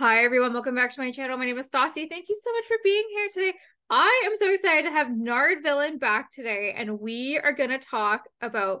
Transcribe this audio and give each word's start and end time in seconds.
Hi, 0.00 0.24
everyone. 0.24 0.54
Welcome 0.54 0.74
back 0.74 0.94
to 0.94 1.00
my 1.02 1.10
channel. 1.10 1.36
My 1.36 1.44
name 1.44 1.58
is 1.58 1.70
Stassi. 1.70 2.08
Thank 2.08 2.30
you 2.30 2.40
so 2.42 2.50
much 2.54 2.64
for 2.64 2.78
being 2.82 3.04
here 3.10 3.28
today. 3.34 3.52
I 3.90 4.22
am 4.24 4.34
so 4.34 4.50
excited 4.50 4.88
to 4.88 4.90
have 4.90 5.14
Nard 5.14 5.58
Villain 5.62 5.98
back 5.98 6.30
today, 6.30 6.72
and 6.74 6.98
we 6.98 7.38
are 7.38 7.52
going 7.52 7.68
to 7.68 7.76
talk 7.76 8.22
about 8.40 8.80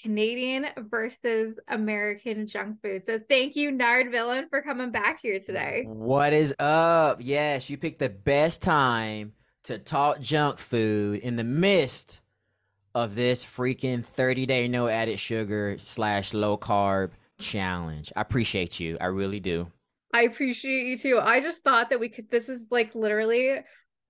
Canadian 0.00 0.66
versus 0.76 1.58
American 1.66 2.46
junk 2.46 2.80
food. 2.84 3.04
So 3.04 3.18
thank 3.28 3.56
you, 3.56 3.72
Nard 3.72 4.12
Villain, 4.12 4.46
for 4.48 4.62
coming 4.62 4.92
back 4.92 5.18
here 5.20 5.40
today. 5.40 5.86
What 5.88 6.32
is 6.32 6.54
up? 6.60 7.18
Yes, 7.20 7.68
you 7.68 7.76
picked 7.76 7.98
the 7.98 8.08
best 8.08 8.62
time 8.62 9.32
to 9.64 9.76
talk 9.76 10.20
junk 10.20 10.58
food 10.58 11.18
in 11.18 11.34
the 11.34 11.42
midst 11.42 12.20
of 12.94 13.16
this 13.16 13.44
freaking 13.44 14.04
30 14.04 14.46
day 14.46 14.68
no 14.68 14.86
added 14.86 15.18
sugar 15.18 15.78
slash 15.78 16.32
low 16.32 16.56
carb 16.56 17.10
challenge. 17.40 18.12
I 18.14 18.20
appreciate 18.20 18.78
you. 18.78 18.98
I 19.00 19.06
really 19.06 19.40
do. 19.40 19.66
I 20.12 20.22
appreciate 20.22 20.86
you 20.86 20.96
too. 20.96 21.20
I 21.20 21.40
just 21.40 21.62
thought 21.62 21.90
that 21.90 22.00
we 22.00 22.08
could, 22.08 22.30
this 22.30 22.48
is 22.48 22.68
like 22.70 22.94
literally 22.94 23.60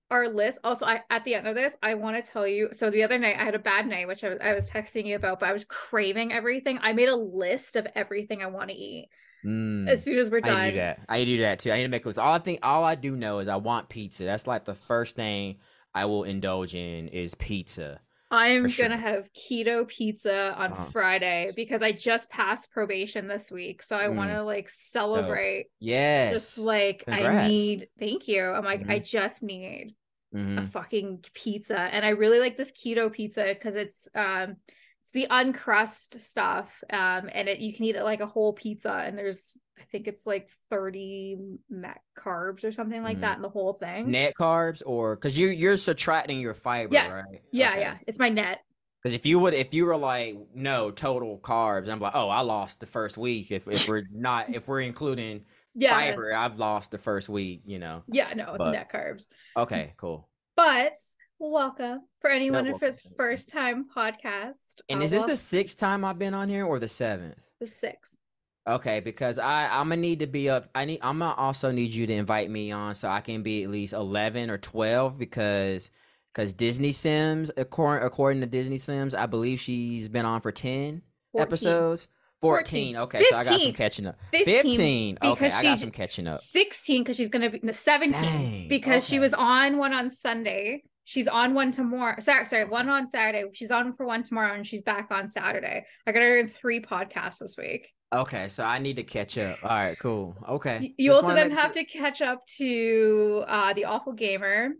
our 0.09 0.27
list. 0.27 0.59
Also, 0.63 0.85
I 0.85 1.01
at 1.09 1.23
the 1.23 1.35
end 1.35 1.47
of 1.47 1.55
this, 1.55 1.75
I 1.81 1.93
want 1.93 2.23
to 2.23 2.31
tell 2.31 2.47
you. 2.47 2.69
So 2.71 2.89
the 2.89 3.03
other 3.03 3.17
night 3.17 3.37
I 3.39 3.43
had 3.43 3.55
a 3.55 3.59
bad 3.59 3.87
night, 3.87 4.07
which 4.07 4.23
I 4.23 4.29
was, 4.29 4.39
I 4.41 4.53
was 4.53 4.69
texting 4.69 5.05
you 5.05 5.15
about, 5.15 5.39
but 5.39 5.49
I 5.49 5.53
was 5.53 5.65
craving 5.65 6.33
everything. 6.33 6.79
I 6.81 6.93
made 6.93 7.09
a 7.09 7.15
list 7.15 7.75
of 7.75 7.87
everything 7.95 8.41
I 8.41 8.47
want 8.47 8.69
to 8.69 8.75
eat. 8.75 9.09
Mm, 9.45 9.89
as 9.89 10.03
soon 10.03 10.19
as 10.19 10.29
we're 10.29 10.41
done. 10.41 10.55
I 10.55 10.69
do 10.69 10.75
that. 10.77 10.99
I 11.09 11.23
do 11.23 11.37
that 11.39 11.59
too. 11.59 11.71
I 11.71 11.77
need 11.77 11.83
to 11.83 11.89
make 11.89 12.05
a 12.05 12.09
list. 12.09 12.19
All 12.19 12.33
I 12.33 12.39
think, 12.39 12.59
all 12.61 12.83
I 12.83 12.95
do 12.95 13.15
know 13.15 13.39
is 13.39 13.47
I 13.47 13.55
want 13.55 13.89
pizza. 13.89 14.23
That's 14.23 14.45
like 14.45 14.65
the 14.65 14.75
first 14.75 15.15
thing 15.15 15.57
I 15.95 16.05
will 16.05 16.23
indulge 16.23 16.75
in 16.75 17.07
is 17.07 17.33
pizza. 17.35 18.01
I'm 18.31 18.69
sure. 18.69 18.87
gonna 18.87 18.99
have 18.99 19.29
keto 19.33 19.85
pizza 19.85 20.55
on 20.57 20.71
uh-huh. 20.71 20.85
Friday 20.85 21.51
because 21.55 21.81
I 21.81 21.91
just 21.91 22.29
passed 22.29 22.71
probation 22.71 23.27
this 23.27 23.51
week. 23.51 23.83
So 23.83 23.97
I 23.97 24.05
mm. 24.05 24.15
want 24.15 24.31
to 24.31 24.41
like 24.43 24.69
celebrate. 24.69 25.65
Oh. 25.67 25.73
Yes. 25.81 26.31
Just 26.31 26.57
like 26.57 27.03
Congrats. 27.05 27.45
I 27.45 27.47
need 27.49 27.87
thank 27.99 28.29
you. 28.29 28.43
I'm 28.43 28.63
like, 28.63 28.81
mm-hmm. 28.81 28.91
I 28.91 28.99
just 28.99 29.43
need 29.43 29.93
mm-hmm. 30.33 30.59
a 30.59 30.67
fucking 30.67 31.25
pizza. 31.33 31.77
And 31.77 32.05
I 32.05 32.09
really 32.09 32.39
like 32.39 32.55
this 32.55 32.71
keto 32.71 33.11
pizza 33.11 33.43
because 33.47 33.75
it's 33.75 34.07
um 34.15 34.55
it's 35.01 35.11
the 35.11 35.27
uncrust 35.29 36.21
stuff. 36.21 36.83
Um 36.89 37.29
and 37.33 37.49
it 37.49 37.59
you 37.59 37.73
can 37.73 37.83
eat 37.83 37.97
it 37.97 38.03
like 38.03 38.21
a 38.21 38.27
whole 38.27 38.53
pizza 38.53 38.93
and 38.93 39.17
there's 39.17 39.57
I 39.79 39.83
think 39.91 40.07
it's 40.07 40.25
like 40.25 40.49
30 40.69 41.37
net 41.69 42.01
carbs 42.17 42.63
or 42.63 42.71
something 42.71 43.03
like 43.03 43.17
mm. 43.17 43.21
that 43.21 43.37
in 43.37 43.41
the 43.41 43.49
whole 43.49 43.73
thing. 43.73 44.11
Net 44.11 44.33
carbs 44.39 44.81
or 44.85 45.15
because 45.15 45.37
you 45.37 45.47
you're 45.47 45.77
subtracting 45.77 46.39
your 46.39 46.53
fiber, 46.53 46.93
yes. 46.93 47.13
right? 47.13 47.41
Yeah, 47.51 47.71
okay. 47.71 47.79
yeah. 47.81 47.97
It's 48.07 48.19
my 48.19 48.29
net. 48.29 48.59
Because 49.01 49.15
if 49.15 49.25
you 49.25 49.39
would, 49.39 49.55
if 49.55 49.73
you 49.73 49.85
were 49.85 49.97
like, 49.97 50.37
no, 50.53 50.91
total 50.91 51.39
carbs, 51.39 51.89
I'm 51.89 51.99
like, 51.99 52.13
oh, 52.15 52.29
I 52.29 52.41
lost 52.41 52.79
the 52.79 52.85
first 52.85 53.17
week. 53.17 53.51
If 53.51 53.67
if 53.67 53.87
we're 53.87 54.03
not, 54.11 54.53
if 54.53 54.67
we're 54.67 54.81
including 54.81 55.45
yeah. 55.75 55.91
fiber, 55.91 56.33
I've 56.33 56.59
lost 56.59 56.91
the 56.91 56.99
first 56.99 57.27
week. 57.27 57.63
You 57.65 57.79
know. 57.79 58.03
Yeah, 58.07 58.31
no, 58.35 58.49
it's 58.49 58.57
but, 58.59 58.71
net 58.71 58.91
carbs. 58.91 59.27
Okay, 59.57 59.93
cool. 59.97 60.29
But 60.55 60.93
welcome 61.39 62.01
for 62.19 62.29
anyone 62.29 62.65
no, 62.65 62.77
his 62.77 63.01
first 63.17 63.49
time 63.49 63.85
podcast. 63.95 64.53
And 64.87 65.01
uh, 65.01 65.05
is 65.05 65.11
this 65.11 65.23
the 65.23 65.35
sixth 65.35 65.79
time 65.79 66.05
I've 66.05 66.19
been 66.19 66.35
on 66.35 66.47
here 66.49 66.65
or 66.65 66.77
the 66.77 66.87
seventh? 66.87 67.39
The 67.59 67.65
sixth. 67.65 68.17
Okay, 68.67 68.99
because 68.99 69.39
I 69.39 69.67
I'm 69.67 69.89
gonna 69.89 69.97
need 69.97 70.19
to 70.19 70.27
be 70.27 70.49
up. 70.49 70.69
I 70.75 70.85
need 70.85 70.99
I'm 71.01 71.19
gonna 71.19 71.33
also 71.33 71.71
need 71.71 71.91
you 71.91 72.05
to 72.05 72.13
invite 72.13 72.49
me 72.49 72.71
on 72.71 72.93
so 72.93 73.09
I 73.09 73.21
can 73.21 73.41
be 73.41 73.63
at 73.63 73.69
least 73.69 73.93
eleven 73.93 74.49
or 74.49 74.57
twelve 74.57 75.17
because 75.17 75.89
because 76.33 76.53
Disney 76.53 76.91
Sims 76.91 77.51
according 77.57 78.05
according 78.05 78.41
to 78.41 78.47
Disney 78.47 78.77
Sims 78.77 79.15
I 79.15 79.25
believe 79.25 79.59
she's 79.59 80.09
been 80.09 80.25
on 80.25 80.41
for 80.41 80.51
ten 80.51 81.01
14. 81.31 81.41
episodes. 81.41 82.07
14. 82.41 82.95
14. 82.95 82.97
Okay, 82.97 83.17
15. 83.19 83.31
so 83.31 83.37
I 83.37 83.43
got 83.43 83.61
some 83.61 83.73
catching 83.73 84.07
up. 84.07 84.17
15. 84.31 84.63
15. 84.63 85.17
Okay, 85.21 85.51
I 85.51 85.63
got 85.63 85.79
some 85.79 85.91
catching 85.91 86.27
up. 86.27 86.39
16 86.39 87.03
because 87.03 87.15
she's 87.15 87.29
going 87.29 87.43
to 87.43 87.51
be 87.51 87.59
no, 87.61 87.71
17 87.71 88.19
Dang. 88.19 88.67
because 88.67 89.03
okay. 89.03 89.15
she 89.15 89.19
was 89.19 89.33
on 89.35 89.77
one 89.77 89.93
on 89.93 90.09
Sunday. 90.09 90.81
She's 91.03 91.27
on 91.27 91.53
one 91.53 91.71
tomorrow. 91.71 92.19
Sorry, 92.19 92.47
sorry, 92.47 92.65
one 92.65 92.89
on 92.89 93.09
Saturday. 93.09 93.43
She's 93.53 93.69
on 93.69 93.93
for 93.93 94.07
one 94.07 94.23
tomorrow 94.23 94.55
and 94.55 94.65
she's 94.65 94.81
back 94.81 95.09
on 95.11 95.29
Saturday. 95.29 95.85
I 96.07 96.11
got 96.11 96.21
her 96.21 96.39
in 96.39 96.47
three 96.47 96.79
podcasts 96.79 97.37
this 97.39 97.55
week. 97.57 97.89
Okay, 98.13 98.49
so 98.49 98.63
I 98.63 98.79
need 98.79 98.97
to 98.97 99.03
catch 99.03 99.37
up. 99.37 99.63
All 99.63 99.69
right, 99.69 99.97
cool. 99.97 100.35
Okay. 100.47 100.93
You 100.97 101.11
Just 101.11 101.23
also 101.23 101.35
then 101.35 101.51
have 101.51 101.71
to 101.73 101.85
catch 101.85 102.21
up 102.21 102.45
to 102.57 103.43
uh 103.47 103.73
the 103.73 103.85
awful 103.85 104.13
gamer, 104.13 104.71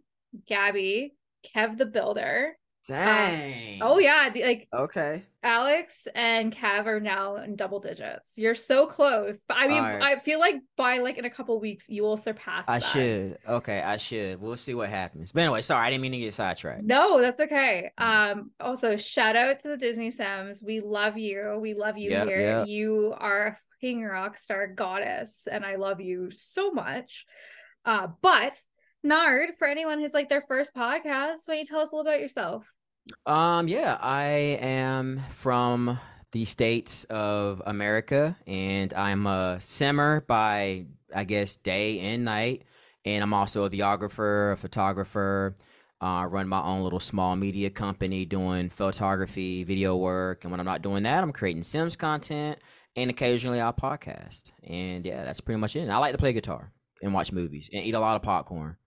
Gabby, 0.47 1.13
Kev 1.55 1.77
the 1.77 1.85
Builder, 1.85 2.57
Dang. 2.91 3.81
Um, 3.81 3.87
oh 3.89 3.99
yeah, 3.99 4.29
the, 4.29 4.43
like 4.43 4.67
okay. 4.73 5.23
Alex 5.43 6.07
and 6.13 6.55
Cav 6.55 6.85
are 6.85 6.99
now 6.99 7.37
in 7.37 7.55
double 7.55 7.79
digits. 7.79 8.33
You're 8.35 8.55
so 8.55 8.85
close, 8.85 9.43
but 9.47 9.57
I 9.57 9.67
mean, 9.67 9.81
right. 9.81 10.01
I 10.01 10.19
feel 10.19 10.39
like 10.39 10.55
by 10.77 10.99
like 10.99 11.17
in 11.17 11.25
a 11.25 11.29
couple 11.29 11.59
weeks 11.59 11.85
you 11.89 12.03
will 12.03 12.17
surpass. 12.17 12.65
I 12.67 12.79
that. 12.79 12.85
should. 12.85 13.37
Okay, 13.47 13.81
I 13.81 13.97
should. 13.97 14.39
We'll 14.39 14.57
see 14.57 14.73
what 14.73 14.89
happens. 14.89 15.31
But 15.31 15.41
anyway, 15.41 15.61
sorry, 15.61 15.87
I 15.87 15.89
didn't 15.89 16.01
mean 16.01 16.11
to 16.11 16.19
get 16.19 16.33
sidetracked. 16.33 16.83
No, 16.83 17.21
that's 17.21 17.39
okay. 17.39 17.91
Um. 17.97 18.51
Also, 18.59 18.97
shout 18.97 19.35
out 19.35 19.61
to 19.61 19.69
the 19.69 19.77
Disney 19.77 20.11
Sims. 20.11 20.61
We 20.65 20.81
love 20.81 21.17
you. 21.17 21.57
We 21.61 21.73
love 21.73 21.97
you 21.97 22.11
yep, 22.11 22.27
here. 22.27 22.41
Yep. 22.41 22.67
You 22.67 23.15
are 23.17 23.47
a 23.47 23.57
fucking 23.81 24.03
rock 24.03 24.37
star 24.37 24.67
goddess, 24.67 25.47
and 25.49 25.65
I 25.65 25.77
love 25.77 26.01
you 26.01 26.29
so 26.31 26.71
much. 26.71 27.25
Uh, 27.85 28.07
but 28.21 28.55
Nard, 29.03 29.51
for 29.57 29.67
anyone 29.67 29.99
who's 29.99 30.13
like 30.13 30.29
their 30.29 30.43
first 30.47 30.75
podcast, 30.75 31.47
why 31.47 31.55
don't 31.55 31.59
you 31.59 31.65
tell 31.65 31.79
us 31.79 31.91
a 31.91 31.95
little 31.95 32.09
about 32.11 32.21
yourself? 32.21 32.67
Um, 33.25 33.67
yeah, 33.67 33.97
I 34.01 34.25
am 34.61 35.21
from 35.31 35.99
the 36.31 36.45
states 36.45 37.03
of 37.05 37.61
America, 37.65 38.37
and 38.47 38.93
I'm 38.93 39.27
a 39.27 39.57
simmer 39.59 40.21
by 40.21 40.85
I 41.13 41.23
guess 41.25 41.55
day 41.55 41.99
and 41.99 42.23
night, 42.23 42.63
and 43.03 43.23
I'm 43.23 43.33
also 43.33 43.63
a 43.65 43.69
videographer, 43.69 44.53
a 44.53 44.57
photographer. 44.57 45.55
Uh, 46.01 46.05
I 46.05 46.25
run 46.25 46.47
my 46.47 46.61
own 46.61 46.83
little 46.83 46.99
small 46.99 47.35
media 47.35 47.69
company 47.69 48.25
doing 48.25 48.69
photography, 48.69 49.63
video 49.63 49.95
work, 49.97 50.43
and 50.43 50.51
when 50.51 50.59
I'm 50.59 50.65
not 50.65 50.81
doing 50.81 51.03
that, 51.03 51.23
I'm 51.23 51.33
creating 51.33 51.63
Sims 51.63 51.95
content, 51.95 52.59
and 52.95 53.09
occasionally 53.09 53.59
I'll 53.59 53.73
podcast. 53.73 54.51
And 54.63 55.05
yeah, 55.05 55.23
that's 55.25 55.41
pretty 55.41 55.59
much 55.59 55.75
it. 55.75 55.81
And 55.81 55.91
I 55.91 55.97
like 55.97 56.13
to 56.13 56.17
play 56.17 56.33
guitar 56.33 56.71
and 57.01 57.13
watch 57.13 57.31
movies 57.31 57.69
and 57.73 57.83
eat 57.83 57.93
a 57.95 57.99
lot 57.99 58.15
of 58.15 58.21
popcorn. 58.21 58.77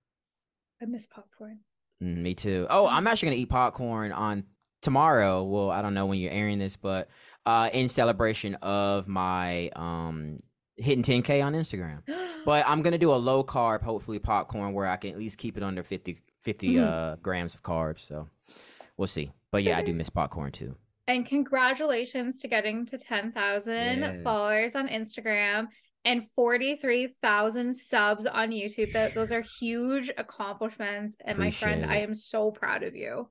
I 0.81 0.87
miss 0.87 1.07
popcorn. 1.07 1.61
Mm, 2.03 2.19
me 2.19 2.34
too. 2.34 2.66
Oh, 2.71 2.87
I'm 2.87 3.06
actually 3.06 3.27
gonna 3.27 3.41
eat 3.41 3.50
popcorn 3.50 4.12
on 4.12 4.44
tomorrow. 4.82 5.43
Well, 5.44 5.71
I 5.71 5.82
don't 5.82 5.94
know 5.94 6.06
when 6.06 6.19
you're 6.19 6.32
airing 6.32 6.59
this, 6.59 6.77
but 6.77 7.09
uh, 7.47 7.71
in 7.72 7.88
celebration 7.88 8.55
of 8.56 9.09
my 9.09 9.71
um 9.77 10.37
hitting 10.77 11.04
10k 11.04 11.44
on 11.44 11.54
Instagram. 11.54 12.03
but 12.44 12.65
I'm 12.66 12.83
gonna 12.83 12.99
do 12.99 13.12
a 13.12 13.16
low 13.16 13.43
carb, 13.44 13.83
hopefully 13.83 14.19
popcorn, 14.19 14.72
where 14.72 14.87
I 14.87 14.97
can 14.97 15.10
at 15.10 15.19
least 15.19 15.38
keep 15.38 15.56
it 15.56 15.62
under 15.62 15.83
50 15.83 16.19
50 16.43 16.69
mm-hmm. 16.69 16.84
uh 16.84 17.16
grams 17.16 17.54
of 17.54 17.62
carbs. 17.62 18.06
So 18.06 18.28
we'll 18.97 19.09
see. 19.09 19.33
But 19.50 19.62
yeah, 19.62 19.78
I 19.78 19.83
do 19.83 19.94
miss 19.94 20.10
popcorn 20.10 20.53
too. 20.53 20.77
And 21.06 21.27
congratulations 21.27 22.41
to 22.41 22.49
getting 22.49 22.87
to 22.87 22.97
10,000 22.97 24.00
yes. 24.00 24.22
followers 24.25 24.75
on 24.75 24.88
Instagram 24.88 25.69
and 26.04 26.26
43,000 26.34 27.75
subs 27.75 28.26
on 28.26 28.50
YouTube. 28.50 28.92
That 28.92 29.15
those 29.15 29.32
are 29.32 29.42
huge 29.60 30.10
accomplishments 30.16 31.16
and 31.25 31.38
appreciate 31.38 31.69
my 31.69 31.72
friend, 31.72 31.84
it. 31.84 31.91
I 31.91 32.00
am 32.03 32.15
so 32.15 32.50
proud 32.50 32.82
of 32.82 32.94
you. 32.94 33.28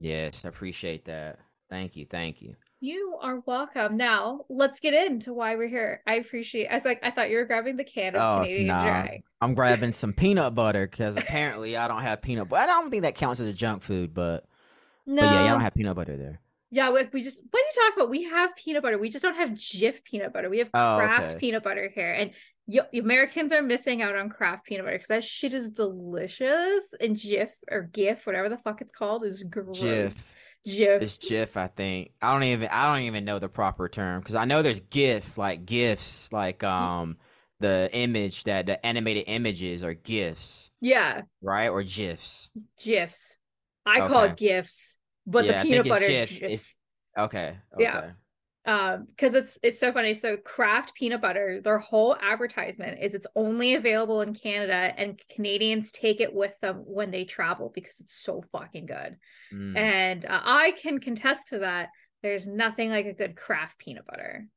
Yes, 0.00 0.44
I 0.44 0.48
appreciate 0.48 1.06
that. 1.06 1.38
Thank 1.68 1.96
you. 1.96 2.06
Thank 2.08 2.42
you. 2.42 2.54
You 2.80 3.18
are 3.20 3.40
welcome. 3.46 3.96
Now, 3.96 4.42
let's 4.48 4.78
get 4.78 4.94
into 4.94 5.32
why 5.32 5.56
we're 5.56 5.68
here. 5.68 6.02
I 6.06 6.14
appreciate 6.14 6.68
I 6.68 6.74
was 6.74 6.84
like 6.84 7.00
I 7.02 7.10
thought 7.10 7.30
you 7.30 7.36
were 7.36 7.44
grabbing 7.44 7.76
the 7.76 7.84
can 7.84 8.14
of 8.14 8.22
oh, 8.22 8.42
Canadian 8.42 8.68
nah. 8.68 8.84
Dry. 8.84 9.22
I'm 9.40 9.54
grabbing 9.54 9.92
some 9.92 10.12
peanut 10.12 10.54
butter 10.54 10.86
because 10.86 11.16
apparently 11.16 11.76
I 11.76 11.88
don't 11.88 12.02
have 12.02 12.22
peanut 12.22 12.48
butter. 12.48 12.62
I 12.62 12.66
don't 12.66 12.90
think 12.90 13.02
that 13.02 13.14
counts 13.14 13.40
as 13.40 13.48
a 13.48 13.52
junk 13.52 13.82
food, 13.82 14.14
but 14.14 14.44
no. 15.06 15.22
But 15.22 15.32
yeah, 15.32 15.44
I 15.44 15.48
don't 15.48 15.60
have 15.60 15.74
peanut 15.74 15.96
butter 15.96 16.16
there. 16.16 16.40
Yeah, 16.70 16.90
we, 16.90 17.08
we 17.12 17.22
just 17.22 17.40
what 17.50 17.60
are 17.60 17.64
you 17.64 17.72
talking 17.74 18.02
about? 18.02 18.10
We 18.10 18.24
have 18.24 18.56
peanut 18.56 18.82
butter. 18.82 18.98
We 18.98 19.10
just 19.10 19.22
don't 19.22 19.36
have 19.36 19.50
Jif 19.50 20.02
peanut 20.02 20.32
butter. 20.32 20.50
We 20.50 20.58
have 20.58 20.70
oh, 20.74 20.96
Kraft 20.98 21.30
okay. 21.30 21.38
peanut 21.38 21.62
butter 21.62 21.90
here, 21.94 22.12
and 22.12 22.32
you, 22.66 22.82
Americans 22.92 23.52
are 23.52 23.62
missing 23.62 24.02
out 24.02 24.16
on 24.16 24.28
Kraft 24.28 24.66
peanut 24.66 24.84
butter 24.84 24.96
because 24.96 25.08
that 25.08 25.24
shit 25.24 25.54
is 25.54 25.70
delicious. 25.70 26.92
And 27.00 27.16
Jif 27.16 27.50
or 27.70 27.82
GIF, 27.82 28.26
whatever 28.26 28.48
the 28.48 28.58
fuck 28.58 28.80
it's 28.80 28.90
called, 28.90 29.24
is 29.24 29.44
gross. 29.44 29.78
Jif. 29.78 30.22
Jif. 30.66 31.02
It's 31.02 31.18
Jif, 31.18 31.56
I 31.56 31.68
think. 31.68 32.10
I 32.20 32.32
don't 32.32 32.42
even 32.42 32.68
I 32.68 32.92
don't 32.92 33.04
even 33.04 33.24
know 33.24 33.38
the 33.38 33.48
proper 33.48 33.88
term 33.88 34.20
because 34.20 34.34
I 34.34 34.44
know 34.44 34.62
there's 34.62 34.80
GIF 34.80 35.38
like 35.38 35.64
gifs 35.64 36.32
like 36.32 36.64
um 36.64 37.16
the 37.60 37.88
image 37.92 38.44
that 38.44 38.66
the 38.66 38.84
animated 38.84 39.24
images 39.28 39.84
are 39.84 39.94
gifs. 39.94 40.72
Yeah. 40.80 41.22
Right 41.40 41.68
or 41.68 41.84
gifs. 41.84 42.50
Gifs. 42.82 43.38
I 43.86 44.00
okay. 44.00 44.12
call 44.12 44.24
it 44.24 44.36
gifs 44.36 44.98
but 45.26 45.44
yeah, 45.44 45.62
the 45.62 45.68
peanut 45.68 45.88
butter 45.88 46.06
just, 46.26 46.76
okay, 47.18 47.56
okay. 47.74 47.78
Yeah. 47.78 48.10
Um, 48.66 49.06
because 49.08 49.34
it's 49.34 49.60
it's 49.62 49.78
so 49.78 49.92
funny. 49.92 50.12
So 50.12 50.36
Kraft 50.36 50.94
peanut 50.96 51.20
butter, 51.20 51.60
their 51.62 51.78
whole 51.78 52.16
advertisement 52.20 52.98
is 53.00 53.14
it's 53.14 53.26
only 53.36 53.76
available 53.76 54.22
in 54.22 54.34
Canada, 54.34 54.92
and 54.96 55.20
Canadians 55.32 55.92
take 55.92 56.20
it 56.20 56.34
with 56.34 56.58
them 56.60 56.82
when 56.84 57.12
they 57.12 57.24
travel 57.24 57.70
because 57.72 58.00
it's 58.00 58.20
so 58.20 58.42
fucking 58.50 58.86
good. 58.86 59.18
Mm. 59.54 59.76
And 59.76 60.24
uh, 60.26 60.40
I 60.42 60.72
can 60.72 60.98
contest 60.98 61.50
to 61.50 61.60
that. 61.60 61.90
There's 62.22 62.48
nothing 62.48 62.90
like 62.90 63.06
a 63.06 63.12
good 63.12 63.36
Kraft 63.36 63.78
peanut 63.78 64.04
butter. 64.04 64.48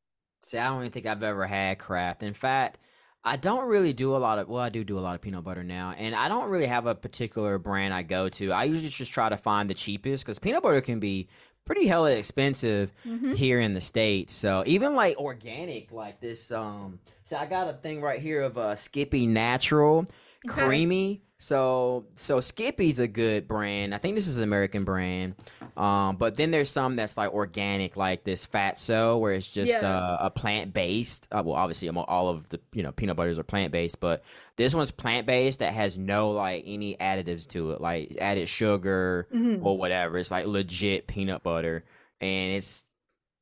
See, 0.41 0.57
I 0.57 0.69
don't 0.69 0.79
even 0.79 0.91
think 0.91 1.05
I've 1.05 1.21
ever 1.21 1.45
had 1.45 1.77
Kraft. 1.77 2.23
In 2.23 2.33
fact, 2.33 2.79
I 3.29 3.35
don't 3.35 3.67
really 3.67 3.93
do 3.93 4.15
a 4.15 4.17
lot 4.17 4.39
of 4.39 4.49
well, 4.49 4.63
I 4.63 4.69
do 4.69 4.83
do 4.83 4.97
a 4.97 5.01
lot 5.01 5.13
of 5.13 5.21
peanut 5.21 5.43
butter 5.43 5.63
now, 5.63 5.93
and 5.95 6.15
I 6.15 6.29
don't 6.29 6.49
really 6.49 6.65
have 6.65 6.87
a 6.87 6.95
particular 6.95 7.59
brand 7.59 7.93
I 7.93 8.01
go 8.01 8.27
to. 8.27 8.51
I 8.51 8.63
usually 8.63 8.89
just 8.89 9.13
try 9.13 9.29
to 9.29 9.37
find 9.37 9.69
the 9.69 9.75
cheapest 9.75 10.25
because 10.25 10.39
peanut 10.39 10.63
butter 10.63 10.81
can 10.81 10.99
be 10.99 11.27
pretty 11.63 11.85
hella 11.85 12.09
expensive 12.09 12.91
mm-hmm. 13.05 13.33
here 13.33 13.59
in 13.59 13.75
the 13.75 13.81
states. 13.81 14.33
So 14.33 14.63
even 14.65 14.95
like 14.95 15.15
organic, 15.17 15.91
like 15.91 16.19
this. 16.19 16.51
Um, 16.51 17.01
so 17.23 17.37
I 17.37 17.45
got 17.45 17.69
a 17.69 17.73
thing 17.73 18.01
right 18.01 18.19
here 18.19 18.41
of 18.41 18.57
uh, 18.57 18.75
Skippy 18.75 19.27
Natural 19.27 20.07
okay. 20.47 20.65
Creamy 20.65 21.23
so 21.41 22.05
so 22.15 22.41
Skippy's 22.41 22.99
a 22.99 23.07
good 23.07 23.47
brand. 23.47 23.95
I 23.95 23.97
think 23.97 24.15
this 24.15 24.27
is 24.27 24.35
an 24.37 24.43
American 24.43 24.83
brand. 24.83 25.35
Um, 25.77 26.17
but 26.17 26.35
then 26.35 26.51
there's 26.51 26.69
some 26.69 26.97
that's 26.97 27.15
like 27.15 27.31
organic, 27.31 27.95
like 27.95 28.25
this 28.25 28.45
Fatso, 28.45 29.17
where 29.17 29.31
it's 29.31 29.47
just 29.47 29.71
yeah. 29.71 29.79
uh, 29.79 30.17
a 30.19 30.29
plant 30.29 30.73
based. 30.73 31.29
Uh, 31.31 31.41
well, 31.45 31.55
obviously, 31.55 31.87
all 31.89 32.27
of 32.27 32.49
the 32.49 32.59
you 32.73 32.83
know 32.83 32.91
peanut 32.91 33.15
butters 33.15 33.39
are 33.39 33.43
plant 33.43 33.71
based, 33.71 34.01
but 34.01 34.21
this 34.57 34.75
one's 34.75 34.91
plant 34.91 35.25
based 35.25 35.59
that 35.59 35.73
has 35.73 35.97
no 35.97 36.31
like 36.31 36.65
any 36.67 36.95
additives 36.97 37.47
to 37.47 37.71
it, 37.71 37.79
like 37.79 38.17
added 38.19 38.49
sugar 38.49 39.25
mm-hmm. 39.33 39.65
or 39.65 39.77
whatever. 39.77 40.17
It's 40.17 40.31
like 40.31 40.45
legit 40.45 41.07
peanut 41.07 41.41
butter, 41.41 41.85
and 42.19 42.53
it's 42.53 42.83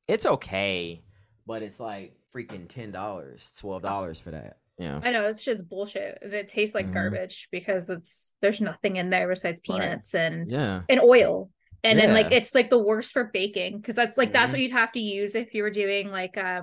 it's 0.06 0.24
okay, 0.24 1.02
but 1.48 1.62
it's 1.62 1.80
like 1.80 2.14
freaking 2.32 2.68
ten 2.68 2.92
dollars, 2.92 3.42
twelve 3.58 3.82
dollars 3.82 4.20
for 4.20 4.30
that. 4.30 4.58
Yeah. 4.78 5.00
I 5.02 5.10
know 5.10 5.26
it's 5.26 5.44
just 5.44 5.68
bullshit. 5.68 6.18
And 6.22 6.32
it 6.32 6.48
tastes 6.48 6.74
like 6.74 6.86
mm-hmm. 6.86 6.94
garbage 6.94 7.48
because 7.50 7.90
it's 7.90 8.32
there's 8.40 8.60
nothing 8.60 8.96
in 8.96 9.10
there 9.10 9.28
besides 9.28 9.60
peanuts 9.60 10.14
right. 10.14 10.20
and 10.20 10.50
yeah 10.50 10.82
and 10.88 11.00
oil. 11.00 11.50
And 11.84 11.98
yeah. 11.98 12.06
then 12.06 12.14
like 12.14 12.32
it's 12.32 12.54
like 12.54 12.70
the 12.70 12.78
worst 12.78 13.12
for 13.12 13.24
baking 13.24 13.78
because 13.78 13.96
that's 13.96 14.16
like 14.16 14.28
mm-hmm. 14.28 14.34
that's 14.34 14.52
what 14.52 14.60
you'd 14.60 14.72
have 14.72 14.92
to 14.92 15.00
use 15.00 15.34
if 15.34 15.52
you 15.54 15.62
were 15.62 15.70
doing 15.70 16.10
like 16.10 16.36
a 16.36 16.62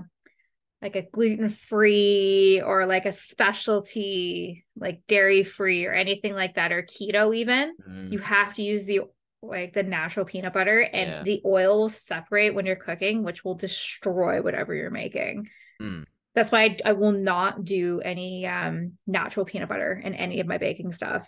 like 0.81 0.95
a 0.95 1.01
gluten-free 1.01 2.61
or 2.61 2.85
like 2.85 3.05
a 3.05 3.11
specialty 3.11 4.65
like 4.77 5.01
dairy-free 5.07 5.85
or 5.85 5.93
anything 5.93 6.33
like 6.33 6.55
that 6.55 6.71
or 6.71 6.83
keto 6.83 7.35
even. 7.35 7.75
Mm-hmm. 7.81 8.13
You 8.13 8.19
have 8.19 8.53
to 8.55 8.61
use 8.61 8.85
the 8.85 9.01
like 9.41 9.73
the 9.73 9.83
natural 9.83 10.25
peanut 10.25 10.53
butter 10.53 10.79
and 10.79 11.09
yeah. 11.09 11.23
the 11.23 11.41
oil 11.45 11.79
will 11.79 11.89
separate 11.89 12.55
when 12.55 12.65
you're 12.65 12.75
cooking, 12.75 13.23
which 13.23 13.43
will 13.43 13.55
destroy 13.55 14.41
whatever 14.41 14.73
you're 14.73 14.89
making. 14.89 15.49
Mm 15.81 16.05
that's 16.35 16.51
why 16.51 16.63
I, 16.63 16.77
I, 16.85 16.93
will 16.93 17.13
not 17.13 17.63
do 17.63 18.01
any 18.01 18.45
um, 18.45 18.93
natural 19.07 19.45
peanut 19.45 19.69
butter 19.69 19.99
in 20.03 20.13
any 20.13 20.41
of 20.41 20.47
my 20.47 20.57
baking 20.57 20.91
stuff. 20.91 21.27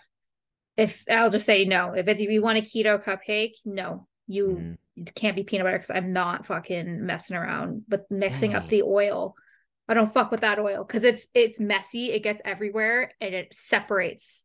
If 0.76 1.02
I'll 1.10 1.30
just 1.30 1.46
say 1.46 1.64
no, 1.64 1.94
if 1.94 2.06
it's 2.06 2.20
if 2.20 2.30
you 2.30 2.42
want 2.42 2.58
a 2.58 2.60
keto 2.60 3.02
cupcake, 3.02 3.54
no, 3.64 4.06
you 4.26 4.78
mm-hmm. 4.96 5.04
can't 5.14 5.34
be 5.34 5.42
peanut 5.42 5.64
butter 5.64 5.78
because 5.78 5.90
I'm 5.90 6.12
not 6.12 6.46
fucking 6.46 7.04
messing 7.04 7.36
around 7.36 7.84
with 7.88 8.02
mixing 8.10 8.52
Dang. 8.52 8.62
up 8.62 8.68
the 8.68 8.82
oil. 8.82 9.34
I 9.88 9.94
don't 9.94 10.12
fuck 10.12 10.30
with 10.30 10.42
that 10.42 10.58
oil 10.58 10.84
because 10.84 11.02
it's 11.04 11.26
it's 11.34 11.58
messy, 11.58 12.12
it 12.12 12.22
gets 12.22 12.42
everywhere, 12.44 13.12
and 13.20 13.34
it 13.34 13.52
separates 13.52 14.44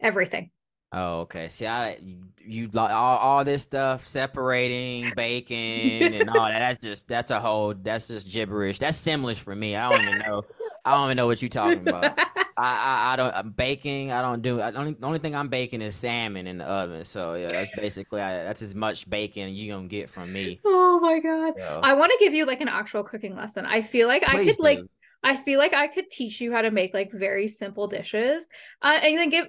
everything. 0.00 0.50
Oh, 0.96 1.20
okay. 1.22 1.48
See, 1.48 1.66
I 1.66 1.98
you 2.46 2.70
like 2.72 2.92
all, 2.92 3.18
all 3.18 3.44
this 3.44 3.64
stuff 3.64 4.06
separating 4.06 5.12
bacon 5.16 6.14
and 6.14 6.30
all 6.30 6.46
that. 6.46 6.60
That's 6.60 6.82
just 6.82 7.08
that's 7.08 7.32
a 7.32 7.40
whole 7.40 7.74
that's 7.74 8.06
just 8.06 8.30
gibberish. 8.30 8.78
That's 8.78 8.96
Simlish 8.96 9.38
for 9.38 9.56
me. 9.56 9.74
I 9.74 9.90
don't 9.90 10.02
even 10.02 10.18
know. 10.20 10.44
I 10.84 10.92
don't 10.92 11.06
even 11.06 11.16
know 11.16 11.26
what 11.26 11.42
you're 11.42 11.48
talking 11.48 11.88
about. 11.88 12.16
I, 12.16 12.44
I, 12.56 13.12
I 13.12 13.16
don't 13.16 13.34
I'm 13.34 13.50
baking. 13.50 14.12
I 14.12 14.22
don't 14.22 14.40
do. 14.40 14.60
I 14.60 14.70
only 14.72 14.92
the 14.92 15.04
only 15.04 15.18
thing 15.18 15.34
I'm 15.34 15.48
baking 15.48 15.82
is 15.82 15.96
salmon 15.96 16.46
in 16.46 16.58
the 16.58 16.64
oven. 16.64 17.04
So 17.04 17.34
yeah, 17.34 17.48
that's 17.48 17.74
basically 17.76 18.20
I, 18.20 18.44
that's 18.44 18.62
as 18.62 18.76
much 18.76 19.10
bacon 19.10 19.52
you 19.52 19.72
gonna 19.72 19.88
get 19.88 20.10
from 20.10 20.32
me. 20.32 20.60
Oh 20.64 21.00
my 21.00 21.18
god! 21.18 21.54
So. 21.56 21.80
I 21.82 21.94
want 21.94 22.12
to 22.12 22.18
give 22.20 22.34
you 22.34 22.46
like 22.46 22.60
an 22.60 22.68
actual 22.68 23.02
cooking 23.02 23.34
lesson. 23.34 23.66
I 23.66 23.82
feel 23.82 24.06
like 24.06 24.22
I 24.26 24.44
could 24.44 24.56
do. 24.56 24.62
like. 24.62 24.78
I 25.26 25.36
feel 25.38 25.58
like 25.58 25.72
I 25.72 25.86
could 25.86 26.10
teach 26.10 26.38
you 26.42 26.52
how 26.52 26.60
to 26.60 26.70
make 26.70 26.92
like 26.92 27.10
very 27.10 27.48
simple 27.48 27.88
dishes, 27.88 28.46
uh, 28.82 29.00
and 29.02 29.16
then 29.16 29.30
give 29.30 29.48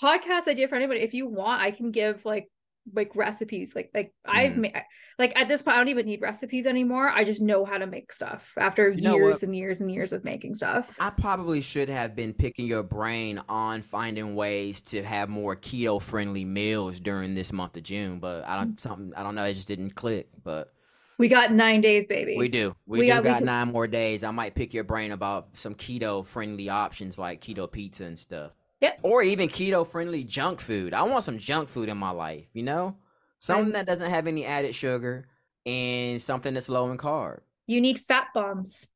podcast 0.00 0.48
idea 0.48 0.68
for 0.68 0.76
anybody. 0.76 1.00
If 1.00 1.14
you 1.14 1.26
want, 1.26 1.62
I 1.62 1.70
can 1.70 1.90
give 1.90 2.24
like 2.24 2.48
like 2.94 3.14
recipes. 3.14 3.74
Like 3.74 3.90
like 3.94 4.12
mm. 4.26 4.34
I've 4.34 4.56
made 4.56 4.74
like 5.18 5.38
at 5.38 5.48
this 5.48 5.62
point 5.62 5.76
I 5.76 5.80
don't 5.80 5.88
even 5.88 6.06
need 6.06 6.20
recipes 6.20 6.66
anymore. 6.66 7.08
I 7.08 7.24
just 7.24 7.40
know 7.40 7.64
how 7.64 7.78
to 7.78 7.86
make 7.86 8.12
stuff 8.12 8.52
after 8.56 8.90
you 8.90 9.12
years 9.12 9.42
and 9.42 9.54
years 9.54 9.80
and 9.80 9.92
years 9.92 10.12
of 10.12 10.24
making 10.24 10.54
stuff. 10.54 10.96
I 10.98 11.10
probably 11.10 11.60
should 11.60 11.88
have 11.88 12.14
been 12.14 12.32
picking 12.32 12.66
your 12.66 12.82
brain 12.82 13.40
on 13.48 13.82
finding 13.82 14.34
ways 14.34 14.80
to 14.82 15.02
have 15.02 15.28
more 15.28 15.56
keto 15.56 16.00
friendly 16.00 16.44
meals 16.44 17.00
during 17.00 17.34
this 17.34 17.52
month 17.52 17.76
of 17.76 17.82
June, 17.82 18.20
but 18.20 18.46
I 18.46 18.56
don't 18.56 18.80
something 18.80 19.12
I 19.16 19.22
don't 19.22 19.34
know, 19.34 19.44
it 19.44 19.54
just 19.54 19.68
didn't 19.68 19.94
click. 19.94 20.28
But 20.42 20.72
we 21.18 21.28
got 21.28 21.52
nine 21.52 21.80
days, 21.80 22.06
baby. 22.06 22.36
We 22.38 22.48
do. 22.48 22.76
We, 22.86 23.00
we 23.00 23.06
do 23.06 23.14
got, 23.14 23.24
got 23.24 23.40
we 23.40 23.46
nine 23.46 23.68
more 23.68 23.88
days. 23.88 24.22
I 24.22 24.30
might 24.30 24.54
pick 24.54 24.72
your 24.72 24.84
brain 24.84 25.10
about 25.10 25.48
some 25.54 25.74
keto 25.74 26.24
friendly 26.24 26.68
options 26.68 27.18
like 27.18 27.40
keto 27.40 27.70
pizza 27.70 28.04
and 28.04 28.18
stuff. 28.18 28.52
Yep. 28.80 29.00
Or 29.02 29.22
even 29.22 29.48
keto 29.48 29.86
friendly 29.86 30.24
junk 30.24 30.60
food. 30.60 30.94
I 30.94 31.02
want 31.02 31.24
some 31.24 31.38
junk 31.38 31.68
food 31.68 31.88
in 31.88 31.98
my 31.98 32.10
life, 32.10 32.46
you 32.52 32.62
know? 32.62 32.96
Something 33.38 33.72
that 33.72 33.86
doesn't 33.86 34.10
have 34.10 34.26
any 34.26 34.44
added 34.44 34.74
sugar 34.74 35.28
and 35.64 36.20
something 36.20 36.54
that's 36.54 36.68
low 36.68 36.90
in 36.90 36.98
carb. 36.98 37.40
You 37.66 37.80
need 37.80 37.98
fat 37.98 38.28
bombs. 38.34 38.88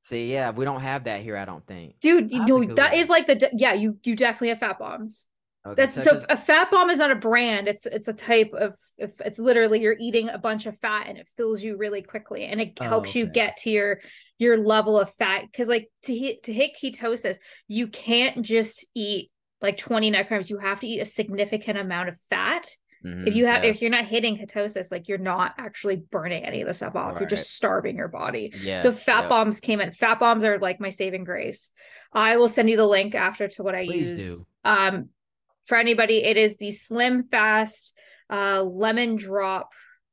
See, 0.00 0.32
yeah, 0.32 0.50
we 0.50 0.64
don't 0.64 0.80
have 0.80 1.04
that 1.04 1.22
here, 1.22 1.36
I 1.36 1.44
don't 1.44 1.66
think. 1.66 1.98
Dude, 2.00 2.30
you 2.30 2.44
know, 2.44 2.64
that, 2.66 2.76
that 2.76 2.94
is 2.94 3.08
like 3.08 3.26
the 3.26 3.50
yeah, 3.54 3.72
you 3.72 3.98
you 4.04 4.14
definitely 4.14 4.48
have 4.48 4.58
fat 4.58 4.78
bombs. 4.78 5.26
Okay, 5.66 5.74
That's 5.76 5.94
so 5.94 6.16
as... 6.16 6.24
a 6.28 6.36
fat 6.36 6.70
bomb 6.70 6.90
is 6.90 6.98
not 6.98 7.10
a 7.10 7.14
brand. 7.16 7.68
It's 7.68 7.86
it's 7.86 8.08
a 8.08 8.12
type 8.12 8.52
of 8.52 8.74
if 8.98 9.18
it's 9.20 9.38
literally 9.38 9.80
you're 9.80 9.96
eating 9.98 10.28
a 10.28 10.36
bunch 10.36 10.66
of 10.66 10.78
fat 10.78 11.06
and 11.08 11.16
it 11.16 11.26
fills 11.38 11.62
you 11.62 11.78
really 11.78 12.02
quickly 12.02 12.44
and 12.44 12.60
it 12.60 12.76
oh, 12.80 12.84
helps 12.84 13.10
okay. 13.10 13.20
you 13.20 13.26
get 13.26 13.56
to 13.58 13.70
your 13.70 14.00
your 14.38 14.58
level 14.58 14.98
of 14.98 15.10
fat 15.14 15.44
because 15.50 15.68
like 15.68 15.90
to 16.02 16.14
hit 16.14 16.42
to 16.44 16.52
hit 16.52 16.72
ketosis 16.80 17.38
you 17.66 17.86
can't 17.86 18.42
just 18.42 18.86
eat 18.94 19.30
like 19.62 19.78
20 19.78 20.10
net 20.10 20.28
carbs 20.28 20.50
you 20.50 20.58
have 20.58 20.80
to 20.80 20.86
eat 20.86 21.00
a 21.00 21.06
significant 21.06 21.78
amount 21.78 22.10
of 22.10 22.18
fat 22.28 22.68
mm-hmm, 23.02 23.26
if 23.26 23.34
you 23.34 23.46
have 23.46 23.64
yeah. 23.64 23.70
if 23.70 23.80
you're 23.80 23.90
not 23.90 24.04
hitting 24.04 24.36
ketosis 24.36 24.90
like 24.90 25.08
you're 25.08 25.16
not 25.16 25.54
actually 25.56 25.96
burning 25.96 26.44
any 26.44 26.60
of 26.60 26.66
the 26.66 26.74
stuff 26.74 26.94
off 26.94 27.12
right. 27.12 27.20
you're 27.20 27.28
just 27.28 27.54
starving 27.54 27.96
your 27.96 28.08
body 28.08 28.52
yeah 28.60 28.78
so 28.78 28.92
fat 28.92 29.22
yeah. 29.22 29.28
bombs 29.28 29.60
came 29.60 29.80
in 29.80 29.92
fat 29.92 30.18
bombs 30.18 30.44
are 30.44 30.58
like 30.58 30.78
my 30.78 30.90
saving 30.90 31.24
grace 31.24 31.70
i 32.12 32.36
will 32.36 32.48
send 32.48 32.68
you 32.68 32.76
the 32.76 32.86
link 32.86 33.14
after 33.14 33.48
to 33.48 33.62
what 33.62 33.74
i 33.74 33.86
Please 33.86 34.20
use 34.20 34.38
do. 34.38 34.44
um 34.64 35.08
for 35.64 35.76
anybody 35.76 36.22
it 36.24 36.36
is 36.36 36.56
the 36.56 36.70
slim 36.70 37.24
fast 37.30 37.94
uh 38.30 38.62
lemon 38.62 39.16
drop 39.16 39.70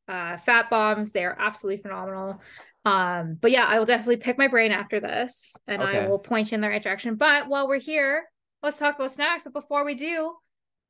uh 0.08 0.38
fat 0.38 0.70
bombs 0.70 1.12
they're 1.12 1.38
absolutely 1.40 1.82
phenomenal 1.82 2.42
um, 2.84 3.38
but 3.40 3.52
yeah, 3.52 3.66
I 3.66 3.78
will 3.78 3.86
definitely 3.86 4.18
pick 4.18 4.38
my 4.38 4.48
brain 4.48 4.72
after 4.72 5.00
this 5.00 5.56
and 5.68 5.82
okay. 5.82 6.00
I 6.00 6.08
will 6.08 6.20
point 6.20 6.52
you 6.52 6.56
in 6.56 6.62
the 6.62 6.70
right 6.70 6.82
direction. 6.82 7.16
But 7.16 7.48
while 7.48 7.68
we're 7.68 7.80
here, 7.80 8.24
let's 8.64 8.78
talk 8.78 8.96
about 8.96 9.12
snacks. 9.12 9.44
But 9.44 9.54
before 9.54 9.86
we 9.86 9.96
do, 9.96 10.34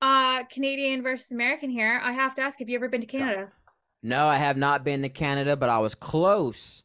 uh 0.02 0.44
Canadian 0.46 1.04
versus 1.04 1.32
American 1.32 1.70
here, 1.70 2.00
I 2.04 2.14
have 2.14 2.34
to 2.36 2.42
ask, 2.42 2.60
have 2.60 2.70
you 2.70 2.76
ever 2.76 2.88
been 2.88 3.02
to 3.02 3.08
Canada? 3.08 3.52
No, 4.02 4.28
I 4.28 4.38
have 4.38 4.58
not 4.58 4.84
been 4.84 5.02
to 5.04 5.10
Canada, 5.10 5.56
but 5.56 5.70
I 5.70 5.80
was 5.80 5.94
close 5.94 6.84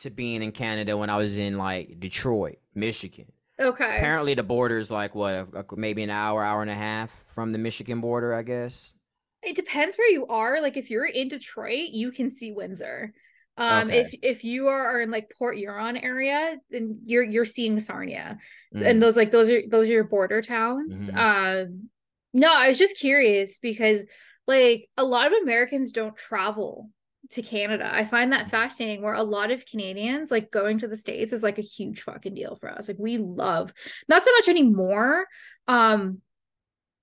to 0.00 0.10
being 0.10 0.42
in 0.42 0.52
Canada 0.52 0.96
when 0.96 1.10
I 1.10 1.16
was 1.16 1.38
in 1.38 1.56
like 1.56 2.00
Detroit, 2.00 2.58
Michigan. 2.74 3.32
Okay. 3.60 3.98
Apparently 3.98 4.34
the 4.34 4.42
border 4.42 4.78
is 4.78 4.90
like 4.90 5.14
what, 5.14 5.76
maybe 5.76 6.02
an 6.02 6.10
hour, 6.10 6.42
hour 6.42 6.62
and 6.62 6.70
a 6.70 6.74
half 6.74 7.24
from 7.28 7.50
the 7.50 7.58
Michigan 7.58 8.00
border, 8.00 8.34
I 8.34 8.42
guess. 8.42 8.94
It 9.42 9.56
depends 9.56 9.96
where 9.96 10.10
you 10.10 10.26
are. 10.26 10.60
Like 10.60 10.76
if 10.76 10.90
you're 10.90 11.06
in 11.06 11.28
Detroit, 11.28 11.90
you 11.92 12.10
can 12.10 12.30
see 12.30 12.52
Windsor. 12.52 13.12
Um, 13.56 13.88
okay. 13.88 14.00
if 14.00 14.14
if 14.22 14.44
you 14.44 14.66
are, 14.66 15.00
in 15.00 15.12
like 15.12 15.30
Port 15.38 15.56
Huron 15.56 15.96
area, 15.96 16.56
then 16.70 17.00
you're 17.04 17.22
you're 17.22 17.44
seeing 17.44 17.78
Sarnia, 17.78 18.38
mm. 18.74 18.84
and 18.84 19.00
those 19.00 19.16
like 19.16 19.30
those 19.30 19.48
are 19.48 19.62
those 19.68 19.88
are 19.88 19.92
your 19.92 20.04
border 20.04 20.42
towns. 20.42 21.08
Mm-hmm. 21.08 21.18
Um, 21.18 21.88
no, 22.32 22.52
I 22.52 22.68
was 22.68 22.78
just 22.78 22.98
curious 22.98 23.60
because 23.60 24.04
like 24.48 24.88
a 24.96 25.04
lot 25.04 25.28
of 25.28 25.34
Americans 25.40 25.92
don't 25.92 26.16
travel 26.16 26.90
to 27.30 27.42
Canada. 27.42 27.90
I 27.92 28.04
find 28.04 28.32
that 28.32 28.50
fascinating 28.50 29.02
where 29.02 29.14
a 29.14 29.22
lot 29.22 29.50
of 29.50 29.66
Canadians 29.66 30.30
like 30.30 30.50
going 30.50 30.78
to 30.78 30.88
the 30.88 30.96
States 30.96 31.32
is 31.32 31.42
like 31.42 31.58
a 31.58 31.62
huge 31.62 32.02
fucking 32.02 32.34
deal 32.34 32.56
for 32.56 32.70
us. 32.70 32.88
Like 32.88 32.98
we 32.98 33.18
love 33.18 33.72
not 34.08 34.22
so 34.22 34.30
much 34.32 34.48
anymore. 34.48 35.26
Um, 35.66 36.20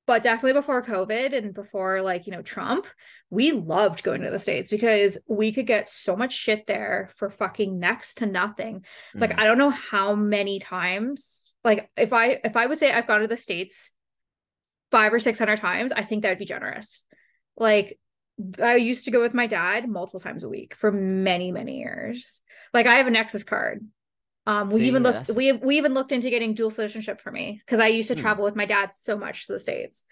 but 0.08 0.24
definitely 0.24 0.54
before 0.54 0.84
COVID 0.84 1.38
and 1.38 1.54
before 1.54 2.02
like, 2.02 2.26
you 2.26 2.34
know, 2.34 2.42
Trump, 2.42 2.86
we 3.30 3.52
loved 3.52 4.04
going 4.04 4.24
to 4.24 4.32
the 4.32 4.40
States 4.40 4.70
because 4.70 5.18
we 5.28 5.52
could 5.52 5.68
get 5.68 5.88
so 5.88 6.16
much 6.16 6.34
shit 6.34 6.66
there 6.68 7.12
for 7.16 7.30
fucking 7.30 7.80
next 7.80 8.16
to 8.16 8.26
nothing. 8.26 8.80
Mm-hmm. 8.80 9.20
Like, 9.20 9.40
I 9.40 9.46
don't 9.46 9.58
know 9.58 9.70
how 9.70 10.16
many 10.16 10.60
times, 10.60 11.54
like, 11.64 11.90
if 11.96 12.14
I, 12.14 12.42
if 12.44 12.58
I 12.58 12.66
would 12.66 12.78
say 12.78 12.92
I've 12.92 13.08
gone 13.08 13.22
to 13.22 13.28
the 13.28 13.38
States 13.38 13.92
five 14.92 15.14
or 15.14 15.20
600 15.20 15.58
times, 15.60 15.92
I 15.92 16.04
think 16.04 16.24
that 16.24 16.30
would 16.30 16.40
be 16.40 16.46
generous. 16.46 17.04
Like, 17.56 17.98
I 18.62 18.76
used 18.76 19.06
to 19.06 19.12
go 19.12 19.22
with 19.22 19.34
my 19.34 19.48
dad 19.48 19.88
multiple 19.88 20.20
times 20.20 20.44
a 20.44 20.50
week 20.50 20.76
for 20.76 20.92
many, 20.92 21.52
many 21.52 21.80
years. 21.80 22.42
Like, 22.74 22.88
I 22.88 22.96
have 22.96 23.08
a 23.08 23.12
Nexus 23.12 23.44
card 23.44 23.86
um, 24.48 24.70
we 24.70 24.80
See, 24.80 24.88
even 24.88 25.04
looked 25.04 25.30
we 25.30 25.52
we 25.52 25.78
even 25.78 25.94
looked 25.94 26.12
into 26.12 26.30
getting 26.30 26.56
dual 26.56 26.72
citizenship 26.72 27.22
for 27.22 27.32
me 27.32 27.62
because 27.64 27.80
I 27.80 27.88
used 27.88 28.08
to 28.08 28.16
hmm. 28.16 28.22
travel 28.22 28.44
with 28.44 28.56
my 28.56 28.66
dad 28.66 28.94
so 28.94 29.18
much 29.18 29.46
to 29.46 29.54
the 29.54 29.60
states, 29.60 30.04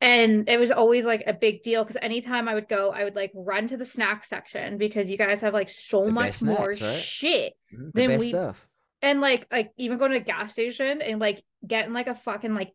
and 0.00 0.48
it 0.48 0.58
was 0.58 0.72
always 0.72 1.06
like 1.06 1.22
a 1.26 1.32
big 1.32 1.62
deal 1.62 1.84
because 1.84 1.98
anytime 2.02 2.48
I 2.48 2.54
would 2.54 2.68
go, 2.68 2.90
I 2.90 3.04
would 3.04 3.14
like 3.14 3.30
run 3.34 3.68
to 3.68 3.76
the 3.76 3.84
snack 3.84 4.24
section 4.24 4.76
because 4.76 5.08
you 5.08 5.16
guys 5.16 5.40
have 5.40 5.54
like 5.54 5.68
so 5.68 6.06
the 6.06 6.12
much 6.12 6.42
more 6.42 6.70
right? 6.80 6.98
shit 6.98 7.54
mm-hmm. 7.72 7.90
than 7.94 8.18
we. 8.18 8.30
Stuff. 8.30 8.66
And 9.02 9.20
like 9.20 9.46
like 9.52 9.70
even 9.76 9.98
going 9.98 10.10
to 10.10 10.16
a 10.16 10.20
gas 10.20 10.52
station 10.52 11.00
and 11.00 11.20
like 11.20 11.44
getting 11.64 11.92
like 11.92 12.08
a 12.08 12.14
fucking 12.14 12.54
like 12.54 12.72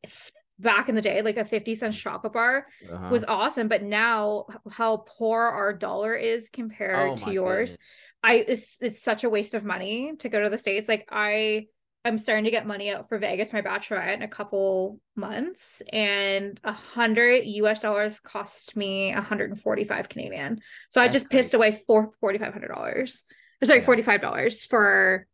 back 0.62 0.90
in 0.90 0.96
the 0.96 1.02
day, 1.02 1.22
like 1.22 1.38
a 1.38 1.46
50 1.46 1.76
cent 1.76 1.94
chocolate 1.94 2.34
bar 2.34 2.68
uh-huh. 2.92 3.10
was 3.10 3.24
awesome. 3.24 3.68
But 3.68 3.84
now 3.84 4.46
how 4.70 4.98
poor 4.98 5.42
our 5.42 5.74
dollar 5.74 6.16
is 6.16 6.50
compared 6.50 7.12
oh, 7.12 7.26
to 7.26 7.32
yours, 7.32 7.72
goodness. 7.72 7.88
I 8.24 8.34
it's 8.48 8.82
it's 8.82 9.02
such 9.02 9.24
a 9.24 9.30
waste 9.30 9.54
of 9.54 9.64
money 9.64 10.14
to 10.20 10.30
go 10.30 10.42
to 10.42 10.50
the 10.50 10.58
States. 10.58 10.88
Like 10.88 11.08
I 11.12 11.68
I'm 12.04 12.18
starting 12.18 12.46
to 12.46 12.52
get 12.52 12.66
money 12.66 12.90
out 12.90 13.10
for 13.10 13.20
Vegas, 13.20 13.54
my 13.54 13.62
bachelorette 13.62 14.16
in 14.16 14.22
a 14.24 14.28
couple 14.28 15.00
months, 15.16 15.82
and 15.92 16.60
a 16.64 16.74
hundred 16.74 17.46
US 17.46 17.82
dollars 17.82 18.20
cost 18.20 18.76
me 18.76 19.12
145 19.14 20.10
Canadian. 20.10 20.62
So 20.90 21.00
That's 21.00 21.10
I 21.10 21.18
just 21.18 21.30
pissed 21.30 21.54
away 21.54 21.80
four 21.88 22.12
forty 22.20 22.38
five 22.38 22.54
hundred 22.54 22.70
dollars. 22.70 23.24
Sorry, 23.64 23.80
yeah. 23.80 23.86
forty 23.86 24.02
five 24.02 24.22
dollars 24.22 24.66
for 24.66 25.28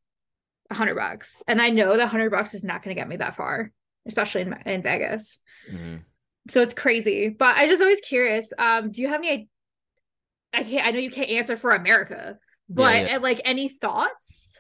a 0.70 0.76
hundred 0.76 0.96
bucks, 0.96 1.44
and 1.48 1.62
I 1.62 1.70
know 1.70 1.96
that 1.98 2.08
hundred 2.08 2.32
bucks 2.32 2.54
is 2.54 2.64
not 2.64 2.84
going 2.84 2.96
to 2.96 3.00
get 3.00 3.08
me 3.08 3.18
that 3.18 3.36
far 3.36 3.72
especially 4.08 4.42
in, 4.42 4.56
in 4.66 4.82
Vegas. 4.82 5.40
Mm-hmm. 5.72 5.98
So 6.50 6.62
it's 6.62 6.74
crazy. 6.74 7.30
But 7.30 7.58
I 7.58 7.68
just 7.68 7.82
always 7.82 8.00
curious. 8.02 8.54
Um, 8.58 8.92
do 8.92 9.02
you 9.02 9.08
have 9.08 9.22
any? 9.22 9.50
I 10.54 10.64
can't. 10.64 10.88
I 10.88 10.92
know 10.92 11.00
you 11.00 11.12
can't 11.12 11.30
answer 11.30 11.58
for 11.58 11.72
America, 11.72 12.38
but 12.70 12.96
yeah, 12.96 13.08
yeah. 13.08 13.18
like 13.18 13.42
any 13.46 13.70
thoughts? 13.70 14.58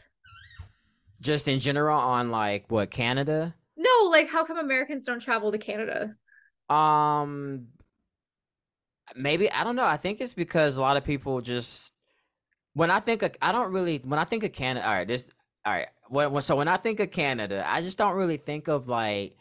Just 1.21 1.47
in 1.47 1.59
general 1.59 1.99
on 1.99 2.29
like 2.29 2.65
what 2.69 2.91
Canada? 2.91 3.55
No, 3.75 4.09
like 4.09 4.29
how 4.29 4.43
come 4.43 4.57
Americans 4.57 5.05
don't 5.05 5.19
travel 5.19 5.51
to 5.51 5.57
Canada? 5.57 6.15
Um, 6.69 7.67
maybe 9.15 9.51
I 9.51 9.63
don't 9.63 9.75
know. 9.75 9.85
I 9.85 9.97
think 9.97 10.19
it's 10.19 10.33
because 10.33 10.77
a 10.77 10.81
lot 10.81 10.97
of 10.97 11.03
people 11.03 11.41
just 11.41 11.91
when 12.73 12.91
I 12.91 12.99
think 12.99 13.23
of, 13.23 13.31
I 13.41 13.51
don't 13.51 13.71
really 13.71 14.01
when 14.03 14.19
I 14.19 14.25
think 14.25 14.43
of 14.43 14.51
Canada. 14.51 14.85
All 14.85 14.93
right, 14.93 15.07
this 15.07 15.29
all 15.67 15.73
right. 15.73 15.87
When, 16.07 16.41
so 16.41 16.55
when 16.55 16.69
I 16.69 16.77
think 16.77 17.01
of 17.01 17.11
Canada, 17.11 17.61
I 17.67 17.81
just 17.81 17.97
don't 17.97 18.15
really 18.15 18.37
think 18.37 18.69
of 18.69 18.87
like 18.87 19.35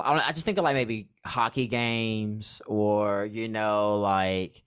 I 0.00 0.32
just 0.32 0.44
think 0.44 0.58
of 0.58 0.64
like 0.64 0.74
maybe 0.74 1.08
hockey 1.24 1.68
games 1.68 2.60
or 2.66 3.26
you 3.26 3.48
know 3.48 4.00
like 4.00 4.62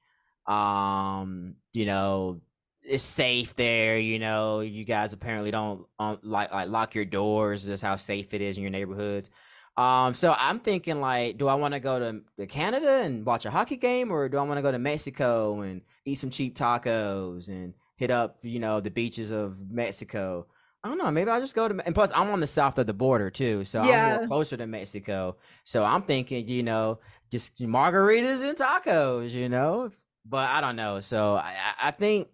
um 0.48 1.56
you 1.74 1.86
know 1.86 2.40
it's 2.84 3.04
safe 3.04 3.56
there 3.56 3.98
you 3.98 4.20
know 4.20 4.60
you 4.60 4.86
guys 4.86 5.12
apparently 5.12 5.50
don't 5.50 5.88
um, 5.98 6.20
like 6.22 6.54
like 6.54 6.70
lock 6.70 6.94
your 6.94 7.04
doors 7.06 7.66
just 7.66 7.82
how 7.82 7.96
safe 7.96 8.32
it 8.36 8.42
is 8.42 8.58
in 8.58 8.62
your 8.62 8.70
neighborhoods 8.70 9.32
um 9.78 10.14
so 10.14 10.36
i'm 10.38 10.60
thinking 10.60 11.02
like 11.02 11.40
do 11.40 11.48
i 11.48 11.56
want 11.56 11.74
to 11.74 11.80
go 11.80 11.98
to, 11.98 12.22
to 12.38 12.46
canada 12.46 13.02
and 13.04 13.26
watch 13.26 13.46
a 13.46 13.50
hockey 13.50 13.76
game 13.76 14.12
or 14.12 14.30
do 14.30 14.38
i 14.38 14.44
want 14.44 14.60
to 14.60 14.62
go 14.62 14.72
to 14.72 14.78
mexico 14.78 15.62
and 15.62 15.82
eat 16.06 16.16
some 16.16 16.30
cheap 16.30 16.56
tacos 16.56 17.48
and 17.48 17.74
hit 17.96 18.12
up 18.12 18.38
you 18.44 18.60
know 18.60 18.80
the 18.80 18.92
beaches 18.92 19.32
of 19.32 19.58
mexico 19.72 20.46
I 20.86 20.88
don't 20.88 21.00
know. 21.00 21.10
Maybe 21.10 21.32
I'll 21.32 21.42
just 21.42 21.56
go 21.56 21.68
to. 21.68 21.84
And 21.84 21.96
plus, 21.96 22.12
I'm 22.14 22.30
on 22.30 22.42
the 22.42 22.46
south 22.48 22.78
of 22.78 22.86
the 22.86 22.94
border 22.94 23.32
too, 23.32 23.66
so 23.66 23.84
yeah. 23.84 24.20
I'm 24.22 24.28
closer 24.28 24.56
to 24.56 24.68
Mexico. 24.68 25.36
So 25.64 25.84
I'm 25.84 26.04
thinking, 26.04 26.48
you 26.48 26.62
know, 26.62 27.00
just 27.32 27.60
margaritas 27.60 28.48
and 28.48 28.56
tacos, 28.56 29.32
you 29.32 29.50
know. 29.50 29.90
But 30.24 30.48
I 30.48 30.62
don't 30.62 30.76
know. 30.76 31.00
So 31.02 31.34
I, 31.34 31.56
I 31.82 31.90
think 31.90 32.28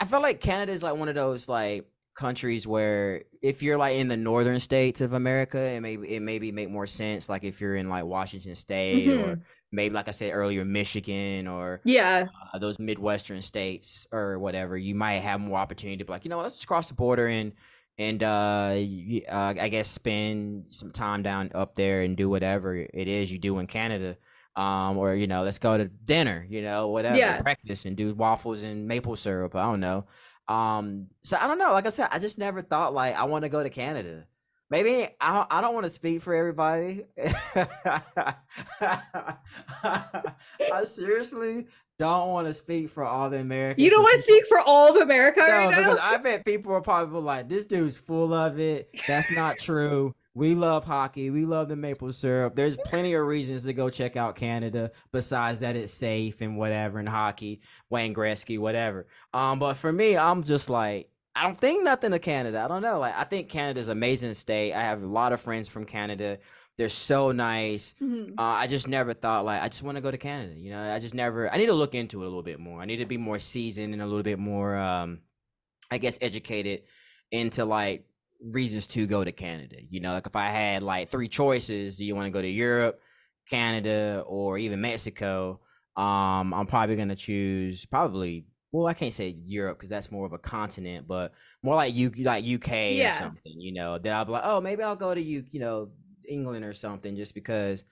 I 0.00 0.04
feel 0.04 0.20
like 0.20 0.40
Canada 0.40 0.72
is 0.72 0.82
like 0.82 0.96
one 0.96 1.08
of 1.08 1.14
those 1.14 1.48
like 1.48 1.86
countries 2.16 2.66
where 2.66 3.22
if 3.40 3.62
you're 3.62 3.78
like 3.78 3.98
in 3.98 4.08
the 4.08 4.16
northern 4.16 4.58
states 4.58 5.00
of 5.00 5.12
America, 5.12 5.60
it 5.60 5.80
may 5.80 5.94
it 5.94 6.22
maybe 6.22 6.50
make 6.50 6.70
more 6.70 6.88
sense. 6.88 7.28
Like 7.28 7.44
if 7.44 7.60
you're 7.60 7.76
in 7.76 7.88
like 7.88 8.04
Washington 8.04 8.56
State 8.56 9.06
mm-hmm. 9.06 9.30
or 9.30 9.40
maybe 9.72 9.94
like 9.94 10.06
I 10.06 10.12
said 10.12 10.32
earlier, 10.32 10.64
Michigan 10.64 11.48
or 11.48 11.80
yeah, 11.84 12.26
uh, 12.52 12.58
those 12.58 12.78
midwestern 12.78 13.42
states 13.42 14.06
or 14.12 14.38
whatever, 14.38 14.76
you 14.76 14.94
might 14.94 15.20
have 15.20 15.40
more 15.40 15.58
opportunity 15.58 15.96
to 15.96 16.04
be 16.04 16.12
like, 16.12 16.24
you 16.24 16.28
know, 16.28 16.40
let's 16.40 16.56
just 16.56 16.68
cross 16.68 16.88
the 16.88 16.94
border 16.94 17.26
and 17.26 17.52
and 17.98 18.22
uh, 18.22 18.74
uh, 19.28 19.54
I 19.60 19.68
guess 19.68 19.88
spend 19.88 20.66
some 20.68 20.92
time 20.92 21.22
down 21.22 21.50
up 21.54 21.74
there 21.74 22.02
and 22.02 22.16
do 22.16 22.28
whatever 22.28 22.76
it 22.76 23.08
is 23.08 23.30
you 23.30 23.38
do 23.38 23.58
in 23.58 23.66
Canada. 23.66 24.16
Um, 24.54 24.98
or 24.98 25.14
you 25.14 25.26
know, 25.26 25.44
let's 25.44 25.58
go 25.58 25.78
to 25.78 25.86
dinner, 25.86 26.46
you 26.48 26.60
know, 26.60 26.88
whatever, 26.88 27.16
yeah. 27.16 27.40
breakfast 27.40 27.86
and 27.86 27.96
do 27.96 28.14
waffles 28.14 28.62
and 28.62 28.86
maple 28.86 29.16
syrup. 29.16 29.56
I 29.56 29.62
don't 29.62 29.80
know. 29.80 30.04
Um, 30.46 31.06
so 31.22 31.38
I 31.40 31.46
don't 31.46 31.58
know. 31.58 31.72
Like 31.72 31.86
I 31.86 31.90
said, 31.90 32.08
I 32.10 32.18
just 32.18 32.36
never 32.36 32.60
thought 32.60 32.92
like 32.92 33.14
I 33.14 33.24
want 33.24 33.44
to 33.44 33.48
go 33.48 33.62
to 33.62 33.70
Canada. 33.70 34.26
Maybe 34.72 35.06
I, 35.20 35.46
I 35.50 35.60
don't 35.60 35.74
want 35.74 35.84
to 35.84 35.90
speak 35.90 36.22
for 36.22 36.34
everybody. 36.34 37.04
I 37.54 38.46
seriously 40.86 41.66
don't 41.98 42.30
want 42.30 42.46
to 42.46 42.54
speak 42.54 42.88
for 42.88 43.04
all 43.04 43.28
the 43.28 43.36
Americans. 43.36 43.84
You 43.84 43.90
don't 43.90 44.02
want 44.02 44.16
to 44.16 44.22
speak 44.22 44.46
for 44.46 44.60
all 44.60 44.96
of 44.96 45.02
America 45.02 45.40
no, 45.40 45.46
right 45.46 45.76
because 45.76 45.98
I 46.00 46.16
bet 46.16 46.46
people 46.46 46.72
are 46.72 46.80
probably 46.80 47.20
like, 47.20 47.50
this 47.50 47.66
dude's 47.66 47.98
full 47.98 48.32
of 48.32 48.58
it. 48.58 48.88
That's 49.06 49.30
not 49.32 49.58
true. 49.58 50.14
We 50.32 50.54
love 50.54 50.86
hockey. 50.86 51.28
We 51.28 51.44
love 51.44 51.68
the 51.68 51.76
maple 51.76 52.10
syrup. 52.14 52.54
There's 52.54 52.78
plenty 52.78 53.12
of 53.12 53.26
reasons 53.26 53.64
to 53.64 53.74
go 53.74 53.90
check 53.90 54.16
out 54.16 54.36
Canada 54.36 54.92
besides 55.12 55.60
that 55.60 55.76
it's 55.76 55.92
safe 55.92 56.40
and 56.40 56.56
whatever 56.56 56.98
and 56.98 57.10
hockey, 57.10 57.60
Wayne 57.90 58.14
Gretzky, 58.14 58.58
whatever. 58.58 59.06
Um, 59.34 59.58
but 59.58 59.74
for 59.74 59.92
me, 59.92 60.16
I'm 60.16 60.44
just 60.44 60.70
like, 60.70 61.10
I 61.34 61.44
don't 61.44 61.58
think 61.58 61.82
nothing 61.82 62.12
of 62.12 62.20
Canada. 62.20 62.60
I 62.62 62.68
don't 62.68 62.82
know. 62.82 62.98
Like 62.98 63.14
I 63.16 63.24
think 63.24 63.48
Canada's 63.48 63.88
amazing 63.88 64.34
state. 64.34 64.74
I 64.74 64.82
have 64.82 65.02
a 65.02 65.06
lot 65.06 65.32
of 65.32 65.40
friends 65.40 65.68
from 65.68 65.84
Canada. 65.84 66.38
They're 66.76 66.88
so 66.88 67.32
nice. 67.32 67.94
Mm-hmm. 68.02 68.38
Uh, 68.38 68.42
I 68.42 68.66
just 68.66 68.88
never 68.88 69.14
thought 69.14 69.44
like 69.44 69.62
I 69.62 69.68
just 69.68 69.82
want 69.82 69.96
to 69.96 70.02
go 70.02 70.10
to 70.10 70.18
Canada. 70.18 70.54
You 70.54 70.70
know, 70.70 70.92
I 70.92 70.98
just 70.98 71.14
never. 71.14 71.52
I 71.52 71.56
need 71.56 71.66
to 71.66 71.74
look 71.74 71.94
into 71.94 72.22
it 72.22 72.26
a 72.26 72.28
little 72.28 72.42
bit 72.42 72.60
more. 72.60 72.80
I 72.80 72.84
need 72.84 72.98
to 72.98 73.06
be 73.06 73.16
more 73.16 73.38
seasoned 73.38 73.92
and 73.94 74.02
a 74.02 74.06
little 74.06 74.22
bit 74.22 74.38
more, 74.38 74.76
um, 74.76 75.20
I 75.90 75.98
guess, 75.98 76.18
educated 76.20 76.82
into 77.30 77.64
like 77.64 78.04
reasons 78.42 78.86
to 78.88 79.06
go 79.06 79.24
to 79.24 79.32
Canada. 79.32 79.76
You 79.88 80.00
know, 80.00 80.12
like 80.12 80.26
if 80.26 80.36
I 80.36 80.48
had 80.50 80.82
like 80.82 81.08
three 81.08 81.28
choices, 81.28 81.96
do 81.96 82.04
you 82.04 82.14
want 82.14 82.26
to 82.26 82.30
go 82.30 82.42
to 82.42 82.48
Europe, 82.48 83.00
Canada, 83.48 84.22
or 84.26 84.58
even 84.58 84.80
Mexico? 84.82 85.60
Um, 85.96 86.54
I'm 86.54 86.66
probably 86.66 86.96
gonna 86.96 87.16
choose 87.16 87.84
probably 87.86 88.46
well, 88.72 88.86
I 88.86 88.94
can't 88.94 89.12
say 89.12 89.36
Europe 89.46 89.78
because 89.78 89.90
that's 89.90 90.10
more 90.10 90.24
of 90.24 90.32
a 90.32 90.38
continent, 90.38 91.06
but 91.06 91.32
more 91.62 91.74
like 91.74 91.94
you 91.94 92.10
like 92.10 92.44
UK 92.44 92.92
yeah. 92.92 93.14
or 93.14 93.18
something, 93.18 93.52
you 93.60 93.74
know. 93.74 93.98
Then 93.98 94.16
I'll 94.16 94.24
be 94.24 94.32
like, 94.32 94.44
oh, 94.46 94.62
maybe 94.62 94.82
I'll 94.82 94.96
go 94.96 95.14
to 95.14 95.20
you, 95.20 95.44
you 95.50 95.60
know, 95.60 95.90
England 96.26 96.64
or 96.64 96.72
something, 96.72 97.14
just 97.14 97.34
because 97.34 97.84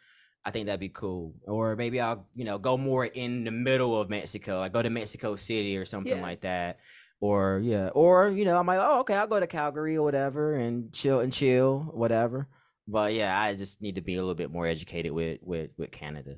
I 0.43 0.51
think 0.51 0.67
that'd 0.67 0.81
be 0.81 0.89
cool. 0.89 1.35
Or 1.47 1.77
maybe 1.77 2.01
I'll, 2.01 2.27
you 2.35 2.47
know, 2.47 2.57
go 2.57 2.79
more 2.79 3.05
in 3.05 3.45
the 3.45 3.51
middle 3.51 4.01
of 4.01 4.09
Mexico. 4.09 4.63
I 4.63 4.71
go 4.71 4.81
to 4.81 4.89
Mexico 4.89 5.37
City 5.37 5.77
or 5.77 5.85
something 5.85 6.17
yeah. 6.17 6.23
like 6.23 6.41
that. 6.41 6.79
Or 7.21 7.61
yeah, 7.63 7.89
or 7.89 8.31
you 8.31 8.47
know, 8.47 8.57
I'm 8.57 8.67
like, 8.67 8.81
oh, 8.81 9.01
okay, 9.01 9.15
I'll 9.15 9.27
go 9.27 9.39
to 9.39 9.47
Calgary 9.47 9.97
or 9.97 10.03
whatever 10.03 10.55
and 10.55 10.91
chill 10.95 11.21
and 11.21 11.31
chill, 11.31 11.91
whatever. 11.93 12.49
But 12.89 13.13
yeah, 13.13 13.39
I 13.39 13.55
just 13.55 13.83
need 13.83 13.97
to 13.97 14.01
be 14.01 14.15
a 14.15 14.21
little 14.21 14.35
bit 14.35 14.51
more 14.51 14.67
educated 14.67 15.13
with 15.13 15.41
with 15.43 15.73
with 15.77 15.91
Canada. 15.91 16.37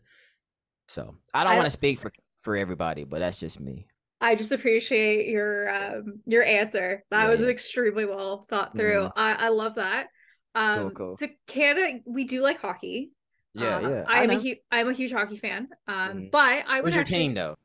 So 0.89 1.15
I 1.33 1.45
don't 1.45 1.55
want 1.55 1.67
to 1.67 1.71
speak 1.71 2.01
for 2.01 2.13
for 2.41 2.57
everybody, 2.57 3.05
but 3.05 3.21
that's 3.21 3.39
just 3.39 3.61
me. 3.61 3.87
I 4.23 4.37
just 4.37 4.53
appreciate 4.53 5.29
your 5.29 5.69
um 5.75 6.21
your 6.27 6.45
answer. 6.45 7.05
That 7.11 7.25
yeah. 7.25 7.31
was 7.31 7.43
extremely 7.43 8.07
well 8.07 8.47
thought 8.49 8.75
through. 8.77 9.03
Mm-hmm. 9.03 9.19
I, 9.19 9.35
I 9.35 9.49
love 9.49 9.75
that. 9.75 10.07
Um 10.55 10.79
cool, 10.79 10.91
cool. 10.91 11.17
so 11.17 11.27
Canada, 11.49 11.99
we 12.07 12.25
do 12.25 12.41
like 12.41 12.61
hockey. 12.61 13.11
Yeah, 13.55 13.77
uh, 13.77 13.81
yeah. 13.81 14.05
I'm 14.07 14.31
a 14.31 14.39
huge 14.39 14.59
I'm 14.71 14.89
a 14.89 14.93
huge 14.93 15.13
hockey 15.13 15.37
fan. 15.37 15.69
Um 15.89 15.97
mm-hmm. 15.97 16.25
but 16.31 16.65
I 16.69 16.81
was 16.83 16.95
your 16.95 17.01
actually, 17.01 17.19
team 17.19 17.35
though? 17.35 17.57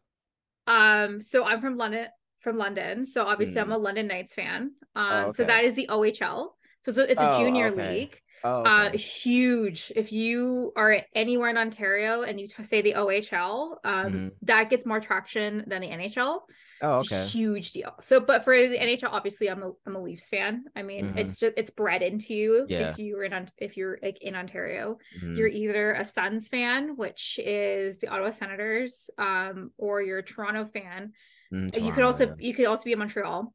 Um 0.65 1.21
so 1.21 1.45
I'm 1.45 1.61
from 1.61 1.77
London 1.77 2.07
from 2.39 2.57
London. 2.57 3.05
So 3.05 3.25
obviously 3.25 3.57
mm. 3.57 3.61
I'm 3.61 3.71
a 3.71 3.77
London 3.77 4.07
Knights 4.07 4.33
fan. 4.33 4.71
Um 4.95 5.05
oh, 5.11 5.19
okay. 5.25 5.31
so 5.33 5.43
that 5.43 5.63
is 5.63 5.75
the 5.75 5.87
OHL. 5.91 6.49
So, 6.85 6.91
so 6.91 7.03
it's 7.03 7.21
a 7.21 7.35
oh, 7.35 7.39
junior 7.39 7.67
okay. 7.67 7.99
league. 7.99 8.21
Oh, 8.43 8.65
uh, 8.65 8.85
okay. 8.87 8.95
uh, 8.95 8.97
huge. 8.97 9.91
If 9.95 10.11
you 10.11 10.71
are 10.75 11.01
anywhere 11.15 11.49
in 11.49 11.57
Ontario 11.57 12.21
and 12.21 12.39
you 12.39 12.47
t- 12.47 12.63
say 12.63 12.81
the 12.81 12.93
OHL, 12.93 13.77
um, 13.83 14.05
mm-hmm. 14.05 14.27
that 14.43 14.69
gets 14.69 14.85
more 14.85 14.99
traction 14.99 15.63
than 15.67 15.81
the 15.81 15.87
NHL. 15.87 16.41
Oh, 16.81 16.99
okay. 16.99 17.25
huge 17.25 17.71
deal. 17.71 17.93
So, 18.01 18.19
but 18.19 18.43
for 18.43 18.55
the 18.55 18.77
NHL, 18.77 19.09
obviously, 19.11 19.49
I'm 19.49 19.63
a 19.63 19.71
I'm 19.85 19.95
a 19.95 20.01
Leafs 20.01 20.29
fan. 20.29 20.65
I 20.75 20.83
mean, 20.83 21.07
mm-hmm. 21.07 21.17
it's 21.17 21.39
just 21.39 21.53
it's 21.57 21.71
bred 21.71 22.03
into 22.03 22.33
you. 22.33 22.65
Yeah. 22.69 22.91
If 22.91 22.99
you're 22.99 23.23
in 23.23 23.49
if 23.57 23.77
you're 23.77 23.97
like 24.01 24.21
in 24.21 24.35
Ontario, 24.35 24.99
mm-hmm. 25.17 25.35
you're 25.35 25.47
either 25.47 25.93
a 25.93 26.05
Sens 26.05 26.49
fan, 26.49 26.95
which 26.95 27.39
is 27.43 27.99
the 27.99 28.09
Ottawa 28.09 28.29
Senators, 28.29 29.09
um, 29.17 29.71
or 29.77 30.01
you're 30.01 30.19
a 30.19 30.23
Toronto 30.23 30.65
fan. 30.65 31.13
Mm, 31.51 31.71
Toronto, 31.71 31.79
you 31.79 31.91
could 31.93 32.03
also 32.03 32.27
yeah. 32.27 32.33
you 32.39 32.53
could 32.53 32.65
also 32.65 32.83
be 32.83 32.93
a 32.93 32.97
Montreal. 32.97 33.53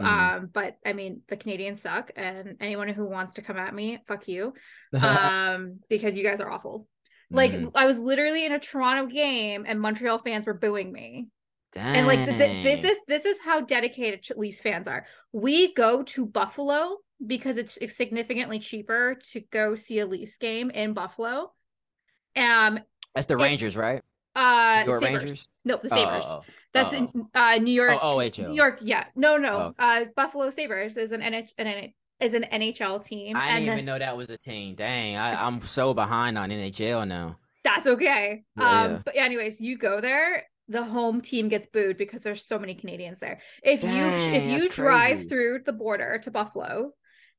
Mm-hmm. 0.00 0.36
Um, 0.44 0.50
but 0.52 0.78
I 0.84 0.92
mean, 0.92 1.22
the 1.28 1.36
Canadians 1.36 1.82
suck, 1.82 2.10
and 2.16 2.56
anyone 2.60 2.88
who 2.88 3.06
wants 3.06 3.34
to 3.34 3.42
come 3.42 3.56
at 3.56 3.74
me, 3.74 3.98
fuck 4.06 4.28
you, 4.28 4.54
um, 5.00 5.80
because 5.88 6.14
you 6.14 6.24
guys 6.24 6.40
are 6.40 6.50
awful. 6.50 6.86
Like 7.30 7.52
mm-hmm. 7.52 7.68
I 7.76 7.86
was 7.86 7.98
literally 7.98 8.44
in 8.44 8.52
a 8.52 8.58
Toronto 8.58 9.06
game, 9.06 9.64
and 9.66 9.80
Montreal 9.80 10.18
fans 10.18 10.46
were 10.46 10.54
booing 10.54 10.92
me. 10.92 11.28
Dang. 11.72 11.96
And 11.96 12.06
like 12.06 12.26
the, 12.26 12.32
this 12.32 12.82
is 12.82 12.98
this 13.06 13.24
is 13.24 13.38
how 13.44 13.60
dedicated 13.60 14.26
Leafs 14.36 14.60
fans 14.60 14.88
are. 14.88 15.06
We 15.32 15.72
go 15.74 16.02
to 16.02 16.26
Buffalo 16.26 16.96
because 17.24 17.58
it's 17.58 17.78
significantly 17.94 18.58
cheaper 18.58 19.18
to 19.32 19.40
go 19.52 19.76
see 19.76 20.00
a 20.00 20.06
Leafs 20.06 20.36
game 20.38 20.70
in 20.70 20.94
Buffalo. 20.94 21.52
Um, 22.36 22.80
that's 23.14 23.26
the 23.26 23.36
Rangers, 23.36 23.76
right? 23.76 24.02
Uh, 24.34 24.84
Sabres. 24.84 25.02
Rangers. 25.02 25.48
No, 25.64 25.78
the 25.82 25.88
Sabres. 25.88 26.24
Oh, 26.26 26.38
oh, 26.38 26.40
oh. 26.40 26.54
That's 26.72 26.92
Uh-oh. 26.92 27.10
in 27.14 27.26
uh, 27.34 27.56
New 27.56 27.72
York. 27.72 27.98
Oh, 28.00 28.16
OHL. 28.16 28.48
New 28.48 28.54
York. 28.54 28.78
Yeah. 28.80 29.04
No, 29.16 29.36
no. 29.36 29.74
Oh. 29.78 29.84
Uh, 29.84 30.04
Buffalo 30.14 30.50
Sabres 30.50 30.96
is 30.96 31.12
an 31.12 31.20
NH 31.20 31.50
an 31.58 31.92
is 32.20 32.34
an 32.34 32.44
NHL 32.52 33.04
team. 33.04 33.36
I 33.36 33.54
didn't 33.54 33.72
even 33.72 33.84
know 33.84 33.98
that 33.98 34.16
was 34.16 34.30
a 34.30 34.36
team. 34.36 34.74
Dang, 34.74 35.16
I, 35.16 35.42
I'm 35.42 35.62
so 35.62 35.94
behind 35.94 36.38
on 36.38 36.50
NHL 36.50 37.08
now. 37.08 37.38
That's 37.64 37.86
okay. 37.86 38.44
Yeah, 38.56 38.82
um, 38.82 39.02
but 39.04 39.16
anyways, 39.16 39.60
you 39.60 39.76
go 39.76 40.00
there. 40.00 40.44
The 40.68 40.84
home 40.84 41.20
team 41.20 41.48
gets 41.48 41.66
booed 41.66 41.98
because 41.98 42.22
there's 42.22 42.46
so 42.46 42.58
many 42.58 42.74
Canadians 42.74 43.18
there. 43.18 43.40
If 43.62 43.82
Dang, 43.82 43.96
you 43.96 44.36
if 44.36 44.62
you 44.62 44.68
drive 44.68 45.16
crazy. 45.16 45.28
through 45.28 45.60
the 45.66 45.72
border 45.72 46.20
to 46.22 46.30
Buffalo, 46.30 46.92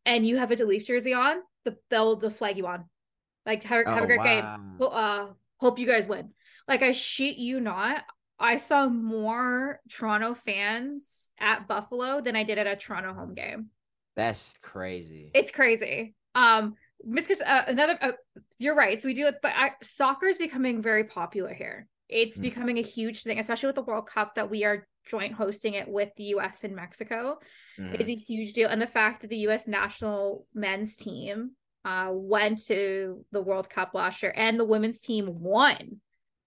and 0.05 0.25
you 0.25 0.37
have 0.37 0.51
a 0.51 0.55
Leaf 0.55 0.85
jersey 0.85 1.13
on, 1.13 1.37
the, 1.63 1.77
they'll 1.89 2.17
they'll 2.17 2.29
flag 2.29 2.57
you 2.57 2.67
on. 2.67 2.85
Like 3.45 3.63
have, 3.63 3.85
have 3.87 4.01
oh, 4.01 4.03
a 4.03 4.07
great 4.07 4.19
wow. 4.19 4.57
game. 4.57 4.77
Well, 4.77 4.91
uh, 4.93 5.27
hope 5.57 5.79
you 5.79 5.87
guys 5.87 6.07
win. 6.07 6.31
Like 6.67 6.81
I 6.81 6.91
shit 6.91 7.37
you 7.37 7.59
not, 7.59 8.03
I 8.41 8.57
saw 8.57 8.87
more 8.87 9.79
Toronto 9.89 10.33
fans 10.33 11.29
at 11.39 11.67
Buffalo 11.67 12.21
than 12.21 12.35
I 12.35 12.43
did 12.43 12.57
at 12.57 12.67
a 12.67 12.75
Toronto 12.75 13.13
home 13.13 13.33
game. 13.33 13.67
That's 14.15 14.57
crazy. 14.61 15.31
It's 15.33 15.51
crazy. 15.51 16.15
Um, 16.35 16.75
Miss 17.03 17.29
uh, 17.41 17.63
another. 17.67 17.97
Uh, 18.01 18.11
you're 18.57 18.75
right. 18.75 18.99
So 18.99 19.07
we 19.07 19.13
do 19.13 19.27
it, 19.27 19.35
but 19.41 19.53
I, 19.55 19.71
soccer 19.81 20.27
is 20.27 20.37
becoming 20.37 20.81
very 20.81 21.03
popular 21.03 21.53
here. 21.53 21.87
It's 22.09 22.37
mm. 22.37 22.43
becoming 22.43 22.77
a 22.77 22.83
huge 22.83 23.23
thing, 23.23 23.39
especially 23.39 23.67
with 23.67 23.75
the 23.75 23.83
World 23.83 24.07
Cup 24.07 24.35
that 24.35 24.49
we 24.49 24.65
are 24.65 24.87
joint 25.07 25.33
hosting 25.33 25.73
it 25.73 25.87
with 25.87 26.09
the 26.17 26.25
U.S. 26.25 26.63
and 26.63 26.75
Mexico. 26.75 27.39
Mm. 27.79 27.99
is 27.99 28.09
a 28.09 28.15
huge 28.15 28.53
deal, 28.53 28.69
and 28.69 28.81
the 28.81 28.87
fact 28.87 29.21
that 29.21 29.29
the 29.29 29.37
U.S. 29.37 29.67
national 29.67 30.45
men's 30.53 30.97
team 30.97 31.51
uh, 31.85 32.09
went 32.11 32.63
to 32.65 33.25
the 33.31 33.41
World 33.41 33.69
Cup 33.69 33.93
last 33.93 34.21
year, 34.21 34.33
and 34.35 34.59
the 34.59 34.65
women's 34.65 34.99
team 34.99 35.39
won 35.39 36.01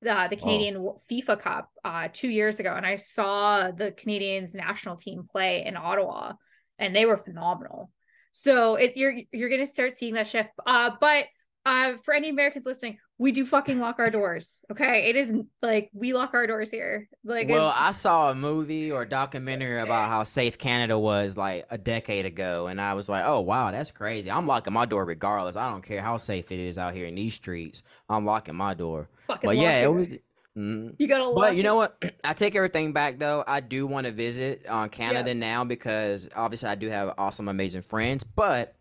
the 0.05 0.29
the 0.31 0.37
Canadian 0.37 0.83
Whoa. 0.83 1.01
FIFA 1.11 1.41
Cup 1.41 1.71
uh, 1.85 2.09
two 2.13 2.29
years 2.29 2.61
ago, 2.61 2.75
and 2.75 2.87
I 2.87 2.97
saw 2.97 3.71
the 3.71 3.93
Canadians 3.93 4.55
national 4.55 4.97
team 4.97 5.27
play 5.31 5.65
in 5.65 5.77
Ottawa, 5.77 6.35
and 6.79 6.95
they 6.95 7.07
were 7.07 7.17
phenomenal. 7.17 7.91
So 8.33 8.77
it, 8.77 8.97
you're 8.97 9.15
you're 9.33 9.49
gonna 9.49 9.67
start 9.67 9.93
seeing 9.93 10.15
that 10.15 10.27
shift. 10.27 10.51
Uh, 10.67 10.91
but 11.01 11.25
uh, 11.67 11.95
for 12.05 12.15
any 12.15 12.29
Americans 12.29 12.67
listening, 12.67 12.99
we 13.19 13.31
do 13.31 13.47
fucking 13.47 13.79
lock 13.79 13.99
our 13.99 14.11
doors. 14.11 14.65
Okay, 14.73 15.09
it 15.09 15.17
is 15.17 15.35
like 15.63 15.91
we 15.93 16.13
lock 16.13 16.35
our 16.35 16.47
doors 16.47 16.71
here. 16.71 17.09
Like, 17.25 17.49
well, 17.49 17.73
I 17.77 17.93
saw 17.93 18.31
a 18.31 18.35
movie 18.35 18.91
or 18.91 19.03
a 19.03 19.09
documentary 19.09 19.81
about 19.81 20.09
how 20.09 20.25
safe 20.25 20.59
Canada 20.59 20.99
was 20.99 21.37
like 21.37 21.67
a 21.71 21.79
decade 21.79 22.27
ago, 22.27 22.67
and 22.67 22.81
I 22.81 22.95
was 22.95 23.09
like, 23.09 23.25
oh 23.25 23.41
wow, 23.41 23.71
that's 23.71 23.93
crazy. 23.93 24.31
I'm 24.31 24.47
locking 24.47 24.73
my 24.73 24.85
door 24.85 25.05
regardless. 25.05 25.55
I 25.57 25.71
don't 25.71 25.83
care 25.83 26.03
how 26.03 26.17
safe 26.17 26.51
it 26.51 26.59
is 26.59 26.77
out 26.77 26.95
here 26.95 27.07
in 27.07 27.15
these 27.15 27.35
streets. 27.35 27.83
I'm 28.09 28.25
locking 28.25 28.57
my 28.57 28.75
door. 28.75 29.09
Fucking 29.29 29.49
but 29.49 29.57
yeah, 29.57 29.83
it 29.83 29.93
was. 29.93 30.09
Mm. 30.57 30.95
You 30.99 31.07
gotta. 31.07 31.33
But 31.35 31.57
you 31.57 31.63
know 31.63 31.77
what? 31.77 32.03
I 32.25 32.35
take 32.35 32.57
everything 32.57 32.93
back 32.93 33.19
though. 33.19 33.45
I 33.47 33.61
do 33.61 33.87
want 33.87 34.07
to 34.07 34.13
visit 34.13 34.67
on 34.69 34.87
uh, 34.87 34.89
Canada 34.89 35.31
yeah. 35.31 35.35
now 35.35 35.65
because 35.65 36.29
obviously 36.35 36.69
I 36.69 36.75
do 36.75 36.89
have 36.89 37.15
awesome, 37.17 37.49
amazing 37.49 37.83
friends. 37.83 38.25
But 38.25 38.75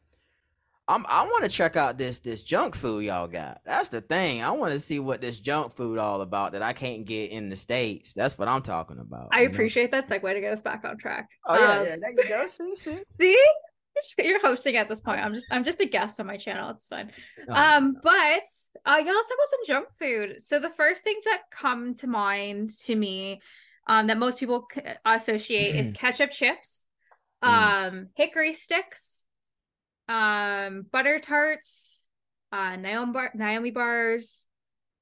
I'm 0.88 1.06
I 1.08 1.24
want 1.24 1.44
to 1.44 1.50
check 1.50 1.78
out 1.78 1.98
this 1.98 2.20
this 2.20 2.42
junk 2.42 2.76
food 2.76 3.06
y'all 3.06 3.28
got. 3.28 3.62
That's 3.66 3.90
the 3.90 4.02
thing. 4.02 4.44
I 4.44 4.52
want 4.52 4.74
to 4.74 4.80
see 4.80 5.00
what 5.00 5.22
this 5.22 5.40
junk 5.40 5.76
food 5.76 5.98
all 5.98 6.22
about 6.22 6.52
that 6.52 6.62
I 6.62 6.74
can't 6.74 7.06
get 7.06 7.32
in 7.32 7.48
the 7.48 7.56
states. 7.56 8.14
That's 8.14 8.38
what 8.38 8.50
I'm 8.50 8.62
talking 8.62 9.00
about. 9.00 9.30
I 9.32 9.42
appreciate 9.42 9.92
know? 9.92 10.02
that 10.02 10.10
segue 10.10 10.34
to 10.34 10.42
get 10.42 10.52
us 10.52 10.62
back 10.62 10.84
on 10.84 10.98
track. 10.98 11.30
Oh 11.46 11.58
yeah, 11.58 11.80
um, 11.80 11.86
yeah. 11.86 11.96
There 11.96 12.12
you 12.12 12.30
go. 12.30 12.46
See, 12.48 12.76
see. 12.76 13.00
see? 13.20 13.38
You're 14.24 14.42
hosting 14.42 14.76
at 14.76 14.90
this 14.90 15.00
point. 15.00 15.24
I'm 15.24 15.34
just 15.34 15.48
I'm 15.52 15.64
just 15.64 15.80
a 15.80 15.86
guest 15.86 16.20
on 16.20 16.28
my 16.28 16.36
channel. 16.36 16.72
It's 16.72 16.88
fine. 16.88 17.12
Oh, 17.48 17.54
um, 17.54 17.96
but 18.04 18.44
uh, 18.86 18.98
y'all 18.98 19.06
talk 19.06 19.06
about 19.06 19.50
some 19.50 19.66
junk 19.66 19.88
food. 19.98 20.44
So 20.44 20.60
the 20.60 20.70
first 20.70 21.04
things 21.04 21.24
that 21.24 21.44
come 21.50 21.94
to 21.96 22.08
mind 22.08 22.72
to 22.86 22.96
me, 22.96 23.42
um, 23.88 24.08
that 24.08 24.18
most 24.18 24.38
people 24.38 24.68
associate 25.06 25.76
is 25.76 25.92
ketchup 25.94 26.32
chips, 26.32 26.86
mm. 27.42 27.48
um, 27.48 28.08
hickory 28.16 28.52
sticks 28.52 29.23
um 30.10 30.86
butter 30.92 31.20
tarts 31.20 32.06
uh 32.52 32.76
Nanaimo, 32.76 33.14
bar- 33.14 33.32
Nanaimo 33.34 33.72
bars 33.72 34.46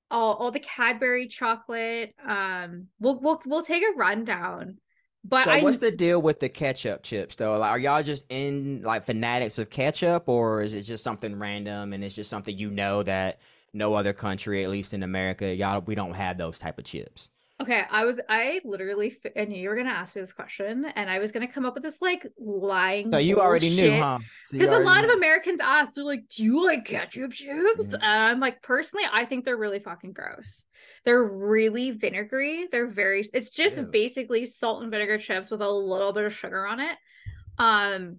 all, 0.10 0.36
all 0.36 0.52
the 0.52 0.60
cadbury 0.60 1.28
chocolate. 1.28 2.14
Um 2.28 2.88
we'll 3.00 3.20
we'll, 3.20 3.42
we'll 3.46 3.64
take 3.64 3.84
a 3.84 3.98
rundown 3.98 4.78
but 5.24 5.44
so 5.44 5.52
I, 5.52 5.62
what's 5.62 5.78
the 5.78 5.92
deal 5.92 6.22
with 6.22 6.40
the 6.40 6.50
ketchup 6.50 7.04
chips 7.04 7.36
though? 7.36 7.58
Like 7.58 7.72
are 7.72 7.80
y'all 7.80 8.04
just 8.04 8.26
in 8.30 8.82
like 8.84 9.06
fanatics 9.06 9.60
of 9.60 9.70
ketchup 9.70 10.28
or 10.28 10.62
is 10.62 10.74
it 10.74 10.82
just 10.82 11.04
something 11.04 11.38
random 11.38 11.94
and 11.94 12.04
it's 12.04 12.16
just 12.16 12.30
something 12.30 12.58
you 12.58 12.72
know 12.72 13.04
that 13.04 13.40
no 13.74 13.94
other 13.94 14.14
country 14.14 14.64
at 14.64 14.70
least 14.70 14.94
in 14.94 15.02
america 15.04 15.54
y'all 15.56 15.80
we 15.82 15.96
don't 15.96 16.14
have 16.14 16.38
those 16.38 16.60
type 16.60 16.78
of 16.78 16.84
chips 16.84 17.30
Okay, 17.62 17.84
I 17.92 18.06
was 18.06 18.20
I 18.28 18.60
literally 18.66 19.20
I 19.38 19.46
knew 19.46 19.62
you 19.62 19.70
were 19.70 19.76
gonna 19.76 19.90
ask 19.92 20.16
me 20.16 20.22
this 20.22 20.34
question, 20.34 20.86
and 20.96 21.10
I 21.12 21.20
was 21.20 21.32
gonna 21.32 21.48
come 21.48 21.64
up 21.64 21.76
with 21.76 21.84
this 21.84 22.02
like 22.02 22.26
lying. 22.40 23.12
So 23.12 23.20
you 23.20 23.40
already 23.40 23.70
knew, 23.70 24.00
huh? 24.00 24.18
Because 24.52 24.70
so 24.70 24.82
a 24.82 24.84
lot 24.84 25.02
knew. 25.02 25.12
of 25.12 25.18
Americans 25.18 25.60
ask, 25.62 25.94
they're 25.94 26.04
like, 26.04 26.28
"Do 26.30 26.44
you 26.44 26.66
like 26.66 26.86
ketchup 26.86 27.32
chips?" 27.32 27.88
Mm-hmm. 27.88 27.96
And 27.96 28.04
I'm 28.04 28.40
like, 28.40 28.64
personally, 28.64 29.06
I 29.12 29.26
think 29.26 29.46
they're 29.46 29.58
really 29.58 29.80
fucking 29.80 30.14
gross. 30.14 30.66
They're 31.06 31.24
really 31.24 31.92
vinegary. 31.92 32.68
They're 32.72 32.88
very. 32.88 33.24
It's 33.32 33.50
just 33.50 33.78
Ew. 33.78 33.84
basically 33.84 34.46
salt 34.48 34.82
and 34.82 34.90
vinegar 34.90 35.20
chips 35.20 35.52
with 35.52 35.62
a 35.62 35.70
little 35.70 36.14
bit 36.14 36.26
of 36.26 36.34
sugar 36.34 36.66
on 36.66 36.80
it. 36.80 36.98
Um, 37.60 38.18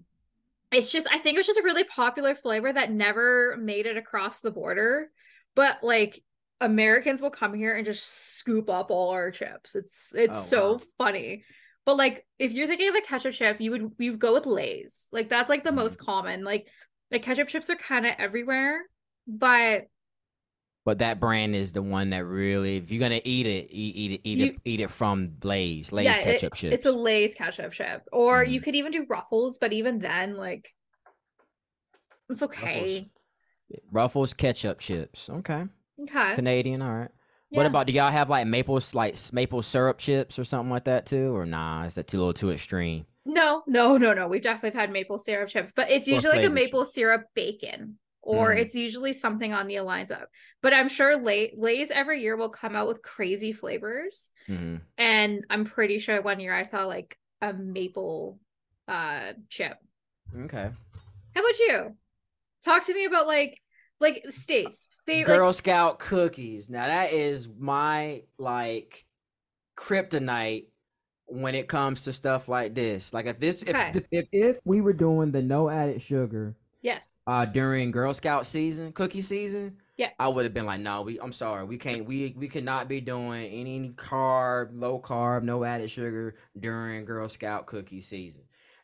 it's 0.71 0.89
just 0.89 1.05
I 1.11 1.19
think 1.19 1.35
it 1.35 1.39
was 1.39 1.47
just 1.47 1.59
a 1.59 1.63
really 1.63 1.83
popular 1.83 2.33
flavor 2.33 2.71
that 2.71 2.91
never 2.91 3.57
made 3.59 3.87
it 3.87 3.97
across 3.97 4.39
the 4.39 4.51
border, 4.51 5.09
but 5.53 5.83
like 5.83 6.23
Americans 6.63 7.21
will 7.21 7.29
come 7.29 7.53
here 7.53 7.75
and 7.75 7.85
just 7.85 8.37
scoop 8.37 8.69
up 8.69 8.89
all 8.89 9.09
our 9.09 9.31
chips. 9.31 9.75
It's 9.75 10.13
it's 10.15 10.37
oh, 10.37 10.41
so 10.41 10.73
wow. 10.73 10.81
funny. 10.97 11.43
But 11.85 11.97
like 11.97 12.25
if 12.39 12.53
you're 12.53 12.67
thinking 12.67 12.89
of 12.89 12.95
a 12.95 13.01
ketchup 13.01 13.33
chip, 13.33 13.59
you 13.59 13.71
would 13.71 13.91
you 13.99 14.11
would 14.11 14.19
go 14.19 14.33
with 14.33 14.45
Lay's. 14.45 15.09
Like 15.11 15.29
that's 15.29 15.49
like 15.49 15.63
the 15.63 15.71
mm 15.71 15.75
most 15.75 15.99
common. 15.99 16.43
Like 16.43 16.67
the 17.11 17.19
ketchup 17.19 17.49
chips 17.49 17.69
are 17.69 17.75
kind 17.75 18.05
of 18.05 18.13
everywhere, 18.17 18.81
but 19.27 19.87
but 20.85 20.99
that 20.99 21.19
brand 21.19 21.55
is 21.55 21.71
the 21.71 21.81
one 21.81 22.09
that 22.09 22.25
really, 22.25 22.77
if 22.77 22.91
you're 22.91 22.99
gonna 22.99 23.21
eat 23.23 23.45
it, 23.45 23.67
eat, 23.69 23.95
eat 23.95 24.11
it, 24.11 24.21
eat 24.23 24.37
you, 24.37 24.45
it, 24.45 24.55
eat 24.65 24.79
it 24.81 24.89
from 24.89 25.33
Lay's, 25.43 25.91
Lay's 25.91 26.05
yeah, 26.05 26.17
ketchup 26.17 26.53
it, 26.53 26.57
chips. 26.57 26.73
It's 26.73 26.85
a 26.85 26.91
Lay's 26.91 27.33
ketchup 27.33 27.71
chip, 27.71 28.03
or 28.11 28.45
mm. 28.45 28.51
you 28.51 28.61
could 28.61 28.75
even 28.75 28.91
do 28.91 29.05
Ruffles, 29.09 29.57
but 29.59 29.71
even 29.71 29.99
then, 29.99 30.35
like, 30.35 30.73
it's 32.29 32.43
okay. 32.43 32.81
Ruffles, 32.81 33.09
Ruffles 33.91 34.33
ketchup 34.33 34.79
chips, 34.79 35.29
okay. 35.29 35.65
Okay. 36.01 36.35
Canadian, 36.35 36.81
all 36.81 36.93
right. 36.93 37.11
Yeah. 37.49 37.57
What 37.57 37.65
about 37.67 37.87
do 37.87 37.93
y'all 37.93 38.11
have 38.11 38.29
like 38.29 38.47
maple 38.47 38.81
like 38.93 39.15
maple 39.31 39.61
syrup 39.61 39.99
chips 39.99 40.39
or 40.39 40.43
something 40.43 40.71
like 40.71 40.85
that 40.85 41.05
too, 41.05 41.35
or 41.35 41.45
nah? 41.45 41.85
Is 41.85 41.95
that 41.95 42.07
too 42.07 42.17
little 42.17 42.33
too 42.33 42.51
extreme? 42.51 43.05
No, 43.25 43.63
no, 43.67 43.97
no, 43.97 44.13
no. 44.13 44.27
We've 44.27 44.41
definitely 44.41 44.79
had 44.79 44.91
maple 44.91 45.17
syrup 45.17 45.49
chips, 45.49 45.71
but 45.71 45.89
it's 45.89 46.07
usually 46.07 46.37
like 46.37 46.45
a 46.45 46.49
maple 46.49 46.83
chips? 46.83 46.95
syrup 46.95 47.25
bacon, 47.35 47.99
or 48.21 48.53
mm. 48.53 48.59
it's 48.59 48.75
usually 48.75 49.13
something 49.13 49.53
on 49.53 49.67
the 49.67 49.79
lines 49.81 50.11
of. 50.11 50.23
But 50.61 50.73
I'm 50.73 50.89
sure 50.89 51.15
Lay- 51.15 51.53
Lay's 51.55 51.91
every 51.91 52.21
year 52.21 52.35
will 52.35 52.49
come 52.49 52.75
out 52.75 52.87
with 52.87 53.01
crazy 53.01 53.53
flavors, 53.53 54.31
mm-hmm. 54.49 54.77
and 54.97 55.45
I'm 55.49 55.63
pretty 55.63 55.99
sure 55.99 56.21
one 56.21 56.39
year 56.39 56.53
I 56.53 56.63
saw 56.63 56.85
like 56.85 57.17
a 57.41 57.53
maple 57.53 58.39
uh 58.87 59.33
chip. 59.49 59.77
Okay. 60.37 60.69
How 61.35 61.41
about 61.41 61.59
you? 61.59 61.95
Talk 62.65 62.85
to 62.85 62.93
me 62.93 63.05
about 63.05 63.27
like 63.27 63.61
like 64.03 64.23
states 64.29 64.87
favorite 65.05 65.35
Girl 65.35 65.51
Scout 65.53 65.97
cookies. 65.97 66.69
Now 66.69 66.85
that 66.85 67.11
is 67.11 67.49
my 67.57 68.23
like 68.37 69.05
kryptonite 69.75 70.67
when 71.25 71.55
it 71.55 71.67
comes 71.67 72.03
to 72.03 72.13
stuff 72.13 72.47
like 72.47 72.75
this. 72.75 73.13
Like 73.13 73.25
if 73.25 73.39
this 73.39 73.63
okay. 73.63 73.91
if, 73.95 74.03
if 74.11 74.27
if 74.31 74.59
we 74.65 74.81
were 74.81 74.93
doing 74.93 75.31
the 75.31 75.41
no 75.41 75.69
added 75.69 76.01
sugar 76.01 76.55
yes 76.81 77.15
uh 77.25 77.45
during 77.45 77.91
Girl 77.91 78.13
Scout 78.13 78.45
season, 78.45 78.91
cookie 78.91 79.21
season, 79.21 79.77
yeah. 79.97 80.09
I 80.19 80.27
would 80.27 80.43
have 80.43 80.53
been 80.53 80.65
like, 80.65 80.81
no, 80.81 81.01
we 81.01 81.19
I'm 81.19 81.31
sorry. 81.31 81.63
We 81.65 81.77
can't 81.77 82.05
we 82.05 82.35
we 82.37 82.47
cannot 82.47 82.87
be 82.87 82.99
doing 83.01 83.45
any 83.45 83.89
carb, 83.95 84.69
low 84.73 84.99
carb, 84.99 85.43
no 85.43 85.63
added 85.63 85.89
sugar 85.91 86.35
during 86.59 87.05
Girl 87.05 87.29
Scout 87.29 87.67
cookie 87.67 88.01
season. 88.01 88.41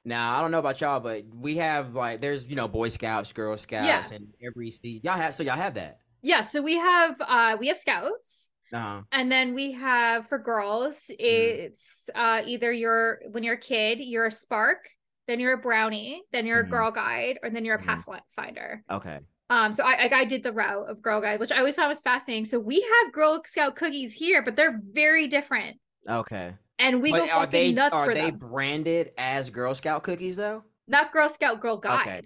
Now 0.09 0.37
I 0.37 0.41
don't 0.41 0.49
know 0.49 0.57
about 0.57 0.81
y'all, 0.81 0.99
but 0.99 1.23
we 1.33 1.57
have 1.57 1.93
like 1.93 2.19
there's 2.19 2.47
you 2.47 2.55
know 2.55 2.67
Boy 2.67 2.89
Scouts, 2.89 3.31
Girl 3.31 3.55
Scouts, 3.57 4.09
yeah. 4.09 4.15
and 4.15 4.33
every 4.43 4.71
season 4.71 5.01
y'all 5.03 5.15
have 5.15 5.35
so 5.35 5.43
y'all 5.43 5.55
have 5.55 5.75
that. 5.75 5.99
Yeah, 6.23 6.41
so 6.41 6.63
we 6.63 6.77
have 6.77 7.21
uh 7.21 7.57
we 7.59 7.67
have 7.67 7.77
scouts. 7.77 8.47
Uh-huh. 8.73 9.01
And 9.11 9.31
then 9.31 9.53
we 9.53 9.71
have 9.73 10.27
for 10.27 10.39
girls, 10.39 11.11
mm-hmm. 11.11 11.15
it's 11.19 12.09
mm. 12.15 12.19
uh 12.19 12.43
either 12.45 12.71
you're 12.71 13.19
when 13.31 13.43
you're 13.43 13.53
a 13.53 13.59
kid, 13.59 13.99
you're 13.99 14.25
a 14.25 14.31
spark, 14.31 14.89
then 15.27 15.39
you're 15.39 15.53
a 15.53 15.57
brownie, 15.57 16.23
then 16.31 16.47
you're 16.47 16.63
mm-hmm. 16.63 16.73
a 16.73 16.77
girl 16.77 16.91
guide, 16.91 17.37
or 17.43 17.51
then 17.51 17.63
you're 17.63 17.75
a 17.75 17.79
mm-hmm. 17.79 18.01
pathfinder. 18.01 18.83
Okay. 18.89 19.19
Um, 19.51 19.73
so 19.73 19.83
I, 19.83 20.09
I 20.11 20.25
did 20.25 20.43
the 20.43 20.51
route 20.51 20.89
of 20.89 21.01
girl 21.01 21.21
guide, 21.21 21.39
which 21.39 21.51
I 21.51 21.57
always 21.57 21.75
thought 21.75 21.89
was 21.89 22.01
fascinating. 22.01 22.45
So 22.45 22.59
we 22.59 22.81
have 22.81 23.11
Girl 23.11 23.41
Scout 23.47 23.75
cookies 23.75 24.13
here, 24.13 24.43
but 24.43 24.55
they're 24.55 24.79
very 24.91 25.27
different. 25.27 25.77
Okay. 26.07 26.53
And 26.79 27.01
we 27.01 27.11
but 27.11 27.27
go 27.27 27.31
are 27.31 27.45
they, 27.45 27.73
nuts 27.73 27.95
are 27.95 28.05
for 28.05 28.13
they 28.13 28.31
them. 28.31 28.39
branded 28.39 29.11
as 29.17 29.49
Girl 29.49 29.75
Scout 29.75 30.03
cookies 30.03 30.37
though? 30.37 30.63
Not 30.87 31.11
Girl 31.11 31.29
Scout, 31.29 31.59
Girl 31.59 31.77
Guide. 31.77 32.07
Okay. 32.07 32.21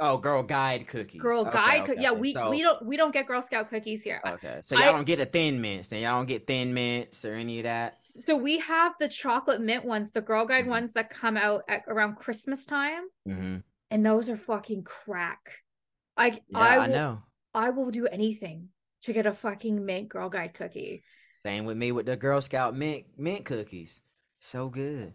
Oh, 0.00 0.18
Girl 0.18 0.42
Guide 0.42 0.86
cookies. 0.86 1.20
Girl 1.20 1.42
okay, 1.42 1.52
Guide. 1.52 1.80
okay, 1.82 2.02
yeah, 2.02 2.12
we 2.12 2.32
so, 2.32 2.50
we 2.50 2.62
don't 2.62 2.84
we 2.84 2.96
don't 2.96 3.12
get 3.12 3.26
Girl 3.26 3.40
Scout 3.40 3.70
cookies 3.70 4.02
here. 4.02 4.20
Okay, 4.26 4.58
so 4.62 4.76
y'all 4.76 4.88
I, 4.88 4.92
don't 4.92 5.06
get 5.06 5.18
the 5.18 5.26
thin 5.26 5.60
mints. 5.60 5.88
Then 5.88 6.02
y'all 6.02 6.16
don't 6.16 6.26
get 6.26 6.46
thin 6.46 6.74
mints 6.74 7.24
or 7.24 7.34
any 7.34 7.60
of 7.60 7.64
that. 7.64 7.94
So 7.94 8.36
we 8.36 8.58
have 8.58 8.92
the 8.98 9.08
chocolate 9.08 9.60
mint 9.60 9.84
ones, 9.84 10.10
the 10.10 10.20
Girl 10.20 10.46
Guide 10.46 10.62
mm-hmm. 10.62 10.70
ones 10.70 10.92
that 10.92 11.10
come 11.10 11.36
out 11.36 11.62
at 11.68 11.82
around 11.86 12.16
Christmas 12.16 12.66
time, 12.66 13.04
mm-hmm. 13.28 13.58
and 13.90 14.06
those 14.06 14.28
are 14.28 14.36
fucking 14.36 14.82
crack. 14.82 15.62
I 16.16 16.40
yeah, 16.48 16.58
I, 16.58 16.78
I, 16.78 16.86
know. 16.88 17.22
I 17.54 17.70
will 17.70 17.90
do 17.90 18.06
anything 18.06 18.68
to 19.04 19.12
get 19.12 19.26
a 19.26 19.32
fucking 19.32 19.84
mint 19.84 20.08
Girl 20.08 20.28
Guide 20.28 20.54
cookie. 20.54 21.04
Same 21.44 21.64
with 21.66 21.76
me 21.76 21.92
with 21.92 22.06
the 22.06 22.16
Girl 22.16 22.40
Scout 22.40 22.74
mint 22.74 23.04
mint 23.18 23.44
cookies. 23.44 24.00
So 24.40 24.68
good. 24.68 25.14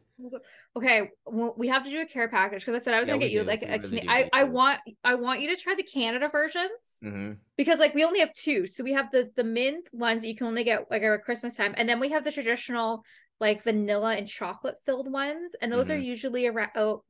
Okay, 0.75 1.09
well, 1.25 1.53
we 1.57 1.67
have 1.69 1.83
to 1.85 1.89
do 1.89 2.01
a 2.01 2.05
care 2.05 2.27
package 2.27 2.65
because 2.65 2.81
I 2.81 2.83
said 2.83 2.93
I 2.93 2.99
was 2.99 3.07
Yeah, 3.07 3.13
gonna 3.13 3.25
get 3.25 3.31
you 3.31 3.43
like 3.43 3.63
a, 3.63 3.79
really 3.79 4.03
I 4.07 4.29
I 4.33 4.43
want 4.43 4.79
I 5.03 5.15
want 5.15 5.41
you 5.41 5.49
to 5.55 5.61
try 5.61 5.75
the 5.75 5.83
Canada 5.83 6.29
versions 6.31 7.03
Mm-hmm. 7.03 7.33
because 7.57 7.79
like 7.79 7.95
we 7.95 8.03
only 8.03 8.19
have 8.19 8.33
two. 8.33 8.67
So 8.67 8.83
we 8.83 8.93
have 8.93 9.11
the 9.11 9.29
the 9.35 9.43
mint 9.43 9.87
ones 9.93 10.21
that 10.21 10.27
you 10.27 10.35
can 10.35 10.47
only 10.47 10.63
get 10.63 10.91
like 10.91 11.01
around 11.03 11.21
Christmas 11.23 11.55
time, 11.55 11.73
and 11.77 11.87
then 11.87 11.99
we 11.99 12.09
have 12.09 12.23
the 12.23 12.31
traditional 12.31 13.03
like 13.39 13.63
vanilla 13.63 14.15
and 14.15 14.27
chocolate 14.27 14.75
filled 14.85 15.11
ones, 15.11 15.55
and 15.61 15.71
those 15.71 15.89
are 15.89 15.97
Mhm. 15.97 16.03
usually 16.05 16.45
around 16.47 16.71
oh, 16.75 17.03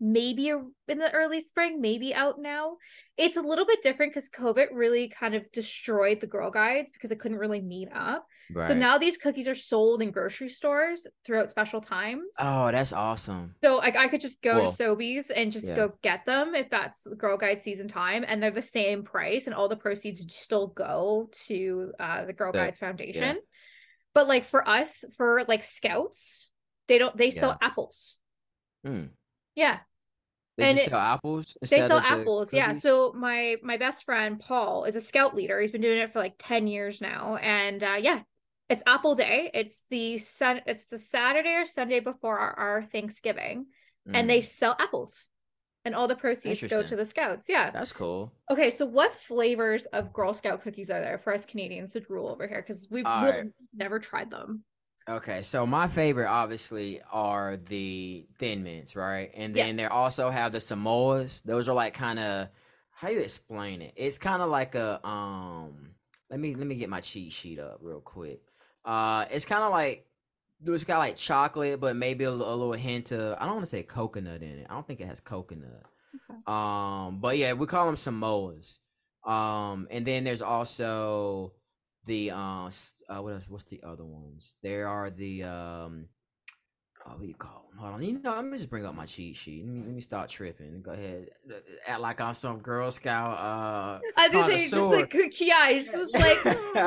maybe 0.00 0.48
in 0.48 0.98
the 0.98 1.10
early 1.12 1.40
spring, 1.40 1.80
maybe 1.80 2.14
out 2.14 2.40
now. 2.40 2.76
It's 3.16 3.36
a 3.36 3.40
little 3.42 3.66
bit 3.66 3.82
different 3.82 4.12
because 4.12 4.28
COVID 4.30 4.68
really 4.72 5.08
kind 5.08 5.34
of 5.34 5.50
destroyed 5.52 6.20
the 6.20 6.26
Girl 6.28 6.50
Guides 6.50 6.92
because 6.92 7.10
it 7.10 7.18
couldn't 7.18 7.38
really 7.38 7.60
meet 7.60 7.88
up. 7.92 8.24
Right. 8.52 8.66
So 8.66 8.74
now 8.74 8.98
these 8.98 9.16
cookies 9.16 9.48
are 9.48 9.54
sold 9.56 10.00
in 10.00 10.10
grocery 10.12 10.48
stores 10.48 11.06
throughout 11.26 11.50
special 11.50 11.80
times. 11.80 12.28
Oh, 12.38 12.70
that's 12.70 12.92
awesome. 12.92 13.56
So 13.62 13.76
like 13.78 13.96
I 13.96 14.06
could 14.08 14.20
just 14.20 14.40
go 14.40 14.60
to 14.60 14.66
Sobeys 14.70 15.30
and 15.34 15.50
just 15.50 15.66
Yeah. 15.68 15.76
go 15.76 15.92
get 16.02 16.24
them 16.26 16.54
if 16.54 16.70
that's 16.70 17.06
Girl 17.16 17.36
Guide 17.36 17.60
season 17.60 17.88
time, 17.88 18.24
and 18.26 18.42
they're 18.42 18.50
the 18.52 18.62
same 18.62 19.02
price, 19.02 19.46
and 19.46 19.54
all 19.54 19.68
the 19.68 19.76
proceeds 19.76 20.24
still 20.34 20.68
go 20.68 21.28
to 21.46 21.92
uh, 21.98 22.24
the 22.24 22.32
Girl 22.32 22.52
The- 22.52 22.58
Guides 22.58 22.78
Foundation. 22.78 23.38
But 24.14 24.28
like 24.28 24.44
for 24.46 24.66
us, 24.68 25.04
for 25.16 25.44
like 25.48 25.62
Scouts, 25.62 26.48
they 26.86 26.98
don't 26.98 27.16
they 27.16 27.30
sell 27.30 27.58
apples. 27.60 28.16
Mm. 28.86 29.10
Yeah, 29.54 29.78
They 30.58 30.64
And 30.70 30.78
it- 30.78 30.90
sell 30.90 30.98
apples. 30.98 31.56
they 31.62 31.80
sell 31.80 31.96
of 31.98 32.02
the 32.02 32.08
apples. 32.10 32.52
Yeah. 32.52 32.72
So 32.72 33.12
my 33.16 33.56
my 33.62 33.76
best 33.78 34.04
friend 34.04 34.38
Paul 34.40 34.84
is 34.84 34.96
a 34.96 35.00
Scout 35.00 35.34
leader. 35.34 35.58
He's 35.60 35.70
been 35.70 35.80
doing 35.80 35.98
it 36.00 36.12
for 36.12 36.18
like 36.18 36.34
ten 36.38 36.66
years 36.66 37.00
now, 37.00 37.36
and 37.36 37.82
uh, 37.82 37.96
yeah, 37.98 38.20
it's 38.68 38.82
Apple 38.86 39.14
Day. 39.14 39.50
It's 39.54 39.86
the 39.88 40.18
sun. 40.18 40.60
It's 40.66 40.88
the 40.88 40.98
Saturday 40.98 41.54
or 41.54 41.64
Sunday 41.64 42.00
before 42.00 42.38
our, 42.38 42.52
our 42.58 42.82
Thanksgiving, 42.82 43.66
and 44.12 44.28
they 44.28 44.40
Mm. 44.40 44.44
sell 44.44 44.76
apples 44.78 45.26
and 45.84 45.94
all 45.94 46.08
the 46.08 46.16
proceeds 46.16 46.60
go 46.66 46.82
to 46.82 46.96
the 46.96 47.04
scouts 47.04 47.48
yeah 47.48 47.70
That's 47.70 47.92
cool. 47.92 48.32
okay 48.50 48.70
so 48.70 48.84
what 48.84 49.14
flavors 49.14 49.86
of 49.86 50.12
girl 50.12 50.34
scout 50.34 50.62
cookies 50.62 50.90
are 50.90 51.00
there 51.00 51.18
for 51.18 51.32
us 51.32 51.46
canadians 51.46 51.92
to 51.92 52.00
drool 52.00 52.28
over 52.28 52.46
here 52.48 52.60
because 52.60 52.88
we've, 52.90 53.04
we've 53.04 53.34
right. 53.34 53.44
never 53.74 53.98
tried 54.00 54.28
them 54.28 54.64
Okay, 55.08 55.40
so 55.42 55.66
my 55.66 55.88
favorite 55.88 56.28
obviously 56.28 57.00
are 57.10 57.56
the 57.56 58.26
thin 58.38 58.62
mints, 58.62 58.94
right? 58.94 59.30
And 59.34 59.56
Yeah. 59.56 59.66
then 59.66 59.76
they 59.76 59.86
also 59.86 60.28
have 60.30 60.52
the 60.52 60.58
Samoas. 60.58 61.42
Those 61.44 61.68
are 61.68 61.74
like 61.74 61.94
kind 61.94 62.18
of 62.18 62.48
how 62.90 63.08
you 63.10 63.20
explain 63.20 63.80
it? 63.80 63.92
It's 63.96 64.18
kind 64.18 64.42
of 64.42 64.50
like 64.50 64.74
a 64.74 65.06
um. 65.06 65.90
Let 66.30 66.40
me 66.40 66.54
let 66.56 66.66
me 66.66 66.74
get 66.74 66.90
my 66.90 67.00
cheat 67.00 67.32
sheet 67.32 67.58
up 67.58 67.78
real 67.80 68.00
quick. 68.00 68.40
Uh, 68.84 69.24
it's 69.30 69.44
kind 69.44 69.62
of 69.62 69.70
like 69.70 70.04
it's 70.66 70.84
got 70.84 70.98
like 70.98 71.16
chocolate, 71.16 71.80
but 71.80 71.94
maybe 71.96 72.24
a, 72.24 72.30
a 72.30 72.32
little 72.32 72.72
hint 72.72 73.12
of 73.12 73.36
I 73.38 73.44
don't 73.44 73.54
want 73.54 73.64
to 73.64 73.70
say 73.70 73.82
coconut 73.84 74.42
in 74.42 74.58
it. 74.58 74.66
I 74.68 74.74
don't 74.74 74.86
think 74.86 75.00
it 75.00 75.06
has 75.06 75.20
coconut. 75.20 75.84
Okay. 76.30 76.40
Um, 76.46 77.20
but 77.20 77.38
yeah, 77.38 77.52
we 77.52 77.66
call 77.66 77.86
them 77.86 77.94
Samoas. 77.96 78.80
Um, 79.24 79.86
and 79.90 80.04
then 80.06 80.24
there's 80.24 80.42
also 80.42 81.52
the 82.08 82.32
uh, 82.32 82.70
uh 83.08 83.22
what 83.22 83.34
else? 83.34 83.44
What's 83.48 83.64
the 83.64 83.80
other 83.86 84.04
ones? 84.04 84.56
There 84.62 84.88
are 84.88 85.10
the 85.10 85.44
um, 85.44 86.06
oh, 87.06 87.10
what 87.10 87.20
do 87.20 87.28
you 87.28 87.34
call 87.34 87.68
them? 87.70 87.78
Hold 87.78 87.94
on, 87.94 88.02
you 88.02 88.18
know, 88.18 88.34
let 88.34 88.44
me 88.46 88.56
just 88.56 88.70
bring 88.70 88.86
up 88.86 88.94
my 88.94 89.06
cheat 89.06 89.36
sheet. 89.36 89.64
Let 89.64 89.72
me, 89.72 89.80
let 89.84 89.94
me 89.94 90.00
start 90.00 90.30
tripping. 90.30 90.82
Go 90.82 90.92
ahead, 90.92 91.28
act 91.86 92.00
like 92.00 92.20
I'm 92.20 92.34
some 92.34 92.58
Girl 92.58 92.90
Scout. 92.90 93.34
Uh, 93.34 94.00
i 94.16 94.24
was 94.24 94.32
gonna 94.32 94.58
say 94.58 94.68
just 94.68 94.82
like 94.82 95.10
cookie 95.10 95.44
yeah 95.44 95.68
it's 95.68 95.92
just 95.92 96.14
like 96.18 96.38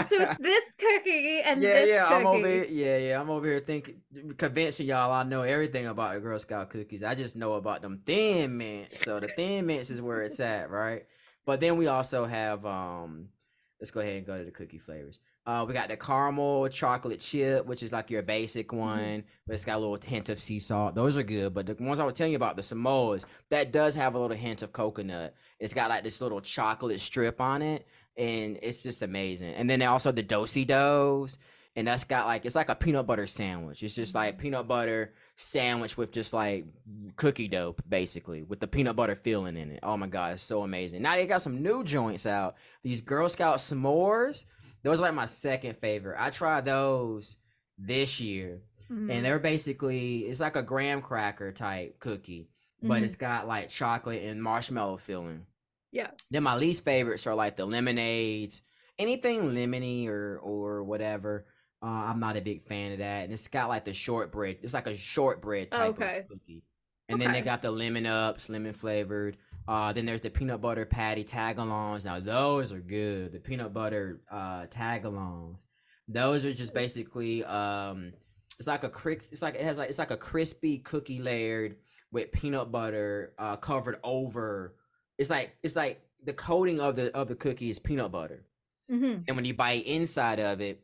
so 0.08 0.22
it's 0.22 0.38
this 0.40 0.64
cookie 0.78 1.42
and 1.46 1.62
yeah, 1.62 1.74
this 1.74 1.90
yeah, 1.90 2.04
cookie 2.04 2.16
I'm 2.16 2.26
over 2.26 2.48
here. 2.48 2.66
Yeah, 2.66 2.98
yeah, 2.98 3.22
I'm 3.22 3.30
over 3.30 3.46
here 3.46 3.60
thinking, 3.60 4.02
convincing 4.38 4.88
y'all 4.88 5.14
I 5.14 5.24
know 5.24 5.44
everything 5.44 5.86
about 5.86 6.16
the 6.16 6.20
Girl 6.20 6.40
Scout 6.40 6.72
cookies. 6.72 7.04
I 7.04 7.16
just 7.16 7.36
know 7.36 7.54
about 7.54 7.82
them 7.82 8.02
thin 8.06 8.58
mints. 8.58 9.00
So 9.06 9.20
the 9.20 9.28
thin 9.28 9.68
mints 9.68 9.92
is 9.92 10.02
where 10.02 10.24
it's 10.24 10.40
at, 10.40 10.72
right? 10.72 11.06
But 11.46 11.60
then 11.60 11.78
we 11.78 11.88
also 11.88 12.26
have 12.26 12.66
um, 12.66 13.30
let's 13.82 13.90
go 13.90 14.00
ahead 14.00 14.16
and 14.16 14.26
go 14.28 14.38
to 14.38 14.46
the 14.46 14.52
cookie 14.52 14.78
flavors. 14.78 15.20
Uh, 15.46 15.66
we 15.68 15.74
got 15.74 15.90
the 15.90 15.98
caramel 15.98 16.68
chocolate 16.70 17.20
chip, 17.20 17.66
which 17.66 17.82
is 17.82 17.92
like 17.92 18.12
your 18.12 18.22
basic 18.22 18.72
one, 18.72 19.24
but 19.48 19.56
it's 19.56 19.66
got 19.66 19.78
a 19.78 19.80
little 19.80 19.98
hint 19.98 20.30
of 20.30 20.40
sea 20.40 20.60
salt. 20.60 20.94
Those 20.94 21.18
are 21.18 21.24
good. 21.24 21.56
But 21.56 21.66
the 21.66 21.76
ones 21.84 22.00
I 22.00 22.06
was 22.06 22.14
telling 22.14 22.32
you 22.32 22.36
about, 22.36 22.56
the 22.56 22.62
Samoas, 22.62 23.26
that 23.50 23.72
does 23.72 23.96
have 23.96 24.14
a 24.14 24.20
little 24.20 24.38
hint 24.38 24.62
of 24.62 24.72
coconut. 24.72 25.34
It's 25.60 25.74
got 25.74 25.90
like 25.90 26.04
this 26.04 26.22
little 26.22 26.42
chocolate 26.42 27.00
strip 27.00 27.42
on 27.42 27.64
it, 27.64 27.88
and 28.16 28.60
it's 28.62 28.84
just 28.84 29.02
amazing. 29.02 29.56
And 29.56 29.68
then 29.68 29.82
also 29.82 30.12
the 30.12 30.22
Do-si-dos, 30.22 31.40
and 31.76 31.88
that's 31.88 32.04
got 32.04 32.26
like 32.28 32.46
it's 32.46 32.56
like 32.56 32.70
a 32.70 32.76
peanut 32.76 33.08
butter 33.08 33.28
sandwich. 33.28 33.82
It's 33.84 33.96
just 33.96 34.14
like 34.16 34.38
peanut 34.38 34.68
butter 34.68 35.14
sandwich 35.36 35.98
with 35.98 36.12
just 36.12 36.34
like 36.34 36.66
cookie 37.16 37.48
dough, 37.48 37.76
basically, 37.88 38.44
with 38.44 38.60
the 38.60 38.68
peanut 38.68 38.96
butter 38.96 39.16
filling 39.16 39.58
in 39.58 39.72
it. 39.72 39.80
Oh 39.84 39.98
my 39.98 40.08
god, 40.08 40.34
it's 40.34 40.44
so 40.44 40.64
amazing. 40.64 41.02
Now 41.02 41.16
they 41.16 41.26
got 41.28 41.42
some 41.42 41.62
new 41.64 41.84
joints 41.84 42.26
out. 42.26 42.56
These 42.84 43.02
Girl 43.02 43.30
Scout 43.30 43.58
s'mores. 43.58 44.44
Those 44.84 45.00
are 45.00 45.04
like 45.04 45.14
my 45.14 45.28
second 45.28 45.78
favorite. 45.78 46.18
I 46.20 46.30
tried 46.32 46.66
those 46.66 47.38
this 47.78 48.20
year, 48.20 48.62
Mhm. 48.90 49.12
and 49.12 49.26
they're 49.26 49.40
basically 49.40 50.20
it's 50.26 50.40
like 50.40 50.56
a 50.56 50.64
graham 50.64 51.02
cracker 51.02 51.52
type 51.52 52.00
cookie, 52.00 52.50
but 52.82 53.02
Mhm. 53.02 53.06
it's 53.06 53.16
got 53.16 53.48
like 53.48 53.70
chocolate 53.70 54.24
and 54.24 54.42
marshmallow 54.44 54.98
filling. 54.98 55.46
Yeah. 55.92 56.12
Then 56.30 56.44
my 56.44 56.56
least 56.56 56.84
favorites 56.84 57.28
are 57.28 57.36
like 57.36 57.56
the 57.58 57.66
lemonades, 57.66 58.62
anything 58.98 59.52
lemony 59.54 60.08
or 60.08 60.40
or 60.40 60.84
whatever. 60.84 61.46
Uh, 61.84 61.86
I'm 61.86 62.20
not 62.20 62.38
a 62.38 62.42
big 62.42 62.68
fan 62.68 62.92
of 62.92 63.00
that. 63.00 63.24
And 63.24 63.34
it's 63.34 63.48
got 63.48 63.70
like 63.70 63.86
the 63.86 63.94
shortbread. 63.94 64.58
It's 64.62 64.74
like 64.74 64.88
a 64.88 64.98
shortbread 64.98 65.72
type 65.72 65.90
okay. 65.96 66.20
of 66.20 66.28
cookie. 66.30 66.64
And 67.10 67.22
then 67.22 67.34
they 67.34 67.42
got 67.42 67.62
the 67.62 67.72
lemon 67.72 68.06
ups, 68.06 68.50
lemon 68.50 68.74
flavored. 68.74 69.38
Uh, 69.68 69.92
then 69.94 70.06
there's 70.06 70.22
the 70.22 70.30
peanut 70.30 70.62
butter 70.62 70.86
patty 70.86 71.24
tagalongs. 71.24 72.06
Now 72.06 72.20
those 72.20 72.72
are 72.72 72.80
good. 72.80 73.34
The 73.34 73.40
peanut 73.40 73.74
butter 73.74 74.22
uh 74.32 74.66
tagalongs. 74.68 75.60
Those 76.08 76.46
are 76.46 76.54
just 76.54 76.74
basically 76.74 77.44
um, 77.46 78.14
it's 78.58 78.68
like 78.68 78.84
a 78.84 78.90
crisp. 78.90 79.32
It's 79.32 79.42
like 79.42 79.56
it 79.56 79.62
has 79.62 79.78
like 79.78 79.90
it's 79.90 80.00
like 80.00 80.12
a 80.12 80.18
crispy 80.18 80.80
cookie 80.80 81.20
layered 81.20 81.78
with 82.12 82.32
peanut 82.32 82.72
butter 82.72 83.34
uh 83.38 83.56
covered 83.58 83.98
over. 84.04 84.76
It's 85.18 85.30
like 85.30 85.56
it's 85.64 85.76
like 85.76 86.02
the 86.24 86.34
coating 86.34 86.80
of 86.80 86.96
the 86.96 87.16
of 87.16 87.28
the 87.28 87.36
cookie 87.36 87.70
is 87.70 87.80
peanut 87.80 88.12
butter, 88.12 88.46
Mhm. 88.92 89.24
and 89.28 89.36
when 89.36 89.46
you 89.46 89.54
bite 89.54 89.86
inside 89.86 90.40
of 90.40 90.62
it, 90.62 90.84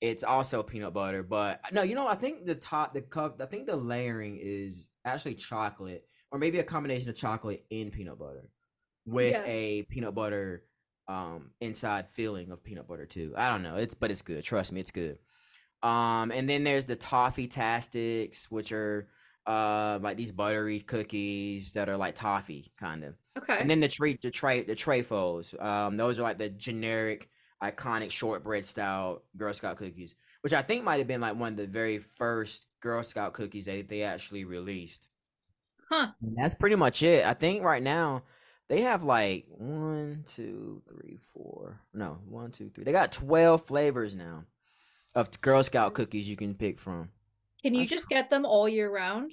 it's 0.00 0.24
also 0.24 0.62
peanut 0.62 0.92
butter. 0.94 1.22
But 1.22 1.60
no, 1.72 1.82
you 1.82 1.94
know, 1.94 2.06
I 2.06 2.14
think 2.14 2.46
the 2.46 2.54
top, 2.54 2.94
the 2.94 3.02
cup, 3.02 3.40
I 3.40 3.46
think 3.46 3.66
the 3.66 3.76
layering 3.76 4.38
is 4.40 4.88
actually 5.04 5.34
chocolate, 5.34 6.06
or 6.30 6.38
maybe 6.38 6.58
a 6.58 6.64
combination 6.64 7.08
of 7.08 7.16
chocolate 7.16 7.64
and 7.70 7.92
peanut 7.92 8.18
butter, 8.18 8.50
with 9.06 9.32
Yeah. 9.32 9.44
a 9.46 9.82
peanut 9.84 10.14
butter 10.14 10.64
um 11.08 11.52
inside 11.60 12.10
filling 12.10 12.50
of 12.50 12.64
peanut 12.64 12.88
butter 12.88 13.06
too. 13.06 13.32
I 13.36 13.48
don't 13.50 13.62
know, 13.62 13.76
it's 13.76 13.94
but 13.94 14.10
it's 14.10 14.22
good. 14.22 14.42
Trust 14.42 14.72
me, 14.72 14.80
it's 14.80 14.90
good. 14.90 15.18
Um, 15.82 16.30
and 16.32 16.48
then 16.48 16.64
there's 16.64 16.86
the 16.86 16.96
toffee 16.96 17.46
tastics, 17.48 18.50
which 18.50 18.72
are 18.72 19.08
uh 19.46 20.00
like 20.02 20.16
these 20.16 20.32
buttery 20.32 20.80
cookies 20.80 21.72
that 21.74 21.88
are 21.88 21.96
like 21.96 22.16
toffee 22.16 22.72
kind 22.80 23.04
of. 23.04 23.14
okay 23.38 23.58
And 23.60 23.70
then 23.70 23.78
the 23.80 23.88
treat 23.88 24.20
the 24.20 24.30
tray 24.30 24.62
the 24.62 24.74
trayfos. 24.74 25.60
Um, 25.62 25.96
those 25.96 26.18
are 26.18 26.22
like 26.22 26.38
the 26.38 26.48
generic, 26.48 27.28
iconic 27.62 28.10
shortbread 28.10 28.64
style 28.64 29.22
Girl 29.36 29.52
Scout 29.54 29.76
cookies, 29.76 30.14
which 30.42 30.52
I 30.52 30.62
think 30.62 30.84
might 30.84 30.98
have 30.98 31.06
been 31.06 31.20
like 31.20 31.36
one 31.36 31.52
of 31.52 31.56
the 31.56 31.66
very 31.66 31.98
first 31.98 32.66
Girl 32.80 33.02
Scout 33.02 33.32
cookies 33.32 33.66
that 33.66 33.88
they 33.88 34.02
actually 34.02 34.44
released. 34.44 35.08
Huh. 35.90 36.08
And 36.22 36.36
that's 36.36 36.54
pretty 36.54 36.76
much 36.76 37.02
it. 37.02 37.24
I 37.24 37.34
think 37.34 37.62
right 37.62 37.82
now 37.82 38.22
they 38.68 38.82
have 38.82 39.02
like 39.02 39.46
one, 39.48 40.24
two, 40.26 40.82
three, 40.88 41.18
four. 41.32 41.80
No, 41.94 42.18
one, 42.28 42.50
two, 42.50 42.70
three. 42.70 42.84
They 42.84 42.92
got 42.92 43.12
twelve 43.12 43.64
flavors 43.66 44.14
now 44.14 44.44
of 45.14 45.40
Girl 45.40 45.62
Scout 45.62 45.94
cookies 45.94 46.28
you 46.28 46.36
can 46.36 46.54
pick 46.54 46.78
from. 46.78 47.10
can 47.62 47.74
you 47.74 47.80
that's 47.80 47.90
just 47.90 48.08
get 48.08 48.28
them 48.30 48.44
all 48.44 48.68
year 48.68 48.90
round 48.90 49.32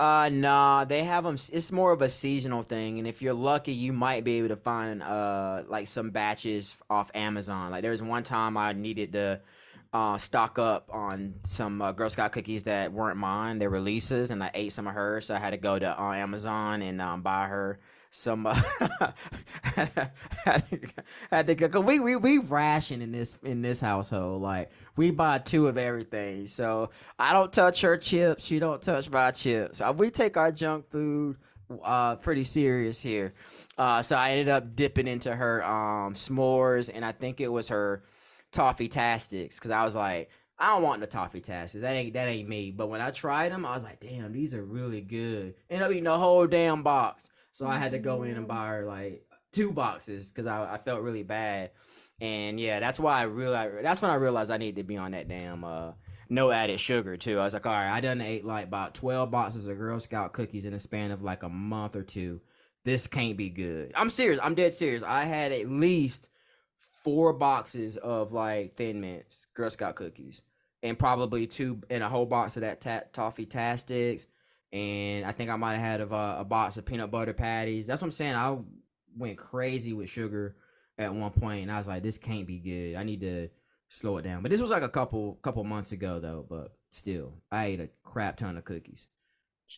Uh, 0.00 0.30
nah, 0.32 0.86
they 0.86 1.04
have 1.04 1.24
them. 1.24 1.36
It's 1.52 1.70
more 1.70 1.92
of 1.92 2.00
a 2.00 2.08
seasonal 2.08 2.62
thing, 2.62 2.98
and 2.98 3.06
if 3.06 3.20
you're 3.20 3.34
lucky, 3.34 3.72
you 3.72 3.92
might 3.92 4.24
be 4.24 4.38
able 4.38 4.48
to 4.48 4.56
find 4.56 5.02
uh 5.02 5.62
like 5.66 5.88
some 5.88 6.08
batches 6.08 6.74
off 6.88 7.10
Amazon. 7.14 7.70
Like 7.70 7.82
there 7.82 7.90
was 7.90 8.02
one 8.02 8.22
time 8.22 8.56
I 8.56 8.72
needed 8.72 9.12
to 9.12 9.40
uh 9.92 10.16
stock 10.16 10.58
up 10.58 10.88
on 10.90 11.34
some 11.42 11.82
uh, 11.82 11.92
Girl 11.92 12.08
Scout 12.08 12.32
cookies 12.32 12.62
that 12.62 12.94
weren't 12.94 13.18
mine. 13.18 13.58
They're 13.58 13.68
releases, 13.68 14.30
and 14.30 14.42
I 14.42 14.50
ate 14.54 14.72
some 14.72 14.86
of 14.86 14.94
hers, 14.94 15.26
so 15.26 15.34
I 15.34 15.38
had 15.38 15.50
to 15.50 15.58
go 15.58 15.78
to 15.78 16.00
uh, 16.00 16.12
Amazon 16.14 16.80
and 16.80 17.02
um, 17.02 17.20
buy 17.20 17.46
her 17.48 17.78
some 18.10 18.46
uh, 18.46 18.54
had, 21.30 21.46
to, 21.46 21.54
go. 21.54 21.80
We 21.80 22.00
we 22.00 22.16
we 22.16 22.38
ration 22.38 23.02
in 23.02 23.12
this 23.12 23.38
in 23.44 23.62
this 23.62 23.80
household. 23.80 24.42
Like 24.42 24.70
we 24.96 25.12
buy 25.12 25.38
two 25.38 25.68
of 25.68 25.78
everything. 25.78 26.46
So 26.46 26.90
I 27.18 27.32
don't 27.32 27.52
touch 27.52 27.80
her 27.82 27.96
chips. 27.96 28.44
She 28.44 28.58
don't 28.58 28.82
touch 28.82 29.08
my 29.10 29.30
chips. 29.30 29.80
Uh, 29.80 29.94
we 29.96 30.10
take 30.10 30.36
our 30.36 30.50
junk 30.50 30.90
food 30.90 31.36
uh 31.84 32.16
pretty 32.16 32.42
serious 32.42 33.00
here. 33.00 33.32
Uh, 33.78 34.02
so 34.02 34.16
I 34.16 34.32
ended 34.32 34.48
up 34.48 34.74
dipping 34.74 35.06
into 35.06 35.34
her 35.34 35.64
um 35.64 36.14
s'mores, 36.14 36.90
and 36.92 37.04
I 37.04 37.12
think 37.12 37.40
it 37.40 37.48
was 37.48 37.68
her 37.68 38.02
toffee 38.52 38.88
tastics 38.88 39.56
because 39.56 39.70
I 39.70 39.84
was 39.84 39.94
like. 39.94 40.30
I 40.62 40.74
don't 40.74 40.82
want 40.82 41.00
the 41.00 41.06
toffee 41.06 41.40
tastics. 41.40 41.80
That 41.80 41.92
ain't 41.92 42.12
that 42.12 42.28
ain't 42.28 42.46
me. 42.46 42.70
But 42.70 42.90
when 42.90 43.00
I 43.00 43.12
tried 43.12 43.50
them, 43.50 43.64
I 43.64 43.72
was 43.72 43.82
like, 43.82 43.98
damn, 43.98 44.30
these 44.30 44.52
are 44.52 44.62
really 44.62 45.00
good. 45.00 45.54
Ended 45.70 45.86
up 45.86 45.90
eating 45.90 46.04
the 46.04 46.18
whole 46.18 46.46
damn 46.46 46.82
box. 46.82 47.30
So 47.52 47.66
I 47.66 47.78
had 47.78 47.92
to 47.92 47.98
go 47.98 48.22
in 48.22 48.36
and 48.36 48.48
buy 48.48 48.68
her 48.68 48.84
like 48.86 49.26
two 49.52 49.72
boxes 49.72 50.30
because 50.30 50.46
I, 50.46 50.74
I 50.74 50.78
felt 50.78 51.02
really 51.02 51.22
bad. 51.22 51.70
And 52.20 52.60
yeah, 52.60 52.80
that's 52.80 53.00
why 53.00 53.20
I 53.20 53.22
realized 53.22 53.84
that's 53.84 54.02
when 54.02 54.10
I 54.10 54.14
realized 54.14 54.50
I 54.50 54.58
need 54.58 54.76
to 54.76 54.82
be 54.82 54.96
on 54.96 55.12
that 55.12 55.28
damn 55.28 55.64
uh 55.64 55.92
no 56.28 56.50
added 56.50 56.78
sugar 56.78 57.16
too. 57.16 57.38
I 57.38 57.44
was 57.44 57.54
like, 57.54 57.66
all 57.66 57.72
right, 57.72 57.90
I 57.90 58.00
done 58.00 58.20
ate 58.20 58.44
like 58.44 58.66
about 58.66 58.94
twelve 58.94 59.30
boxes 59.30 59.66
of 59.66 59.78
Girl 59.78 59.98
Scout 60.00 60.32
cookies 60.32 60.64
in 60.64 60.74
a 60.74 60.78
span 60.78 61.10
of 61.10 61.22
like 61.22 61.42
a 61.42 61.48
month 61.48 61.96
or 61.96 62.02
two. 62.02 62.40
This 62.84 63.06
can't 63.06 63.36
be 63.36 63.50
good. 63.50 63.92
I'm 63.94 64.10
serious. 64.10 64.40
I'm 64.42 64.54
dead 64.54 64.72
serious. 64.72 65.02
I 65.02 65.24
had 65.24 65.52
at 65.52 65.68
least 65.68 66.28
four 67.02 67.32
boxes 67.32 67.96
of 67.96 68.32
like 68.32 68.76
Thin 68.76 69.00
Mints 69.00 69.46
Girl 69.54 69.70
Scout 69.70 69.96
cookies, 69.96 70.42
and 70.82 70.98
probably 70.98 71.46
two 71.46 71.80
and 71.90 72.02
a 72.02 72.08
whole 72.08 72.26
box 72.26 72.56
of 72.56 72.62
that 72.62 72.80
ta- 72.80 73.02
toffee 73.12 73.46
tastics 73.46 74.26
and 74.72 75.24
I 75.24 75.32
think 75.32 75.50
I 75.50 75.56
might 75.56 75.74
have 75.74 75.82
had 75.82 76.00
a, 76.00 76.14
uh, 76.14 76.36
a 76.40 76.44
box 76.44 76.76
of 76.76 76.86
peanut 76.86 77.10
butter 77.10 77.32
patties. 77.32 77.86
That's 77.86 78.00
what 78.00 78.08
I'm 78.08 78.12
saying. 78.12 78.34
I 78.34 78.56
went 79.16 79.36
crazy 79.36 79.92
with 79.92 80.08
sugar 80.08 80.56
at 80.98 81.12
one 81.12 81.30
point, 81.30 81.62
and 81.62 81.72
I 81.72 81.78
was 81.78 81.88
like, 81.88 82.02
"This 82.02 82.18
can't 82.18 82.46
be 82.46 82.58
good. 82.58 82.96
I 82.96 83.02
need 83.02 83.20
to 83.22 83.48
slow 83.88 84.18
it 84.18 84.22
down." 84.22 84.42
But 84.42 84.50
this 84.50 84.60
was 84.60 84.70
like 84.70 84.82
a 84.82 84.88
couple 84.88 85.34
couple 85.42 85.64
months 85.64 85.92
ago, 85.92 86.20
though. 86.20 86.46
But 86.48 86.76
still, 86.90 87.34
I 87.50 87.66
ate 87.66 87.80
a 87.80 87.88
crap 88.04 88.36
ton 88.36 88.56
of 88.56 88.64
cookies. 88.64 89.08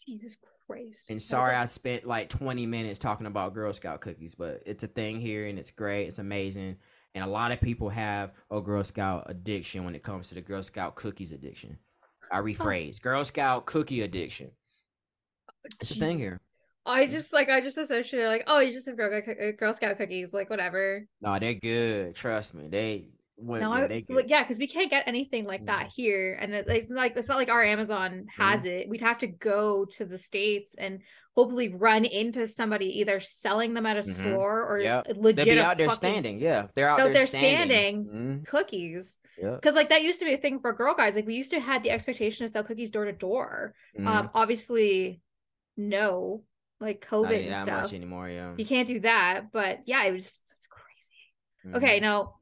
Jesus 0.07 0.37
Christ! 0.67 1.09
And 1.09 1.23
sorry, 1.23 1.55
I 1.55 1.67
spent 1.67 2.07
like 2.07 2.29
20 2.29 2.67
minutes 2.67 2.99
talking 2.99 3.27
about 3.27 3.55
Girl 3.55 3.73
Scout 3.73 4.01
cookies, 4.01 4.35
but 4.35 4.63
it's 4.67 4.85
a 4.85 4.89
thing 4.89 5.21
here, 5.21 5.47
and 5.47 5.59
it's 5.59 5.71
great. 5.71 6.07
It's 6.09 6.19
amazing. 6.19 6.77
And 7.15 7.23
a 7.23 7.29
lot 7.29 7.53
of 7.53 7.61
people 7.61 7.91
have 7.91 8.33
a 8.51 8.61
Girl 8.61 8.85
Scout 8.85 9.25
addiction 9.29 9.85
when 9.85 9.95
it 9.95 10.03
comes 10.03 10.29
to 10.29 10.35
the 10.35 10.41
Girl 10.41 10.63
Scout 10.63 10.97
cookies 10.97 11.33
addiction. 11.33 11.79
I 12.31 12.39
rephrase: 12.39 13.01
Girl 13.01 13.25
Scout 13.25 13.65
cookie 13.65 14.03
addiction 14.03 14.51
it's 15.81 15.91
a 15.91 15.95
thing 15.95 16.19
here. 16.19 16.41
I 16.85 17.07
just 17.07 17.33
like 17.33 17.49
I 17.49 17.61
just 17.61 17.79
associate 17.79 18.27
like 18.27 18.45
oh 18.47 18.59
you 18.59 18.73
just 18.73 18.87
have 18.87 18.97
Girl, 18.97 19.21
Girl 19.57 19.73
Scout 19.73 19.97
cookies 19.99 20.33
like 20.33 20.51
whatever. 20.51 21.07
No, 21.21 21.39
they're 21.39 21.55
good. 21.55 22.15
Trust 22.15 22.55
me, 22.55 22.69
they. 22.69 23.09
When, 23.37 23.61
no, 23.61 23.75
yeah, 23.77 23.87
they 23.89 24.03
good. 24.03 24.29
yeah, 24.29 24.43
because 24.45 24.59
we 24.59 24.69
can't 24.69 24.91
get 24.91 25.09
anything 25.09 25.47
like 25.47 25.67
that 25.67 25.87
mm. 25.87 25.93
here, 25.97 26.39
and 26.41 26.53
it, 26.53 26.67
it's 26.69 26.91
like 26.91 27.17
it's 27.17 27.29
not 27.29 27.39
like 27.39 27.49
our 27.49 27.65
Amazon 27.65 28.27
has 28.37 28.63
mm. 28.63 28.67
it. 28.67 28.89
We'd 28.89 29.01
have 29.01 29.19
to 29.19 29.27
go 29.27 29.85
to 29.97 30.05
the 30.05 30.19
states 30.19 30.77
and 30.79 31.01
hopefully 31.35 31.69
run 31.69 32.05
into 32.05 32.47
somebody 32.47 33.01
either 33.01 33.19
selling 33.19 33.75
them 33.75 33.87
at 33.87 33.97
a 33.97 34.01
mm-hmm. 34.01 34.11
store 34.11 34.65
or 34.65 34.81
yep. 34.81 35.07
legit. 35.17 35.47
They'll 35.47 35.55
be 35.55 35.61
out 35.61 35.79
there 35.79 35.91
standing. 35.91 36.39
Yeah, 36.39 36.67
they're 36.75 36.89
out 36.89 36.99
there 36.99 37.13
they're 37.13 37.27
standing, 37.27 38.05
standing 38.05 38.05
mm-hmm. 38.05 38.43
cookies. 38.45 39.19
Because 39.37 39.61
yep. 39.65 39.75
like 39.75 39.89
that 39.89 40.03
used 40.03 40.21
to 40.21 40.25
be 40.25 40.35
a 40.35 40.39
thing 40.39 40.61
for 40.61 40.73
girl 40.73 40.95
guys. 40.95 41.17
Like 41.17 41.27
we 41.27 41.35
used 41.35 41.51
to 41.51 41.59
had 41.59 41.83
the 41.83 41.91
expectation 41.91 42.47
to 42.47 42.53
sell 42.53 42.63
cookies 42.63 42.91
door 42.91 43.07
to 43.07 43.13
door. 43.13 43.75
Um, 43.99 44.05
mm-hmm. 44.05 44.27
obviously 44.35 45.21
no, 45.77 46.43
like 46.81 47.07
COVID 47.07 47.49
not, 47.49 47.57
and 47.57 47.63
stuff. 47.65 47.83
Much 47.85 47.93
anymore, 47.95 48.29
yeah. 48.29 48.55
You 48.57 48.65
can't 48.67 48.87
do 48.87 49.01
that, 49.01 49.53
but 49.53 49.81
yeah, 49.87 50.05
it 50.05 50.13
was 50.13 50.43
it's 50.51 50.67
crazy. 50.67 51.67
Mm-hmm. 51.67 51.77
Okay, 51.77 52.01
now 52.01 52.35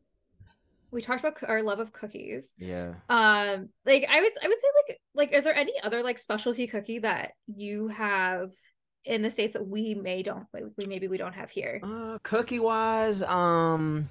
we 0.90 1.02
talked 1.02 1.20
about 1.20 1.38
our 1.48 1.62
love 1.62 1.78
of 1.78 1.92
cookies. 1.92 2.54
Yeah. 2.58 2.94
Um, 3.08 3.68
like 3.86 4.06
I 4.08 4.20
would 4.20 4.32
I 4.42 4.48
would 4.48 4.58
say 4.58 4.68
like 4.88 5.00
like 5.14 5.32
is 5.32 5.44
there 5.44 5.54
any 5.54 5.74
other 5.82 6.02
like 6.02 6.18
specialty 6.18 6.66
cookie 6.66 7.00
that 7.00 7.32
you 7.46 7.88
have 7.88 8.50
in 9.04 9.22
the 9.22 9.30
states 9.30 9.54
that 9.54 9.66
we 9.66 9.94
may 9.94 10.22
don't 10.22 10.46
we 10.76 10.86
maybe 10.86 11.08
we 11.08 11.16
don't 11.18 11.34
have 11.34 11.50
here? 11.50 11.80
Uh, 11.82 12.18
cookie 12.22 12.60
wise, 12.60 13.22
um. 13.22 14.08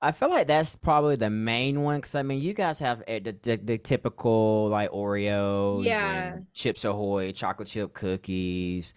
I 0.00 0.12
feel 0.12 0.30
like 0.30 0.46
that's 0.46 0.76
probably 0.76 1.16
the 1.16 1.30
main 1.30 1.82
one 1.82 1.98
because 1.98 2.14
I 2.14 2.22
mean, 2.22 2.40
you 2.40 2.54
guys 2.54 2.78
have 2.78 3.02
the, 3.06 3.36
the, 3.42 3.56
the 3.56 3.78
typical 3.78 4.68
like 4.68 4.90
Oreos, 4.90 5.84
yeah, 5.84 6.36
Chips 6.54 6.84
Ahoy, 6.84 7.32
chocolate 7.32 7.68
chip 7.68 7.94
cookies, 7.94 8.94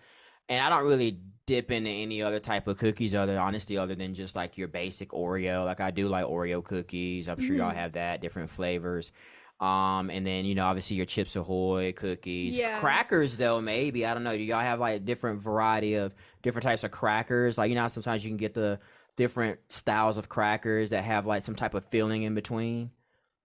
and 0.47 0.63
I 0.63 0.69
don't 0.69 0.87
really 0.87 1.17
dip 1.47 1.71
into 1.71 1.89
any 1.89 2.21
other 2.21 2.39
type 2.39 2.67
of 2.67 2.77
cookies 2.77 3.15
other 3.15 3.39
honestly 3.39 3.77
other 3.77 3.95
than 3.95 4.13
just 4.13 4.35
like 4.35 4.59
your 4.59 4.67
basic 4.67 5.09
Oreo. 5.09 5.65
Like 5.65 5.81
I 5.81 5.89
do 5.89 6.07
like 6.07 6.25
Oreo 6.25 6.63
cookies. 6.63 7.27
I'm 7.27 7.39
sure 7.39 7.55
mm-hmm. 7.55 7.57
y'all 7.57 7.75
have 7.75 7.93
that 7.93 8.21
different 8.21 8.51
flavors. 8.51 9.11
Um, 9.59 10.09
and 10.09 10.25
then 10.25 10.45
you 10.45 10.53
know 10.53 10.65
obviously 10.65 10.97
your 10.97 11.07
Chips 11.07 11.35
Ahoy 11.35 11.93
cookies, 11.93 12.55
yeah. 12.55 12.79
crackers 12.79 13.37
though 13.37 13.59
maybe 13.59 14.05
I 14.05 14.13
don't 14.13 14.23
know. 14.23 14.37
Do 14.37 14.43
y'all 14.43 14.59
have 14.59 14.79
like 14.79 14.97
a 14.97 14.99
different 14.99 15.41
variety 15.41 15.95
of 15.95 16.13
different 16.43 16.63
types 16.63 16.83
of 16.83 16.91
crackers? 16.91 17.57
Like 17.57 17.69
you 17.69 17.75
know 17.75 17.87
sometimes 17.87 18.23
you 18.23 18.29
can 18.29 18.37
get 18.37 18.53
the 18.53 18.79
different 19.17 19.59
styles 19.69 20.17
of 20.17 20.29
crackers 20.29 20.91
that 20.91 21.03
have 21.03 21.25
like 21.25 21.43
some 21.43 21.55
type 21.55 21.73
of 21.73 21.85
filling 21.85 22.23
in 22.23 22.35
between. 22.35 22.91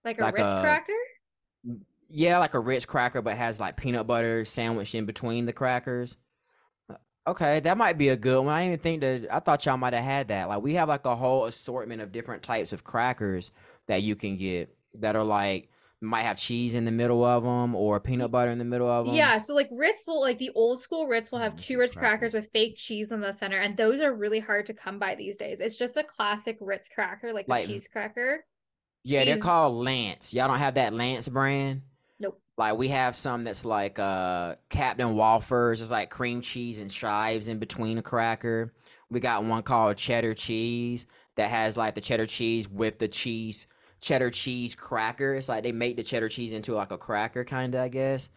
Like 0.03 0.19
a 0.19 0.23
like 0.23 0.37
Ritz 0.37 0.49
a, 0.49 0.61
cracker? 0.61 0.93
Yeah, 2.09 2.39
like 2.39 2.53
a 2.53 2.59
Ritz 2.59 2.85
cracker, 2.85 3.21
but 3.21 3.35
has 3.35 3.59
like 3.59 3.77
peanut 3.77 4.07
butter 4.07 4.45
sandwiched 4.45 4.95
in 4.95 5.05
between 5.05 5.45
the 5.45 5.53
crackers. 5.53 6.17
Uh, 6.89 6.95
okay, 7.27 7.59
that 7.59 7.77
might 7.77 7.97
be 7.97 8.09
a 8.09 8.15
good 8.15 8.39
one. 8.39 8.53
I 8.53 8.61
didn't 8.61 8.73
even 8.73 8.83
think 8.83 9.01
that. 9.01 9.35
I 9.35 9.39
thought 9.39 9.65
y'all 9.65 9.77
might 9.77 9.93
have 9.93 10.03
had 10.03 10.29
that. 10.29 10.47
Like 10.47 10.61
we 10.61 10.75
have 10.75 10.89
like 10.89 11.05
a 11.05 11.15
whole 11.15 11.45
assortment 11.45 12.01
of 12.01 12.11
different 12.11 12.43
types 12.43 12.71
of 12.71 12.83
crackers 12.83 13.51
that 13.87 14.03
you 14.03 14.15
can 14.15 14.37
get 14.37 14.75
that 14.95 15.15
are 15.15 15.23
like 15.23 15.69
might 16.01 16.23
have 16.23 16.37
cheese 16.37 16.75
in 16.75 16.85
the 16.85 16.91
middle 16.91 17.23
of 17.23 17.43
them 17.43 17.75
or 17.75 17.99
peanut 17.99 18.29
butter 18.29 18.51
in 18.51 18.59
the 18.59 18.65
middle 18.65 18.89
of 18.89 19.07
them. 19.07 19.15
Yeah, 19.15 19.37
so 19.39 19.55
like 19.55 19.69
Ritz 19.71 20.03
will 20.05 20.21
like 20.21 20.37
the 20.37 20.51
old 20.53 20.79
school 20.79 21.07
Ritz 21.07 21.31
will 21.31 21.39
have 21.39 21.53
mm, 21.53 21.61
two 21.61 21.79
Ritz 21.79 21.95
crackers 21.95 22.33
with 22.33 22.49
fake 22.53 22.77
cheese 22.77 23.11
in 23.11 23.21
the 23.21 23.31
center, 23.31 23.57
and 23.57 23.75
those 23.75 24.01
are 24.01 24.13
really 24.13 24.39
hard 24.39 24.67
to 24.67 24.73
come 24.73 24.99
by 24.99 25.15
these 25.15 25.37
days. 25.37 25.59
It's 25.59 25.77
just 25.77 25.97
a 25.97 26.03
classic 26.03 26.57
Ritz 26.61 26.87
cracker, 26.87 27.33
like, 27.33 27.47
like 27.47 27.65
cheese 27.65 27.87
cracker. 27.91 28.45
Yeah, 29.03 29.25
they're 29.25 29.37
called 29.37 29.75
Lance. 29.75 30.33
Y'all 30.33 30.47
don't 30.47 30.59
have 30.59 30.75
that 30.75 30.93
Lance 30.93 31.27
brand. 31.27 31.81
Nope. 32.19 32.39
Like 32.57 32.77
we 32.77 32.89
have 32.89 33.15
some 33.15 33.43
that's 33.43 33.65
like 33.65 33.97
uh 33.97 34.55
Captain 34.69 35.15
Wafers, 35.15 35.81
it's 35.81 35.91
like 35.91 36.09
cream 36.09 36.41
cheese 36.41 36.79
and 36.79 36.91
chives 36.91 37.47
in 37.47 37.57
between 37.57 37.97
a 37.97 38.03
cracker. 38.03 38.73
We 39.09 39.19
got 39.19 39.45
one 39.45 39.63
called 39.63 39.97
cheddar 39.97 40.33
cheese 40.33 41.07
that 41.37 41.49
has 41.49 41.77
like 41.77 41.95
the 41.95 42.01
cheddar 42.01 42.27
cheese 42.27 42.67
with 42.67 42.99
the 42.99 43.07
cheese 43.07 43.67
cheddar 44.01 44.31
cheese 44.31 44.75
cracker. 44.75 45.35
It's 45.35 45.49
like 45.49 45.63
they 45.63 45.71
make 45.71 45.95
the 45.95 46.03
cheddar 46.03 46.29
cheese 46.29 46.53
into 46.53 46.73
like 46.73 46.91
a 46.91 46.97
cracker 46.97 47.43
kind 47.43 47.75
of, 47.75 47.81
I 47.81 47.87
guess. 47.89 48.29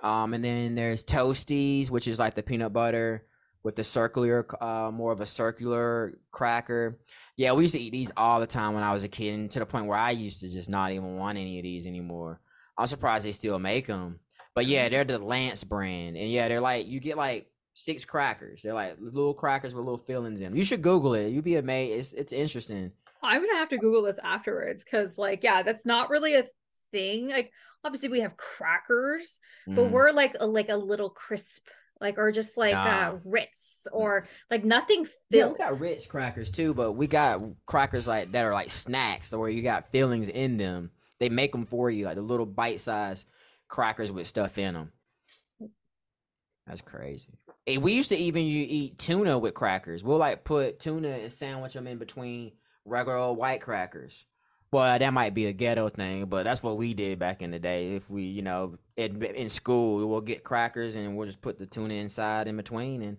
Um, 0.00 0.34
and 0.34 0.44
then 0.44 0.74
there's 0.74 1.04
Toasties, 1.04 1.90
which 1.90 2.06
is 2.06 2.18
like 2.18 2.34
the 2.34 2.42
peanut 2.42 2.72
butter 2.72 3.24
with 3.64 3.76
the 3.76 3.84
circular, 3.84 4.46
uh, 4.62 4.90
more 4.90 5.12
of 5.12 5.20
a 5.20 5.26
circular 5.26 6.18
cracker. 6.30 6.98
Yeah, 7.36 7.52
we 7.52 7.62
used 7.62 7.74
to 7.74 7.80
eat 7.80 7.90
these 7.90 8.12
all 8.16 8.40
the 8.40 8.46
time 8.46 8.74
when 8.74 8.84
I 8.84 8.92
was 8.92 9.04
a 9.04 9.08
kid, 9.08 9.34
and 9.34 9.50
to 9.50 9.58
the 9.58 9.66
point 9.66 9.86
where 9.86 9.98
I 9.98 10.12
used 10.12 10.40
to 10.40 10.48
just 10.48 10.70
not 10.70 10.92
even 10.92 11.16
want 11.16 11.38
any 11.38 11.58
of 11.58 11.64
these 11.64 11.86
anymore. 11.86 12.40
I'm 12.76 12.86
surprised 12.86 13.26
they 13.26 13.32
still 13.32 13.58
make 13.58 13.86
them. 13.86 14.20
But 14.54 14.66
yeah, 14.66 14.88
they're 14.88 15.04
the 15.04 15.18
Lance 15.18 15.64
brand, 15.64 16.16
and 16.16 16.30
yeah, 16.30 16.48
they're 16.48 16.60
like 16.60 16.86
you 16.86 17.00
get 17.00 17.16
like 17.16 17.50
six 17.74 18.04
crackers. 18.04 18.62
They're 18.62 18.74
like 18.74 18.96
little 19.00 19.34
crackers 19.34 19.74
with 19.74 19.84
little 19.84 19.98
fillings 19.98 20.40
in 20.40 20.46
them. 20.46 20.56
You 20.56 20.64
should 20.64 20.82
Google 20.82 21.14
it. 21.14 21.28
You'd 21.28 21.44
be 21.44 21.56
amazed. 21.56 21.98
It's 21.98 22.12
it's 22.14 22.32
interesting. 22.32 22.92
I'm 23.22 23.40
gonna 23.40 23.58
have 23.58 23.70
to 23.70 23.78
Google 23.78 24.02
this 24.02 24.18
afterwards 24.22 24.84
because, 24.84 25.18
like, 25.18 25.42
yeah, 25.42 25.62
that's 25.62 25.86
not 25.86 26.10
really 26.10 26.34
a 26.34 26.44
thing. 26.92 27.28
Like, 27.28 27.52
obviously, 27.84 28.08
we 28.08 28.20
have 28.20 28.36
crackers, 28.36 29.40
mm. 29.68 29.74
but 29.74 29.90
we're 29.90 30.12
like 30.12 30.36
a, 30.38 30.46
like 30.46 30.68
a 30.68 30.76
little 30.76 31.10
crisp, 31.10 31.66
like, 32.00 32.18
or 32.18 32.30
just 32.32 32.56
like 32.56 32.74
nah. 32.74 33.10
uh, 33.10 33.18
Ritz, 33.24 33.86
or 33.92 34.26
like 34.50 34.64
nothing. 34.64 35.06
Filled. 35.30 35.56
Yeah, 35.58 35.70
we 35.70 35.70
got 35.70 35.80
Ritz 35.80 36.06
crackers 36.06 36.50
too, 36.50 36.74
but 36.74 36.92
we 36.92 37.06
got 37.06 37.42
crackers 37.66 38.06
like 38.06 38.32
that 38.32 38.44
are 38.44 38.52
like 38.52 38.70
snacks, 38.70 39.32
where 39.32 39.48
you 39.48 39.62
got 39.62 39.90
fillings 39.90 40.28
in 40.28 40.56
them. 40.56 40.90
They 41.20 41.28
make 41.28 41.52
them 41.52 41.66
for 41.66 41.90
you, 41.90 42.04
like 42.04 42.16
the 42.16 42.22
little 42.22 42.46
bite 42.46 42.80
size 42.80 43.24
crackers 43.68 44.10
with 44.10 44.26
stuff 44.26 44.58
in 44.58 44.74
them. 44.74 44.92
That's 46.66 46.80
crazy. 46.80 47.30
Hey, 47.64 47.78
we 47.78 47.92
used 47.92 48.10
to 48.10 48.16
even 48.16 48.44
you 48.44 48.64
eat 48.68 48.98
tuna 48.98 49.38
with 49.38 49.54
crackers. 49.54 50.04
We'll 50.04 50.18
like 50.18 50.44
put 50.44 50.80
tuna 50.80 51.08
and 51.08 51.32
sandwich 51.32 51.74
them 51.74 51.86
in 51.86 51.98
between 51.98 52.52
regular 52.88 53.18
old 53.18 53.38
white 53.38 53.60
crackers. 53.60 54.26
Well, 54.70 54.98
that 54.98 55.14
might 55.14 55.32
be 55.32 55.46
a 55.46 55.52
ghetto 55.52 55.88
thing, 55.88 56.26
but 56.26 56.44
that's 56.44 56.62
what 56.62 56.76
we 56.76 56.92
did 56.92 57.18
back 57.18 57.40
in 57.40 57.50
the 57.50 57.58
day. 57.58 57.94
If 57.94 58.10
we, 58.10 58.24
you 58.24 58.42
know, 58.42 58.76
in, 58.96 59.22
in 59.22 59.48
school, 59.48 60.06
we'll 60.06 60.20
get 60.20 60.44
crackers 60.44 60.94
and 60.94 61.16
we'll 61.16 61.26
just 61.26 61.40
put 61.40 61.58
the 61.58 61.64
tuna 61.64 61.94
inside 61.94 62.48
in 62.48 62.56
between, 62.56 63.00
and 63.00 63.16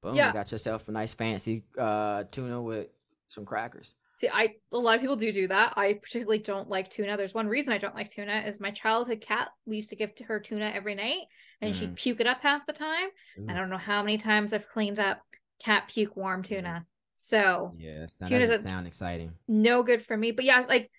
boom, 0.00 0.14
yeah. 0.14 0.28
you 0.28 0.32
got 0.32 0.52
yourself 0.52 0.88
a 0.88 0.92
nice 0.92 1.12
fancy 1.12 1.64
uh, 1.76 2.24
tuna 2.30 2.62
with 2.62 2.86
some 3.26 3.44
crackers. 3.44 3.96
See, 4.14 4.28
I 4.32 4.54
a 4.70 4.78
lot 4.78 4.94
of 4.94 5.00
people 5.00 5.16
do 5.16 5.32
do 5.32 5.48
that. 5.48 5.72
I 5.76 5.94
particularly 5.94 6.38
don't 6.38 6.68
like 6.68 6.90
tuna. 6.90 7.16
There's 7.16 7.34
one 7.34 7.48
reason 7.48 7.72
I 7.72 7.78
don't 7.78 7.96
like 7.96 8.12
tuna 8.12 8.44
is 8.46 8.60
my 8.60 8.70
childhood 8.70 9.20
cat. 9.20 9.48
We 9.66 9.76
used 9.76 9.90
to 9.90 9.96
give 9.96 10.14
to 10.16 10.24
her 10.24 10.38
tuna 10.38 10.70
every 10.72 10.94
night, 10.94 11.22
and 11.60 11.74
mm. 11.74 11.76
she'd 11.76 11.96
puke 11.96 12.20
it 12.20 12.28
up 12.28 12.40
half 12.42 12.64
the 12.66 12.72
time. 12.72 13.08
Oof. 13.40 13.50
I 13.50 13.54
don't 13.54 13.70
know 13.70 13.78
how 13.78 14.02
many 14.02 14.18
times 14.18 14.52
I've 14.52 14.68
cleaned 14.68 15.00
up 15.00 15.20
Can't 15.64 15.88
puke 15.88 16.16
warm 16.16 16.44
tuna. 16.44 16.86
So 17.24 17.72
yeah, 17.78 18.06
that 18.18 18.30
doesn't 18.30 18.64
sound 18.64 18.88
exciting. 18.88 19.30
No 19.46 19.84
good 19.84 20.04
for 20.04 20.16
me. 20.16 20.32
But 20.32 20.44
yeah, 20.44 20.64
like 20.68 20.90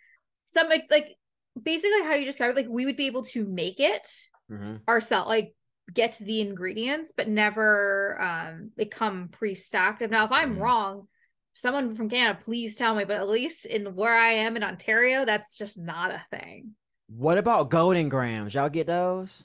some 0.46 0.70
like 0.70 0.86
like 0.90 1.18
basically 1.62 2.02
how 2.04 2.14
you 2.14 2.24
described 2.24 2.56
like 2.56 2.68
we 2.70 2.86
would 2.86 2.96
be 2.96 3.08
able 3.08 3.26
to 3.26 3.46
make 3.46 3.82
it 3.82 4.10
mm-hmm. 4.50 4.78
ourselves, 4.88 5.28
like 5.28 5.54
get 5.94 6.18
the 6.22 6.40
ingredients, 6.40 7.12
but 7.16 7.28
never 7.28 8.22
um 8.22 8.72
become 8.78 9.28
pre-stacked. 9.34 10.00
Now, 10.10 10.24
if 10.24 10.32
I'm 10.32 10.54
mm-hmm. 10.54 10.62
wrong, 10.62 11.08
someone 11.52 11.94
from 11.94 12.08
Canada, 12.10 12.40
please 12.42 12.78
tell 12.78 12.96
me. 12.96 13.04
But 13.04 13.18
at 13.18 13.28
least 13.28 13.66
in 13.66 13.94
where 13.94 14.16
I 14.16 14.32
am 14.32 14.56
in 14.56 14.64
Ontario, 14.64 15.26
that's 15.26 15.58
just 15.58 15.78
not 15.78 16.12
a 16.12 16.24
thing. 16.32 16.70
What 17.08 17.38
about 17.38 17.70
Golden 17.70 18.08
Grahams? 18.08 18.54
Y'all 18.54 18.70
get 18.70 18.88
those? 18.88 19.44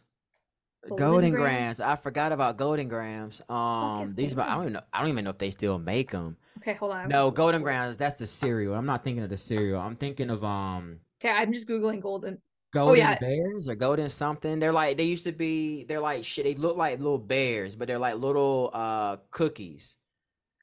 Golden, 0.96 1.30
grams. 1.30 1.78
grams. 1.78 1.80
I 1.80 1.96
forgot 1.96 2.32
about 2.32 2.56
Golden 2.56 2.88
Grahams. 2.88 3.40
Um, 3.48 4.12
these, 4.14 4.36
I 4.36 4.54
don't 4.54 4.62
even 4.62 4.72
know. 4.74 4.80
I 4.92 5.00
don't 5.00 5.10
even 5.10 5.24
know 5.24 5.30
if 5.30 5.38
they 5.38 5.50
still 5.50 5.78
make 5.78 6.10
them. 6.10 6.36
Okay, 6.58 6.74
hold 6.74 6.92
on. 6.92 7.08
No, 7.08 7.30
Golden 7.30 7.62
Grahams. 7.62 7.96
That's 7.96 8.16
the 8.16 8.26
cereal. 8.26 8.74
I'm 8.74 8.86
not 8.86 9.04
thinking 9.04 9.22
of 9.22 9.30
the 9.30 9.36
cereal. 9.36 9.80
I'm 9.80 9.96
thinking 9.96 10.30
of 10.30 10.44
um. 10.44 11.00
Okay, 11.22 11.32
I'm 11.32 11.52
just 11.52 11.68
googling 11.68 12.00
golden. 12.00 12.38
Golden 12.72 12.94
oh, 12.94 12.98
yeah. 12.98 13.18
bears 13.18 13.68
or 13.68 13.74
golden 13.74 14.08
something. 14.08 14.58
They're 14.58 14.72
like 14.72 14.96
they 14.96 15.04
used 15.04 15.24
to 15.24 15.32
be. 15.32 15.84
They're 15.84 16.00
like 16.00 16.24
shit. 16.24 16.44
They 16.44 16.54
look 16.54 16.76
like 16.76 16.98
little 16.98 17.18
bears, 17.18 17.74
but 17.74 17.88
they're 17.88 17.98
like 17.98 18.16
little 18.16 18.70
uh 18.72 19.16
cookies. 19.30 19.96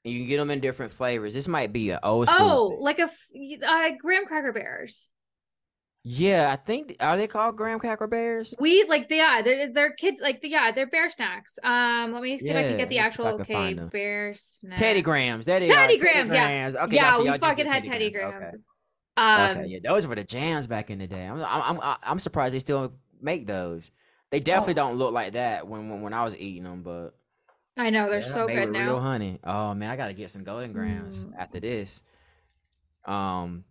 And 0.04 0.14
you 0.14 0.20
can 0.20 0.28
get 0.28 0.38
them 0.38 0.52
in 0.52 0.60
different 0.60 0.92
flavors. 0.92 1.34
This 1.34 1.48
might 1.48 1.74
be 1.74 1.90
an 1.90 2.00
old 2.04 2.28
school. 2.28 2.38
Oh, 2.40 2.70
thing. 2.70 2.82
like 2.82 3.00
a 3.00 3.10
uh, 3.68 3.92
graham 4.00 4.26
cracker 4.26 4.54
bears. 4.54 5.10
Yeah, 6.08 6.52
I 6.52 6.56
think 6.56 6.98
are 7.00 7.18
they 7.18 7.26
called 7.26 7.58
graham 7.58 7.80
cracker 7.80 8.06
bears? 8.06 8.54
We 8.60 8.84
like 8.84 9.08
yeah, 9.10 9.42
they're 9.44 9.74
they're 9.74 9.94
kids 9.94 10.22
like 10.22 10.40
yeah, 10.44 10.72
they're 10.72 10.86
bear 10.86 11.10
snacks. 11.10 11.58
Um, 11.64 12.14
let 12.14 12.22
me 12.22 12.38
see 12.38 12.46
yeah, 12.46 12.60
if 12.60 12.66
I 12.66 12.70
can 12.70 12.78
get 12.78 12.90
the 12.90 13.00
actual 13.00 13.28
okay 13.42 13.74
bear 13.74 14.36
snacks. 14.36 14.80
Teddy 14.80 15.02
Grahams, 15.02 15.48
that 15.48 15.64
is 15.64 15.72
Teddy 15.72 15.98
Grahams, 15.98 16.32
Teddy 16.32 16.76
yeah, 16.76 16.84
okay, 16.84 16.96
yeah, 16.96 17.18
we 17.18 17.38
fucking 17.40 17.66
had 17.66 17.82
Teddy 17.82 18.12
Grahams. 18.12 18.50
Okay. 18.50 18.58
Um, 19.18 19.58
okay, 19.58 19.66
yeah, 19.66 19.80
those 19.84 20.06
were 20.06 20.14
the 20.14 20.24
jams 20.24 20.68
back 20.68 20.92
in 20.92 21.00
the 21.00 21.08
day. 21.08 21.26
I'm 21.26 21.44
I'm 21.44 21.82
I'm, 21.82 21.98
I'm 22.04 22.20
surprised 22.20 22.54
they 22.54 22.60
still 22.60 22.94
make 23.20 23.48
those. 23.48 23.90
They 24.30 24.40
definitely 24.40 24.74
oh. 24.74 24.86
don't 24.86 24.98
look 24.98 25.12
like 25.12 25.34
that 25.34 25.68
when, 25.68 25.90
when 25.90 26.02
when 26.02 26.14
I 26.14 26.24
was 26.24 26.38
eating 26.38 26.66
them, 26.66 26.84
but 26.84 27.16
I 27.78 27.90
know 27.90 28.12
they're 28.12 28.20
yeah, 28.20 28.28
so 28.28 28.46
good 28.46 28.72
now. 28.72 28.86
Real 28.86 29.00
honey. 29.00 29.40
Oh 29.44 29.74
man, 29.74 29.90
I 29.90 29.96
gotta 29.96 30.14
get 30.14 30.30
some 30.30 30.44
Golden 30.44 30.72
Grahams 30.72 31.18
mm. 31.18 31.32
after 31.36 31.60
this. 31.60 32.04
Um, 33.06 33.64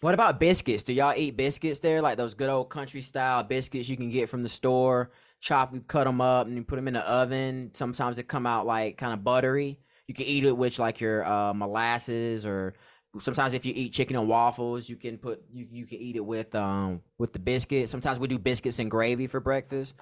what 0.00 0.14
about 0.14 0.38
biscuits? 0.38 0.84
Do 0.84 0.92
y'all 0.92 1.14
eat 1.16 1.36
biscuits 1.36 1.80
there? 1.80 2.00
Like 2.00 2.16
those 2.16 2.34
good 2.34 2.48
old 2.48 2.70
country 2.70 3.00
style 3.00 3.42
biscuits 3.42 3.88
you 3.88 3.96
can 3.96 4.10
get 4.10 4.28
from 4.28 4.42
the 4.42 4.48
store. 4.48 5.10
Chop, 5.40 5.72
you 5.72 5.80
cut 5.80 6.04
them 6.04 6.20
up 6.20 6.46
and 6.46 6.56
you 6.56 6.62
put 6.62 6.76
them 6.76 6.88
in 6.88 6.94
the 6.94 7.08
oven. 7.08 7.70
Sometimes 7.74 8.16
they 8.16 8.22
come 8.22 8.46
out 8.46 8.66
like 8.66 8.96
kind 8.96 9.12
of 9.12 9.24
buttery. 9.24 9.78
You 10.06 10.14
can 10.14 10.26
eat 10.26 10.44
it 10.44 10.56
with 10.56 10.78
like 10.78 11.00
your 11.00 11.24
uh, 11.26 11.52
molasses 11.52 12.46
or 12.46 12.74
sometimes 13.20 13.54
if 13.54 13.64
you 13.66 13.72
eat 13.74 13.92
chicken 13.92 14.16
and 14.16 14.28
waffles, 14.28 14.88
you 14.88 14.96
can 14.96 15.18
put 15.18 15.42
you 15.52 15.66
you 15.70 15.86
can 15.86 15.98
eat 15.98 16.16
it 16.16 16.24
with 16.24 16.54
um 16.54 17.02
with 17.18 17.32
the 17.32 17.38
biscuit. 17.38 17.88
Sometimes 17.88 18.18
we 18.20 18.28
do 18.28 18.38
biscuits 18.38 18.78
and 18.78 18.90
gravy 18.90 19.26
for 19.26 19.40
breakfast. 19.40 19.94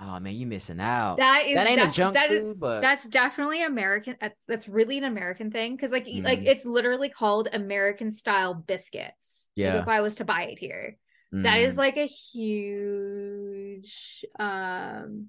Oh 0.00 0.20
man, 0.20 0.34
you're 0.34 0.48
missing 0.48 0.80
out. 0.80 1.16
That 1.16 1.46
is 1.46 1.56
that 1.56 1.66
ain't 1.66 1.80
def- 1.80 1.90
a 1.90 1.92
junk 1.92 2.14
that 2.14 2.28
food, 2.28 2.50
is, 2.50 2.54
but 2.56 2.80
that's 2.80 3.08
definitely 3.08 3.64
American. 3.64 4.16
That's 4.46 4.68
really 4.68 4.96
an 4.98 5.04
American 5.04 5.50
thing 5.50 5.74
because 5.74 5.90
like 5.90 6.06
mm-hmm. 6.06 6.24
like 6.24 6.40
it's 6.44 6.64
literally 6.64 7.10
called 7.10 7.48
American 7.52 8.10
style 8.10 8.54
biscuits. 8.54 9.48
Yeah. 9.56 9.74
Like 9.74 9.82
if 9.82 9.88
I 9.88 10.00
was 10.00 10.16
to 10.16 10.24
buy 10.24 10.44
it 10.44 10.58
here, 10.58 10.96
mm-hmm. 11.34 11.42
that 11.42 11.58
is 11.58 11.72
mm-hmm. 11.72 11.80
like 11.80 11.96
a 11.96 12.06
huge 12.06 13.94
um 14.38 15.26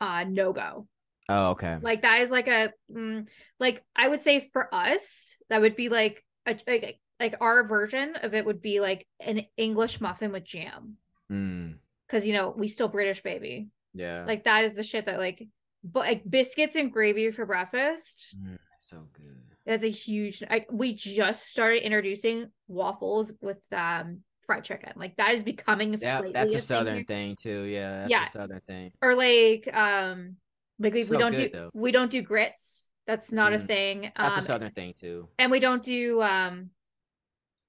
uh 0.00 0.24
no 0.28 0.52
go. 0.54 0.86
Oh 1.28 1.50
okay. 1.50 1.78
Like 1.80 2.02
that 2.02 2.22
is 2.22 2.30
like 2.30 2.48
a 2.48 2.72
mm, 2.90 3.26
like 3.60 3.82
I 3.94 4.08
would 4.08 4.20
say 4.20 4.48
for 4.52 4.74
us 4.74 5.36
that 5.50 5.60
would 5.60 5.76
be 5.76 5.90
like 5.90 6.24
a 6.46 6.56
like 6.66 7.00
like 7.20 7.34
our 7.40 7.66
version 7.66 8.16
of 8.22 8.34
it 8.34 8.46
would 8.46 8.62
be 8.62 8.80
like 8.80 9.06
an 9.20 9.42
English 9.58 10.00
muffin 10.00 10.32
with 10.32 10.44
jam. 10.44 10.96
Mm 11.30 11.74
because 12.14 12.24
you 12.24 12.32
know 12.32 12.54
we 12.56 12.68
still 12.68 12.86
British 12.86 13.22
baby. 13.22 13.66
Yeah, 13.92 14.24
like 14.24 14.44
that 14.44 14.64
is 14.64 14.74
the 14.74 14.84
shit 14.84 15.06
that 15.06 15.18
like, 15.18 15.48
but 15.82 16.00
like 16.00 16.22
biscuits 16.28 16.76
and 16.76 16.92
gravy 16.92 17.32
for 17.32 17.44
breakfast. 17.44 18.36
Mm, 18.40 18.58
so 18.78 19.08
good. 19.12 19.36
That's 19.66 19.82
a 19.82 19.90
huge. 19.90 20.44
I, 20.48 20.64
we 20.70 20.94
just 20.94 21.48
started 21.48 21.82
introducing 21.82 22.46
waffles 22.68 23.32
with 23.40 23.64
um 23.72 24.20
fried 24.46 24.62
chicken. 24.62 24.92
Like 24.94 25.16
that 25.16 25.34
is 25.34 25.42
becoming 25.42 25.92
yeah, 26.00 26.22
that's 26.32 26.54
a, 26.54 26.58
a 26.58 26.60
southern 26.60 26.96
thing, 26.98 27.34
thing, 27.34 27.36
too. 27.36 27.62
Yeah, 27.62 28.00
that's 28.00 28.10
yeah. 28.10 28.22
a 28.22 28.30
southern 28.30 28.60
thing. 28.60 28.92
Or 29.02 29.16
like 29.16 29.68
um 29.74 30.36
like 30.78 30.94
we, 30.94 31.02
so 31.02 31.10
we 31.10 31.18
don't 31.18 31.34
good, 31.34 31.50
do 31.50 31.58
though. 31.58 31.70
we 31.74 31.90
don't 31.90 32.10
do 32.12 32.22
grits. 32.22 32.88
That's 33.08 33.32
not 33.32 33.52
mm, 33.52 33.56
a 33.56 33.66
thing. 33.66 34.12
That's 34.16 34.36
um, 34.36 34.42
a 34.42 34.46
southern 34.46 34.70
thing 34.70 34.92
too. 34.92 35.28
And 35.38 35.50
we 35.50 35.58
don't 35.58 35.82
do 35.82 36.22
um 36.22 36.70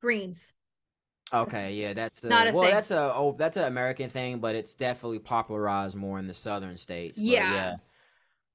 greens. 0.02 0.54
Okay, 1.34 1.74
yeah, 1.74 1.94
that's 1.94 2.24
a, 2.24 2.30
not 2.30 2.48
a 2.48 2.52
well, 2.52 2.64
thing. 2.64 2.74
that's 2.74 2.92
a 2.92 3.14
oh, 3.16 3.36
that's 3.38 3.58
an 3.58 3.64
American 3.64 4.10
thing, 4.10 4.40
but 4.40 4.56
it's 4.56 4.76
definitely 4.76 5.20
popularized 5.20 5.96
more 5.96 6.20
in 6.20 6.28
the 6.28 6.34
southern 6.34 6.78
states. 6.78 7.18
But 7.18 7.26
yeah. 7.26 7.54
yeah. 7.54 7.76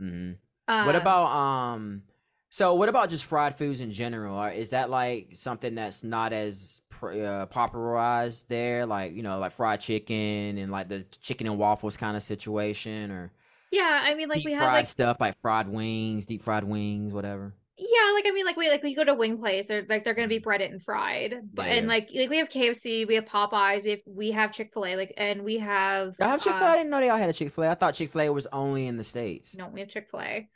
Mm-hmm. 0.01 0.73
Uh, 0.73 0.85
what 0.85 0.97
about 0.97 1.27
um? 1.27 2.03
So 2.49 2.75
what 2.75 2.89
about 2.89 3.11
just 3.11 3.25
fried 3.25 3.57
foods 3.57 3.81
in 3.81 3.93
general? 3.93 4.43
Is 4.45 4.71
that 4.71 4.89
like 4.89 5.31
something 5.35 5.75
that's 5.75 6.05
not 6.05 6.33
as 6.33 6.81
uh, 7.03 7.47
popularized 7.47 8.49
there? 8.49 8.87
Like 8.87 9.15
you 9.15 9.23
know, 9.23 9.39
like 9.41 9.53
fried 9.53 9.81
chicken 9.81 10.57
and 10.59 10.71
like 10.71 10.89
the 10.89 11.05
chicken 11.21 11.49
and 11.49 11.59
waffles 11.59 11.97
kind 11.97 12.17
of 12.17 12.23
situation, 12.23 13.11
or 13.11 13.33
yeah, 13.73 14.01
I 14.05 14.15
mean, 14.15 14.29
like 14.29 14.45
we 14.45 14.53
have 14.53 14.73
like 14.73 14.87
stuff 14.87 15.21
like 15.21 15.41
fried 15.41 15.69
wings, 15.69 16.25
deep 16.25 16.43
fried 16.43 16.65
wings, 16.65 17.13
whatever 17.13 17.53
yeah 17.81 18.13
like 18.13 18.27
i 18.27 18.31
mean 18.31 18.45
like 18.45 18.57
we 18.57 18.69
like 18.69 18.83
we 18.83 18.95
go 18.95 19.05
to 19.05 19.15
wing 19.15 19.39
place 19.39 19.69
they're 19.69 19.87
like 19.89 20.05
they're 20.05 20.15
gonna 20.15 20.29
be 20.29 20.39
breaded 20.39 20.71
and 20.71 20.83
fried 20.83 21.35
but 21.55 21.67
yeah, 21.67 21.75
and 21.75 21.89
like 21.89 22.09
like 22.15 22.29
we 22.29 22.37
have 22.37 22.49
kfc 22.49 23.09
we 23.09 23.15
have 23.15 23.25
popeyes 23.25 23.83
we 23.83 23.91
have 23.91 24.01
we 24.07 24.31
have 24.31 24.53
chick-fil-a 24.53 24.97
like 24.97 25.15
and 25.17 25.43
we 25.43 25.59
have 25.59 26.15
i 26.21 26.29
have 26.29 26.43
chick-fil-a 26.43 26.69
uh, 26.69 26.73
i 26.73 26.77
didn't 26.77 26.91
know 26.91 27.01
they 27.01 27.09
all 27.09 27.17
had 27.17 27.31
a 27.31 27.33
chick-fil-a 27.33 27.71
i 27.71 27.75
thought 27.75 27.95
chick-fil-a 27.95 28.31
was 28.31 28.47
only 28.53 28.87
in 28.87 28.99
the 28.99 29.05
states 29.05 29.57
no 29.57 29.69
we 29.69 29.81
have 29.81 29.89
chick-fil-a 29.89 30.47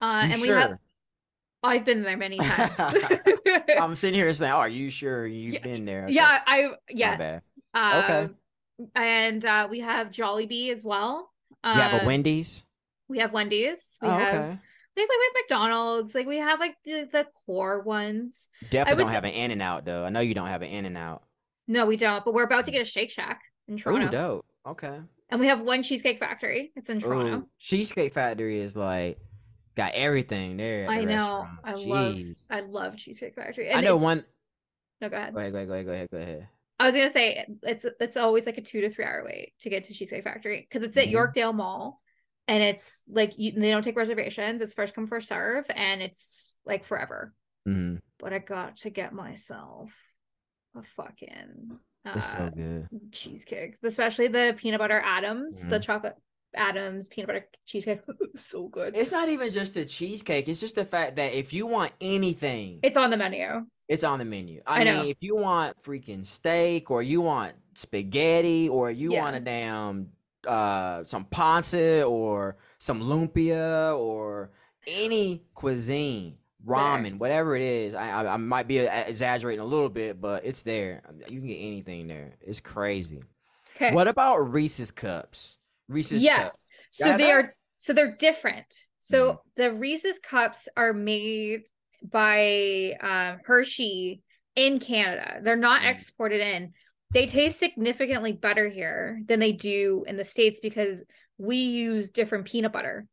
uh 0.00 0.04
and 0.04 0.40
sure? 0.40 0.56
we 0.56 0.62
have 0.62 0.78
I've 1.64 1.84
been 1.84 2.02
there 2.02 2.16
many 2.16 2.38
times. 2.38 2.72
I'm 3.80 3.94
sitting 3.94 4.18
here 4.18 4.32
saying, 4.32 4.50
"Oh, 4.50 4.56
are 4.56 4.68
you 4.68 4.90
sure 4.90 5.24
you've 5.24 5.54
yeah, 5.54 5.60
been 5.60 5.84
there?" 5.84 6.06
Okay. 6.06 6.14
Yeah, 6.14 6.40
I 6.44 6.70
yes. 6.90 7.44
Uh, 7.72 8.02
okay. 8.02 8.34
And 8.96 9.46
uh, 9.46 9.68
we 9.70 9.78
have 9.78 10.08
Jollibee 10.08 10.72
as 10.72 10.84
well. 10.84 11.30
Uh, 11.62 11.74
you 11.76 11.82
have 11.82 12.02
a 12.02 12.04
Wendy's. 12.04 12.64
We 13.06 13.20
have 13.20 13.32
Wendy's. 13.32 13.96
We 14.02 14.08
oh, 14.08 14.10
have 14.10 14.34
okay 14.34 14.58
like 14.96 15.08
we 15.08 15.14
have 15.24 15.42
McDonald's, 15.42 16.14
like 16.14 16.26
we 16.26 16.38
have 16.38 16.60
like 16.60 16.76
the, 16.84 17.08
the 17.10 17.26
core 17.46 17.80
ones. 17.80 18.50
Definitely 18.70 19.04
don't 19.04 19.12
have 19.12 19.24
an 19.24 19.32
In 19.32 19.50
and 19.50 19.62
Out 19.62 19.84
though. 19.84 20.04
I 20.04 20.10
know 20.10 20.20
you 20.20 20.34
don't 20.34 20.48
have 20.48 20.62
an 20.62 20.68
In 20.68 20.84
and 20.84 20.96
Out. 20.96 21.22
No, 21.68 21.86
we 21.86 21.96
don't. 21.96 22.24
But 22.24 22.34
we're 22.34 22.44
about 22.44 22.66
to 22.66 22.70
get 22.70 22.82
a 22.82 22.84
Shake 22.84 23.10
Shack 23.10 23.42
in 23.68 23.76
Toronto. 23.76 24.06
Ooh, 24.06 24.10
dope. 24.10 24.46
Okay. 24.66 25.00
And 25.30 25.40
we 25.40 25.46
have 25.46 25.62
one 25.62 25.82
Cheesecake 25.82 26.18
Factory. 26.18 26.72
It's 26.76 26.90
in 26.90 27.00
Toronto. 27.00 27.38
Ooh, 27.38 27.48
Cheesecake 27.58 28.12
Factory 28.12 28.60
is 28.60 28.76
like 28.76 29.18
got 29.74 29.92
everything 29.94 30.56
there. 30.58 30.88
I 30.90 31.00
the 31.00 31.06
know. 31.06 31.46
I 31.64 31.72
Jeez. 31.72 31.86
love. 31.86 32.36
I 32.50 32.60
love 32.60 32.96
Cheesecake 32.96 33.34
Factory. 33.34 33.70
And 33.70 33.78
I 33.78 33.80
know 33.80 33.96
one. 33.96 34.24
No, 35.00 35.08
go 35.08 35.16
ahead. 35.16 35.32
Go 35.32 35.40
ahead. 35.40 35.52
Go 35.52 35.58
ahead. 35.58 35.68
Go 35.68 35.74
ahead. 35.74 35.86
Go 35.86 35.92
ahead. 35.92 36.08
Go 36.10 36.18
ahead. 36.18 36.48
I 36.78 36.86
was 36.86 36.94
gonna 36.94 37.08
say 37.08 37.46
it's 37.62 37.86
it's 38.00 38.16
always 38.16 38.44
like 38.44 38.58
a 38.58 38.60
two 38.60 38.80
to 38.80 38.90
three 38.90 39.04
hour 39.04 39.22
wait 39.24 39.52
to 39.60 39.70
get 39.70 39.84
to 39.84 39.94
Cheesecake 39.94 40.24
Factory 40.24 40.66
because 40.68 40.82
it's 40.82 40.96
at 40.96 41.06
mm-hmm. 41.06 41.16
Yorkdale 41.16 41.54
Mall 41.54 42.01
and 42.48 42.62
it's 42.62 43.04
like 43.08 43.38
you, 43.38 43.52
they 43.52 43.70
don't 43.70 43.82
take 43.82 43.96
reservations. 43.96 44.60
It's 44.60 44.74
first 44.74 44.94
come 44.94 45.06
first 45.06 45.28
serve 45.28 45.64
and 45.70 46.02
it's 46.02 46.56
like 46.64 46.84
forever. 46.84 47.32
Mm-hmm. 47.68 47.98
but 48.18 48.32
i 48.32 48.38
got 48.38 48.78
to 48.78 48.90
get 48.90 49.12
myself 49.12 49.94
a 50.76 50.82
fucking 50.82 51.78
uh, 52.04 52.20
so 52.20 52.50
good. 52.52 52.88
cheesecake. 53.12 53.76
Especially 53.84 54.26
the 54.26 54.54
peanut 54.56 54.80
butter 54.80 55.00
adams 55.04 55.60
mm-hmm. 55.60 55.70
the 55.70 55.78
chocolate 55.78 56.16
adams 56.54 57.08
peanut 57.08 57.28
butter 57.28 57.46
cheesecake. 57.66 58.00
So 58.34 58.66
good. 58.66 58.96
It's 58.96 59.12
not 59.12 59.28
even 59.28 59.52
just 59.52 59.76
a 59.76 59.84
cheesecake. 59.84 60.48
It's 60.48 60.58
just 60.58 60.74
the 60.74 60.84
fact 60.84 61.16
that 61.16 61.34
if 61.34 61.52
you 61.52 61.66
want 61.66 61.92
anything 62.00 62.80
it's 62.82 62.96
on 62.96 63.10
the 63.10 63.16
menu. 63.16 63.66
It's 63.88 64.04
on 64.04 64.18
the 64.18 64.24
menu. 64.24 64.62
I, 64.66 64.80
I 64.80 64.84
mean 64.84 64.94
know. 64.94 65.04
if 65.04 65.18
you 65.20 65.36
want 65.36 65.80
freaking 65.82 66.26
steak 66.26 66.90
or 66.90 67.02
you 67.02 67.20
want 67.20 67.52
spaghetti 67.74 68.68
or 68.68 68.90
you 68.90 69.12
yeah. 69.12 69.22
want 69.22 69.36
a 69.36 69.40
damn 69.40 70.08
uh, 70.46 71.04
some 71.04 71.24
ponce 71.24 71.74
or 71.74 72.56
some 72.78 73.00
lumpia 73.02 73.96
or 73.98 74.50
any 74.86 75.44
cuisine, 75.54 76.36
ramen, 76.66 77.18
whatever 77.18 77.56
it 77.56 77.62
is. 77.62 77.94
I, 77.94 78.10
I, 78.10 78.34
I 78.34 78.36
might 78.36 78.68
be 78.68 78.78
exaggerating 78.78 79.60
a 79.60 79.64
little 79.64 79.88
bit, 79.88 80.20
but 80.20 80.44
it's 80.44 80.62
there. 80.62 81.02
You 81.28 81.38
can 81.38 81.48
get 81.48 81.56
anything 81.56 82.06
there. 82.08 82.34
It's 82.40 82.60
crazy. 82.60 83.22
Okay. 83.76 83.94
What 83.94 84.08
about 84.08 84.52
Reese's 84.52 84.90
cups? 84.90 85.58
Reese's 85.88 86.22
yes. 86.22 86.42
Cups. 86.42 86.66
So 86.90 87.16
they 87.16 87.32
are 87.32 87.54
so 87.78 87.92
they're 87.92 88.16
different. 88.16 88.66
So 88.98 89.26
mm-hmm. 89.26 89.36
the 89.56 89.72
Reese's 89.72 90.18
cups 90.18 90.68
are 90.76 90.92
made 90.92 91.62
by 92.02 92.92
um, 93.00 93.40
Hershey 93.44 94.22
in 94.54 94.78
Canada. 94.78 95.40
They're 95.42 95.56
not 95.56 95.80
mm-hmm. 95.80 95.90
exported 95.90 96.40
in 96.40 96.74
they 97.12 97.26
taste 97.26 97.58
significantly 97.58 98.32
better 98.32 98.68
here 98.68 99.20
than 99.26 99.40
they 99.40 99.52
do 99.52 100.04
in 100.06 100.16
the 100.16 100.24
states 100.24 100.60
because 100.60 101.04
we 101.38 101.56
use 101.56 102.10
different 102.10 102.46
peanut 102.46 102.72
butter 102.72 103.06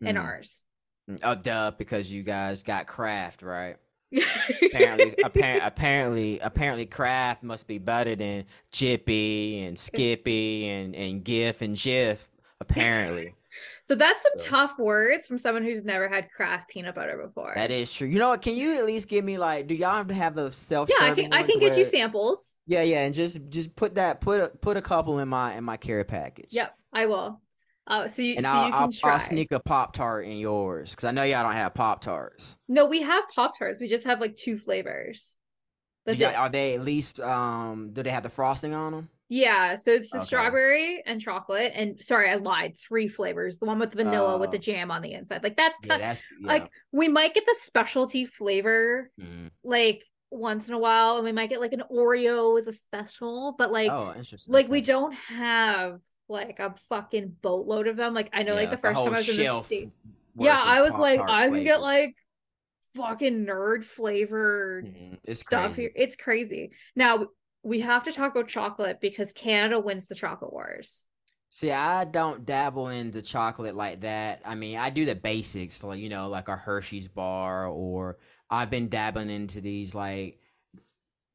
in 0.00 0.16
mm. 0.16 0.20
ours 0.20 0.64
Mm, 1.08 1.20
oh, 1.22 1.34
duh, 1.34 1.72
because 1.76 2.10
you 2.10 2.22
guys 2.22 2.62
got 2.62 2.86
Kraft, 2.86 3.42
right? 3.42 3.76
apparently, 4.62 5.14
apparently, 5.24 5.60
apparently, 5.60 6.38
apparently, 6.40 6.86
Kraft 6.86 7.42
must 7.42 7.66
be 7.66 7.78
better 7.78 8.14
than 8.14 8.44
Jiffy 8.70 9.62
and 9.62 9.78
Skippy 9.78 10.68
and 10.68 10.94
and 10.94 11.24
Gif 11.24 11.62
and 11.62 11.76
Jif. 11.76 12.26
Apparently. 12.60 13.34
So 13.84 13.96
that's 13.96 14.22
some 14.22 14.32
so. 14.36 14.48
tough 14.48 14.78
words 14.78 15.26
from 15.26 15.38
someone 15.38 15.64
who's 15.64 15.84
never 15.84 16.08
had 16.08 16.30
Kraft 16.30 16.70
peanut 16.70 16.94
butter 16.94 17.20
before. 17.20 17.52
That 17.56 17.70
is 17.70 17.92
true. 17.92 18.06
You 18.06 18.18
know 18.18 18.28
what? 18.28 18.40
Can 18.40 18.54
you 18.54 18.78
at 18.78 18.86
least 18.86 19.08
give 19.08 19.24
me 19.24 19.38
like? 19.38 19.66
Do 19.66 19.74
y'all 19.74 19.96
have 19.96 20.08
to 20.08 20.14
have 20.14 20.34
the 20.34 20.52
self? 20.52 20.88
Yeah, 20.88 21.06
I 21.06 21.14
can. 21.14 21.32
I 21.32 21.42
can 21.42 21.58
get 21.58 21.76
you 21.76 21.84
samples. 21.84 22.56
Yeah, 22.66 22.82
yeah, 22.82 23.04
and 23.04 23.14
just 23.14 23.40
just 23.48 23.74
put 23.74 23.96
that 23.96 24.20
put 24.20 24.40
a 24.40 24.48
put 24.48 24.76
a 24.76 24.82
couple 24.82 25.18
in 25.18 25.28
my 25.28 25.54
in 25.54 25.64
my 25.64 25.76
care 25.76 26.04
package. 26.04 26.48
Yep, 26.50 26.74
I 26.92 27.06
will. 27.06 27.40
Uh, 27.84 28.06
so 28.06 28.22
you, 28.22 28.36
and 28.36 28.44
so 28.44 28.50
I'll, 28.50 28.66
you 28.66 28.72
can 28.72 28.82
I'll, 28.82 28.92
try. 28.92 29.12
I'll 29.14 29.20
sneak 29.20 29.50
a 29.50 29.58
pop 29.58 29.92
tart 29.92 30.24
in 30.26 30.38
yours 30.38 30.90
because 30.90 31.04
I 31.04 31.10
know 31.10 31.24
y'all 31.24 31.42
don't 31.42 31.52
have 31.52 31.74
pop 31.74 32.00
tarts. 32.00 32.56
No, 32.68 32.86
we 32.86 33.02
have 33.02 33.24
pop 33.34 33.58
tarts. 33.58 33.80
We 33.80 33.88
just 33.88 34.04
have 34.04 34.20
like 34.20 34.36
two 34.36 34.58
flavors. 34.58 35.36
That's 36.06 36.18
yeah, 36.18 36.40
are 36.40 36.48
they 36.48 36.74
at 36.74 36.82
least? 36.82 37.18
Um, 37.18 37.90
do 37.92 38.02
they 38.02 38.10
have 38.10 38.22
the 38.22 38.30
frosting 38.30 38.74
on 38.74 38.92
them? 38.92 39.08
Yeah, 39.34 39.76
so 39.76 39.92
it's 39.92 40.10
the 40.10 40.18
okay. 40.18 40.26
strawberry 40.26 41.02
and 41.06 41.18
chocolate, 41.18 41.72
and 41.74 41.98
sorry, 42.04 42.28
I 42.28 42.34
lied. 42.34 42.76
Three 42.76 43.08
flavors. 43.08 43.56
The 43.56 43.64
one 43.64 43.78
with 43.78 43.92
the 43.92 43.96
vanilla 43.96 44.34
uh, 44.34 44.38
with 44.38 44.50
the 44.50 44.58
oh. 44.58 44.60
jam 44.60 44.90
on 44.90 45.00
the 45.00 45.14
inside. 45.14 45.42
Like 45.42 45.56
that's, 45.56 45.78
yeah, 45.82 45.96
that's 45.96 46.22
yeah. 46.38 46.48
like 46.48 46.70
we 46.92 47.08
might 47.08 47.32
get 47.32 47.46
the 47.46 47.56
specialty 47.58 48.26
flavor, 48.26 49.10
mm. 49.18 49.48
like 49.64 50.02
once 50.30 50.68
in 50.68 50.74
a 50.74 50.78
while, 50.78 51.16
and 51.16 51.24
we 51.24 51.32
might 51.32 51.48
get 51.48 51.62
like 51.62 51.72
an 51.72 51.82
Oreo 51.90 52.58
as 52.58 52.68
a 52.68 52.74
special, 52.74 53.54
but 53.56 53.72
like, 53.72 53.90
oh, 53.90 54.12
interesting. 54.14 54.52
Like 54.52 54.68
we 54.68 54.82
don't 54.82 55.14
have 55.14 56.00
like 56.28 56.58
a 56.58 56.74
fucking 56.90 57.36
boatload 57.40 57.86
of 57.86 57.96
them. 57.96 58.12
Like 58.12 58.28
I 58.34 58.42
know, 58.42 58.52
yeah, 58.52 58.60
like 58.60 58.70
the 58.70 58.76
first 58.76 59.00
time 59.00 59.14
I 59.14 59.16
was 59.16 59.28
in 59.30 59.36
the 59.38 59.60
state, 59.60 59.92
yeah, 60.36 60.60
I 60.62 60.82
was 60.82 60.98
like, 60.98 61.20
I 61.20 61.48
can 61.48 61.64
get 61.64 61.80
like 61.80 62.16
fucking 62.96 63.46
nerd 63.46 63.82
flavored 63.82 64.94
mm, 64.94 65.36
stuff 65.38 65.68
crazy. 65.72 65.80
here. 65.80 65.92
It's 65.94 66.16
crazy. 66.16 66.72
Now 66.94 67.28
we 67.62 67.80
have 67.80 68.04
to 68.04 68.12
talk 68.12 68.32
about 68.32 68.48
chocolate 68.48 69.00
because 69.00 69.32
Canada 69.32 69.78
wins 69.78 70.08
the 70.08 70.14
chocolate 70.14 70.52
wars. 70.52 71.06
See, 71.50 71.70
I 71.70 72.04
don't 72.04 72.46
dabble 72.46 72.88
into 72.88 73.20
chocolate 73.20 73.76
like 73.76 74.00
that. 74.00 74.40
I 74.44 74.54
mean, 74.54 74.78
I 74.78 74.88
do 74.88 75.04
the 75.04 75.14
basics, 75.14 75.84
like 75.84 76.00
you 76.00 76.08
know, 76.08 76.28
like 76.28 76.48
a 76.48 76.56
Hershey's 76.56 77.08
bar, 77.08 77.66
or 77.66 78.18
I've 78.48 78.70
been 78.70 78.88
dabbling 78.88 79.28
into 79.28 79.60
these 79.60 79.94
like, 79.94 80.38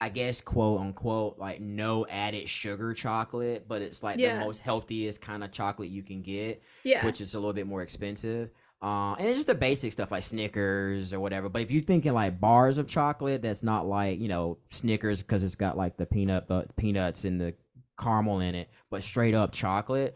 I 0.01 0.09
guess 0.09 0.41
quote 0.41 0.81
unquote 0.81 1.37
like 1.37 1.61
no 1.61 2.07
added 2.07 2.49
sugar 2.49 2.93
chocolate, 2.93 3.67
but 3.67 3.83
it's 3.83 4.01
like 4.01 4.17
yeah. 4.17 4.39
the 4.39 4.45
most 4.45 4.61
healthiest 4.61 5.21
kind 5.21 5.43
of 5.43 5.51
chocolate 5.51 5.89
you 5.89 6.01
can 6.01 6.23
get. 6.23 6.63
Yeah, 6.83 7.05
which 7.05 7.21
is 7.21 7.35
a 7.35 7.39
little 7.39 7.53
bit 7.53 7.67
more 7.67 7.83
expensive. 7.83 8.49
Uh, 8.81 9.15
and 9.17 9.27
it's 9.27 9.39
just 9.39 9.47
the 9.47 9.55
basic 9.55 9.91
stuff 9.91 10.11
like 10.11 10.21
Snickers 10.21 11.11
or 11.11 11.19
whatever. 11.19 11.49
But 11.49 11.63
if 11.63 11.71
you're 11.71 11.81
thinking 11.81 12.13
like 12.13 12.39
bars 12.39 12.77
of 12.77 12.87
chocolate, 12.87 13.41
that's 13.41 13.63
not 13.63 13.87
like 13.87 14.19
you 14.19 14.27
know 14.27 14.59
Snickers 14.69 15.21
because 15.21 15.43
it's 15.43 15.55
got 15.55 15.77
like 15.77 15.97
the 15.97 16.05
peanut 16.05 16.47
but 16.47 16.75
peanuts 16.75 17.25
and 17.25 17.41
the 17.41 17.55
caramel 17.99 18.39
in 18.39 18.53
it, 18.53 18.69
but 18.91 19.01
straight 19.01 19.33
up 19.33 19.51
chocolate. 19.51 20.15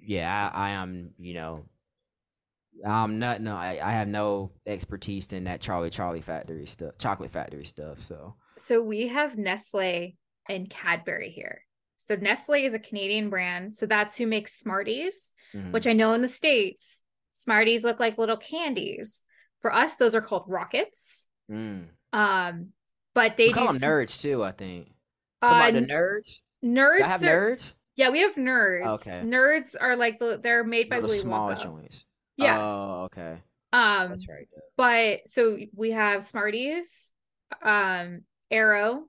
Yeah, 0.00 0.50
I, 0.52 0.68
I 0.68 0.70
am. 0.70 1.10
You 1.18 1.34
know, 1.34 1.64
I'm 2.86 3.18
not. 3.18 3.42
No, 3.42 3.54
I, 3.54 3.78
I 3.82 3.92
have 3.92 4.08
no 4.08 4.52
expertise 4.66 5.30
in 5.32 5.44
that 5.44 5.60
Charlie 5.60 5.90
Charlie 5.90 6.22
Factory 6.22 6.66
stuff, 6.66 6.96
chocolate 6.98 7.30
factory 7.30 7.66
stuff. 7.66 7.98
So, 7.98 8.36
so 8.56 8.80
we 8.80 9.08
have 9.08 9.36
Nestle 9.36 10.16
and 10.48 10.70
Cadbury 10.70 11.30
here. 11.30 11.62
So 11.98 12.16
Nestle 12.16 12.64
is 12.64 12.74
a 12.74 12.78
Canadian 12.78 13.28
brand. 13.28 13.74
So 13.74 13.84
that's 13.84 14.16
who 14.16 14.26
makes 14.26 14.58
Smarties, 14.58 15.32
mm-hmm. 15.54 15.72
which 15.72 15.86
I 15.86 15.92
know 15.92 16.14
in 16.14 16.22
the 16.22 16.28
states 16.28 17.01
Smarties 17.32 17.84
look 17.84 17.98
like 17.98 18.18
little 18.18 18.36
candies. 18.36 19.22
For 19.60 19.72
us, 19.72 19.96
those 19.96 20.14
are 20.14 20.20
called 20.20 20.44
rockets. 20.48 21.28
Mm. 21.50 21.86
Um, 22.12 22.68
but 23.14 23.36
they 23.36 23.48
we 23.48 23.52
call 23.52 23.72
do 23.72 23.78
them 23.78 23.90
nerds 23.90 24.20
too. 24.20 24.42
I 24.42 24.52
think. 24.52 24.88
Uh, 25.40 25.70
the 25.70 25.80
nerds. 25.80 26.40
Nerds. 26.64 27.02
I 27.02 27.08
have 27.08 27.22
are, 27.22 27.26
nerds. 27.26 27.74
Yeah, 27.96 28.10
we 28.10 28.20
have 28.20 28.34
nerds. 28.34 28.86
Okay. 29.00 29.22
Nerds 29.24 29.74
are 29.80 29.96
like 29.96 30.18
the 30.18 30.40
they're 30.42 30.64
made 30.64 30.88
by 30.88 30.98
Willy 30.98 31.18
small 31.18 31.50
Wonka. 31.50 31.62
joints. 31.62 32.06
Yeah. 32.36 32.58
Oh, 32.58 33.02
okay. 33.04 33.38
Um, 33.72 34.10
that's 34.10 34.28
right. 34.28 34.48
But 34.76 35.26
so 35.26 35.58
we 35.74 35.92
have 35.92 36.22
Smarties, 36.22 37.10
um, 37.62 38.22
Aero, 38.50 39.04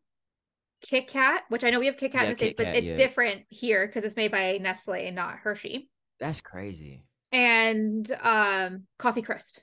Kit 0.82 1.08
Kat, 1.08 1.44
which 1.50 1.64
I 1.64 1.70
know 1.70 1.80
we 1.80 1.88
have 1.88 1.98
Kit 1.98 2.12
Kat 2.12 2.22
yeah, 2.22 2.28
in 2.28 2.32
the 2.32 2.36
States, 2.36 2.54
but 2.56 2.68
it's 2.68 2.90
yeah. 2.90 2.96
different 2.96 3.44
here 3.50 3.86
because 3.86 4.04
it's 4.04 4.16
made 4.16 4.32
by 4.32 4.58
Nestle 4.62 4.94
and 4.94 5.16
not 5.16 5.38
Hershey. 5.38 5.90
That's 6.20 6.42
crazy 6.42 7.04
and 7.34 8.10
um 8.22 8.84
coffee 8.98 9.24
crisp. 9.24 9.58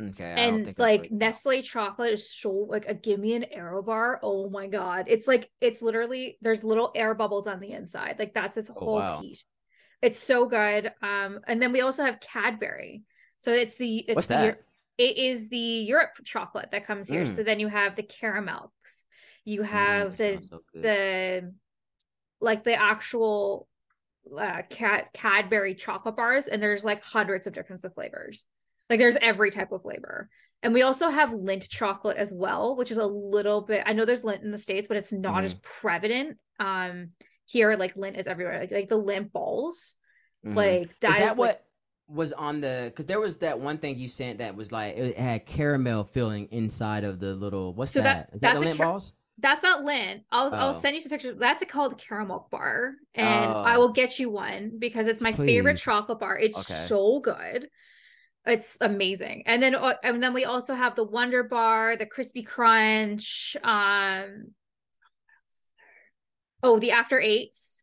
Okay 0.00 0.34
and 0.36 0.74
like 0.78 1.12
nestle 1.12 1.62
chocolate 1.62 2.14
is 2.14 2.32
so 2.32 2.50
like 2.50 2.86
a 2.88 2.94
give 2.94 3.20
me 3.20 3.34
an 3.34 3.44
Aero 3.44 3.82
bar. 3.82 4.18
Oh 4.22 4.50
my 4.50 4.66
god. 4.66 5.04
It's 5.06 5.26
like 5.26 5.48
it's 5.60 5.80
literally 5.80 6.38
there's 6.42 6.64
little 6.64 6.90
air 6.94 7.14
bubbles 7.14 7.46
on 7.46 7.60
the 7.60 7.72
inside. 7.72 8.16
Like 8.18 8.34
that's 8.34 8.56
its 8.56 8.70
oh, 8.70 8.78
whole 8.78 8.94
wow. 8.96 9.20
piece. 9.20 9.44
It's 10.00 10.18
so 10.18 10.46
good 10.46 10.92
um 11.02 11.40
and 11.46 11.62
then 11.62 11.72
we 11.72 11.82
also 11.82 12.04
have 12.04 12.20
cadbury. 12.20 13.04
So 13.38 13.52
it's 13.52 13.76
the 13.76 13.98
it's 13.98 14.16
What's 14.16 14.28
the 14.28 14.34
that? 14.34 14.62
it 14.98 15.16
is 15.16 15.48
the 15.48 15.58
europe 15.58 16.10
chocolate 16.24 16.70
that 16.72 16.86
comes 16.86 17.08
here. 17.08 17.24
Mm. 17.24 17.36
so 17.36 17.42
then 17.42 17.60
you 17.60 17.68
have 17.68 17.94
the 17.94 18.02
caramels. 18.02 18.70
You 19.44 19.60
mm, 19.60 19.66
have 19.66 20.12
mm, 20.14 20.16
the 20.16 20.42
so 20.42 20.60
the 20.74 21.52
like 22.40 22.64
the 22.64 22.74
actual 22.74 23.68
uh, 24.38 24.62
cat 24.68 25.12
Cadbury 25.12 25.74
chocolate 25.74 26.16
bars, 26.16 26.46
and 26.46 26.62
there's 26.62 26.84
like 26.84 27.02
hundreds 27.02 27.46
of 27.46 27.52
different 27.52 27.84
flavors. 27.94 28.44
Like 28.88 28.98
there's 28.98 29.16
every 29.20 29.50
type 29.50 29.72
of 29.72 29.82
flavor. 29.82 30.28
And 30.62 30.72
we 30.72 30.82
also 30.82 31.08
have 31.08 31.30
Lindt 31.30 31.68
chocolate 31.68 32.16
as 32.16 32.32
well, 32.32 32.76
which 32.76 32.92
is 32.92 32.98
a 32.98 33.06
little 33.06 33.62
bit. 33.62 33.82
I 33.84 33.94
know 33.94 34.04
there's 34.04 34.22
Lindt 34.22 34.42
in 34.42 34.52
the 34.52 34.58
states, 34.58 34.86
but 34.86 34.96
it's 34.96 35.12
not 35.12 35.42
mm. 35.42 35.44
as 35.44 35.54
prevalent. 35.54 36.38
Um, 36.60 37.08
here 37.46 37.74
like 37.76 37.94
Lindt 37.94 38.18
is 38.18 38.26
everywhere. 38.26 38.60
Like 38.60 38.70
like 38.70 38.88
the 38.88 39.00
Lindt 39.00 39.32
balls, 39.32 39.96
mm. 40.46 40.54
like 40.54 40.90
that 41.00 41.10
is, 41.10 41.16
that 41.16 41.32
is 41.32 41.36
what 41.36 41.48
like, 41.48 42.16
was 42.16 42.32
on 42.32 42.60
the? 42.60 42.84
Because 42.86 43.06
there 43.06 43.20
was 43.20 43.38
that 43.38 43.58
one 43.58 43.78
thing 43.78 43.98
you 43.98 44.08
sent 44.08 44.38
that 44.38 44.54
was 44.54 44.70
like 44.70 44.96
it 44.96 45.18
had 45.18 45.46
caramel 45.46 46.04
filling 46.04 46.46
inside 46.52 47.02
of 47.04 47.18
the 47.18 47.34
little. 47.34 47.74
What's 47.74 47.92
so 47.92 48.02
that? 48.02 48.30
that? 48.30 48.36
Is 48.36 48.40
that 48.42 48.58
the 48.58 48.66
Lindt 48.66 48.76
car- 48.76 48.86
balls? 48.86 49.12
That's 49.38 49.62
not 49.62 49.84
Lindt. 49.84 50.22
I'll 50.30 50.54
oh. 50.54 50.56
I'll 50.56 50.74
send 50.74 50.94
you 50.94 51.00
some 51.00 51.10
pictures. 51.10 51.36
That's 51.38 51.62
a 51.62 51.66
called 51.66 52.00
Caramilk 52.00 52.50
bar, 52.50 52.94
and 53.14 53.50
oh. 53.50 53.62
I 53.62 53.78
will 53.78 53.92
get 53.92 54.18
you 54.18 54.30
one 54.30 54.72
because 54.78 55.06
it's 55.06 55.20
my 55.20 55.32
Please. 55.32 55.46
favorite 55.46 55.78
chocolate 55.78 56.20
bar. 56.20 56.38
It's 56.38 56.70
okay. 56.70 56.80
so 56.86 57.20
good. 57.20 57.68
It's 58.44 58.76
amazing. 58.80 59.44
And 59.46 59.62
then 59.62 59.74
uh, 59.74 59.94
and 60.02 60.22
then 60.22 60.34
we 60.34 60.44
also 60.44 60.74
have 60.74 60.96
the 60.96 61.04
Wonder 61.04 61.44
Bar, 61.44 61.96
the 61.96 62.06
Crispy 62.06 62.42
Crunch. 62.42 63.56
Um, 63.62 64.52
oh, 66.62 66.78
the 66.78 66.90
After 66.90 67.20
Eights. 67.20 67.82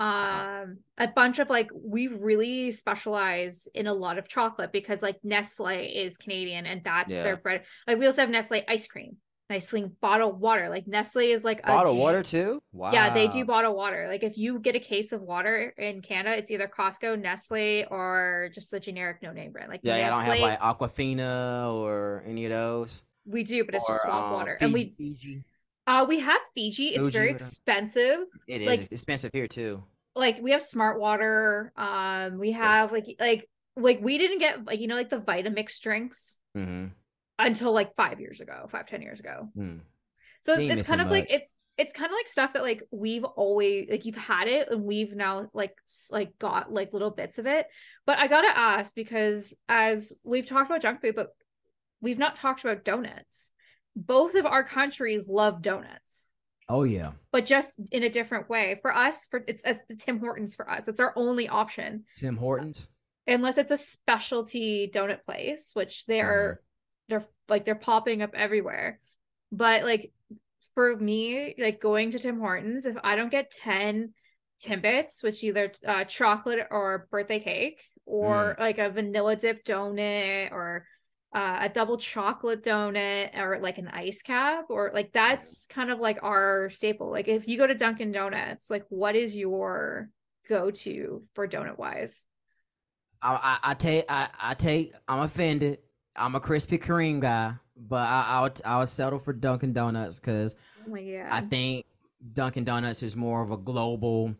Um, 0.00 0.78
a 0.96 1.08
bunch 1.08 1.40
of 1.40 1.50
like 1.50 1.70
we 1.74 2.06
really 2.06 2.70
specialize 2.70 3.66
in 3.74 3.88
a 3.88 3.94
lot 3.94 4.16
of 4.16 4.28
chocolate 4.28 4.70
because 4.70 5.02
like 5.02 5.18
Nestle 5.24 5.70
is 5.74 6.16
Canadian 6.16 6.66
and 6.66 6.82
that's 6.84 7.12
yeah. 7.12 7.24
their 7.24 7.36
bread. 7.36 7.64
Like 7.86 7.98
we 7.98 8.06
also 8.06 8.20
have 8.20 8.30
Nestle 8.30 8.62
ice 8.68 8.86
cream 8.86 9.16
nicely 9.50 9.90
bottled 10.00 10.40
water. 10.40 10.68
Like 10.68 10.86
Nestle 10.86 11.30
is 11.30 11.44
like 11.44 11.64
bottled 11.64 11.96
a, 11.96 12.00
water 12.00 12.22
too. 12.22 12.62
Wow. 12.72 12.92
Yeah, 12.92 13.12
they 13.12 13.28
do 13.28 13.44
bottled 13.44 13.76
water. 13.76 14.06
Like 14.08 14.22
if 14.22 14.36
you 14.36 14.58
get 14.58 14.76
a 14.76 14.80
case 14.80 15.12
of 15.12 15.22
water 15.22 15.74
in 15.76 16.02
Canada, 16.02 16.36
it's 16.36 16.50
either 16.50 16.68
Costco, 16.68 17.20
Nestle, 17.20 17.86
or 17.90 18.50
just 18.52 18.70
the 18.70 18.80
generic 18.80 19.22
no 19.22 19.32
name 19.32 19.52
brand. 19.52 19.70
Like 19.70 19.80
yeah, 19.82 19.96
Nestle, 19.96 20.06
I 20.06 20.10
don't 20.10 20.40
have 20.40 20.60
like 20.60 20.60
Aquafina 20.60 21.72
or 21.72 22.22
any 22.26 22.44
of 22.44 22.50
those. 22.50 23.02
We 23.26 23.44
do, 23.44 23.64
but 23.64 23.74
it's 23.74 23.84
or, 23.88 23.94
just 23.94 24.04
swamp 24.04 24.30
uh, 24.30 24.34
water, 24.34 24.56
Fiji, 24.58 24.64
and 24.64 24.74
we 24.74 24.94
Fiji. 24.96 25.44
Uh, 25.86 26.06
we 26.08 26.20
have 26.20 26.40
Fiji. 26.54 26.88
It's 26.88 27.04
Fuji, 27.04 27.18
very 27.18 27.30
expensive. 27.30 28.20
It 28.46 28.62
is. 28.62 28.66
Like, 28.66 28.80
it's 28.80 28.92
expensive 28.92 29.30
here 29.32 29.48
too. 29.48 29.82
Like 30.14 30.40
we 30.42 30.50
have 30.50 30.62
Smart 30.62 31.00
Water. 31.00 31.72
Um, 31.76 32.38
we 32.38 32.52
have 32.52 32.92
like 32.92 33.06
like 33.20 33.48
like 33.76 34.00
we 34.02 34.18
didn't 34.18 34.38
get 34.38 34.66
like 34.66 34.80
you 34.80 34.86
know 34.86 34.96
like 34.96 35.10
the 35.10 35.20
Vitamix 35.20 35.80
drinks. 35.80 36.40
Mm-hmm 36.56 36.88
until 37.38 37.72
like 37.72 37.94
five 37.94 38.20
years 38.20 38.40
ago, 38.40 38.66
five 38.70 38.86
ten 38.86 39.02
years 39.02 39.20
ago. 39.20 39.48
Hmm. 39.54 39.78
So 40.42 40.54
it's, 40.54 40.78
it's 40.78 40.88
kind 40.88 41.00
of 41.00 41.08
much. 41.08 41.12
like 41.12 41.30
it's 41.30 41.54
it's 41.76 41.92
kind 41.92 42.10
of 42.10 42.16
like 42.16 42.26
stuff 42.26 42.54
that 42.54 42.62
like 42.62 42.82
we've 42.90 43.24
always 43.24 43.88
like 43.90 44.04
you've 44.04 44.16
had 44.16 44.48
it 44.48 44.68
and 44.68 44.82
we've 44.82 45.14
now 45.14 45.48
like 45.54 45.76
like 46.10 46.36
got 46.38 46.72
like 46.72 46.92
little 46.92 47.10
bits 47.10 47.38
of 47.38 47.46
it. 47.46 47.66
But 48.04 48.18
I 48.18 48.26
gotta 48.26 48.56
ask 48.56 48.94
because 48.94 49.54
as 49.68 50.12
we've 50.24 50.46
talked 50.46 50.68
about 50.68 50.82
junk 50.82 51.00
food, 51.00 51.14
but 51.14 51.28
we've 52.00 52.18
not 52.18 52.36
talked 52.36 52.64
about 52.64 52.84
donuts. 52.84 53.52
Both 53.94 54.34
of 54.34 54.46
our 54.46 54.64
countries 54.64 55.28
love 55.28 55.62
donuts. 55.62 56.28
Oh 56.68 56.82
yeah. 56.82 57.12
But 57.32 57.46
just 57.46 57.80
in 57.92 58.02
a 58.02 58.10
different 58.10 58.48
way. 58.48 58.78
For 58.82 58.94
us, 58.94 59.26
for 59.26 59.42
it's 59.46 59.62
as 59.62 59.80
the 59.88 59.96
Tim 59.96 60.18
Hortons 60.18 60.54
for 60.54 60.68
us. 60.68 60.88
It's 60.88 61.00
our 61.00 61.12
only 61.16 61.48
option. 61.48 62.04
Tim 62.16 62.36
Hortons? 62.36 62.88
Unless 63.26 63.58
it's 63.58 63.70
a 63.70 63.76
specialty 63.76 64.90
donut 64.92 65.24
place, 65.24 65.70
which 65.74 66.06
they're 66.06 66.60
they're 67.08 67.24
like 67.48 67.64
they're 67.64 67.74
popping 67.74 68.22
up 68.22 68.30
everywhere. 68.34 69.00
But 69.50 69.84
like 69.84 70.12
for 70.74 70.96
me, 70.96 71.54
like 71.58 71.80
going 71.80 72.10
to 72.12 72.18
Tim 72.18 72.38
Hortons, 72.38 72.86
if 72.86 72.96
I 73.02 73.16
don't 73.16 73.30
get 73.30 73.50
10 73.50 74.12
Timbits, 74.60 75.22
which 75.22 75.42
either 75.42 75.72
uh, 75.86 76.04
chocolate 76.04 76.66
or 76.70 77.08
birthday 77.10 77.40
cake 77.40 77.82
or 78.06 78.56
mm. 78.56 78.60
like 78.60 78.78
a 78.78 78.90
vanilla 78.90 79.36
dip 79.36 79.64
donut 79.64 80.50
or 80.52 80.84
uh, 81.34 81.58
a 81.62 81.68
double 81.68 81.98
chocolate 81.98 82.62
donut 82.62 83.36
or 83.36 83.58
like 83.60 83.78
an 83.78 83.88
ice 83.88 84.22
cap 84.22 84.64
or 84.70 84.90
like 84.94 85.12
that's 85.12 85.66
kind 85.66 85.90
of 85.90 85.98
like 85.98 86.22
our 86.22 86.70
staple. 86.70 87.10
Like 87.10 87.28
if 87.28 87.46
you 87.46 87.58
go 87.58 87.66
to 87.66 87.74
Dunkin' 87.74 88.12
Donuts, 88.12 88.70
like 88.70 88.84
what 88.88 89.14
is 89.14 89.36
your 89.36 90.08
go 90.48 90.70
to 90.70 91.22
for 91.34 91.46
donut 91.46 91.78
wise? 91.78 92.24
I, 93.20 93.58
I, 93.62 93.70
I 93.70 93.74
take 93.74 94.04
I, 94.08 94.28
I 94.40 94.54
take 94.54 94.94
I'm 95.06 95.20
offended. 95.20 95.78
I'm 96.18 96.34
a 96.34 96.40
Krispy 96.40 96.82
Kreme 96.82 97.20
guy, 97.20 97.54
but 97.76 98.08
I, 98.08 98.24
I'll 98.28 98.50
I'll 98.64 98.86
settle 98.86 99.18
for 99.18 99.32
Dunkin' 99.32 99.72
Donuts 99.72 100.18
because 100.18 100.56
oh 100.88 100.96
I 100.96 101.40
think 101.42 101.86
Dunkin' 102.34 102.64
Donuts 102.64 103.02
is 103.02 103.16
more 103.16 103.42
of 103.42 103.50
a 103.50 103.56
global. 103.56 104.34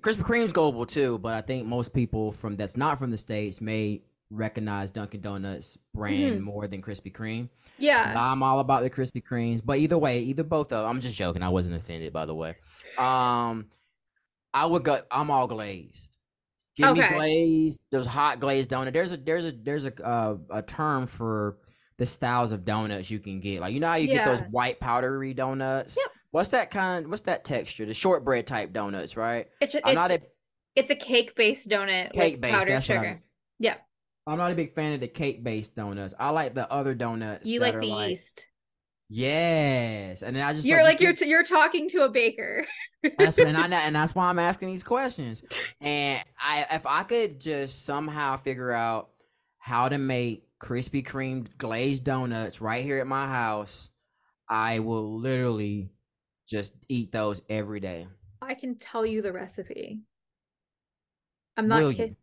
Krispy 0.00 0.22
Kreme's 0.22 0.52
global 0.52 0.84
too, 0.84 1.18
but 1.18 1.34
I 1.34 1.42
think 1.42 1.66
most 1.66 1.92
people 1.92 2.32
from 2.32 2.56
that's 2.56 2.76
not 2.76 2.98
from 2.98 3.10
the 3.10 3.16
states 3.16 3.60
may 3.60 4.02
recognize 4.30 4.90
Dunkin' 4.90 5.20
Donuts 5.20 5.78
brand 5.94 6.34
mm-hmm. 6.36 6.44
more 6.44 6.66
than 6.66 6.82
Krispy 6.82 7.12
Kreme. 7.12 7.48
Yeah, 7.78 8.14
I'm 8.16 8.42
all 8.42 8.60
about 8.60 8.82
the 8.82 8.90
Krispy 8.90 9.22
Kremes, 9.22 9.62
but 9.64 9.78
either 9.78 9.98
way, 9.98 10.20
either 10.20 10.42
both 10.42 10.72
of. 10.72 10.86
I'm 10.86 11.00
just 11.00 11.14
joking. 11.14 11.42
I 11.42 11.50
wasn't 11.50 11.76
offended, 11.76 12.12
by 12.12 12.26
the 12.26 12.34
way. 12.34 12.56
Um, 12.98 13.66
I 14.52 14.66
would 14.66 14.82
go. 14.82 15.00
I'm 15.10 15.30
all 15.30 15.46
glazed. 15.46 16.11
Give 16.76 16.88
okay. 16.88 17.02
me 17.02 17.08
glazed. 17.16 17.80
Those 17.90 18.06
hot 18.06 18.40
glazed 18.40 18.70
donut. 18.70 18.92
There's 18.92 19.12
a 19.12 19.16
there's 19.16 19.44
a 19.44 19.52
there's 19.52 19.84
a 19.84 20.04
uh, 20.04 20.36
a 20.50 20.62
term 20.62 21.06
for 21.06 21.58
the 21.98 22.06
styles 22.06 22.52
of 22.52 22.64
donuts 22.64 23.10
you 23.10 23.18
can 23.18 23.40
get. 23.40 23.60
Like 23.60 23.74
you 23.74 23.80
know 23.80 23.88
how 23.88 23.94
you 23.96 24.08
yeah. 24.08 24.24
get 24.24 24.26
those 24.26 24.40
white 24.50 24.80
powdery 24.80 25.34
donuts. 25.34 25.96
Yep. 25.98 26.10
What's 26.30 26.48
that 26.50 26.70
kind? 26.70 27.08
What's 27.08 27.22
that 27.22 27.44
texture? 27.44 27.84
The 27.84 27.94
shortbread 27.94 28.46
type 28.46 28.72
donuts, 28.72 29.16
right? 29.16 29.48
It's, 29.60 29.74
it's, 29.74 29.84
not 29.84 30.10
a, 30.10 30.22
it's 30.74 30.90
a 30.90 30.96
cake 30.96 31.36
based 31.36 31.68
donut 31.68 32.12
cake 32.12 32.34
with 32.34 32.40
based, 32.40 32.54
powdered 32.54 32.82
sugar. 32.82 33.22
Yeah. 33.58 33.74
I'm 34.26 34.38
not 34.38 34.52
a 34.52 34.54
big 34.54 34.74
fan 34.74 34.94
of 34.94 35.00
the 35.00 35.08
cake 35.08 35.44
based 35.44 35.76
donuts. 35.76 36.14
I 36.18 36.30
like 36.30 36.54
the 36.54 36.70
other 36.72 36.94
donuts. 36.94 37.46
You 37.46 37.60
like 37.60 37.78
the 37.78 37.86
like, 37.86 38.08
yeast. 38.10 38.46
Yes, 39.14 40.22
and 40.22 40.34
then 40.34 40.42
I 40.42 40.54
just 40.54 40.64
you're 40.64 40.82
like, 40.82 40.94
like 40.94 41.00
you're 41.02 41.12
t- 41.12 41.28
you're 41.28 41.44
talking 41.44 41.90
to 41.90 42.04
a 42.04 42.08
baker. 42.08 42.64
that's 43.18 43.36
and 43.36 43.58
I 43.58 43.66
and 43.84 43.94
that's 43.94 44.14
why 44.14 44.30
I'm 44.30 44.38
asking 44.38 44.68
these 44.68 44.82
questions. 44.82 45.42
And 45.82 46.24
I 46.52 46.66
if 46.74 46.86
I 46.86 47.02
could 47.04 47.40
just 47.40 47.84
somehow 47.84 48.36
figure 48.36 48.72
out 48.72 49.10
how 49.58 49.88
to 49.88 49.98
make 49.98 50.46
Krispy 50.62 51.06
Kreme 51.06 51.46
glazed 51.56 52.04
donuts 52.04 52.60
right 52.60 52.84
here 52.84 52.98
at 52.98 53.06
my 53.06 53.26
house, 53.26 53.90
I 54.48 54.80
will 54.80 55.18
literally 55.18 55.90
just 56.46 56.74
eat 56.88 57.12
those 57.12 57.42
every 57.48 57.80
day. 57.80 58.06
I 58.40 58.54
can 58.54 58.76
tell 58.76 59.06
you 59.06 59.22
the 59.22 59.32
recipe. 59.32 60.00
I'm 61.56 61.68
not 61.68 61.94
kidding. 61.94 62.16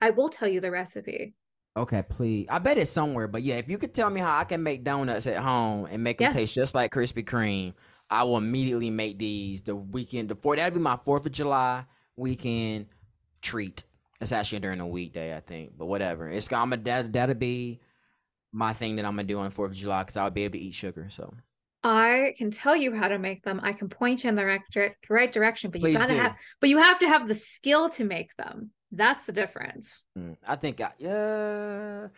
I 0.00 0.10
will 0.10 0.28
tell 0.28 0.48
you 0.48 0.60
the 0.60 0.70
recipe. 0.70 1.34
Okay, 1.76 2.02
please. 2.02 2.46
I 2.48 2.58
bet 2.58 2.78
it's 2.78 2.90
somewhere, 2.90 3.28
but 3.28 3.42
yeah, 3.42 3.56
if 3.56 3.68
you 3.68 3.76
could 3.76 3.94
tell 3.94 4.08
me 4.08 4.20
how 4.20 4.36
I 4.36 4.44
can 4.44 4.62
make 4.62 4.82
donuts 4.82 5.26
at 5.26 5.36
home 5.36 5.86
and 5.90 6.02
make 6.02 6.18
them 6.18 6.26
yeah. 6.26 6.30
taste 6.30 6.54
just 6.54 6.74
like 6.74 6.92
Krispy 6.92 7.24
Kreme, 7.24 7.74
I 8.08 8.24
will 8.24 8.38
immediately 8.38 8.90
make 8.90 9.18
these 9.18 9.62
the 9.62 9.76
weekend. 9.76 10.28
before. 10.28 10.56
that'd 10.56 10.74
be 10.74 10.80
my 10.80 10.96
Fourth 11.04 11.26
of 11.26 11.32
July 11.32 11.84
weekend 12.16 12.86
treat. 13.46 13.84
It's 14.20 14.32
actually 14.32 14.60
during 14.60 14.80
a 14.80 14.86
weekday, 14.86 15.36
I 15.36 15.40
think, 15.40 15.72
but 15.76 15.86
whatever. 15.86 16.28
It's 16.28 16.50
I'm 16.52 16.72
a 16.72 16.76
that 16.78 17.12
that'll 17.12 17.34
be 17.34 17.80
my 18.52 18.72
thing 18.72 18.96
that 18.96 19.04
I'm 19.04 19.16
gonna 19.16 19.24
do 19.24 19.38
on 19.38 19.44
the 19.44 19.50
Fourth 19.50 19.72
of 19.72 19.76
July 19.76 20.02
because 20.02 20.16
I'll 20.16 20.30
be 20.30 20.44
able 20.44 20.58
to 20.58 20.64
eat 20.64 20.74
sugar. 20.74 21.08
So 21.10 21.34
I 21.84 22.34
can 22.38 22.50
tell 22.50 22.74
you 22.74 22.94
how 22.94 23.08
to 23.08 23.18
make 23.18 23.42
them. 23.44 23.60
I 23.62 23.72
can 23.72 23.88
point 23.88 24.24
you 24.24 24.30
in 24.30 24.34
the 24.36 24.44
right, 24.44 24.60
right 25.08 25.32
direction, 25.32 25.70
but 25.70 25.80
you 25.80 25.92
gotta 25.92 26.14
do. 26.14 26.20
have, 26.20 26.34
but 26.60 26.70
you 26.70 26.78
have 26.78 26.98
to 27.00 27.08
have 27.08 27.28
the 27.28 27.34
skill 27.34 27.90
to 27.90 28.04
make 28.04 28.34
them. 28.36 28.70
That's 28.90 29.24
the 29.26 29.32
difference. 29.32 30.02
Mm, 30.18 30.36
I 30.46 30.56
think, 30.56 30.80
I, 30.80 30.92
yeah, 30.98 32.08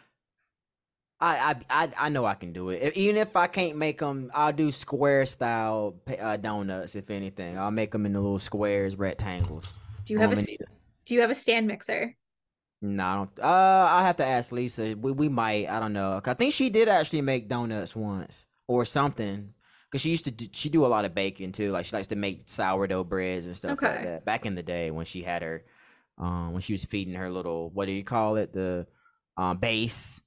I, 1.20 1.56
I, 1.68 1.90
I, 1.98 2.08
know 2.10 2.24
I 2.24 2.34
can 2.34 2.52
do 2.52 2.68
it. 2.68 2.96
Even 2.96 3.16
if 3.16 3.34
I 3.34 3.48
can't 3.48 3.76
make 3.76 3.98
them, 3.98 4.30
I'll 4.32 4.52
do 4.52 4.70
square 4.70 5.26
style 5.26 5.96
uh, 6.18 6.36
donuts. 6.36 6.94
If 6.94 7.10
anything, 7.10 7.58
I'll 7.58 7.72
make 7.72 7.90
them 7.90 8.06
in 8.06 8.12
the 8.12 8.20
little 8.20 8.38
squares, 8.38 8.96
rectangles. 8.96 9.72
Do 10.04 10.14
you 10.14 10.20
have 10.20 10.32
a, 10.32 10.46
Do 11.08 11.14
you 11.14 11.22
have 11.22 11.30
a 11.30 11.34
stand 11.34 11.66
mixer? 11.66 12.14
No, 12.82 13.04
I 13.04 13.14
don't. 13.14 13.30
Uh, 13.40 13.88
I 13.90 14.02
have 14.02 14.18
to 14.18 14.26
ask 14.26 14.52
Lisa. 14.52 14.94
We 14.94 15.10
we 15.10 15.28
might. 15.30 15.68
I 15.68 15.80
don't 15.80 15.94
know. 15.94 16.20
I 16.22 16.34
think 16.34 16.52
she 16.52 16.68
did 16.68 16.86
actually 16.86 17.22
make 17.22 17.48
donuts 17.48 17.96
once 17.96 18.44
or 18.66 18.84
something. 18.84 19.54
Cause 19.90 20.02
she 20.02 20.10
used 20.10 20.26
to 20.26 20.30
do, 20.30 20.46
she 20.52 20.68
do 20.68 20.84
a 20.84 20.88
lot 20.88 21.06
of 21.06 21.14
baking 21.14 21.52
too. 21.52 21.70
Like 21.70 21.86
she 21.86 21.96
likes 21.96 22.08
to 22.08 22.16
make 22.16 22.42
sourdough 22.44 23.04
breads 23.04 23.46
and 23.46 23.56
stuff 23.56 23.72
okay. 23.72 23.86
like 23.86 24.04
that. 24.04 24.24
Back 24.26 24.44
in 24.44 24.54
the 24.54 24.62
day 24.62 24.90
when 24.90 25.06
she 25.06 25.22
had 25.22 25.40
her, 25.40 25.64
um, 26.18 26.52
when 26.52 26.60
she 26.60 26.74
was 26.74 26.84
feeding 26.84 27.14
her 27.14 27.30
little 27.30 27.70
what 27.70 27.86
do 27.86 27.92
you 27.92 28.04
call 28.04 28.36
it 28.36 28.52
the, 28.52 28.86
um, 29.38 29.56
base. 29.56 30.20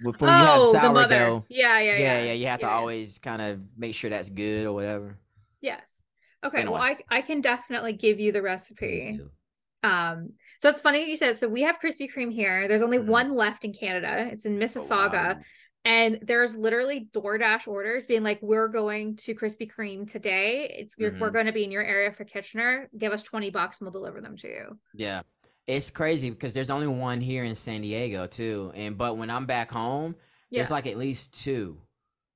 Before 0.00 0.28
oh, 0.28 0.30
you 0.30 0.46
have 0.46 0.60
oh, 0.60 0.72
sourdough, 0.72 1.44
yeah, 1.48 1.80
yeah, 1.80 1.98
yeah, 1.98 2.22
yeah. 2.22 2.32
You 2.32 2.46
have 2.46 2.60
yeah. 2.60 2.68
to 2.68 2.72
always 2.72 3.18
kind 3.18 3.42
of 3.42 3.60
make 3.76 3.96
sure 3.96 4.08
that's 4.08 4.30
good 4.30 4.66
or 4.66 4.72
whatever. 4.72 5.18
Yes. 5.60 6.02
Okay. 6.44 6.60
Anyway. 6.60 6.74
Well, 6.74 6.82
I 6.82 6.98
I 7.08 7.22
can 7.22 7.40
definitely 7.40 7.92
give 7.92 8.20
you 8.20 8.30
the 8.30 8.40
recipe. 8.40 9.20
Um, 9.82 10.34
so 10.60 10.68
it's 10.68 10.80
funny 10.80 11.08
you 11.08 11.16
said. 11.16 11.38
So 11.38 11.48
we 11.48 11.62
have 11.62 11.76
Krispy 11.82 12.08
Kreme 12.12 12.32
here. 12.32 12.68
There's 12.68 12.82
only 12.82 12.98
mm. 12.98 13.06
one 13.06 13.34
left 13.34 13.64
in 13.64 13.72
Canada. 13.72 14.28
It's 14.30 14.44
in 14.44 14.58
Mississauga. 14.58 15.34
Oh, 15.34 15.34
wow. 15.34 15.40
And 15.84 16.20
there's 16.22 16.54
literally 16.54 17.08
DoorDash 17.12 17.66
orders 17.66 18.06
being 18.06 18.22
like, 18.22 18.38
"We're 18.40 18.68
going 18.68 19.16
to 19.16 19.34
Krispy 19.34 19.68
Kreme 19.68 20.08
today. 20.08 20.72
It's 20.78 20.94
mm-hmm. 20.94 21.18
we're 21.18 21.30
going 21.30 21.46
to 21.46 21.52
be 21.52 21.64
in 21.64 21.72
your 21.72 21.82
area 21.82 22.12
for 22.12 22.24
Kitchener. 22.24 22.88
Give 22.96 23.12
us 23.12 23.24
twenty 23.24 23.50
bucks 23.50 23.80
and 23.80 23.86
we'll 23.86 23.92
deliver 23.92 24.20
them 24.20 24.36
to 24.38 24.48
you." 24.48 24.78
Yeah, 24.94 25.22
it's 25.66 25.90
crazy 25.90 26.30
because 26.30 26.54
there's 26.54 26.70
only 26.70 26.86
one 26.86 27.20
here 27.20 27.42
in 27.42 27.56
San 27.56 27.80
Diego 27.80 28.28
too, 28.28 28.70
and 28.76 28.96
but 28.96 29.16
when 29.16 29.28
I'm 29.28 29.46
back 29.46 29.72
home, 29.72 30.14
yeah. 30.50 30.60
there's 30.60 30.70
like 30.70 30.86
at 30.86 30.98
least 30.98 31.32
two, 31.32 31.78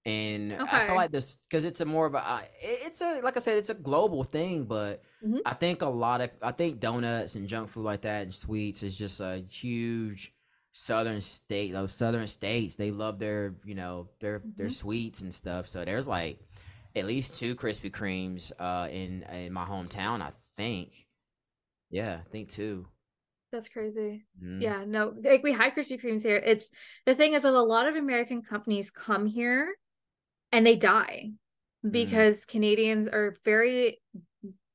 and 0.06 0.52
okay. 0.52 0.64
I 0.70 0.86
feel 0.86 0.94
like 0.94 1.10
this 1.10 1.36
because 1.50 1.64
it's 1.64 1.80
a 1.80 1.84
more 1.84 2.06
of 2.06 2.14
a 2.14 2.42
it's 2.62 3.00
a 3.00 3.20
like 3.22 3.36
I 3.36 3.40
said, 3.40 3.58
it's 3.58 3.70
a 3.70 3.74
global 3.74 4.22
thing, 4.22 4.64
but 4.64 5.02
mm-hmm. 5.22 5.38
I 5.44 5.54
think 5.54 5.82
a 5.82 5.88
lot 5.88 6.20
of 6.20 6.30
I 6.40 6.52
think 6.52 6.78
donuts 6.78 7.34
and 7.34 7.48
junk 7.48 7.70
food 7.70 7.82
like 7.82 8.02
that 8.02 8.22
and 8.22 8.32
sweets 8.32 8.84
is 8.84 8.96
just 8.96 9.18
a 9.18 9.44
huge 9.50 10.32
southern 10.70 11.22
state 11.22 11.72
those 11.72 11.90
southern 11.90 12.26
states 12.26 12.76
they 12.76 12.90
love 12.90 13.18
their 13.18 13.54
you 13.64 13.74
know 13.74 14.10
their 14.20 14.40
mm-hmm. 14.40 14.50
their 14.58 14.68
sweets 14.68 15.22
and 15.22 15.32
stuff 15.32 15.66
so 15.66 15.86
there's 15.86 16.06
like 16.06 16.38
at 16.94 17.06
least 17.06 17.38
two 17.38 17.56
krispy 17.56 17.90
kremes 17.90 18.52
uh 18.60 18.86
in 18.90 19.22
in 19.32 19.50
my 19.54 19.64
hometown 19.64 20.20
i 20.20 20.30
think 20.54 21.06
yeah 21.88 22.18
i 22.20 22.30
think 22.30 22.52
two 22.52 22.86
that's 23.50 23.70
crazy 23.70 24.26
mm-hmm. 24.38 24.60
yeah 24.60 24.84
no 24.86 25.14
like 25.24 25.42
we 25.42 25.52
had 25.52 25.74
krispy 25.74 25.98
kremes 25.98 26.20
here 26.20 26.36
it's 26.36 26.70
the 27.06 27.14
thing 27.14 27.32
is 27.32 27.40
that 27.40 27.54
a 27.54 27.58
lot 27.58 27.88
of 27.88 27.96
american 27.96 28.42
companies 28.42 28.90
come 28.90 29.24
here 29.24 29.76
and 30.52 30.66
they 30.66 30.76
die 30.76 31.30
mm-hmm. 31.30 31.90
because 31.90 32.40
mm-hmm. 32.40 32.50
canadians 32.50 33.06
are 33.06 33.36
very 33.44 34.00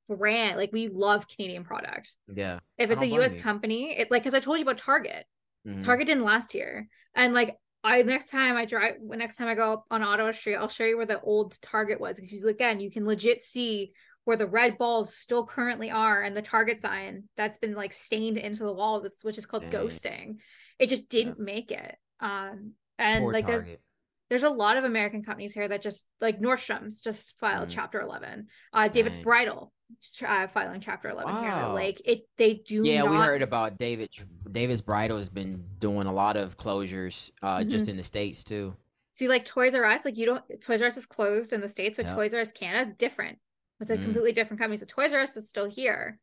brand 0.09 0.57
like 0.57 0.73
we 0.73 0.89
love 0.89 1.25
canadian 1.27 1.63
product 1.63 2.15
yeah 2.33 2.59
if 2.77 2.91
it's 2.91 3.01
a 3.01 3.07
us 3.07 3.33
company 3.35 3.97
it 3.97 4.11
like 4.11 4.23
because 4.23 4.35
i 4.35 4.41
told 4.41 4.57
you 4.57 4.63
about 4.63 4.77
target 4.77 5.25
Mm-hmm. 5.67 5.83
Target 5.83 6.07
didn't 6.07 6.23
last 6.23 6.51
here. 6.51 6.87
And 7.15 7.33
like 7.33 7.57
I 7.83 8.01
next 8.03 8.29
time 8.29 8.55
I 8.55 8.65
drive 8.65 8.95
next 9.01 9.35
time 9.35 9.47
I 9.47 9.55
go 9.55 9.73
up 9.73 9.85
on 9.91 10.01
Ottawa 10.01 10.31
Street, 10.31 10.55
I'll 10.55 10.67
show 10.67 10.85
you 10.85 10.97
where 10.97 11.05
the 11.05 11.21
old 11.21 11.59
Target 11.61 11.99
was. 11.99 12.19
Because 12.19 12.43
again, 12.43 12.79
you 12.79 12.91
can 12.91 13.05
legit 13.05 13.41
see 13.41 13.91
where 14.23 14.37
the 14.37 14.47
red 14.47 14.77
balls 14.77 15.15
still 15.15 15.45
currently 15.45 15.89
are 15.89 16.21
and 16.21 16.37
the 16.37 16.41
Target 16.41 16.79
sign 16.79 17.23
that's 17.37 17.57
been 17.57 17.75
like 17.75 17.93
stained 17.93 18.37
into 18.37 18.63
the 18.63 18.73
wall, 18.73 19.05
which 19.23 19.37
is 19.37 19.45
called 19.45 19.69
Dang. 19.69 19.71
ghosting. 19.71 20.35
It 20.79 20.89
just 20.89 21.09
didn't 21.09 21.37
yeah. 21.39 21.45
make 21.45 21.71
it. 21.71 21.95
Um 22.19 22.73
and 22.97 23.23
Poor 23.23 23.33
like 23.33 23.45
Target. 23.45 23.65
there's 23.65 23.77
there's 24.31 24.43
a 24.43 24.49
lot 24.49 24.77
of 24.77 24.85
American 24.85 25.23
companies 25.23 25.53
here 25.53 25.67
that 25.67 25.81
just 25.81 26.05
like 26.21 26.39
Nordstrom's 26.39 27.01
just 27.01 27.35
filed 27.41 27.67
mm. 27.67 27.71
Chapter 27.71 27.99
11. 27.99 28.47
Uh, 28.71 28.87
David's. 28.87 29.17
Bridal 29.17 29.73
uh, 30.25 30.47
filing 30.47 30.79
Chapter 30.79 31.09
11 31.09 31.33
wow. 31.33 31.41
here. 31.41 31.73
Like 31.73 32.01
it, 32.05 32.21
they 32.37 32.53
do. 32.53 32.81
Yeah, 32.85 33.01
not... 33.01 33.11
we 33.11 33.17
heard 33.17 33.41
about 33.41 33.77
David. 33.77 34.09
David's 34.49 34.79
Bridal 34.79 35.17
has 35.17 35.27
been 35.27 35.65
doing 35.79 36.07
a 36.07 36.13
lot 36.13 36.37
of 36.37 36.55
closures, 36.55 37.29
uh, 37.41 37.57
mm-hmm. 37.57 37.67
just 37.67 37.89
in 37.89 37.97
the 37.97 38.05
states 38.05 38.45
too. 38.45 38.73
See, 39.11 39.27
like 39.27 39.43
Toys 39.43 39.75
R 39.75 39.83
Us, 39.83 40.05
like 40.05 40.17
you 40.17 40.27
don't. 40.27 40.43
Toys 40.61 40.81
R 40.81 40.87
Us 40.87 40.95
is 40.95 41.05
closed 41.05 41.51
in 41.51 41.59
the 41.59 41.67
states, 41.67 41.97
but 41.97 42.05
yep. 42.05 42.15
Toys 42.15 42.33
R 42.33 42.39
Us 42.39 42.53
Canada 42.53 42.89
is 42.89 42.93
different. 42.93 43.37
It's 43.81 43.91
a 43.91 43.97
mm. 43.97 44.03
completely 44.03 44.31
different 44.31 44.61
company. 44.61 44.77
So 44.77 44.85
Toys 44.87 45.11
R 45.11 45.19
Us 45.19 45.35
is 45.35 45.49
still 45.49 45.69
here, 45.69 46.19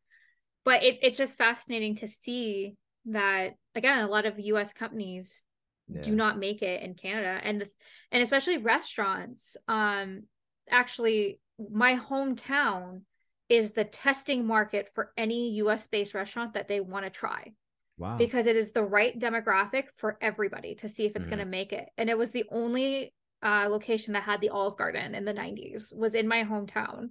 but 0.65 0.81
it, 0.81 0.97
it's 1.03 1.15
just 1.15 1.37
fascinating 1.37 1.97
to 1.97 2.07
see 2.07 2.73
that 3.05 3.51
again, 3.75 3.99
a 3.99 4.07
lot 4.07 4.25
of 4.25 4.39
U.S. 4.39 4.73
companies 4.73 5.43
yeah. 5.91 6.01
do 6.01 6.15
not 6.15 6.37
make 6.39 6.61
it 6.61 6.81
in 6.81 6.93
Canada 6.93 7.39
and 7.43 7.61
the, 7.61 7.69
and 8.11 8.21
especially 8.21 8.57
restaurants 8.57 9.57
um 9.67 10.23
actually 10.69 11.39
my 11.71 11.97
hometown 11.97 13.01
is 13.49 13.71
the 13.71 13.83
testing 13.83 14.45
market 14.45 14.89
for 14.93 15.11
any 15.17 15.55
US 15.55 15.87
based 15.87 16.13
restaurant 16.13 16.53
that 16.53 16.67
they 16.67 16.79
want 16.79 17.05
to 17.05 17.09
try. 17.09 17.51
Wow. 17.97 18.15
Because 18.17 18.45
it 18.45 18.55
is 18.55 18.71
the 18.71 18.83
right 18.83 19.17
demographic 19.19 19.85
for 19.97 20.17
everybody 20.21 20.75
to 20.75 20.87
see 20.87 21.05
if 21.05 21.15
it's 21.15 21.25
mm. 21.25 21.31
going 21.31 21.39
to 21.39 21.45
make 21.45 21.73
it. 21.73 21.89
And 21.97 22.09
it 22.09 22.17
was 22.17 22.31
the 22.31 22.45
only 22.49 23.13
uh, 23.43 23.67
location 23.69 24.13
that 24.13 24.23
had 24.23 24.39
the 24.39 24.49
Olive 24.49 24.77
Garden 24.77 25.15
in 25.15 25.25
the 25.25 25.33
90s 25.33 25.95
was 25.95 26.15
in 26.15 26.27
my 26.27 26.43
hometown. 26.43 27.09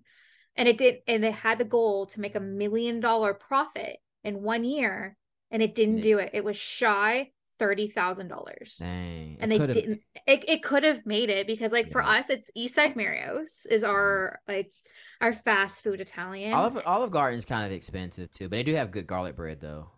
And 0.57 0.69
it 0.69 0.79
did 0.79 0.99
and 1.07 1.23
they 1.23 1.31
had 1.31 1.59
the 1.59 1.65
goal 1.65 2.07
to 2.07 2.21
make 2.21 2.37
a 2.37 2.41
million 2.41 3.01
dollar 3.01 3.35
profit 3.35 3.99
in 4.25 4.43
one 4.43 4.65
year 4.65 5.17
and 5.51 5.63
it 5.63 5.75
didn't 5.75 6.01
do 6.01 6.19
it. 6.19 6.31
It 6.33 6.45
was 6.45 6.57
shy 6.57 7.31
thirty 7.59 7.89
thousand 7.89 8.29
dollars. 8.29 8.79
And 8.81 9.51
they 9.51 9.59
didn't 9.59 10.01
it, 10.27 10.45
it 10.49 10.63
could 10.63 10.85
have 10.85 11.05
made 11.07 11.31
it 11.31 11.47
because 11.47 11.73
like 11.73 11.87
yeah. 11.87 11.93
for 11.93 12.03
us 12.03 12.31
it's 12.31 12.51
Eastside 12.57 12.97
Mario's 12.97 13.67
is 13.71 13.85
our 13.85 14.41
like 14.49 14.73
our 15.21 15.33
fast 15.33 15.83
food 15.83 16.01
Italian. 16.01 16.53
Olive 16.53 16.83
Olive 16.87 17.11
Garden's 17.11 17.45
kind 17.45 17.67
of 17.67 17.73
expensive 17.73 18.31
too, 18.31 18.49
but 18.49 18.57
they 18.57 18.63
do 18.63 18.75
have 18.75 18.91
good 18.91 19.07
garlic 19.07 19.37
bread 19.37 19.61
though. 19.61 19.91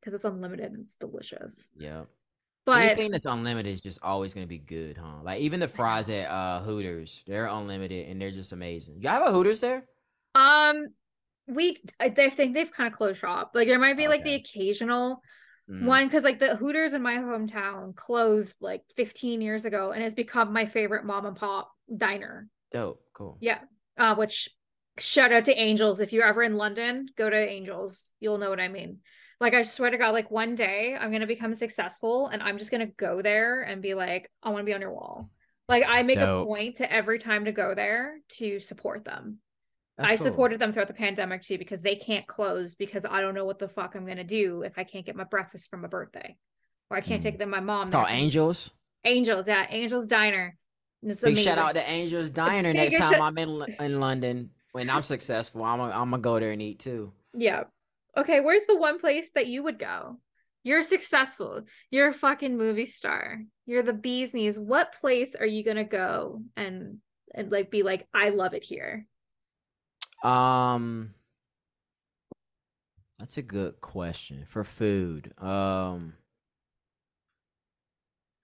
Because 0.00 0.14
it's 0.14 0.24
unlimited 0.24 0.72
and 0.72 0.80
it's 0.82 0.96
delicious. 0.96 1.70
Yeah. 1.78 2.02
But 2.66 2.82
anything 2.82 3.10
that's 3.10 3.26
unlimited 3.26 3.74
is 3.74 3.82
just 3.82 4.02
always 4.02 4.32
going 4.32 4.44
to 4.44 4.48
be 4.48 4.58
good, 4.58 4.96
huh? 4.96 5.22
Like 5.22 5.40
even 5.40 5.60
the 5.60 5.68
fries 5.68 6.08
at 6.08 6.30
uh, 6.30 6.62
Hooters, 6.62 7.22
they're 7.26 7.46
unlimited 7.46 8.08
and 8.08 8.20
they're 8.20 8.30
just 8.30 8.52
amazing. 8.52 8.96
You 9.00 9.08
have 9.08 9.22
a 9.22 9.32
Hooters 9.32 9.60
there? 9.60 9.84
Um, 10.34 10.88
we 11.46 11.76
I 12.00 12.08
think 12.08 12.54
they've 12.54 12.72
kind 12.72 12.90
of 12.90 12.96
closed 12.96 13.20
shop. 13.20 13.52
Like 13.54 13.68
there 13.68 13.78
might 13.78 13.96
be 13.96 14.04
okay. 14.04 14.08
like 14.08 14.24
the 14.24 14.34
occasional 14.34 15.22
mm. 15.70 15.84
one 15.84 16.06
because 16.06 16.24
like 16.24 16.38
the 16.38 16.56
Hooters 16.56 16.92
in 16.92 17.02
my 17.02 17.16
hometown 17.16 17.94
closed 17.94 18.56
like 18.60 18.82
15 18.96 19.40
years 19.40 19.64
ago 19.64 19.92
and 19.92 20.02
has 20.02 20.14
become 20.14 20.52
my 20.52 20.66
favorite 20.66 21.04
mom 21.04 21.26
and 21.26 21.36
pop 21.36 21.70
diner. 21.94 22.48
Dope, 22.72 23.00
cool. 23.12 23.38
Yeah, 23.40 23.58
uh, 23.98 24.14
which 24.14 24.48
shout 24.98 25.32
out 25.32 25.44
to 25.44 25.54
Angels. 25.54 26.00
If 26.00 26.12
you're 26.12 26.26
ever 26.26 26.42
in 26.42 26.56
London, 26.56 27.06
go 27.16 27.28
to 27.28 27.36
Angels. 27.36 28.12
You'll 28.20 28.38
know 28.38 28.50
what 28.50 28.60
I 28.60 28.68
mean. 28.68 28.98
Like 29.40 29.54
I 29.54 29.62
swear 29.62 29.90
to 29.90 29.98
God, 29.98 30.12
like 30.12 30.30
one 30.30 30.54
day 30.54 30.96
I'm 30.98 31.12
gonna 31.12 31.26
become 31.26 31.54
successful 31.54 32.28
and 32.28 32.42
I'm 32.42 32.58
just 32.58 32.70
gonna 32.70 32.86
go 32.86 33.20
there 33.22 33.62
and 33.62 33.82
be 33.82 33.94
like, 33.94 34.30
I 34.42 34.50
want 34.50 34.62
to 34.62 34.64
be 34.64 34.74
on 34.74 34.80
your 34.80 34.92
wall. 34.92 35.30
Like 35.68 35.84
I 35.86 36.02
make 36.02 36.18
Dope. 36.18 36.42
a 36.42 36.46
point 36.46 36.76
to 36.76 36.92
every 36.92 37.18
time 37.18 37.46
to 37.46 37.52
go 37.52 37.74
there 37.74 38.18
to 38.36 38.58
support 38.58 39.04
them. 39.04 39.38
That's 39.96 40.10
I 40.10 40.16
cool. 40.16 40.26
supported 40.26 40.58
them 40.58 40.72
throughout 40.72 40.88
the 40.88 40.94
pandemic 40.94 41.42
too 41.42 41.58
because 41.58 41.82
they 41.82 41.96
can't 41.96 42.26
close 42.26 42.74
because 42.74 43.04
I 43.04 43.20
don't 43.20 43.34
know 43.34 43.44
what 43.44 43.58
the 43.58 43.68
fuck 43.68 43.94
I'm 43.94 44.06
gonna 44.06 44.24
do 44.24 44.62
if 44.62 44.78
I 44.78 44.84
can't 44.84 45.06
get 45.06 45.16
my 45.16 45.24
breakfast 45.24 45.70
from 45.70 45.84
a 45.84 45.88
birthday. 45.88 46.36
Or 46.90 46.96
I 46.96 47.00
can't 47.00 47.20
mm. 47.20 47.24
take 47.24 47.38
them 47.38 47.50
my 47.50 47.60
mom. 47.60 47.82
It's 47.82 47.92
called 47.92 48.08
Angels. 48.10 48.70
Angels, 49.04 49.48
yeah, 49.48 49.66
Angels 49.70 50.08
Diner. 50.08 50.56
It's 51.02 51.22
Big 51.22 51.34
amazing. 51.34 51.52
shout 51.52 51.58
out 51.58 51.74
to 51.74 51.88
Angels 51.88 52.30
Diner 52.30 52.72
next 52.72 52.96
time 52.98 53.20
I'm 53.20 53.38
in 53.38 53.76
in 53.80 54.00
London 54.00 54.50
when 54.72 54.90
I'm 54.90 55.02
successful. 55.02 55.64
I'm 55.64 55.80
a, 55.80 55.84
I'm 55.84 56.10
gonna 56.10 56.18
go 56.18 56.40
there 56.40 56.50
and 56.50 56.60
eat 56.60 56.80
too. 56.80 57.12
Yeah, 57.36 57.64
Okay, 58.16 58.40
where's 58.40 58.62
the 58.68 58.76
one 58.76 59.00
place 59.00 59.30
that 59.34 59.48
you 59.48 59.62
would 59.64 59.78
go? 59.78 60.18
You're 60.62 60.82
successful. 60.82 61.62
You're 61.90 62.08
a 62.08 62.14
fucking 62.14 62.56
movie 62.56 62.86
star. 62.86 63.42
You're 63.66 63.82
the 63.82 63.92
bee's 63.92 64.32
knees. 64.32 64.58
What 64.58 64.94
place 65.00 65.34
are 65.34 65.46
you 65.46 65.64
gonna 65.64 65.84
go 65.84 66.42
and 66.56 66.98
and 67.34 67.50
like 67.50 67.70
be 67.70 67.82
like, 67.82 68.06
I 68.14 68.30
love 68.30 68.54
it 68.54 68.62
here? 68.62 69.06
Um 70.24 71.14
that's 73.18 73.36
a 73.36 73.42
good 73.42 73.80
question 73.80 74.44
for 74.48 74.64
food. 74.64 75.32
Um 75.38 76.14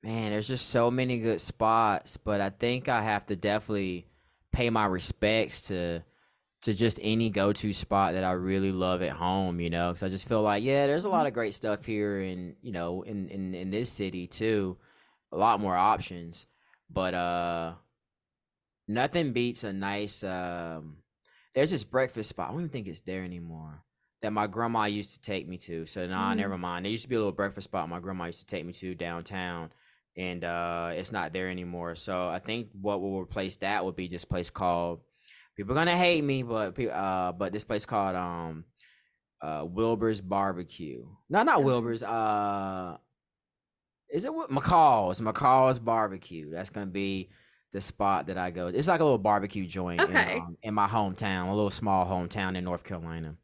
man, 0.02 0.30
there's 0.30 0.48
just 0.48 0.70
so 0.70 0.90
many 0.90 1.18
good 1.18 1.40
spots, 1.40 2.16
but 2.16 2.40
I 2.40 2.50
think 2.50 2.88
I 2.88 3.02
have 3.02 3.26
to 3.26 3.36
definitely 3.36 4.06
pay 4.52 4.70
my 4.70 4.86
respects 4.86 5.62
to 5.68 6.02
to 6.62 6.74
just 6.74 6.98
any 7.02 7.30
go-to 7.30 7.72
spot 7.72 8.12
that 8.12 8.24
I 8.24 8.32
really 8.32 8.72
love 8.72 9.00
at 9.02 9.12
home, 9.12 9.60
you 9.60 9.70
know, 9.70 9.88
because 9.92 10.02
I 10.02 10.10
just 10.10 10.28
feel 10.28 10.42
like, 10.42 10.62
yeah, 10.62 10.86
there's 10.86 11.06
a 11.06 11.08
lot 11.08 11.26
of 11.26 11.32
great 11.32 11.54
stuff 11.54 11.86
here 11.86 12.20
in, 12.20 12.54
you 12.60 12.70
know, 12.70 13.00
in, 13.02 13.28
in, 13.30 13.54
in 13.54 13.70
this 13.70 13.90
city 13.90 14.26
too, 14.26 14.76
a 15.32 15.38
lot 15.38 15.58
more 15.60 15.74
options, 15.74 16.46
but, 16.90 17.14
uh, 17.14 17.72
nothing 18.86 19.32
beats 19.32 19.64
a 19.64 19.72
nice, 19.72 20.22
um, 20.22 20.96
there's 21.54 21.70
this 21.70 21.84
breakfast 21.84 22.28
spot. 22.28 22.48
I 22.48 22.52
don't 22.52 22.60
even 22.60 22.70
think 22.70 22.86
it's 22.86 23.00
there 23.00 23.22
anymore 23.22 23.82
that 24.22 24.32
my 24.32 24.46
grandma 24.46 24.84
used 24.84 25.14
to 25.14 25.20
take 25.20 25.48
me 25.48 25.56
to. 25.56 25.86
So 25.86 26.06
nah, 26.06 26.32
mm. 26.32 26.36
never 26.36 26.58
mind. 26.58 26.84
There 26.84 26.92
used 26.92 27.04
to 27.04 27.08
be 27.08 27.16
a 27.16 27.18
little 27.18 27.32
breakfast 27.32 27.64
spot 27.64 27.88
my 27.88 28.00
grandma 28.00 28.26
used 28.26 28.40
to 28.40 28.46
take 28.46 28.64
me 28.64 28.72
to 28.74 28.94
downtown 28.94 29.70
and, 30.16 30.44
uh, 30.44 30.90
it's 30.92 31.12
not 31.12 31.32
there 31.32 31.48
anymore. 31.48 31.94
So 31.94 32.28
I 32.28 32.40
think 32.40 32.68
what 32.78 33.00
will 33.00 33.20
replace 33.20 33.56
that 33.56 33.84
would 33.84 33.96
be 33.96 34.08
this 34.08 34.24
place 34.24 34.50
called 34.50 35.00
people 35.56 35.72
are 35.72 35.76
gonna 35.78 35.96
hate 35.96 36.24
me, 36.24 36.42
but 36.42 36.78
uh, 36.78 37.32
but 37.32 37.52
this 37.52 37.64
place 37.64 37.84
called 37.84 38.16
um, 38.16 38.64
uh, 39.42 39.64
Wilbur's 39.66 40.20
Barbecue. 40.20 41.06
No, 41.28 41.42
not 41.42 41.64
Wilbur's. 41.64 42.02
Uh, 42.02 42.96
is 44.12 44.24
it 44.24 44.34
what 44.34 44.50
McCall's? 44.50 45.20
McCall's 45.20 45.78
Barbecue. 45.78 46.50
That's 46.50 46.70
gonna 46.70 46.86
be 46.86 47.30
the 47.72 47.80
spot 47.80 48.26
that 48.26 48.38
I 48.38 48.50
go. 48.50 48.68
It's 48.68 48.88
like 48.88 49.00
a 49.00 49.04
little 49.04 49.18
barbecue 49.18 49.66
joint 49.66 50.00
okay. 50.00 50.36
in, 50.36 50.40
um, 50.40 50.56
in 50.62 50.74
my 50.74 50.88
hometown, 50.88 51.48
a 51.48 51.54
little 51.54 51.70
small 51.70 52.06
hometown 52.06 52.56
in 52.56 52.64
North 52.64 52.84
Carolina. 52.84 53.36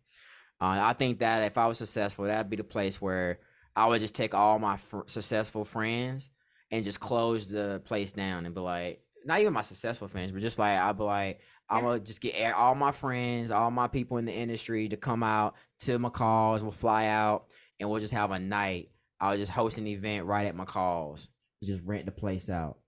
Uh, 0.60 0.78
I 0.80 0.94
think 0.94 1.20
that 1.20 1.42
if 1.44 1.58
I 1.58 1.66
was 1.66 1.78
successful, 1.78 2.24
that'd 2.24 2.50
be 2.50 2.56
the 2.56 2.64
place 2.64 3.00
where 3.00 3.40
I 3.74 3.86
would 3.86 4.00
just 4.00 4.14
take 4.14 4.34
all 4.34 4.58
my 4.58 4.78
fr- 4.78 5.06
successful 5.06 5.64
friends 5.64 6.30
and 6.70 6.82
just 6.82 6.98
close 6.98 7.48
the 7.48 7.82
place 7.84 8.12
down 8.12 8.46
and 8.46 8.54
be 8.54 8.60
like, 8.60 9.02
not 9.24 9.40
even 9.40 9.52
my 9.52 9.62
successful 9.62 10.08
friends, 10.08 10.32
but 10.32 10.40
just 10.40 10.58
like 10.58 10.78
I'd 10.78 10.96
be 10.96 11.04
like, 11.04 11.40
I'm 11.68 11.82
gonna 11.82 12.00
just 12.00 12.20
get 12.20 12.54
all 12.54 12.74
my 12.74 12.92
friends, 12.92 13.50
all 13.50 13.70
my 13.70 13.88
people 13.88 14.18
in 14.18 14.24
the 14.24 14.32
industry 14.32 14.88
to 14.88 14.96
come 14.96 15.22
out 15.22 15.54
to 15.80 15.98
McCall's. 15.98 16.62
We'll 16.62 16.72
fly 16.72 17.06
out 17.06 17.46
and 17.78 17.90
we'll 17.90 18.00
just 18.00 18.12
have 18.12 18.30
a 18.30 18.38
night. 18.38 18.90
I'll 19.20 19.36
just 19.36 19.52
host 19.52 19.78
an 19.78 19.86
event 19.86 20.26
right 20.26 20.46
at 20.46 20.56
McCall's. 20.56 21.28
Just 21.62 21.84
rent 21.84 22.06
the 22.06 22.12
place 22.12 22.48
out. 22.48 22.78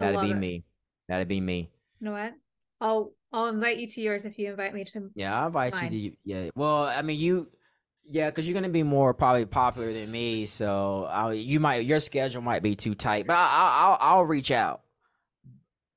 That'd 0.00 0.20
be 0.20 0.30
it. 0.30 0.36
me. 0.36 0.64
That'd 1.08 1.28
be 1.28 1.40
me. 1.40 1.70
You 2.00 2.06
know 2.06 2.12
what? 2.12 2.34
I'll 2.80 3.12
I'll 3.32 3.46
invite 3.46 3.78
you 3.78 3.86
to 3.86 4.00
yours 4.00 4.24
if 4.24 4.38
you 4.38 4.50
invite 4.50 4.74
me 4.74 4.84
to. 4.84 5.10
Yeah, 5.14 5.38
I'll 5.38 5.46
invite 5.48 5.74
mine. 5.74 5.92
you 5.92 6.10
to. 6.10 6.16
Yeah. 6.24 6.50
Well, 6.54 6.84
I 6.84 7.02
mean, 7.02 7.18
you. 7.18 7.48
Yeah, 8.12 8.28
because 8.30 8.48
you're 8.48 8.54
gonna 8.54 8.68
be 8.70 8.82
more 8.82 9.14
probably 9.14 9.46
popular 9.46 9.92
than 9.92 10.10
me, 10.10 10.46
so 10.46 11.06
I'll, 11.10 11.32
you 11.32 11.60
might 11.60 11.84
your 11.84 12.00
schedule 12.00 12.42
might 12.42 12.62
be 12.62 12.74
too 12.74 12.96
tight, 12.96 13.26
but 13.26 13.34
I, 13.34 13.42
will 13.42 13.96
I'll 13.98 13.98
I'll 14.00 14.24
reach 14.24 14.50
out. 14.50 14.80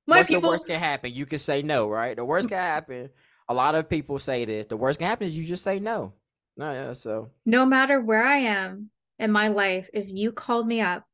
My 0.05 0.17
What's 0.17 0.27
people... 0.27 0.41
the 0.41 0.47
worst 0.49 0.67
can 0.67 0.79
happen? 0.79 1.13
You 1.13 1.25
can 1.25 1.39
say 1.39 1.61
no, 1.63 1.87
right? 1.87 2.15
The 2.15 2.25
worst 2.25 2.49
can 2.49 2.57
happen. 2.57 3.09
A 3.49 3.53
lot 3.53 3.73
of 3.73 3.89
people 3.89 4.19
say 4.19 4.45
this. 4.45 4.67
The 4.67 4.77
worst 4.77 4.99
can 4.99 5.07
happen 5.07 5.27
is 5.27 5.35
you 5.35 5.45
just 5.45 5.63
say 5.63 5.79
no. 5.79 6.13
No, 6.57 6.71
yeah. 6.71 6.93
So 6.93 7.31
no 7.45 7.65
matter 7.65 7.99
where 7.99 8.23
I 8.23 8.37
am 8.37 8.89
in 9.17 9.31
my 9.31 9.47
life, 9.47 9.89
if 9.93 10.07
you 10.07 10.31
called 10.31 10.67
me 10.67 10.81
up 10.81 11.05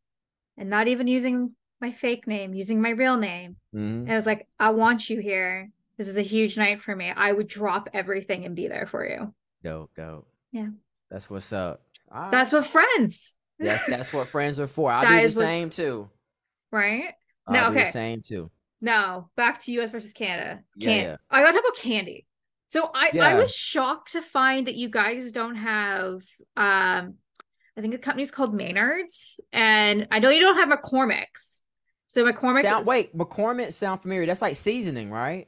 and 0.57 0.69
not 0.69 0.87
even 0.87 1.07
using 1.07 1.55
my 1.81 1.91
fake 1.91 2.27
name, 2.27 2.53
using 2.53 2.81
my 2.81 2.89
real 2.89 3.17
name, 3.17 3.55
mm-hmm. 3.73 4.01
and 4.01 4.11
I 4.11 4.15
was 4.15 4.25
like, 4.25 4.47
I 4.59 4.71
want 4.71 5.09
you 5.09 5.19
here. 5.19 5.69
This 5.97 6.07
is 6.07 6.17
a 6.17 6.21
huge 6.21 6.57
night 6.57 6.81
for 6.81 6.95
me. 6.95 7.11
I 7.15 7.31
would 7.31 7.47
drop 7.47 7.89
everything 7.93 8.45
and 8.45 8.55
be 8.55 8.67
there 8.67 8.87
for 8.87 9.05
you. 9.05 9.33
Dope, 9.63 9.91
dope. 9.95 10.27
Yeah. 10.51 10.69
That's 11.11 11.29
what's 11.29 11.51
up. 11.51 11.81
Right. 12.09 12.31
That's 12.31 12.51
what 12.51 12.65
friends. 12.65 13.35
That's 13.59 13.83
that's 13.85 14.13
what 14.13 14.27
friends 14.27 14.59
are 14.59 14.67
for. 14.67 14.91
I 14.91 15.05
do 15.05 15.21
the 15.21 15.29
same 15.29 15.65
what, 15.65 15.73
too. 15.73 16.09
Right? 16.71 17.13
i 17.47 17.53
now, 17.53 17.69
okay. 17.71 17.91
same 17.91 18.21
too. 18.21 18.49
Now 18.81 19.29
back 19.35 19.59
to 19.63 19.71
U.S. 19.73 19.91
versus 19.91 20.13
Canada. 20.13 20.61
Can- 20.79 20.89
yeah, 20.89 21.01
yeah. 21.01 21.15
I 21.29 21.41
gotta 21.41 21.53
talk 21.53 21.63
about 21.65 21.77
candy. 21.77 22.25
So 22.67 22.89
I 22.93 23.11
yeah. 23.13 23.27
I 23.27 23.33
was 23.33 23.53
shocked 23.53 24.13
to 24.13 24.21
find 24.21 24.67
that 24.67 24.75
you 24.75 24.89
guys 24.89 25.31
don't 25.31 25.55
have 25.55 26.21
um 26.55 27.15
I 27.77 27.81
think 27.81 27.91
the 27.91 27.97
company's 27.97 28.31
called 28.31 28.53
Maynard's 28.53 29.39
and 29.51 30.07
I 30.11 30.19
know 30.19 30.29
you 30.29 30.41
don't 30.41 30.57
have 30.57 30.69
McCormick's. 30.69 31.63
So 32.09 32.25
McCormick's 32.25 32.63
sound, 32.63 32.87
wait, 32.87 33.15
McCormick 33.15 33.71
sound 33.71 34.01
familiar. 34.01 34.25
That's 34.25 34.41
like 34.41 34.55
seasoning, 34.55 35.11
right? 35.11 35.47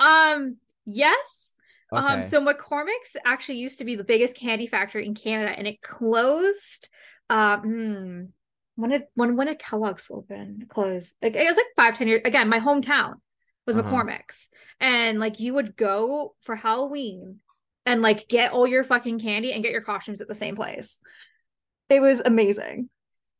Um 0.00 0.56
yes. 0.84 1.54
Um, 1.92 2.04
okay. 2.04 2.14
Um 2.14 2.24
so 2.24 2.44
McCormick's 2.44 3.16
actually 3.24 3.58
used 3.58 3.78
to 3.78 3.84
be 3.84 3.94
the 3.94 4.04
biggest 4.04 4.36
candy 4.36 4.66
factory 4.66 5.06
in 5.06 5.14
Canada 5.14 5.52
and 5.56 5.66
it 5.66 5.80
closed 5.80 6.88
um 7.30 7.60
hmm, 7.60 8.24
when 8.74 8.90
did 8.90 9.02
when 9.14 9.36
when 9.36 9.46
did 9.46 9.60
Kellogg's 9.60 10.08
open 10.10 10.66
close? 10.68 11.14
Like 11.22 11.36
it 11.36 11.46
was 11.46 11.56
like 11.56 11.66
five 11.76 11.96
ten 11.96 12.08
years. 12.08 12.22
Again, 12.24 12.48
my 12.48 12.60
hometown 12.60 13.14
was 13.66 13.76
uh-huh. 13.76 13.90
McCormick's, 13.90 14.48
and 14.80 15.18
like 15.18 15.40
you 15.40 15.54
would 15.54 15.76
go 15.76 16.34
for 16.42 16.54
Halloween 16.54 17.40
and 17.84 18.02
like 18.02 18.28
get 18.28 18.52
all 18.52 18.66
your 18.66 18.84
fucking 18.84 19.18
candy 19.18 19.52
and 19.52 19.62
get 19.62 19.72
your 19.72 19.80
costumes 19.80 20.20
at 20.20 20.28
the 20.28 20.34
same 20.34 20.56
place. 20.56 20.98
It 21.88 22.00
was 22.00 22.20
amazing. 22.20 22.90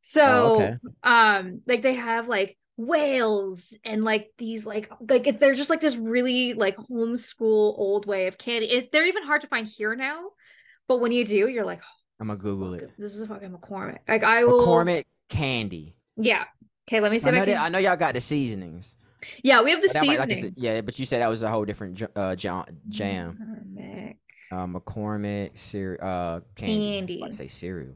So, 0.01 0.23
oh, 0.23 0.55
okay. 0.55 0.77
um, 1.03 1.61
like 1.67 1.81
they 1.81 1.95
have 1.95 2.27
like 2.27 2.57
whales 2.77 3.75
and 3.83 4.03
like 4.03 4.31
these 4.37 4.65
like 4.65 4.89
like 5.09 5.39
they're 5.39 5.55
just 5.55 5.69
like 5.69 5.81
this 5.81 5.97
really 5.97 6.53
like 6.53 6.77
homeschool 6.77 7.77
old 7.77 8.05
way 8.05 8.27
of 8.27 8.37
candy. 8.37 8.67
It's 8.67 8.89
they're 8.91 9.05
even 9.05 9.23
hard 9.23 9.41
to 9.41 9.47
find 9.47 9.67
here 9.67 9.95
now, 9.95 10.29
but 10.87 10.99
when 11.01 11.11
you 11.11 11.25
do, 11.25 11.47
you're 11.47 11.65
like, 11.65 11.81
oh, 11.83 11.97
I'm 12.19 12.27
gonna 12.27 12.39
Google 12.39 12.73
it. 12.75 12.91
This 12.97 13.15
is 13.15 13.21
a 13.21 13.27
fucking 13.27 13.49
McCormick. 13.49 13.99
Like 14.07 14.23
I 14.23 14.43
will 14.43 14.65
McCormick 14.65 15.05
candy. 15.29 15.95
Yeah. 16.15 16.45
Okay, 16.87 17.01
let 17.01 17.11
me 17.11 17.19
see. 17.19 17.29
I 17.29 17.31
know, 17.31 17.41
I, 17.41 17.45
can... 17.45 17.57
I 17.57 17.69
know 17.69 17.79
y'all 17.79 17.97
got 17.97 18.13
the 18.13 18.21
seasonings. 18.21 18.95
Yeah, 19.43 19.61
we 19.61 19.71
have 19.71 19.81
the 19.81 19.89
seasoning. 19.89 20.17
Might, 20.17 20.29
like 20.29 20.53
yeah, 20.55 20.81
but 20.81 20.97
you 20.99 21.05
said 21.05 21.21
that 21.21 21.27
was 21.27 21.43
a 21.43 21.49
whole 21.49 21.65
different 21.65 22.01
uh, 22.15 22.35
jam. 22.35 22.65
McCormick. 22.89 24.15
Uh, 24.49 24.65
McCormick 24.65 25.57
cereal. 25.57 25.99
Uh, 26.01 26.39
candy. 26.55 26.97
candy. 26.97 27.23
I 27.25 27.31
say 27.31 27.47
cereal. 27.47 27.95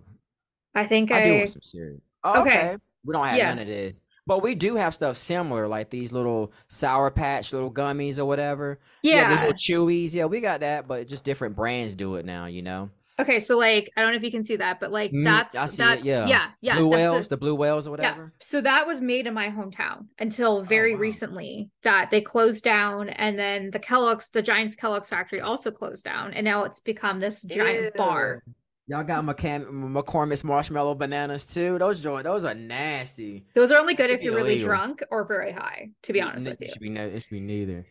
I 0.73 0.85
think 0.85 1.11
I, 1.11 1.21
I 1.21 1.25
do 1.25 1.37
want 1.37 1.49
some 1.49 1.61
cereal. 1.61 2.01
Oh, 2.23 2.41
okay. 2.41 2.59
okay. 2.59 2.77
We 3.03 3.13
don't 3.13 3.25
have 3.25 3.37
yeah. 3.37 3.49
none 3.49 3.59
of 3.59 3.67
this. 3.67 4.01
But 4.27 4.43
we 4.43 4.53
do 4.53 4.75
have 4.75 4.93
stuff 4.93 5.17
similar, 5.17 5.67
like 5.67 5.89
these 5.89 6.11
little 6.11 6.53
sour 6.67 7.09
patch 7.09 7.53
little 7.53 7.71
gummies 7.71 8.19
or 8.19 8.25
whatever. 8.25 8.79
Yeah. 9.01 9.31
yeah 9.31 9.39
little 9.41 9.53
chewies. 9.53 10.13
Yeah, 10.13 10.25
we 10.25 10.41
got 10.41 10.59
that, 10.59 10.87
but 10.87 11.07
just 11.07 11.23
different 11.23 11.55
brands 11.55 11.95
do 11.95 12.15
it 12.15 12.25
now, 12.25 12.45
you 12.45 12.61
know? 12.61 12.91
Okay, 13.19 13.39
so 13.39 13.57
like 13.57 13.91
I 13.95 14.01
don't 14.01 14.11
know 14.11 14.17
if 14.17 14.23
you 14.23 14.31
can 14.31 14.43
see 14.43 14.55
that, 14.55 14.79
but 14.79 14.91
like 14.91 15.11
mm, 15.11 15.23
that's 15.23 15.55
I 15.55 15.65
see 15.67 15.83
that, 15.83 15.99
it, 15.99 16.05
yeah, 16.05 16.25
yeah, 16.25 16.47
yeah. 16.61 16.77
Blue 16.77 16.87
whales, 16.87 17.27
the, 17.27 17.35
the, 17.35 17.37
blue 17.37 17.53
whales 17.53 17.87
or 17.87 17.91
whatever. 17.91 18.23
Yeah. 18.23 18.45
So 18.45 18.61
that 18.61 18.87
was 18.87 18.99
made 18.99 19.27
in 19.27 19.33
my 19.33 19.49
hometown 19.49 20.05
until 20.17 20.57
oh, 20.57 20.63
very 20.63 20.93
oh, 20.93 20.95
wow. 20.95 21.01
recently 21.01 21.69
that 21.83 22.09
they 22.09 22.21
closed 22.21 22.63
down, 22.63 23.09
and 23.09 23.37
then 23.37 23.69
the 23.71 23.79
Kellogg's, 23.79 24.29
the 24.29 24.41
giant 24.41 24.77
Kellogg's 24.77 25.09
factory, 25.09 25.39
also 25.39 25.69
closed 25.69 26.03
down, 26.03 26.33
and 26.33 26.45
now 26.45 26.63
it's 26.63 26.79
become 26.79 27.19
this 27.19 27.43
giant 27.43 27.93
Ew. 27.93 27.97
bar. 27.97 28.43
Y'all 28.91 29.05
got 29.05 29.23
McCam- 29.23 29.69
McCormick's 29.69 30.43
marshmallow 30.43 30.95
bananas 30.95 31.45
too. 31.45 31.79
Those 31.79 32.01
joy, 32.01 32.23
those 32.23 32.43
are 32.43 32.53
nasty. 32.53 33.45
Those 33.53 33.71
are 33.71 33.79
only 33.79 33.93
good 33.93 34.09
if 34.09 34.21
you're 34.21 34.35
really 34.35 34.57
drunk 34.57 35.01
or 35.11 35.23
very 35.23 35.53
high. 35.53 35.91
To 36.03 36.11
be 36.11 36.19
honest 36.19 36.45
it, 36.45 36.49
with 36.49 36.61
you, 36.61 36.73
should 36.73 36.81
be 36.81 36.89
no, 36.89 37.07
it 37.07 37.21
should 37.21 37.31
be 37.31 37.39
neither. 37.39 37.85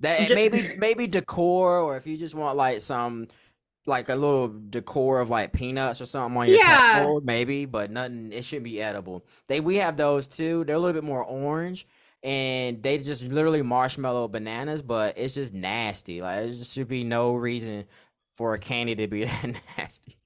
That 0.00 0.20
just, 0.20 0.34
maybe 0.34 0.74
maybe 0.78 1.06
decor, 1.08 1.80
or 1.80 1.98
if 1.98 2.06
you 2.06 2.16
just 2.16 2.34
want 2.34 2.56
like 2.56 2.80
some 2.80 3.28
like 3.84 4.08
a 4.08 4.14
little 4.14 4.50
decor 4.70 5.20
of 5.20 5.28
like 5.28 5.52
peanuts 5.52 6.00
or 6.00 6.06
something 6.06 6.38
on 6.38 6.48
your 6.48 6.56
yeah. 6.56 7.00
Table, 7.00 7.20
maybe, 7.22 7.66
but 7.66 7.90
nothing. 7.90 8.32
It 8.32 8.42
shouldn't 8.42 8.64
be 8.64 8.80
edible. 8.80 9.26
They 9.48 9.60
we 9.60 9.76
have 9.76 9.98
those 9.98 10.26
too. 10.26 10.64
They're 10.64 10.76
a 10.76 10.78
little 10.78 10.94
bit 10.94 11.04
more 11.04 11.22
orange, 11.22 11.86
and 12.22 12.82
they 12.82 12.96
just 12.96 13.24
literally 13.24 13.60
marshmallow 13.60 14.28
bananas, 14.28 14.80
but 14.80 15.18
it's 15.18 15.34
just 15.34 15.52
nasty. 15.52 16.22
Like 16.22 16.46
there 16.46 16.64
should 16.64 16.88
be 16.88 17.04
no 17.04 17.34
reason 17.34 17.84
for 18.36 18.54
a 18.54 18.58
candy 18.58 18.94
to 18.94 19.06
be 19.06 19.24
that 19.26 19.52
nasty. 19.76 20.16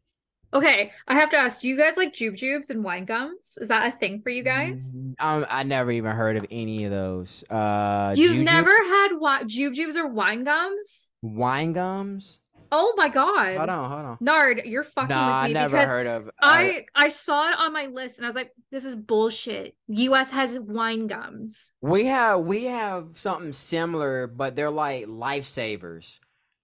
Okay, 0.52 0.90
I 1.06 1.14
have 1.14 1.30
to 1.30 1.36
ask: 1.36 1.60
Do 1.60 1.68
you 1.68 1.76
guys 1.76 1.96
like 1.96 2.12
jube 2.12 2.34
jubes 2.34 2.70
and 2.70 2.82
wine 2.82 3.04
gums? 3.04 3.56
Is 3.60 3.68
that 3.68 3.86
a 3.86 3.96
thing 3.96 4.20
for 4.20 4.30
you 4.30 4.42
guys? 4.42 4.92
Mm, 4.94 5.14
um, 5.20 5.46
I 5.48 5.62
never 5.62 5.92
even 5.92 6.12
heard 6.12 6.36
of 6.36 6.46
any 6.50 6.84
of 6.84 6.90
those. 6.90 7.44
Uh, 7.48 8.14
You've 8.16 8.38
never 8.38 8.70
had 8.70 9.10
jube 9.46 9.74
jubes 9.74 9.96
or 9.96 10.08
wine 10.08 10.44
gums? 10.44 11.10
Wine 11.22 11.72
gums? 11.72 12.40
Oh 12.72 12.94
my 12.96 13.08
god! 13.08 13.56
Hold 13.56 13.68
on, 13.68 13.90
hold 13.90 14.04
on. 14.06 14.16
Nard, 14.20 14.62
you're 14.64 14.84
fucking 14.84 15.08
nah, 15.08 15.42
with 15.42 15.50
me 15.50 15.56
I 15.56 15.62
never 15.62 15.76
because 15.76 15.88
heard 15.88 16.06
of. 16.06 16.30
I 16.40 16.84
I 16.96 17.08
saw 17.10 17.48
it 17.50 17.58
on 17.58 17.72
my 17.72 17.86
list 17.86 18.18
and 18.18 18.26
I 18.26 18.28
was 18.28 18.36
like, 18.36 18.52
this 18.72 18.84
is 18.84 18.96
bullshit. 18.96 19.76
U.S. 19.88 20.30
has 20.30 20.58
wine 20.58 21.06
gums. 21.06 21.72
We 21.80 22.06
have 22.06 22.40
we 22.40 22.64
have 22.64 23.10
something 23.14 23.52
similar, 23.52 24.26
but 24.26 24.56
they're 24.56 24.70
like 24.70 25.06
lifesavers, 25.06 26.18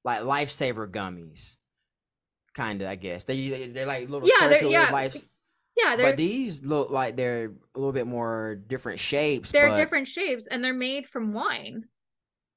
like 0.05 0.23
lifesaver 0.23 0.91
gummies 0.91 1.57
kind 2.57 2.83
of. 2.83 2.89
I 2.89 2.97
guess 2.97 3.25
they 3.25 3.69
they're 3.69 3.87
like 3.87 4.09
little 4.09 4.29
yeah, 4.29 4.49
circular 4.49 4.73
yeah. 4.73 4.91
life. 4.91 5.15
Yeah, 5.77 5.97
but 5.97 6.17
these 6.17 6.65
look 6.65 6.91
like 6.91 7.17
they're 7.17 7.53
a 7.75 7.79
little 7.79 7.93
bit 7.93 8.07
more 8.07 8.57
different 8.67 8.99
shapes. 8.99 9.53
They're 9.53 9.69
but... 9.69 9.77
different 9.77 10.09
shapes, 10.09 10.47
and 10.47 10.65
they're 10.65 10.73
made 10.73 11.07
from 11.07 11.33
wine. 11.33 11.85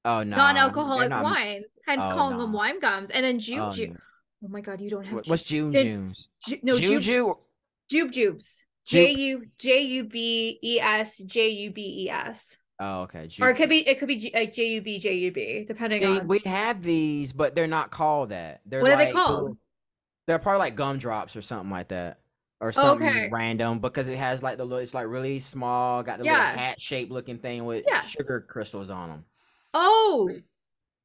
Oh 0.04 0.22
no, 0.22 0.36
non-alcoholic 0.36 1.10
not... 1.10 1.22
wine. 1.22 1.64
Hence 1.86 2.02
oh, 2.04 2.14
calling 2.14 2.38
no. 2.38 2.44
them 2.44 2.52
wine 2.52 2.80
gums, 2.80 3.10
and 3.10 3.24
then 3.24 3.38
juke 3.38 3.60
oh, 3.60 3.72
juke. 3.72 3.90
No. 3.90 3.96
Oh 4.46 4.48
my 4.48 4.62
god, 4.62 4.80
you 4.80 4.88
don't 4.88 5.04
have. 5.04 5.26
What's 5.26 5.42
June 5.42 5.72
Junes? 5.72 6.30
Ju- 6.48 6.60
no, 6.62 6.78
Juju. 6.78 7.34
Jube 7.90 8.10
Jubes. 8.10 8.60
J 8.86 9.12
U 9.12 9.46
J 9.58 9.82
U 9.82 10.04
B 10.04 10.58
E 10.62 10.80
S 10.80 11.18
J 11.18 11.50
U 11.50 11.70
B 11.70 12.06
E 12.06 12.10
S. 12.10 12.56
Oh, 12.80 13.02
okay. 13.02 13.26
Jube. 13.26 13.44
Or 13.44 13.50
it 13.50 13.56
could 13.56 13.68
be 13.68 13.86
it 13.86 13.98
could 13.98 14.08
be 14.08 14.32
like 14.34 14.48
uh, 14.48 14.52
J 14.52 14.66
U 14.70 14.80
B 14.80 14.98
J 14.98 15.14
U 15.14 15.32
B, 15.32 15.64
depending 15.66 16.00
See, 16.00 16.06
on. 16.06 16.26
We 16.26 16.38
have 16.40 16.82
these, 16.82 17.32
but 17.34 17.54
they're 17.54 17.66
not 17.66 17.90
called 17.90 18.30
that. 18.30 18.62
They're 18.64 18.80
what 18.80 18.92
like, 18.92 19.00
are 19.00 19.04
they 19.04 19.12
called? 19.12 19.58
They're 20.30 20.38
probably 20.38 20.60
like 20.60 20.76
gumdrops 20.76 21.34
or 21.34 21.42
something 21.42 21.70
like 21.70 21.88
that. 21.88 22.20
Or 22.60 22.70
something 22.70 23.08
okay. 23.08 23.28
random 23.32 23.80
because 23.80 24.08
it 24.08 24.16
has 24.16 24.44
like 24.44 24.58
the 24.58 24.64
little, 24.64 24.78
it's 24.78 24.94
like 24.94 25.08
really 25.08 25.40
small, 25.40 26.04
got 26.04 26.18
the 26.18 26.24
yeah. 26.24 26.50
little 26.50 26.58
hat 26.58 26.80
shaped 26.80 27.10
looking 27.10 27.38
thing 27.38 27.64
with 27.64 27.84
yeah. 27.88 28.02
sugar 28.02 28.46
crystals 28.48 28.90
on 28.90 29.08
them. 29.08 29.24
Oh, 29.74 30.30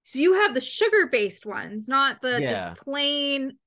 so 0.04 0.20
you 0.20 0.34
have 0.34 0.54
the 0.54 0.62
sugar 0.62 1.08
based 1.08 1.44
ones, 1.44 1.88
not 1.88 2.22
the 2.22 2.40
yeah. 2.40 2.52
just 2.52 2.82
plain. 2.84 3.58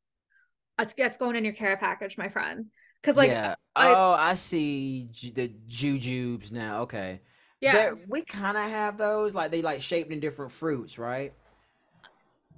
That's, 0.77 0.93
that's 0.93 1.17
going 1.17 1.35
in 1.35 1.45
your 1.45 1.55
care 1.55 1.77
package, 1.77 2.17
my 2.17 2.29
friend. 2.29 2.67
Because 3.03 3.17
like, 3.17 3.31
yeah. 3.31 3.57
I, 3.75 3.93
oh, 3.93 4.15
I 4.17 4.35
see 4.35 5.09
the 5.35 5.51
jujubes 5.67 6.53
now. 6.53 6.83
Okay, 6.83 7.21
yeah, 7.61 7.73
They're, 7.73 7.99
we 8.07 8.23
kind 8.23 8.57
of 8.57 8.71
have 8.71 8.97
those. 8.97 9.35
Like 9.35 9.51
they 9.51 9.63
like 9.63 9.81
shaped 9.81 10.13
in 10.13 10.21
different 10.21 10.53
fruits, 10.53 11.01
right? 11.01 11.33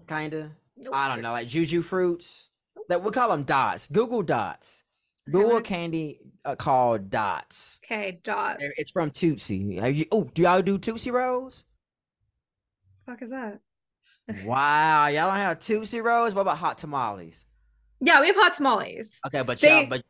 Kind 0.07 0.35
of. 0.35 0.51
Nope. 0.77 0.93
I 0.95 1.09
don't 1.09 1.23
know, 1.23 1.33
like 1.33 1.49
juju 1.49 1.81
fruits 1.81 2.50
that 2.91 3.03
we 3.03 3.11
call 3.12 3.30
them 3.30 3.45
dots. 3.45 3.88
Google 3.88 4.22
dots. 4.22 4.82
Google 5.30 5.59
a 5.59 5.62
candy 5.62 6.18
uh, 6.45 6.57
called 6.57 7.09
dots. 7.09 7.78
Okay, 7.84 8.20
dots. 8.24 8.64
It's 8.76 8.91
from 8.91 9.11
Tootsie. 9.11 10.09
Oh, 10.11 10.24
do 10.24 10.43
y'all 10.43 10.61
do 10.61 10.76
Tootsie 10.76 11.12
rolls? 11.12 11.64
fuck 13.07 13.22
is 13.22 13.30
that? 13.30 13.61
wow, 14.45 15.07
y'all 15.07 15.28
don't 15.28 15.36
have 15.36 15.59
Tootsie 15.61 16.01
rolls. 16.01 16.34
What 16.34 16.43
about 16.43 16.59
hot 16.59 16.78
tamales? 16.78 17.47
Yeah, 18.01 18.20
we 18.20 18.28
have 18.28 18.36
hot 18.36 18.55
tamales. 18.55 19.20
Okay, 19.26 19.43
but 19.43 19.61
they, 19.61 19.86
but 19.86 20.03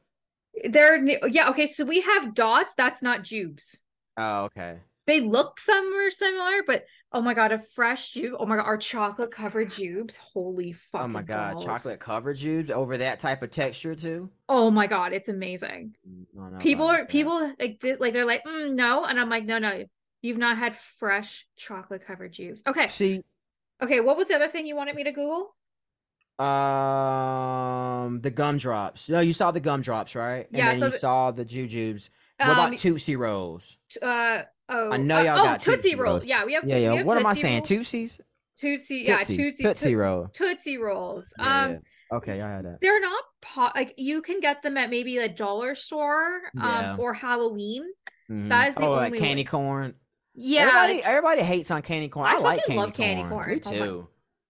they're 0.65 1.05
yeah. 1.29 1.51
Okay, 1.51 1.67
so 1.67 1.85
we 1.85 2.01
have 2.01 2.35
dots. 2.35 2.75
That's 2.77 3.03
not 3.03 3.23
jubes. 3.23 3.77
Oh, 4.17 4.45
okay. 4.45 4.79
They 5.11 5.21
look 5.21 5.59
somewhere 5.59 6.09
similar, 6.13 6.63
but 6.65 6.87
oh 7.13 7.21
my 7.21 7.35
god, 7.35 7.51
a 7.51 7.59
fresh 7.59 8.13
jube. 8.13 8.37
Oh 8.39 8.47
my 8.47 8.55
god, 8.55 8.65
our 8.65 8.77
chocolate 8.77 9.33
covered 9.33 9.71
jubes. 9.71 10.17
Holy 10.19 10.71
fuck. 10.71 11.03
Oh 11.03 11.09
my 11.09 11.23
god, 11.23 11.55
balls. 11.55 11.65
chocolate 11.65 11.99
covered 11.99 12.37
jubes 12.37 12.71
over 12.71 12.97
that 12.97 13.19
type 13.19 13.43
of 13.43 13.51
texture 13.51 13.97
too. 13.97 14.31
Oh 14.49 14.71
my 14.71 14.87
god, 14.87 15.13
it's 15.13 15.29
amazing. 15.29 15.97
Mm, 16.09 16.61
people 16.61 16.87
are 16.87 16.99
that. 16.99 17.09
people 17.09 17.53
like 17.59 17.85
like 17.99 18.13
they're 18.13 18.25
like 18.25 18.45
mm, 18.45 18.73
no, 18.73 19.05
and 19.05 19.19
I'm 19.19 19.29
like 19.29 19.45
no 19.45 19.59
no. 19.59 19.85
You've 20.23 20.39
not 20.39 20.57
had 20.59 20.77
fresh 20.77 21.45
chocolate 21.57 22.07
covered 22.07 22.33
jubes. 22.33 22.63
Okay. 22.65 22.87
See. 22.87 23.25
Okay, 23.83 23.99
what 23.99 24.17
was 24.17 24.29
the 24.29 24.37
other 24.37 24.49
thing 24.49 24.65
you 24.65 24.77
wanted 24.77 24.95
me 24.95 25.03
to 25.03 25.11
Google? 25.11 25.57
Um, 26.39 28.21
the 28.21 28.31
gumdrops. 28.31 29.09
No, 29.09 29.19
you 29.19 29.33
saw 29.33 29.51
the 29.51 29.59
gumdrops, 29.59 30.15
right? 30.15 30.47
And 30.51 30.57
yeah. 30.57 30.71
then 30.71 30.79
so 30.79 30.85
you 30.85 30.93
the, 30.93 30.99
saw 30.99 31.31
the 31.33 31.45
jujubes. 31.45 32.11
What 32.41 32.49
um, 32.49 32.67
about 32.67 32.79
Tootsie 32.79 33.17
Rolls? 33.17 33.77
Uh, 34.03 34.43
Oh, 34.71 34.93
I 34.93 34.97
know 34.99 35.21
y'all 35.21 35.39
uh, 35.39 35.45
got 35.45 35.69
oh, 35.69 35.73
Tootsie, 35.73 35.97
Roll. 35.97 36.13
Rolls. 36.13 36.25
Yeah, 36.25 36.45
we 36.45 36.55
have. 36.55 36.65
Yeah, 36.65 36.77
yeah. 36.77 36.93
Have 36.95 37.07
what 37.07 37.15
Tootsie 37.15 37.27
am 37.27 37.31
I 37.31 37.35
saying? 37.35 37.63
Tootsies. 37.65 38.21
Tootsie, 38.57 39.05
yeah, 39.07 39.19
Tootsie, 39.21 39.63
Tootsie 39.63 39.95
Roll. 39.97 40.29
Tootsie 40.33 40.79
Rolls. 40.79 41.33
Yeah, 41.39 41.63
um, 41.65 41.71
yeah. 41.73 42.17
okay, 42.17 42.41
I 42.41 42.51
had 42.51 42.65
that. 42.67 42.79
They're 42.81 43.01
not 43.01 43.25
pot. 43.41 43.75
Like 43.75 43.95
you 43.97 44.23
can 44.23 44.41
get 44.41 44.63
them 44.63 44.77
at 44.77 44.91
maybe 44.91 45.19
a 45.19 45.29
dollar 45.29 45.75
store, 45.75 46.43
um, 46.57 46.63
yeah. 46.63 46.97
or 46.99 47.15
Halloween. 47.15 47.85
Mm-hmm. 48.31 48.49
That 48.49 48.69
is 48.69 48.75
the 48.77 48.83
oh, 48.83 48.95
only 48.95 49.11
like 49.11 49.19
candy 49.19 49.45
corn. 49.45 49.95
Yeah, 50.35 50.63
everybody, 50.63 51.03
everybody 51.03 51.43
hates 51.43 51.71
on 51.73 51.83
candy 51.83 52.09
corn. 52.09 52.29
I, 52.29 52.35
I 52.35 52.39
like 52.39 52.65
candy 52.65 52.79
love 52.79 52.93
corn. 52.95 53.09
candy 53.09 53.29
corn. 53.29 53.49
Me 53.49 53.61
oh 53.67 53.71
too. 53.71 54.09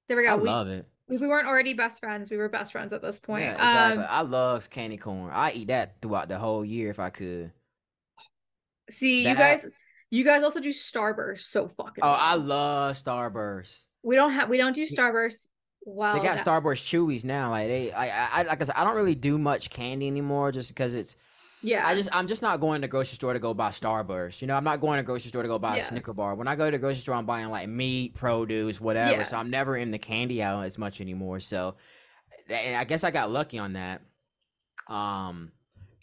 there 0.08 0.16
we 0.18 0.24
go. 0.24 0.32
I 0.32 0.36
we, 0.36 0.48
love 0.48 0.68
it. 0.68 0.86
If 1.08 1.20
we 1.20 1.28
weren't 1.28 1.48
already 1.48 1.72
best 1.72 2.00
friends, 2.00 2.30
we 2.30 2.36
were 2.36 2.48
best 2.50 2.72
friends 2.72 2.92
at 2.92 3.00
this 3.00 3.18
point. 3.18 3.44
Yeah, 3.44 3.52
exactly. 3.54 4.04
Um, 4.04 4.08
I 4.10 4.20
love 4.20 4.68
candy 4.68 4.98
corn. 4.98 5.30
I 5.32 5.52
eat 5.52 5.68
that 5.68 5.96
throughout 6.02 6.28
the 6.28 6.38
whole 6.38 6.64
year 6.64 6.90
if 6.90 6.98
I 6.98 7.08
could. 7.10 7.52
See, 8.90 9.24
that, 9.24 9.30
you 9.30 9.36
guys, 9.36 9.66
you 10.10 10.24
guys 10.24 10.42
also 10.42 10.60
do 10.60 10.70
Starburst, 10.70 11.40
so 11.40 11.68
fucking. 11.68 12.02
Oh, 12.02 12.08
well. 12.08 12.18
I 12.20 12.34
love 12.34 12.96
Starburst. 12.96 13.86
We 14.02 14.16
don't 14.16 14.32
have 14.32 14.48
we 14.48 14.56
don't 14.58 14.74
do 14.74 14.86
Starburst. 14.86 15.46
Wow. 15.82 16.14
they 16.14 16.22
got 16.22 16.36
that... 16.36 16.46
Starburst 16.46 16.82
Chewies 16.82 17.24
now. 17.24 17.50
Like 17.50 17.68
they, 17.68 17.92
I, 17.92 18.40
I, 18.40 18.42
like 18.42 18.60
I 18.60 18.64
said, 18.64 18.74
I 18.76 18.84
don't 18.84 18.96
really 18.96 19.14
do 19.14 19.38
much 19.38 19.70
candy 19.70 20.06
anymore, 20.06 20.52
just 20.52 20.68
because 20.68 20.94
it's. 20.94 21.16
Yeah. 21.62 21.86
I 21.86 21.94
just 21.94 22.08
I'm 22.10 22.26
just 22.26 22.40
not 22.40 22.58
going 22.58 22.80
to 22.80 22.88
grocery 22.88 23.16
store 23.16 23.34
to 23.34 23.38
go 23.38 23.52
buy 23.52 23.68
Starburst. 23.68 24.40
You 24.40 24.46
know, 24.46 24.56
I'm 24.56 24.64
not 24.64 24.80
going 24.80 24.96
to 24.96 25.02
grocery 25.02 25.28
store 25.28 25.42
to 25.42 25.48
go 25.48 25.58
buy 25.58 25.76
yeah. 25.76 25.82
a 25.82 25.86
Snicker 25.86 26.14
bar. 26.14 26.34
When 26.34 26.48
I 26.48 26.56
go 26.56 26.64
to 26.64 26.70
the 26.70 26.78
grocery 26.78 27.02
store, 27.02 27.16
I'm 27.16 27.26
buying 27.26 27.50
like 27.50 27.68
meat, 27.68 28.14
produce, 28.14 28.80
whatever. 28.80 29.12
Yeah. 29.12 29.22
So 29.24 29.36
I'm 29.36 29.50
never 29.50 29.76
in 29.76 29.90
the 29.90 29.98
candy 29.98 30.42
aisle 30.42 30.62
as 30.62 30.78
much 30.78 31.02
anymore. 31.02 31.38
So, 31.40 31.74
and 32.48 32.76
I 32.76 32.84
guess 32.84 33.04
I 33.04 33.10
got 33.10 33.30
lucky 33.30 33.58
on 33.58 33.74
that. 33.74 34.00
Um, 34.88 35.52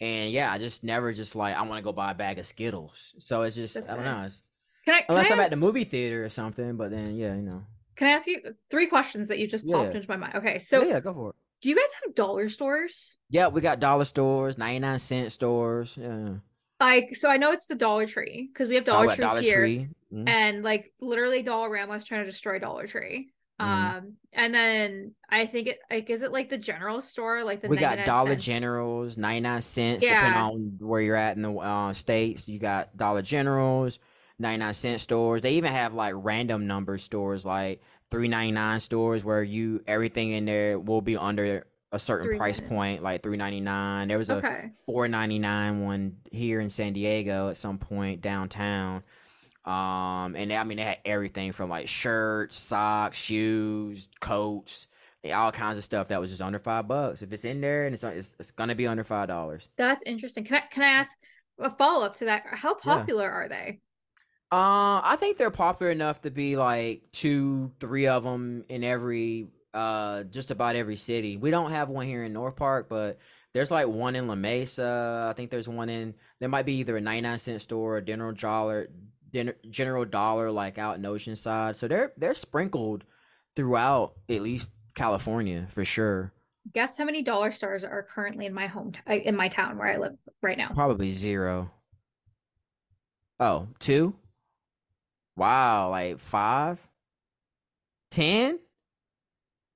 and 0.00 0.30
yeah, 0.30 0.52
I 0.52 0.58
just 0.58 0.84
never 0.84 1.12
just 1.12 1.36
like 1.36 1.56
I 1.56 1.62
want 1.62 1.78
to 1.78 1.82
go 1.82 1.92
buy 1.92 2.12
a 2.12 2.14
bag 2.14 2.38
of 2.38 2.46
Skittles. 2.46 3.14
So 3.18 3.42
it's 3.42 3.56
just 3.56 3.74
That's 3.74 3.90
I 3.90 3.96
don't 3.96 4.04
right. 4.04 4.20
know. 4.20 4.26
It's, 4.26 4.42
can 4.84 4.94
I, 4.94 4.98
can 4.98 5.06
unless 5.10 5.30
I 5.30 5.34
am 5.34 5.40
at 5.40 5.50
the 5.50 5.56
movie 5.56 5.84
theater 5.84 6.24
or 6.24 6.28
something, 6.28 6.76
but 6.76 6.90
then 6.90 7.16
yeah, 7.16 7.34
you 7.34 7.42
know. 7.42 7.64
Can 7.96 8.08
I 8.08 8.12
ask 8.12 8.26
you 8.26 8.40
three 8.70 8.86
questions 8.86 9.28
that 9.28 9.38
you 9.38 9.48
just 9.48 9.68
popped 9.68 9.90
yeah. 9.90 9.96
into 9.96 10.08
my 10.08 10.16
mind? 10.16 10.36
Okay, 10.36 10.58
so 10.58 10.84
yeah, 10.84 11.00
go 11.00 11.12
for 11.12 11.30
it. 11.30 11.36
Do 11.60 11.68
you 11.68 11.74
guys 11.74 11.88
have 12.04 12.14
dollar 12.14 12.48
stores? 12.48 13.16
Yeah, 13.28 13.48
we 13.48 13.60
got 13.60 13.80
dollar 13.80 14.04
stores, 14.04 14.56
ninety 14.56 14.78
nine 14.78 14.98
cent 14.98 15.32
stores. 15.32 15.98
Yeah. 16.00 16.36
Like 16.80 17.16
so, 17.16 17.28
I 17.28 17.38
know 17.38 17.50
it's 17.50 17.66
the 17.66 17.74
Dollar 17.74 18.06
Tree 18.06 18.48
because 18.52 18.68
we 18.68 18.76
have 18.76 18.84
Dollar 18.84 19.06
oh, 19.06 19.14
Trees 19.14 19.26
Dollar 19.26 19.40
here, 19.40 19.56
Tree? 19.56 19.88
mm-hmm. 20.12 20.28
and 20.28 20.62
like 20.62 20.92
literally 21.00 21.42
Dollarama 21.42 21.96
is 21.96 22.04
trying 22.04 22.20
to 22.20 22.30
destroy 22.30 22.60
Dollar 22.60 22.86
Tree. 22.86 23.32
Mm-hmm. 23.60 23.96
Um, 23.98 24.12
and 24.32 24.54
then 24.54 25.14
I 25.28 25.46
think 25.46 25.66
it 25.66 25.80
like 25.90 26.10
is 26.10 26.22
it 26.22 26.32
like 26.32 26.48
the 26.48 26.58
general 26.58 27.00
store, 27.02 27.42
like 27.42 27.60
the 27.60 27.68
we 27.68 27.76
got 27.76 28.04
Dollar 28.04 28.32
cents? 28.32 28.44
Generals, 28.44 29.16
ninety 29.16 29.40
nine 29.40 29.60
cents, 29.60 30.04
yeah. 30.04 30.26
depending 30.26 30.42
on 30.42 30.88
where 30.88 31.00
you're 31.00 31.16
at 31.16 31.36
in 31.36 31.42
the 31.42 31.52
uh, 31.52 31.92
states. 31.92 32.48
You 32.48 32.58
got 32.58 32.96
Dollar 32.96 33.22
Generals, 33.22 33.98
ninety 34.38 34.58
nine 34.58 34.74
cent 34.74 35.00
stores. 35.00 35.42
They 35.42 35.54
even 35.54 35.72
have 35.72 35.92
like 35.92 36.14
random 36.16 36.66
number 36.66 36.98
stores, 36.98 37.44
like 37.44 37.82
three 38.10 38.28
ninety 38.28 38.52
nine 38.52 38.80
stores, 38.80 39.24
where 39.24 39.42
you 39.42 39.82
everything 39.86 40.30
in 40.30 40.44
there 40.44 40.78
will 40.78 41.00
be 41.00 41.16
under 41.16 41.66
a 41.90 41.98
certain 41.98 42.36
price 42.36 42.60
point, 42.60 43.02
like 43.02 43.22
three 43.22 43.36
ninety 43.36 43.60
nine. 43.60 44.08
There 44.08 44.18
was 44.18 44.30
a 44.30 44.70
four 44.86 45.08
ninety 45.08 45.38
nine 45.38 45.80
one 45.80 46.18
here 46.30 46.60
in 46.60 46.70
San 46.70 46.92
Diego 46.92 47.48
at 47.48 47.56
some 47.56 47.78
point 47.78 48.20
downtown. 48.20 49.02
Um, 49.68 50.34
and 50.34 50.50
they, 50.50 50.56
I 50.56 50.64
mean, 50.64 50.78
they 50.78 50.84
had 50.84 50.98
everything 51.04 51.52
from 51.52 51.68
like 51.68 51.88
shirts, 51.88 52.56
socks, 52.56 53.18
shoes, 53.18 54.08
coats, 54.18 54.86
all 55.30 55.52
kinds 55.52 55.76
of 55.76 55.84
stuff 55.84 56.08
that 56.08 56.20
was 56.20 56.30
just 56.30 56.40
under 56.40 56.58
five 56.58 56.88
bucks. 56.88 57.20
If 57.20 57.34
it's 57.34 57.44
in 57.44 57.60
there 57.60 57.84
and 57.84 57.92
it's 57.92 58.02
it's, 58.02 58.34
it's 58.38 58.50
gonna 58.50 58.74
be 58.74 58.86
under 58.86 59.04
five 59.04 59.28
dollars. 59.28 59.68
That's 59.76 60.02
interesting. 60.06 60.44
Can 60.44 60.56
I 60.56 60.60
can 60.70 60.82
I 60.84 60.88
ask 60.88 61.18
a 61.58 61.68
follow 61.68 62.06
up 62.06 62.16
to 62.16 62.24
that? 62.24 62.44
How 62.50 62.74
popular 62.74 63.24
yeah. 63.24 63.30
are 63.30 63.48
they? 63.48 63.80
Uh, 64.50 65.04
I 65.04 65.16
think 65.20 65.36
they're 65.36 65.50
popular 65.50 65.92
enough 65.92 66.22
to 66.22 66.30
be 66.30 66.56
like 66.56 67.02
two, 67.12 67.70
three 67.78 68.06
of 68.06 68.22
them 68.22 68.64
in 68.70 68.82
every 68.82 69.48
uh 69.74 70.22
just 70.24 70.50
about 70.50 70.76
every 70.76 70.96
city. 70.96 71.36
We 71.36 71.50
don't 71.50 71.72
have 71.72 71.90
one 71.90 72.06
here 72.06 72.24
in 72.24 72.32
North 72.32 72.56
Park, 72.56 72.88
but 72.88 73.18
there's 73.52 73.70
like 73.70 73.86
one 73.86 74.16
in 74.16 74.28
La 74.28 74.34
Mesa. 74.34 75.26
I 75.28 75.34
think 75.34 75.50
there's 75.50 75.68
one 75.68 75.90
in 75.90 76.14
there 76.40 76.48
might 76.48 76.64
be 76.64 76.76
either 76.76 76.96
a 76.96 77.02
99 77.02 77.38
cent 77.38 77.60
store 77.60 77.96
or 77.96 78.00
General 78.00 78.32
Dollar 78.32 78.88
General 79.70 80.04
Dollar 80.04 80.50
like 80.50 80.78
out 80.78 80.96
in 80.96 81.02
Oceanside. 81.02 81.76
So 81.76 81.88
they're 81.88 82.12
they're 82.16 82.34
sprinkled 82.34 83.04
throughout 83.56 84.14
at 84.28 84.42
least 84.42 84.70
California 84.94 85.66
for 85.70 85.84
sure. 85.84 86.32
Guess 86.74 86.98
how 86.98 87.04
many 87.04 87.22
dollar 87.22 87.50
stores 87.50 87.84
are 87.84 88.02
currently 88.02 88.46
in 88.46 88.52
my 88.52 88.66
home 88.66 88.92
in 89.06 89.34
my 89.36 89.48
town 89.48 89.78
where 89.78 89.88
I 89.88 89.96
live 89.96 90.16
right 90.42 90.58
now? 90.58 90.70
Probably 90.74 91.10
zero. 91.10 91.70
Oh, 93.40 93.68
two? 93.78 94.14
Wow, 95.36 95.90
like 95.90 96.18
five? 96.18 96.80
Ten? 98.10 98.58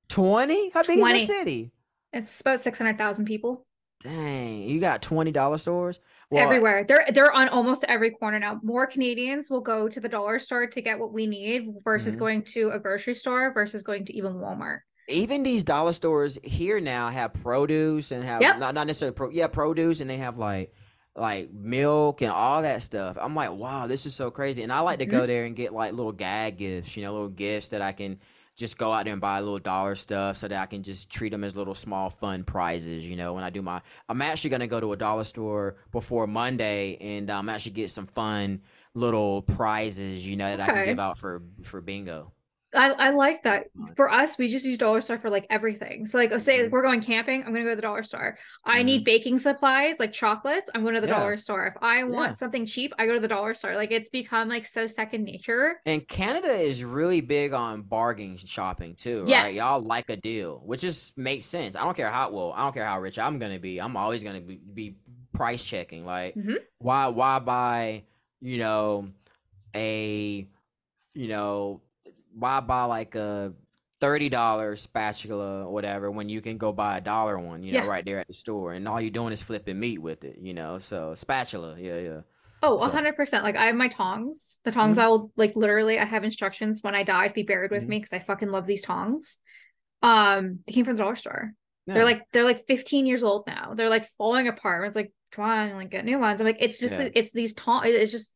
Twenty? 0.09 0.70
How 0.70 0.82
big 0.82 0.98
20. 0.98 1.20
is 1.20 1.28
the 1.28 1.32
city? 1.32 1.70
It's 2.12 2.40
about 2.40 2.61
six 2.61 2.78
hundred 2.78 2.98
thousand 2.98 3.24
people. 3.24 3.64
Dang, 4.00 4.62
you 4.64 4.80
got 4.80 5.00
twenty 5.00 5.30
dollar 5.30 5.59
stores 5.59 6.00
well, 6.33 6.45
everywhere. 6.45 6.85
They're 6.85 7.07
they're 7.12 7.33
on 7.33 7.49
almost 7.49 7.85
every 7.89 8.11
corner 8.11 8.39
now. 8.39 8.61
More 8.62 8.87
Canadians 8.87 9.51
will 9.51 9.61
go 9.61 9.89
to 9.89 10.01
the 10.01 10.09
dollar 10.09 10.39
store 10.39 10.66
to 10.66 10.80
get 10.80 10.99
what 10.99 11.12
we 11.12 11.26
need 11.26 11.68
versus 11.85 12.14
mm-hmm. 12.14 12.20
going 12.20 12.43
to 12.43 12.70
a 12.70 12.78
grocery 12.78 13.14
store 13.14 13.53
versus 13.53 13.83
going 13.83 14.05
to 14.07 14.16
even 14.16 14.35
Walmart. 14.35 14.80
Even 15.09 15.43
these 15.43 15.64
dollar 15.64 15.93
stores 15.93 16.39
here 16.43 16.80
now 16.80 17.09
have 17.11 17.35
produce 17.35 18.12
and 18.12 18.24
have 18.24 18.41
yep. 18.41 18.59
not 18.59 18.74
not 18.74 18.87
necessarily 18.87 19.14
pro, 19.14 19.30
yeah 19.30 19.49
produce 19.49 20.01
and 20.01 20.09
they 20.09 20.18
have 20.18 20.39
like 20.39 20.72
like 21.14 21.53
milk 21.53 22.22
and 22.22 22.30
all 22.30 22.62
that 22.62 22.83
stuff. 22.83 23.18
I'm 23.20 23.35
like, 23.35 23.53
wow, 23.53 23.87
this 23.87 24.07
is 24.07 24.14
so 24.14 24.30
crazy. 24.30 24.62
And 24.62 24.72
I 24.72 24.80
like 24.80 25.01
to 25.01 25.07
mm-hmm. 25.07 25.18
go 25.18 25.26
there 25.26 25.45
and 25.45 25.55
get 25.55 25.72
like 25.72 25.93
little 25.93 26.12
gag 26.12 26.57
gifts, 26.57 26.97
you 26.97 27.03
know, 27.03 27.12
little 27.12 27.28
gifts 27.28 27.68
that 27.68 27.83
I 27.83 27.93
can 27.93 28.18
just 28.57 28.76
go 28.78 28.92
out 28.92 29.05
there 29.05 29.12
and 29.12 29.20
buy 29.20 29.38
a 29.38 29.42
little 29.42 29.59
dollar 29.59 29.94
stuff 29.94 30.36
so 30.36 30.48
that 30.48 30.61
I 30.61 30.66
can 30.66 30.82
just 30.82 31.09
treat 31.09 31.30
them 31.30 31.44
as 31.44 31.57
little 31.57 31.74
small 31.74 32.11
fun 32.11 32.44
prizes. 32.44 33.07
You 33.07 33.16
know, 33.16 33.32
when 33.32 33.44
I 33.44 33.50
do 33.50 33.62
my, 33.62 33.80
I'm 34.09 34.22
actually 34.22 34.50
gonna 34.50 34.66
go 34.66 34.80
to 34.80 34.92
a 34.92 34.96
dollar 34.96 35.24
store 35.24 35.76
before 35.90 36.26
Monday 36.26 36.96
and 37.00 37.30
um, 37.30 37.48
actually 37.48 37.72
get 37.72 37.90
some 37.90 38.07
fun 38.07 38.61
little 38.94 39.42
prizes. 39.42 40.26
You 40.26 40.36
know, 40.36 40.57
that 40.57 40.68
okay. 40.68 40.70
I 40.70 40.74
can 40.74 40.92
give 40.92 41.00
out 41.00 41.18
for 41.18 41.42
for 41.64 41.80
bingo. 41.80 42.32
I, 42.75 42.91
I 42.91 43.11
like 43.11 43.43
that. 43.43 43.66
For 43.97 44.11
us, 44.11 44.39
we 44.39 44.49
just 44.49 44.64
use 44.64 44.79
dollar 44.79 45.01
store 45.01 45.18
for 45.18 45.29
like 45.29 45.47
everything. 45.51 46.07
So 46.07 46.18
like, 46.18 46.39
say 46.41 46.61
mm-hmm. 46.61 46.70
we're 46.70 46.83
going 46.83 47.01
camping, 47.01 47.45
I'm 47.45 47.53
gonna 47.53 47.64
go 47.64 47.70
to 47.70 47.77
the 47.77 47.83
dollar 47.83 48.03
store. 48.03 48.39
I 48.64 48.79
mm-hmm. 48.79 48.87
need 48.87 49.05
baking 49.05 49.39
supplies 49.39 50.01
like 50.01 50.12
chocolates. 50.12 50.70
I'm 50.75 50.83
going 50.83 50.95
to 50.95 51.01
the 51.01 51.07
yeah. 51.07 51.18
dollar 51.18 51.37
store. 51.37 51.66
If 51.66 51.75
I 51.83 52.05
want 52.05 52.33
yeah. 52.33 52.37
something 52.37 52.64
cheap, 52.64 52.93
I 52.99 53.07
go 53.07 53.14
to 53.14 53.20
the 53.20 53.29
dollar 53.29 53.55
store. 53.55 53.75
Like 53.75 53.91
it's 53.91 54.09
become 54.09 54.49
like 54.49 54.64
so 54.64 54.87
second 54.87 55.25
nature. 55.25 55.81
And 55.85 56.07
Canada 56.09 56.53
is 56.53 56.83
really 56.83 57.20
big 57.20 57.53
on 57.53 57.83
bargain 57.83 58.37
shopping 58.37 58.95
too. 58.95 59.25
Yes. 59.27 59.43
Right? 59.45 59.55
Y'all 59.55 59.83
like 59.83 60.09
a 60.09 60.16
deal, 60.16 60.62
which 60.64 60.81
just 60.81 61.16
makes 61.18 61.45
sense. 61.47 61.77
I 61.77 61.83
don't 61.85 61.97
care 61.97 62.11
how 62.11 62.31
well, 62.31 62.53
I 62.57 62.62
don't 62.62 62.73
care 62.73 62.87
how 62.87 63.01
rich 63.01 63.18
I'm 63.18 63.39
gonna 63.39 63.59
be. 63.59 63.81
I'm 63.81 63.97
always 63.97 64.23
gonna 64.23 64.41
be, 64.41 64.61
be 64.73 64.97
price 65.35 65.62
checking. 65.62 66.07
Like 66.07 66.35
mm-hmm. 66.35 66.55
why 66.79 67.09
why 67.09 67.39
buy 67.39 68.05
you 68.41 68.59
know 68.59 69.09
a 69.75 70.47
you 71.14 71.29
know 71.29 71.81
why 72.35 72.61
buy 72.61 72.85
like 72.85 73.14
a 73.14 73.53
thirty 74.01 74.28
dollar 74.28 74.76
spatula 74.76 75.64
or 75.64 75.72
whatever 75.72 76.11
when 76.11 76.28
you 76.28 76.41
can 76.41 76.59
go 76.59 76.72
buy 76.72 76.99
a 76.99 77.01
dollar 77.01 77.39
one, 77.39 77.62
you 77.62 77.72
know, 77.72 77.85
yeah. 77.85 77.87
right 77.87 78.05
there 78.05 78.18
at 78.18 78.26
the 78.26 78.35
store, 78.35 78.72
and 78.72 78.89
all 78.89 79.01
you're 79.01 79.11
doing 79.11 79.33
is 79.33 79.43
flipping 79.43 79.78
meat 79.78 80.01
with 80.01 80.24
it, 80.24 80.39
you 80.41 80.55
know. 80.55 80.78
So 80.78 81.14
spatula, 81.14 81.76
yeah, 81.78 81.99
yeah. 81.99 82.20
Oh, 82.64 82.78
hundred 82.78 83.16
percent. 83.16 83.45
Like 83.45 83.57
I 83.57 83.66
have 83.66 83.74
my 83.74 83.89
tongs. 83.89 84.59
The 84.64 84.70
tongs 84.70 84.97
mm-hmm. 84.97 85.05
I 85.05 85.09
will 85.09 85.33
like 85.37 85.57
literally. 85.57 85.99
I 85.99 86.05
have 86.05 86.24
instructions 86.24 86.80
when 86.83 86.95
I 86.95 87.03
die 87.03 87.28
to 87.28 87.35
be 87.35 87.43
buried 87.43 87.70
with 87.70 87.83
mm-hmm. 87.83 87.91
me 87.91 87.99
because 87.99 88.12
I 88.12 88.20
fucking 88.20 88.51
love 88.51 88.66
these 88.66 88.83
tongs. 88.83 89.39
Um, 90.03 90.61
they 90.66 90.72
came 90.72 90.85
from 90.85 90.97
the 90.97 91.03
dollar 91.03 91.16
store. 91.16 91.53
Yeah. 91.87 91.95
They're 91.95 92.05
like 92.05 92.22
they're 92.33 92.45
like 92.45 92.66
15 92.66 93.07
years 93.07 93.24
old 93.24 93.45
now. 93.47 93.74
They're 93.74 93.89
like 93.89 94.09
falling 94.16 94.47
apart. 94.47 94.87
It's 94.87 94.97
like 94.97 95.12
come 95.33 95.45
on, 95.45 95.74
like 95.74 95.91
get 95.91 96.05
new 96.05 96.18
ones. 96.18 96.41
I'm 96.41 96.47
like 96.47 96.59
it's 96.61 96.78
just 96.78 97.01
yeah. 97.01 97.09
it's 97.14 97.33
these 97.33 97.55
tongs. 97.55 97.87
It's 97.87 98.12
just 98.12 98.33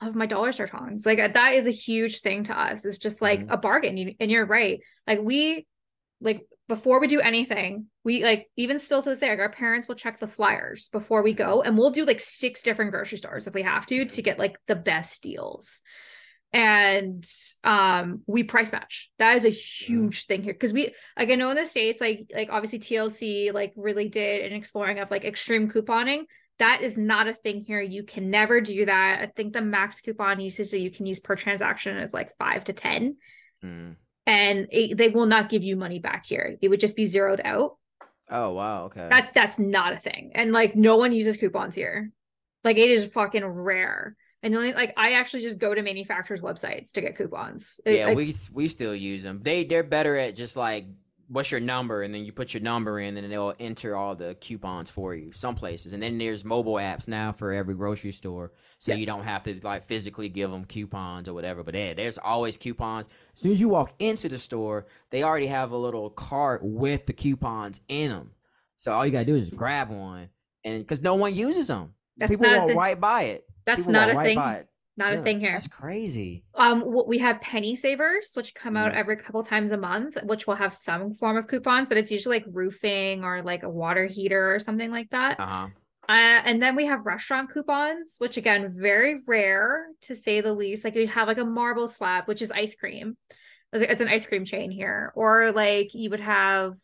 of 0.00 0.14
my 0.14 0.26
dollar 0.26 0.52
store 0.52 0.66
tongs. 0.66 1.04
Like 1.04 1.18
that 1.18 1.54
is 1.54 1.66
a 1.66 1.72
huge 1.72 2.20
thing 2.20 2.44
to 2.44 2.58
us. 2.58 2.84
It's 2.84 2.98
just 2.98 3.20
like 3.20 3.40
mm-hmm. 3.40 3.52
a 3.52 3.56
bargain. 3.56 4.14
And 4.20 4.30
you're 4.30 4.46
right. 4.46 4.80
Like 5.06 5.20
we 5.20 5.66
like 6.20 6.46
before 6.68 7.00
we 7.00 7.06
do 7.08 7.20
anything, 7.20 7.86
we 8.04 8.22
like 8.22 8.48
even 8.56 8.78
still 8.78 9.02
to 9.02 9.08
this 9.08 9.20
day, 9.20 9.30
like 9.30 9.38
our 9.38 9.48
parents 9.48 9.88
will 9.88 9.94
check 9.94 10.20
the 10.20 10.28
flyers 10.28 10.88
before 10.90 11.22
we 11.22 11.32
go 11.32 11.62
and 11.62 11.76
we'll 11.76 11.90
do 11.90 12.04
like 12.04 12.20
six 12.20 12.62
different 12.62 12.90
grocery 12.90 13.18
stores 13.18 13.46
if 13.46 13.54
we 13.54 13.62
have 13.62 13.86
to 13.86 14.04
to 14.04 14.22
get 14.22 14.38
like 14.38 14.56
the 14.66 14.76
best 14.76 15.22
deals. 15.22 15.80
And 16.52 17.24
um 17.64 18.22
we 18.26 18.44
price 18.44 18.70
match. 18.70 19.10
That 19.18 19.36
is 19.36 19.44
a 19.44 19.50
huge 19.50 20.26
thing 20.26 20.42
here. 20.42 20.54
Cause 20.54 20.72
we 20.72 20.94
like 21.18 21.30
I 21.30 21.34
know 21.34 21.50
in 21.50 21.56
the 21.56 21.64
States, 21.64 22.00
like 22.00 22.30
like 22.32 22.50
obviously 22.50 22.78
TLC 22.78 23.52
like 23.52 23.72
really 23.76 24.08
did 24.08 24.44
an 24.44 24.56
exploring 24.56 25.00
of 25.00 25.10
like 25.10 25.24
extreme 25.24 25.70
couponing 25.70 26.22
that 26.58 26.82
is 26.82 26.96
not 26.96 27.28
a 27.28 27.34
thing 27.34 27.60
here. 27.60 27.80
You 27.80 28.02
can 28.02 28.30
never 28.30 28.60
do 28.60 28.86
that. 28.86 29.20
I 29.20 29.26
think 29.26 29.52
the 29.52 29.60
max 29.60 30.00
coupon 30.00 30.40
usage 30.40 30.70
that 30.72 30.80
you 30.80 30.90
can 30.90 31.06
use 31.06 31.20
per 31.20 31.36
transaction 31.36 31.96
is 31.98 32.12
like 32.12 32.36
five 32.36 32.64
to 32.64 32.72
10. 32.72 33.16
Mm. 33.64 33.96
And 34.26 34.66
it, 34.70 34.96
they 34.96 35.08
will 35.08 35.26
not 35.26 35.48
give 35.48 35.62
you 35.62 35.76
money 35.76 36.00
back 36.00 36.26
here. 36.26 36.56
It 36.60 36.68
would 36.68 36.80
just 36.80 36.96
be 36.96 37.04
zeroed 37.04 37.40
out. 37.44 37.76
Oh, 38.30 38.52
wow. 38.52 38.84
Okay. 38.84 39.06
That's 39.08 39.30
that's 39.30 39.58
not 39.58 39.94
a 39.94 39.96
thing. 39.96 40.32
And 40.34 40.52
like 40.52 40.76
no 40.76 40.96
one 40.96 41.12
uses 41.12 41.36
coupons 41.36 41.74
here. 41.74 42.10
Like 42.64 42.76
it 42.76 42.90
is 42.90 43.06
fucking 43.06 43.44
rare. 43.44 44.16
And 44.42 44.52
the 44.52 44.58
only 44.58 44.72
like 44.72 44.92
I 44.96 45.12
actually 45.12 45.42
just 45.42 45.58
go 45.58 45.74
to 45.74 45.82
manufacturers' 45.82 46.40
websites 46.40 46.92
to 46.92 47.00
get 47.00 47.16
coupons. 47.16 47.80
Yeah, 47.84 48.06
like, 48.06 48.16
we 48.16 48.36
we 48.52 48.68
still 48.68 48.94
use 48.94 49.22
them. 49.22 49.40
They 49.42 49.64
they're 49.64 49.82
better 49.82 50.16
at 50.16 50.36
just 50.36 50.56
like 50.56 50.86
what's 51.28 51.50
your 51.50 51.60
number? 51.60 52.02
And 52.02 52.12
then 52.12 52.24
you 52.24 52.32
put 52.32 52.54
your 52.54 52.62
number 52.62 52.98
in 52.98 53.16
and 53.16 53.30
they'll 53.30 53.54
enter 53.60 53.94
all 53.94 54.14
the 54.14 54.34
coupons 54.40 54.90
for 54.90 55.14
you 55.14 55.32
some 55.32 55.54
places 55.54 55.92
and 55.92 56.02
then 56.02 56.18
there's 56.18 56.44
mobile 56.44 56.74
apps 56.74 57.06
now 57.06 57.32
for 57.32 57.52
every 57.52 57.74
grocery 57.74 58.12
store 58.12 58.52
so 58.78 58.92
yeah. 58.92 58.98
you 58.98 59.06
don't 59.06 59.24
have 59.24 59.42
to 59.44 59.58
like 59.62 59.84
physically 59.84 60.28
give 60.28 60.50
them 60.50 60.64
coupons 60.64 61.28
or 61.28 61.34
whatever. 61.34 61.62
But 61.62 61.74
yeah 61.74 61.94
there's 61.94 62.18
always 62.18 62.56
coupons. 62.56 63.08
As 63.32 63.40
soon 63.40 63.52
as 63.52 63.60
you 63.60 63.68
walk 63.68 63.94
into 63.98 64.28
the 64.28 64.38
store 64.38 64.86
they 65.10 65.22
already 65.22 65.46
have 65.46 65.70
a 65.70 65.76
little 65.76 66.10
cart 66.10 66.62
with 66.62 67.06
the 67.06 67.12
coupons 67.12 67.80
in 67.88 68.10
them 68.10 68.30
so 68.76 68.92
all 68.92 69.04
you 69.04 69.12
gotta 69.12 69.24
do 69.24 69.36
is 69.36 69.50
grab 69.50 69.90
one 69.90 70.30
and 70.64 70.80
because 70.80 71.02
no 71.02 71.14
one 71.14 71.34
uses 71.34 71.68
them 71.68 71.94
that's 72.16 72.30
people 72.30 72.46
walk 72.46 72.74
right 72.74 73.00
by 73.00 73.22
it. 73.22 73.44
that's 73.64 73.80
people 73.80 73.92
not 73.92 74.10
a 74.10 74.14
right 74.14 74.36
thing 74.36 74.66
not 74.98 75.12
yeah, 75.12 75.20
a 75.20 75.22
thing 75.22 75.40
here. 75.40 75.52
That's 75.52 75.68
crazy. 75.68 76.42
Um, 76.54 76.84
we 77.06 77.18
have 77.18 77.40
penny 77.40 77.76
savers, 77.76 78.32
which 78.34 78.54
come 78.54 78.76
out 78.76 78.92
every 78.92 79.16
couple 79.16 79.42
times 79.42 79.70
a 79.70 79.76
month, 79.76 80.18
which 80.24 80.46
will 80.46 80.56
have 80.56 80.72
some 80.72 81.14
form 81.14 81.36
of 81.36 81.46
coupons, 81.46 81.88
but 81.88 81.96
it's 81.96 82.10
usually 82.10 82.38
like 82.38 82.46
roofing 82.50 83.24
or 83.24 83.42
like 83.42 83.62
a 83.62 83.70
water 83.70 84.06
heater 84.06 84.54
or 84.54 84.58
something 84.58 84.90
like 84.90 85.08
that. 85.10 85.40
Uh-huh. 85.40 85.68
Uh, 86.08 86.40
and 86.44 86.62
then 86.62 86.74
we 86.74 86.86
have 86.86 87.04
restaurant 87.04 87.52
coupons, 87.52 88.16
which 88.18 88.38
again, 88.38 88.74
very 88.76 89.20
rare 89.26 89.86
to 90.02 90.14
say 90.14 90.40
the 90.40 90.52
least. 90.52 90.84
Like 90.84 90.94
you 90.94 91.06
have 91.06 91.28
like 91.28 91.38
a 91.38 91.44
marble 91.44 91.86
slab, 91.86 92.24
which 92.26 92.42
is 92.42 92.50
ice 92.50 92.74
cream. 92.74 93.16
It's 93.72 94.00
an 94.00 94.08
ice 94.08 94.26
cream 94.26 94.46
chain 94.46 94.70
here, 94.70 95.12
or 95.14 95.52
like 95.52 95.92
you 95.92 96.08
would 96.08 96.20
have 96.20 96.74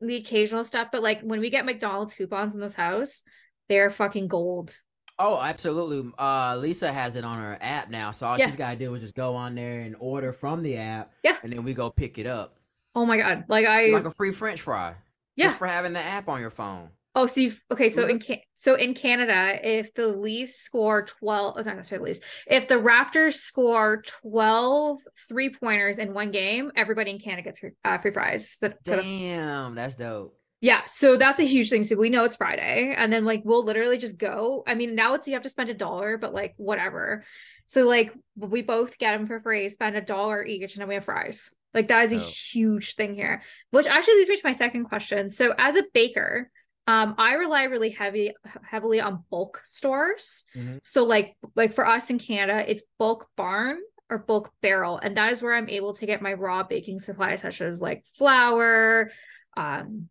the 0.00 0.16
occasional 0.16 0.64
stuff. 0.64 0.88
But 0.90 1.04
like 1.04 1.20
when 1.20 1.38
we 1.38 1.50
get 1.50 1.64
McDonald's 1.64 2.14
coupons 2.14 2.54
in 2.54 2.60
this 2.60 2.74
house, 2.74 3.22
they're 3.68 3.92
fucking 3.92 4.26
gold. 4.26 4.76
Oh, 5.18 5.40
absolutely. 5.40 6.12
Uh, 6.18 6.56
Lisa 6.58 6.92
has 6.92 7.16
it 7.16 7.24
on 7.24 7.38
her 7.38 7.56
app 7.60 7.88
now, 7.88 8.10
so 8.10 8.26
all 8.26 8.38
yeah. 8.38 8.46
she's 8.46 8.56
got 8.56 8.72
to 8.72 8.76
do 8.76 8.94
is 8.94 9.02
just 9.02 9.14
go 9.14 9.36
on 9.36 9.54
there 9.54 9.80
and 9.80 9.94
order 9.98 10.32
from 10.32 10.62
the 10.62 10.76
app. 10.76 11.12
Yeah, 11.22 11.36
and 11.42 11.52
then 11.52 11.62
we 11.62 11.74
go 11.74 11.90
pick 11.90 12.18
it 12.18 12.26
up. 12.26 12.56
Oh 12.94 13.06
my 13.06 13.16
god! 13.16 13.44
Like 13.48 13.66
I 13.66 13.88
like 13.88 14.06
a 14.06 14.10
free 14.10 14.32
French 14.32 14.60
fry. 14.60 14.94
Yeah, 15.36 15.46
just 15.46 15.58
for 15.58 15.66
having 15.66 15.92
the 15.92 16.00
app 16.00 16.28
on 16.28 16.40
your 16.40 16.50
phone. 16.50 16.90
Oh, 17.16 17.26
see, 17.26 17.52
okay, 17.70 17.88
so 17.88 18.08
in 18.08 18.18
Can- 18.18 18.40
so 18.56 18.74
in 18.74 18.92
Canada, 18.92 19.60
if 19.62 19.94
the 19.94 20.08
Leafs 20.08 20.56
score 20.56 21.04
12, 21.04 21.64
not 21.64 21.76
necessarily 21.76 22.10
Leafs, 22.10 22.20
if 22.48 22.66
the 22.66 22.74
Raptors 22.74 23.34
score 23.34 24.02
12 24.02 24.98
three 25.28 25.50
pointers 25.50 25.98
in 25.98 26.12
one 26.12 26.32
game, 26.32 26.72
everybody 26.74 27.12
in 27.12 27.20
Canada 27.20 27.42
gets 27.42 27.60
uh, 27.84 27.98
free 27.98 28.10
fries. 28.10 28.58
Damn, 28.82 29.76
that's 29.76 29.94
dope. 29.94 30.36
Yeah, 30.64 30.80
so 30.86 31.18
that's 31.18 31.40
a 31.40 31.44
huge 31.44 31.68
thing. 31.68 31.84
So 31.84 31.94
we 31.94 32.08
know 32.08 32.24
it's 32.24 32.36
Friday, 32.36 32.94
and 32.96 33.12
then 33.12 33.26
like 33.26 33.42
we'll 33.44 33.64
literally 33.64 33.98
just 33.98 34.16
go. 34.16 34.64
I 34.66 34.74
mean, 34.74 34.94
now 34.94 35.12
it's 35.12 35.28
you 35.28 35.34
have 35.34 35.42
to 35.42 35.50
spend 35.50 35.68
a 35.68 35.74
dollar, 35.74 36.16
but 36.16 36.32
like 36.32 36.54
whatever. 36.56 37.22
So 37.66 37.86
like 37.86 38.14
we 38.34 38.62
both 38.62 38.96
get 38.96 39.14
them 39.14 39.26
for 39.26 39.38
free, 39.38 39.68
spend 39.68 39.94
a 39.94 40.00
dollar 40.00 40.42
each, 40.42 40.72
and 40.72 40.80
then 40.80 40.88
we 40.88 40.94
have 40.94 41.04
fries. 41.04 41.52
Like 41.74 41.88
that 41.88 42.04
is 42.04 42.14
a 42.14 42.16
oh. 42.16 42.30
huge 42.52 42.94
thing 42.94 43.14
here. 43.14 43.42
Which 43.72 43.86
actually 43.86 44.14
leads 44.14 44.30
me 44.30 44.36
to 44.36 44.42
my 44.42 44.52
second 44.52 44.86
question. 44.86 45.28
So 45.28 45.54
as 45.58 45.76
a 45.76 45.84
baker, 45.92 46.50
um, 46.86 47.14
I 47.18 47.34
rely 47.34 47.64
really 47.64 47.90
heavy 47.90 48.32
heavily 48.62 49.02
on 49.02 49.22
bulk 49.30 49.60
stores. 49.66 50.44
Mm-hmm. 50.56 50.78
So 50.82 51.04
like 51.04 51.36
like 51.54 51.74
for 51.74 51.86
us 51.86 52.08
in 52.08 52.18
Canada, 52.18 52.64
it's 52.66 52.84
bulk 52.98 53.26
barn 53.36 53.80
or 54.08 54.16
bulk 54.16 54.50
barrel. 54.62 54.96
And 54.96 55.18
that 55.18 55.30
is 55.30 55.42
where 55.42 55.54
I'm 55.54 55.68
able 55.68 55.92
to 55.92 56.06
get 56.06 56.22
my 56.22 56.32
raw 56.32 56.62
baking 56.62 57.00
supplies, 57.00 57.42
such 57.42 57.60
as 57.60 57.82
like 57.82 58.02
flour, 58.16 59.10
um, 59.58 60.08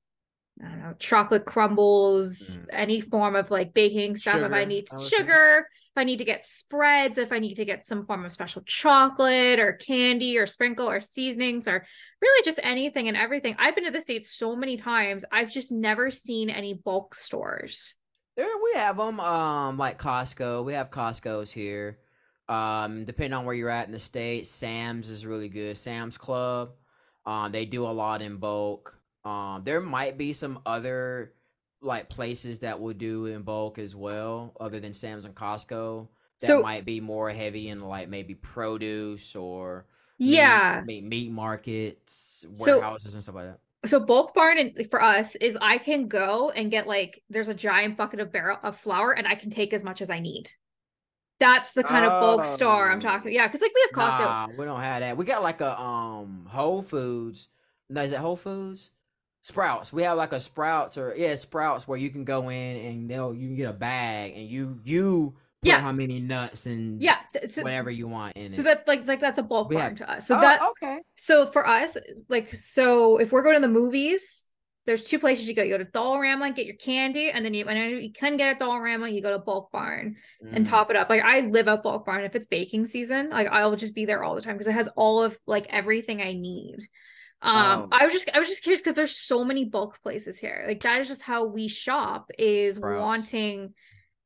I 0.64 0.70
don't 0.70 0.80
know, 0.80 0.94
chocolate 1.00 1.46
crumbles, 1.46 2.40
mm. 2.40 2.66
any 2.72 3.02
form 3.02 3.36
of 3.36 3.52
like 3.52 3.74
baking 3.74 4.16
stuff. 4.16 4.36
Sugar, 4.36 4.46
if 4.46 4.54
I 4.54 4.66
need 4.66 4.88
sugar, 5.10 5.68
if 5.68 5.98
I 5.98 6.04
need 6.04 6.18
to 6.18 6.26
get 6.26 6.46
spreads, 6.46 7.18
if 7.18 7.32
I 7.32 7.40
need 7.40 7.56
to 7.56 7.66
get 7.66 7.86
some 7.86 8.06
form 8.06 8.24
of 8.26 8.32
special 8.32 8.62
chocolate 8.66 9.60
or 9.60 9.74
candy 9.74 10.38
or 10.38 10.46
sprinkle 10.46 10.90
or 10.90 11.02
seasonings 11.02 11.68
or 11.68 11.86
really 12.22 12.46
just 12.46 12.60
anything 12.64 13.08
and 13.08 13.18
everything. 13.18 13.56
I've 13.60 13.76
been 13.76 13.86
to 13.86 13.92
the 13.92 14.02
States 14.02 14.32
so 14.32 14.56
many 14.56 14.78
times. 14.78 15.26
I've 15.32 15.52
just 15.52 15.72
never 15.72 16.10
seen 16.10 16.50
any 16.50 16.74
bulk 16.74 17.14
stores. 17.14 17.96
There 18.36 18.48
we 18.64 18.80
have 18.80 18.98
them, 18.98 19.20
um, 19.20 19.78
like 19.78 20.00
Costco. 20.00 20.66
We 20.66 20.74
have 20.74 20.90
Costco's 20.90 21.52
here. 21.52 22.00
Um, 22.50 23.06
depending 23.06 23.34
on 23.34 23.46
where 23.46 23.56
you're 23.56 23.70
at 23.70 23.88
in 23.88 23.94
the 23.94 24.00
state, 24.00 24.48
Sam's 24.48 25.10
is 25.10 25.26
really 25.26 25.50
good. 25.50 25.78
Sam's 25.78 26.18
Club, 26.18 26.72
um, 27.26 27.52
they 27.52 27.66
do 27.66 27.86
a 27.86 27.94
lot 27.94 28.22
in 28.22 28.38
bulk. 28.38 29.00
Um, 29.26 29.62
there 29.64 29.82
might 29.82 30.18
be 30.18 30.34
some 30.34 30.60
other 30.66 31.34
like 31.82 32.10
places 32.10 32.60
that 32.60 32.80
will 32.80 32.94
do 32.94 33.26
in 33.26 33.42
bulk 33.42 33.78
as 33.78 33.96
well, 33.96 34.54
other 34.60 34.80
than 34.80 34.94
Sam's 34.94 35.26
and 35.26 35.36
Costco. 35.36 36.08
That 36.42 36.48
so, 36.48 36.62
might 36.62 36.86
be 36.86 37.00
more 37.00 37.30
heavy 37.30 37.70
in 37.70 37.82
like 37.82 38.10
maybe 38.10 38.36
produce 38.36 39.36
or 39.36 39.86
yeah, 40.18 40.82
meat, 40.86 41.04
meat 41.04 41.32
markets, 41.32 42.46
warehouses 42.60 43.12
so, 43.12 43.16
and 43.16 43.24
stuff 43.24 43.36
like 43.36 43.46
that 43.46 43.60
so 43.86 44.00
bulk 44.00 44.34
barn 44.34 44.58
and 44.58 44.90
for 44.90 45.02
us 45.02 45.36
is 45.36 45.58
I 45.60 45.78
can 45.78 46.08
go 46.08 46.52
and 46.52 46.72
get 46.72 46.88
like 46.88 47.22
there's 47.30 47.50
a 47.50 47.54
giant 47.54 47.98
bucket 47.98 48.20
of 48.20 48.32
barrel 48.32 48.58
of 48.64 48.78
flour 48.78 49.12
and 49.12 49.28
I 49.28 49.36
can 49.36 49.50
take 49.50 49.74
as 49.74 49.84
much 49.84 50.02
as 50.02 50.10
I 50.10 50.20
need. 50.20 50.52
That's 51.40 51.74
the 51.74 51.84
kind 51.84 52.06
of 52.06 52.22
bulk 52.22 52.46
store 52.46 52.90
I'm 52.90 53.02
talking. 53.02 53.34
Yeah, 53.34 53.48
because 53.48 53.62
like 53.62 53.74
we 53.76 53.82
have 53.92 54.14
Costco. 54.14 54.20
Nah, 54.20 54.48
we 54.58 54.66
don't 54.66 54.80
have 54.80 55.02
that. 55.02 55.18
We 55.18 55.26
got 55.26 55.44
like 55.44 55.60
a 55.60 55.78
um 55.80 56.48
Whole 56.50 56.82
Foods. 56.82 57.50
No, 57.90 58.02
is 58.02 58.14
it 58.14 58.20
Whole 58.20 58.38
Foods? 58.38 58.92
Sprouts. 59.44 59.92
We 59.92 60.04
have 60.04 60.18
like 60.18 60.32
a 60.32 60.40
Sprouts 60.40 60.98
or 60.98 61.14
yeah, 61.18 61.36
Sprouts 61.36 61.86
where 61.86 61.98
you 61.98 62.10
can 62.10 62.24
go 62.24 62.50
in 62.50 62.78
and 62.78 63.10
they'll 63.10 63.34
you 63.34 63.48
can 63.50 63.56
get 63.56 63.70
a 63.70 63.74
bag 63.74 64.34
and 64.36 64.48
you 64.48 64.80
you 64.86 65.36
yeah. 65.62 65.80
how 65.80 65.92
many 65.92 66.22
nuts 66.22 66.66
and 66.66 67.02
yeah, 67.02 67.18
so, 67.50 67.62
whatever 67.62 67.92
you 67.92 68.08
want 68.08 68.38
in 68.38 68.50
so 68.50 68.62
it. 68.62 68.64
that 68.66 68.88
like 68.88 69.06
like 69.06 69.20
that's 69.20 69.38
a 69.38 69.44
bulk 69.44 69.70
barn 69.72 69.98
to 69.98 70.10
us. 70.10 70.28
So 70.28 70.38
oh, 70.38 70.42
that 70.42 70.62
okay. 70.72 71.00
So 71.18 71.52
for 71.52 71.68
us, 71.68 71.98
like 72.30 72.56
so 72.56 73.18
if 73.18 73.34
we're 73.34 73.44
going 73.44 73.56
to 73.56 73.68
the 73.68 73.74
movies, 73.74 74.50
there's 74.86 75.04
two 75.04 75.20
places 75.20 75.46
you 75.48 75.54
go. 75.54 75.64
You 75.64 75.78
go 75.78 75.84
to 75.84 75.92
Dollarama 75.92 76.48
and 76.48 76.56
get 76.56 76.66
your 76.66 76.76
candy, 76.76 77.30
and 77.30 77.44
then 77.44 77.54
you 77.54 77.66
when 77.66 77.78
you 78.02 78.14
can 78.14 78.38
get 78.38 78.56
a 78.56 78.64
Dollarama, 78.64 79.14
you 79.14 79.22
go 79.22 79.32
to 79.32 79.40
Bulk 79.40 79.72
Barn 79.72 80.16
mm. 80.42 80.56
and 80.56 80.66
top 80.66 80.90
it 80.90 80.96
up. 80.96 81.10
Like 81.10 81.22
I 81.22 81.42
live 81.42 81.68
at 81.68 81.84
Bulk 81.84 82.06
Barn. 82.06 82.24
If 82.24 82.36
it's 82.36 82.48
baking 82.48 82.86
season, 82.86 83.30
like 83.30 83.48
I'll 83.48 83.76
just 83.76 83.94
be 83.94 84.06
there 84.06 84.24
all 84.24 84.36
the 84.36 84.42
time 84.42 84.56
because 84.56 84.68
it 84.68 84.74
has 84.74 84.88
all 84.96 85.22
of 85.22 85.38
like 85.46 85.68
everything 85.70 86.22
I 86.22 86.32
need. 86.32 86.78
Um, 87.44 87.82
oh. 87.84 87.88
I 87.92 88.06
was 88.06 88.14
just 88.14 88.30
I 88.34 88.40
was 88.40 88.48
just 88.48 88.64
curious 88.64 88.82
because 88.82 88.96
there's 88.96 89.16
so 89.16 89.44
many 89.44 89.66
bulk 89.66 90.02
places 90.02 90.40
here. 90.40 90.64
Like 90.66 90.80
that 90.82 91.02
is 91.02 91.10
just 91.10 91.22
how 91.22 91.44
we 91.44 91.68
shop. 91.68 92.32
Is 92.38 92.78
Sprouts. 92.78 93.02
wanting. 93.02 93.74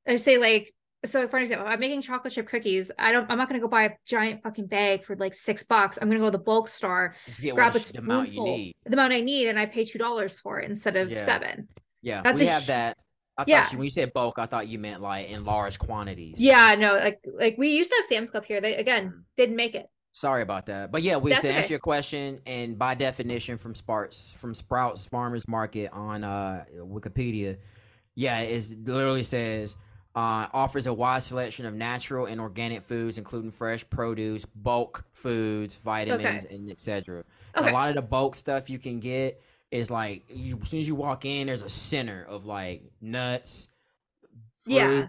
I 0.07 0.15
say 0.17 0.37
like 0.37 0.73
so 1.05 1.27
for 1.27 1.39
example, 1.39 1.67
I'm 1.67 1.79
making 1.79 2.01
chocolate 2.01 2.33
chip 2.33 2.47
cookies. 2.47 2.91
I 2.97 3.11
don't. 3.11 3.29
I'm 3.29 3.37
not 3.37 3.47
gonna 3.47 3.59
go 3.59 3.67
buy 3.67 3.83
a 3.83 3.91
giant 4.05 4.43
fucking 4.43 4.67
bag 4.67 5.03
for 5.03 5.15
like 5.15 5.33
six 5.33 5.63
bucks. 5.63 5.97
I'm 5.99 6.09
gonna 6.09 6.19
go 6.19 6.25
to 6.25 6.31
the 6.31 6.37
bulk 6.37 6.67
store, 6.67 7.15
grab 7.51 7.75
a 7.75 7.79
spoonful, 7.79 8.05
the 8.05 8.13
amount 8.13 8.31
you 8.31 8.43
need, 8.43 8.75
the 8.85 8.93
amount 8.93 9.13
I 9.13 9.21
need, 9.21 9.47
and 9.47 9.59
I 9.59 9.65
pay 9.65 9.85
two 9.85 9.99
dollars 9.99 10.39
for 10.39 10.59
it 10.59 10.69
instead 10.69 10.95
of 10.95 11.11
yeah. 11.11 11.19
seven. 11.19 11.69
Yeah, 12.01 12.21
that's 12.21 12.39
we 12.39 12.47
a, 12.47 12.51
have 12.51 12.67
that. 12.67 12.97
I 13.37 13.43
yeah. 13.45 13.63
thought 13.63 13.73
you, 13.73 13.77
when 13.77 13.85
you 13.85 13.91
said 13.91 14.13
bulk, 14.13 14.39
I 14.39 14.47
thought 14.47 14.67
you 14.67 14.79
meant 14.79 15.01
like 15.01 15.29
in 15.29 15.45
large 15.45 15.77
quantities. 15.77 16.39
Yeah, 16.39 16.75
no, 16.77 16.95
like 16.95 17.19
like 17.31 17.55
we 17.57 17.69
used 17.69 17.91
to 17.91 17.97
have 17.97 18.05
Sam's 18.05 18.31
Club 18.31 18.45
here. 18.45 18.61
They 18.61 18.75
again 18.75 19.09
mm. 19.09 19.23
didn't 19.37 19.55
make 19.55 19.75
it. 19.75 19.87
Sorry 20.17 20.41
about 20.41 20.65
that, 20.65 20.91
but 20.91 21.03
yeah, 21.03 21.17
we 21.17 21.29
That's 21.29 21.43
to 21.43 21.49
okay. 21.49 21.57
answer 21.57 21.69
your 21.69 21.79
question, 21.79 22.41
and 22.47 22.75
by 22.75 22.95
definition, 22.95 23.59
from 23.59 23.75
Sparks 23.75 24.33
from 24.35 24.55
Sprouts 24.55 25.05
Farmers 25.05 25.47
Market 25.47 25.91
on 25.93 26.23
uh 26.23 26.65
Wikipedia, 26.75 27.57
yeah, 28.15 28.39
it 28.39 28.63
literally 28.83 29.21
says 29.21 29.75
uh, 30.15 30.47
offers 30.51 30.87
a 30.87 30.93
wide 30.93 31.21
selection 31.21 31.67
of 31.67 31.75
natural 31.75 32.25
and 32.25 32.41
organic 32.41 32.81
foods, 32.81 33.19
including 33.19 33.51
fresh 33.51 33.87
produce, 33.87 34.43
bulk 34.43 35.05
foods, 35.13 35.75
vitamins, 35.75 36.45
okay. 36.45 36.55
and 36.55 36.71
etc. 36.71 37.23
Okay. 37.55 37.69
A 37.69 37.71
lot 37.71 37.89
of 37.89 37.95
the 37.95 38.01
bulk 38.01 38.35
stuff 38.35 38.71
you 38.71 38.79
can 38.79 38.99
get 38.99 39.39
is 39.69 39.91
like 39.91 40.23
you, 40.29 40.59
as 40.63 40.69
soon 40.69 40.79
as 40.79 40.87
you 40.87 40.95
walk 40.95 41.25
in, 41.25 41.45
there's 41.45 41.61
a 41.61 41.69
center 41.69 42.25
of 42.27 42.47
like 42.47 42.81
nuts, 42.99 43.69
fruits, 44.63 44.73
yeah, 44.75 45.05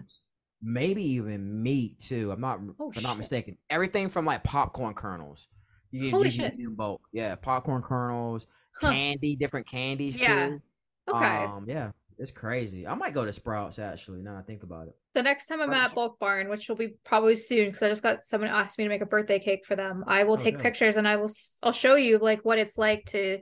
maybe 0.61 1.03
even 1.03 1.61
meat 1.61 1.99
too. 1.99 2.31
I'm 2.31 2.41
not, 2.41 2.59
oh, 2.79 2.91
if 2.91 2.97
I'm 2.97 3.03
not 3.03 3.17
mistaken. 3.17 3.57
Everything 3.69 4.09
from 4.09 4.25
like 4.25 4.43
popcorn 4.43 4.93
kernels. 4.93 5.47
You 5.91 6.01
can, 6.01 6.11
Holy 6.11 6.29
shit. 6.29 6.53
in 6.53 6.75
bulk. 6.75 7.01
Yeah, 7.11 7.35
popcorn 7.35 7.81
kernels, 7.81 8.47
huh. 8.79 8.91
candy, 8.91 9.35
different 9.35 9.67
candies 9.67 10.19
yeah. 10.19 10.47
too. 10.47 10.61
Okay. 11.07 11.43
Um, 11.43 11.65
yeah. 11.67 11.91
It's 12.19 12.31
crazy. 12.31 12.85
I 12.85 12.95
might 12.95 13.13
go 13.13 13.23
to 13.23 13.31
Sprouts 13.31 13.79
actually. 13.79 14.21
Now 14.21 14.37
I 14.37 14.41
think 14.41 14.63
about 14.63 14.89
it. 14.89 14.95
The 15.15 15.23
next 15.23 15.47
time 15.47 15.61
I'm 15.61 15.71
at 15.71 15.95
Bulk 15.95 16.19
Barn, 16.19 16.49
which 16.49 16.67
will 16.67 16.75
be 16.75 16.95
probably 17.05 17.37
soon, 17.37 17.67
because 17.67 17.81
I 17.81 17.87
just 17.87 18.03
got 18.03 18.25
someone 18.25 18.49
asked 18.49 18.77
me 18.77 18.83
to 18.83 18.89
make 18.89 19.01
a 19.01 19.05
birthday 19.05 19.39
cake 19.39 19.65
for 19.65 19.77
them. 19.77 20.03
I 20.05 20.25
will 20.25 20.33
oh, 20.33 20.37
take 20.37 20.59
pictures 20.59 20.97
and 20.97 21.07
I 21.07 21.15
will 21.15 21.31
I'll 21.63 21.71
show 21.71 21.95
you 21.95 22.19
like 22.19 22.43
what 22.43 22.59
it's 22.59 22.77
like 22.77 23.05
to 23.07 23.39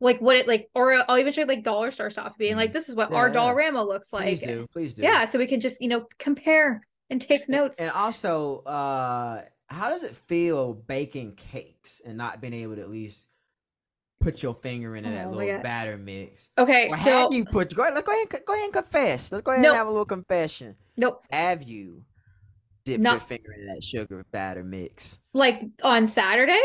like 0.00 0.20
what 0.20 0.36
it 0.36 0.46
like 0.46 0.68
or 0.74 1.04
I'll 1.08 1.18
even 1.18 1.32
show 1.32 1.42
like 1.42 1.64
dollar 1.64 1.90
store 1.90 2.10
stuff 2.10 2.36
being 2.38 2.56
like 2.56 2.70
mm-hmm. 2.70 2.74
this 2.74 2.88
is 2.88 2.94
what 2.94 3.10
yeah, 3.10 3.16
our 3.16 3.30
Dollarama 3.30 3.86
looks 3.86 4.12
like. 4.12 4.24
Please 4.24 4.40
do. 4.40 4.66
Please 4.72 4.94
do. 4.94 5.02
Yeah, 5.02 5.24
so 5.24 5.38
we 5.38 5.46
can 5.46 5.60
just, 5.60 5.80
you 5.80 5.88
know, 5.88 6.06
compare 6.18 6.82
and 7.10 7.20
take 7.20 7.48
notes. 7.48 7.80
And 7.80 7.90
also, 7.90 8.58
uh 8.60 9.42
how 9.70 9.90
does 9.90 10.02
it 10.02 10.16
feel 10.16 10.72
baking 10.72 11.34
cakes 11.36 12.00
and 12.04 12.16
not 12.16 12.40
being 12.40 12.54
able 12.54 12.76
to 12.76 12.80
at 12.80 12.90
least 12.90 13.28
put 14.20 14.42
your 14.42 14.54
finger 14.54 14.96
in 14.96 15.06
oh, 15.06 15.10
that 15.10 15.30
little 15.30 15.62
batter 15.62 15.96
mix. 15.96 16.50
Okay, 16.58 16.88
or 16.88 16.96
so 16.96 17.10
have 17.10 17.32
you 17.32 17.44
put 17.44 17.74
go 17.74 17.82
ahead, 17.82 17.94
let's 17.94 18.06
go 18.06 18.12
ahead 18.12 18.44
go 18.46 18.52
ahead 18.52 18.64
and 18.64 18.72
confess. 18.72 19.32
Let's 19.32 19.42
go 19.42 19.52
ahead 19.52 19.62
nope. 19.62 19.70
and 19.70 19.78
have 19.78 19.86
a 19.86 19.90
little 19.90 20.04
confession. 20.04 20.76
Nope. 20.96 21.24
Have 21.30 21.62
you 21.62 22.02
dipped 22.84 23.00
Not, 23.00 23.12
your 23.12 23.20
finger 23.20 23.52
in 23.52 23.66
that 23.66 23.82
sugar 23.82 24.24
batter 24.30 24.64
mix? 24.64 25.20
Like 25.32 25.62
on 25.82 26.06
Saturday? 26.06 26.60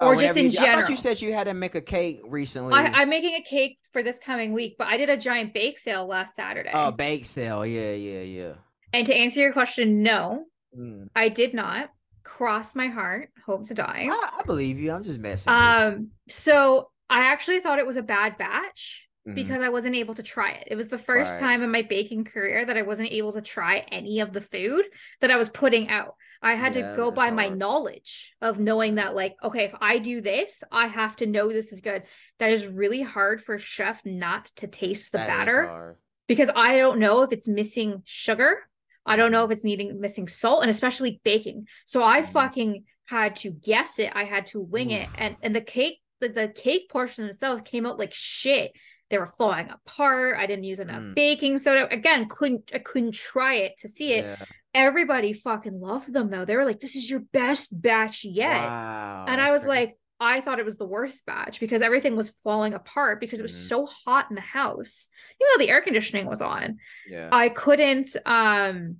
Oh, 0.00 0.08
or 0.08 0.16
just 0.16 0.36
in 0.36 0.46
you, 0.46 0.50
general. 0.52 0.78
I 0.78 0.80
thought 0.82 0.90
you 0.90 0.96
said 0.96 1.20
you 1.20 1.32
had 1.32 1.44
to 1.44 1.54
make 1.54 1.74
a 1.74 1.80
cake 1.80 2.20
recently. 2.24 2.74
I, 2.74 3.02
am 3.02 3.10
making 3.10 3.34
a 3.34 3.42
cake 3.42 3.78
for 3.92 4.02
this 4.02 4.20
coming 4.20 4.52
week, 4.52 4.76
but 4.78 4.86
I 4.86 4.96
did 4.96 5.08
a 5.10 5.16
giant 5.16 5.52
bake 5.52 5.78
sale 5.78 6.06
last 6.06 6.36
Saturday. 6.36 6.70
Oh, 6.72 6.92
bake 6.92 7.24
sale. 7.24 7.66
Yeah, 7.66 7.92
yeah, 7.92 8.20
yeah. 8.20 8.52
And 8.92 9.06
to 9.06 9.14
answer 9.14 9.40
your 9.40 9.52
question, 9.52 10.02
no, 10.02 10.44
mm. 10.76 11.08
I 11.16 11.28
did 11.28 11.52
not 11.52 11.90
cross 12.22 12.76
my 12.76 12.86
heart, 12.86 13.30
hope 13.44 13.64
to 13.66 13.74
die. 13.74 14.08
I, 14.10 14.38
I 14.38 14.42
believe 14.44 14.78
you. 14.78 14.92
I'm 14.92 15.02
just 15.02 15.18
messing. 15.18 15.52
Um, 15.52 16.10
so 16.28 16.90
I 17.10 17.32
actually 17.32 17.60
thought 17.60 17.78
it 17.78 17.86
was 17.86 17.96
a 17.96 18.02
bad 18.02 18.38
batch 18.38 19.08
mm-hmm. 19.26 19.34
because 19.34 19.62
I 19.62 19.70
wasn't 19.70 19.96
able 19.96 20.14
to 20.14 20.22
try 20.22 20.52
it. 20.52 20.68
It 20.70 20.76
was 20.76 20.88
the 20.88 20.98
first 20.98 21.32
right. 21.32 21.40
time 21.40 21.62
in 21.62 21.70
my 21.70 21.82
baking 21.82 22.24
career 22.24 22.64
that 22.64 22.76
I 22.76 22.82
wasn't 22.82 23.10
able 23.10 23.32
to 23.32 23.40
try 23.40 23.86
any 23.90 24.20
of 24.20 24.32
the 24.32 24.40
food 24.40 24.84
that 25.20 25.30
I 25.30 25.36
was 25.36 25.48
putting 25.48 25.88
out. 25.88 26.14
I 26.42 26.54
had 26.54 26.74
yeah, 26.74 26.90
to 26.90 26.96
go 26.96 27.10
by 27.10 27.24
hard. 27.24 27.36
my 27.36 27.48
knowledge 27.48 28.34
of 28.40 28.58
knowing 28.58 28.96
that, 28.96 29.14
like, 29.14 29.36
okay, 29.42 29.64
if 29.64 29.74
I 29.80 29.98
do 29.98 30.20
this, 30.20 30.62
I 30.70 30.86
have 30.86 31.16
to 31.16 31.26
know 31.26 31.48
this 31.48 31.72
is 31.72 31.80
good. 31.80 32.02
That 32.38 32.52
is 32.52 32.66
really 32.66 33.02
hard 33.02 33.42
for 33.42 33.58
chef 33.58 34.00
not 34.04 34.46
to 34.56 34.66
taste 34.66 35.12
the 35.12 35.18
that 35.18 35.26
batter 35.26 35.96
because 36.26 36.50
I 36.54 36.76
don't 36.76 36.98
know 36.98 37.22
if 37.22 37.32
it's 37.32 37.48
missing 37.48 38.02
sugar 38.04 38.68
I 39.08 39.16
don't 39.16 39.32
know 39.32 39.44
if 39.44 39.50
it's 39.50 39.64
needing 39.64 40.00
missing 40.00 40.28
salt 40.28 40.62
and 40.62 40.70
especially 40.70 41.20
baking. 41.24 41.66
So 41.86 42.04
I 42.04 42.20
mm-hmm. 42.20 42.30
fucking 42.30 42.84
had 43.06 43.36
to 43.36 43.50
guess 43.50 43.98
it. 43.98 44.12
I 44.14 44.24
had 44.24 44.46
to 44.48 44.60
wing 44.60 44.92
Oof. 44.92 45.02
it. 45.02 45.08
And 45.16 45.36
and 45.42 45.56
the 45.56 45.62
cake, 45.62 46.00
the, 46.20 46.28
the 46.28 46.48
cake 46.48 46.90
portion 46.90 47.24
itself 47.24 47.64
came 47.64 47.86
out 47.86 47.98
like 47.98 48.12
shit. 48.12 48.72
They 49.08 49.16
were 49.16 49.32
falling 49.38 49.70
apart. 49.70 50.36
I 50.38 50.46
didn't 50.46 50.64
use 50.64 50.80
enough 50.80 51.00
mm. 51.00 51.14
baking 51.14 51.56
soda. 51.56 51.88
Again, 51.90 52.28
couldn't 52.28 52.70
I 52.74 52.78
couldn't 52.78 53.14
try 53.14 53.54
it 53.54 53.78
to 53.78 53.88
see 53.88 54.12
it. 54.12 54.24
Yeah. 54.24 54.44
Everybody 54.74 55.32
fucking 55.32 55.80
loved 55.80 56.12
them 56.12 56.30
though. 56.30 56.44
They 56.44 56.56
were 56.56 56.64
like, 56.64 56.80
"This 56.80 56.94
is 56.94 57.10
your 57.10 57.20
best 57.20 57.68
batch 57.72 58.24
yet," 58.24 58.62
wow, 58.62 59.24
and 59.26 59.40
I 59.40 59.50
was 59.50 59.66
like, 59.66 59.96
I 60.20 60.40
thought 60.40 60.58
it 60.58 60.64
was 60.64 60.78
the 60.78 60.86
worst 60.86 61.24
batch 61.26 61.60
because 61.60 61.80
everything 61.80 62.16
was 62.16 62.32
falling 62.42 62.74
apart 62.74 63.20
because 63.20 63.38
it 63.38 63.44
was 63.44 63.52
mm. 63.52 63.68
so 63.68 63.86
hot 63.86 64.26
in 64.30 64.34
the 64.34 64.40
house. 64.40 65.08
Even 65.40 65.48
though 65.52 65.64
the 65.64 65.70
air 65.70 65.80
conditioning 65.80 66.26
was 66.26 66.42
on. 66.42 66.78
Yeah. 67.08 67.28
I 67.30 67.48
couldn't 67.48 68.16
um 68.26 68.96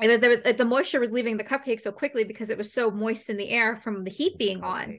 either 0.00 0.18
the, 0.18 0.54
the 0.56 0.64
moisture 0.64 1.00
was 1.00 1.12
leaving 1.12 1.36
the 1.36 1.44
cupcake 1.44 1.80
so 1.80 1.92
quickly 1.92 2.24
because 2.24 2.50
it 2.50 2.58
was 2.58 2.72
so 2.72 2.90
moist 2.90 3.28
in 3.28 3.36
the 3.36 3.48
air 3.48 3.76
from 3.76 4.04
the 4.04 4.10
heat 4.10 4.38
being 4.38 4.62
on. 4.62 4.98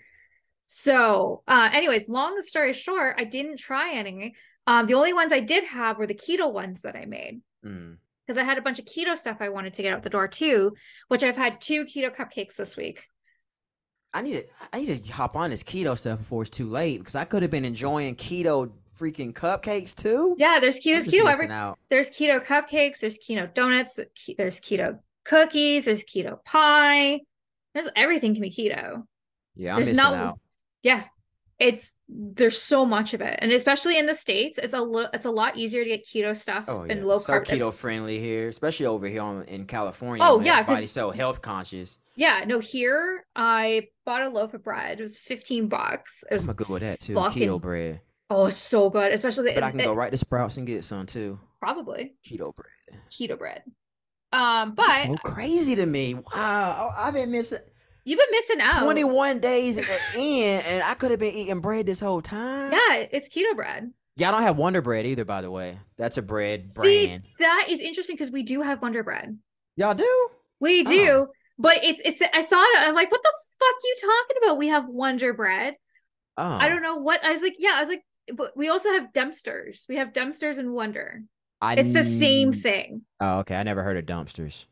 So, 0.68 1.43
uh 1.47 1.70
anyways, 1.72 2.09
long 2.09 2.41
story 2.41 2.74
short, 2.74 3.16
I 3.18 3.24
didn't 3.24 3.57
try 3.57 3.93
any. 3.93 4.36
Um 4.68 4.86
the 4.86 4.95
only 4.95 5.13
ones 5.13 5.32
I 5.32 5.39
did 5.39 5.63
have 5.63 5.97
were 5.97 6.07
the 6.07 6.13
keto 6.13 6.51
ones 6.51 6.82
that 6.82 6.95
I 6.95 7.05
made. 7.05 7.41
Mm 7.66 7.97
because 8.26 8.38
I 8.38 8.44
had 8.44 8.58
a 8.58 8.62
bunch 8.62 8.80
of 8.80 8.86
keto 8.86 9.16
stuff 9.16 9.38
I 9.40 9.50
wanted 9.50 9.74
to 9.74 9.82
get 9.82 9.94
out 9.94 10.04
the 10.04 10.10
door 10.10 10.28
too, 10.28 10.74
which 11.08 11.24
I've 11.24 11.38
had 11.38 11.62
two 11.62 11.86
keto 11.86 12.16
cupcakes 12.16 12.56
this 12.56 12.76
week. 12.76 13.04
I 14.14 14.22
need 14.22 14.34
to 14.34 14.46
I 14.72 14.80
need 14.80 15.04
to 15.04 15.14
hop 15.14 15.36
on 15.36 15.50
this 15.50 15.64
keto 15.64 15.98
stuff 15.98 16.20
before 16.20 16.44
it's 16.44 16.50
too 16.50 16.70
late 16.70 17.00
because 17.00 17.16
I 17.16 17.26
could 17.26 17.42
have 17.42 17.52
been 17.52 17.66
enjoying 17.66 18.16
keto 18.16 18.72
freaking 18.98 19.34
cupcakes 19.34 19.94
too. 19.94 20.36
Yeah, 20.38 20.60
there's 20.60 20.80
keto 20.80 21.06
keto 21.06 21.32
every 21.32 21.50
out. 21.50 21.78
there's 21.90 22.10
keto 22.10 22.44
cupcakes, 22.44 23.00
there's 23.00 23.20
keto 23.20 23.54
donuts, 23.54 24.00
there's 24.38 24.60
keto 24.62 25.00
cookies, 25.26 25.86
there's 25.86 26.04
keto 26.04 26.44
pie. 26.46 27.20
There's 27.74 27.90
everything 27.96 28.34
can 28.34 28.42
be 28.42 28.52
keto. 28.52 29.04
Yeah, 29.56 29.76
I'm 29.76 29.84
there's 29.84 29.98
missing 29.98 30.04
not, 30.04 30.14
out. 30.14 30.40
Yeah, 30.82 31.04
it's 31.60 31.93
there's 32.10 32.62
so 32.62 32.86
much 32.86 33.14
of 33.14 33.22
it, 33.22 33.39
and 33.41 33.51
especially 33.51 33.97
in 33.97 34.06
the 34.06 34.14
states, 34.14 34.58
it's 34.58 34.74
a 34.74 34.82
little 34.82 35.10
it's 35.14 35.26
a 35.26 35.32
lot 35.32 35.58
easier 35.58 35.84
to 35.84 35.89
get 35.89 36.06
keto 36.06 36.36
stuff 36.36 36.66
oh, 36.68 36.84
yeah. 36.84 36.93
and 36.93 37.06
low 37.06 37.20
carb. 37.20 37.47
So 37.47 37.56
keto 37.56 37.74
friendly 37.74 38.20
here, 38.20 38.49
especially 38.49 38.88
over 38.88 39.08
here 39.08 39.22
on, 39.22 39.43
in 39.45 39.66
California. 39.66 40.26
Oh 40.26 40.41
yeah, 40.41 40.60
everybody's 40.60 40.91
so 40.91 41.12
health 41.12 41.41
conscious. 41.41 41.99
Yeah, 42.16 42.43
no, 42.45 42.60
here 42.60 43.26
I 43.36 43.88
bought 44.06 44.24
a 44.24 44.30
loaf 44.30 44.53
of 44.53 44.64
bread. 44.64 44.99
It 44.99 45.03
was 45.03 45.18
15 45.18 45.68
bucks. 45.68 46.24
It 46.30 46.36
was 46.36 46.49
I'm 46.49 46.56
good 46.56 46.70
with 46.70 46.82
that 46.82 46.99
too. 46.99 47.14
Keto 47.14 47.62
bread. 47.62 48.01
Oh, 48.30 48.49
so 48.49 48.89
good, 48.89 49.14
especially. 49.14 49.53
But 49.53 49.64
I 49.64 49.72
can 49.72 49.80
it, 49.80 49.86
go 49.86 49.93
right 49.93 50.12
to 50.12 50.18
Sprouts 50.18 50.58
and 50.58 50.68
get 50.68 50.84
some 50.84 51.06
too. 51.06 51.39
Probably 51.60 52.16
keto 52.28 52.53
bread. 52.56 53.01
Keto 53.10 53.38
bread. 53.38 53.64
Um, 54.34 54.76
but 54.76 54.88
That's 54.88 55.08
so 55.08 55.16
crazy 55.24 55.76
to 55.78 55.86
me. 55.86 56.16
Wow, 56.16 56.93
I've 56.97 57.14
been 57.14 57.32
missing. 57.32 57.60
You've 58.06 58.20
been 58.20 58.28
missing 58.32 58.62
out. 58.62 58.84
21 58.84 59.39
days 59.39 59.78
in, 59.78 60.62
and 60.62 60.84
I 60.84 60.93
could 60.93 61.10
have 61.12 61.20
been 61.20 61.34
eating 61.34 61.60
bread 61.60 61.88
this 61.88 61.99
whole 61.99 62.22
time. 62.22 62.72
Yeah, 62.72 63.08
it's 63.12 63.28
keto 63.28 63.56
bread. 63.56 63.91
Y'all 64.18 64.32
don't 64.32 64.43
have 64.43 64.58
Wonder 64.58 64.82
Bread 64.82 65.06
either, 65.06 65.26
by 65.26 65.41
the 65.41 65.51
way. 65.51 65.78
That's 65.97 66.18
a 66.18 66.22
bread 66.22 66.70
See, 66.70 67.08
brand. 67.08 67.24
That 67.39 67.66
is 67.70 67.82
interesting 67.82 68.16
because 68.16 68.32
we 68.32 68.43
do 68.43 68.62
have 68.62 68.82
Wonder 68.82 69.03
Bread. 69.03 69.38
Y'all 69.76 69.93
do? 69.93 70.30
We 70.60 70.82
oh. 70.82 70.84
do. 70.84 71.10
Oh. 71.10 71.28
But 71.58 71.84
it's 71.84 72.01
it's 72.06 72.22
I 72.34 72.41
saw 72.41 72.62
it. 72.62 72.78
I'm 72.80 72.95
like, 72.95 73.12
what 73.12 73.24
the 73.24 73.34
fuck 73.60 73.76
you 73.84 73.95
talking 74.01 74.38
about? 74.43 74.58
We 74.58 74.68
have 74.68 74.88
Wonder 74.88 75.34
Bread. 75.34 75.76
Oh. 76.38 76.43
I 76.43 76.70
don't 76.70 76.82
know 76.84 76.97
what 76.97 77.26
I 77.26 77.32
was 77.32 77.41
like. 77.41 77.56
Yeah, 77.60 77.72
I 77.76 77.80
was 77.82 77.89
like, 77.89 78.03
but 78.34 78.56
we 78.56 78.70
also 78.70 78.89
have 78.89 79.14
dumpsters. 79.14 79.86
We 79.89 79.97
have 79.97 80.14
dumpsters 80.14 80.60
and 80.60 80.74
Wonder. 80.74 81.24
I 81.62 81.76
it's 81.76 81.93
the 81.93 82.03
same 82.03 82.53
thing. 82.53 83.01
Oh, 83.20 83.39
okay. 83.39 83.56
I 83.56 83.64
never 83.64 83.84
heard 83.84 83.97
of 83.97 84.06
dumpsters. 84.06 84.66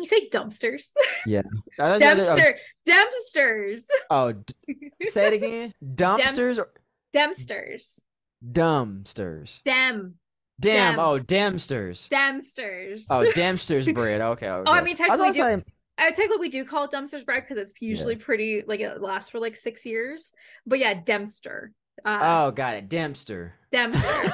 You 0.00 0.06
say 0.06 0.28
dumpsters. 0.28 0.86
Yeah. 1.26 1.42
Dempster. 1.78 2.56
Dempsters. 2.88 3.82
Oh, 4.10 4.32
d- 4.32 4.92
say 5.02 5.28
it 5.28 5.32
again. 5.34 5.74
Dumpsters. 5.84 6.58
Or- 6.58 6.72
Dempsters. 7.14 8.00
Dumpsters. 8.44 9.62
Dem. 9.64 10.14
Dem. 10.58 10.98
Oh, 10.98 11.18
Dempsters. 11.18 12.08
Dempsters. 12.08 13.04
Oh, 13.10 13.30
Dempsters 13.34 13.92
bread. 13.92 14.20
Okay. 14.20 14.48
okay. 14.48 14.70
Oh, 14.70 14.72
I 14.72 14.82
mean, 14.82 14.96
technically, 14.96 15.28
I, 15.28 15.32
do, 15.32 15.38
saying... 15.38 15.64
I 15.98 16.10
take 16.12 16.30
what 16.30 16.40
we 16.40 16.48
do 16.48 16.64
call 16.64 16.88
dumpsters 16.88 17.24
bread 17.24 17.44
because 17.46 17.58
it's 17.58 17.80
usually 17.80 18.14
yeah. 18.14 18.24
pretty, 18.24 18.62
like 18.66 18.80
it 18.80 19.02
lasts 19.02 19.30
for 19.30 19.38
like 19.38 19.56
six 19.56 19.84
years. 19.84 20.32
But 20.66 20.78
yeah, 20.78 20.94
Dempster. 20.94 21.72
Uh, 22.04 22.18
oh, 22.22 22.50
got 22.52 22.76
it. 22.76 22.88
Dempster. 22.88 23.54
Dempster. 23.70 24.32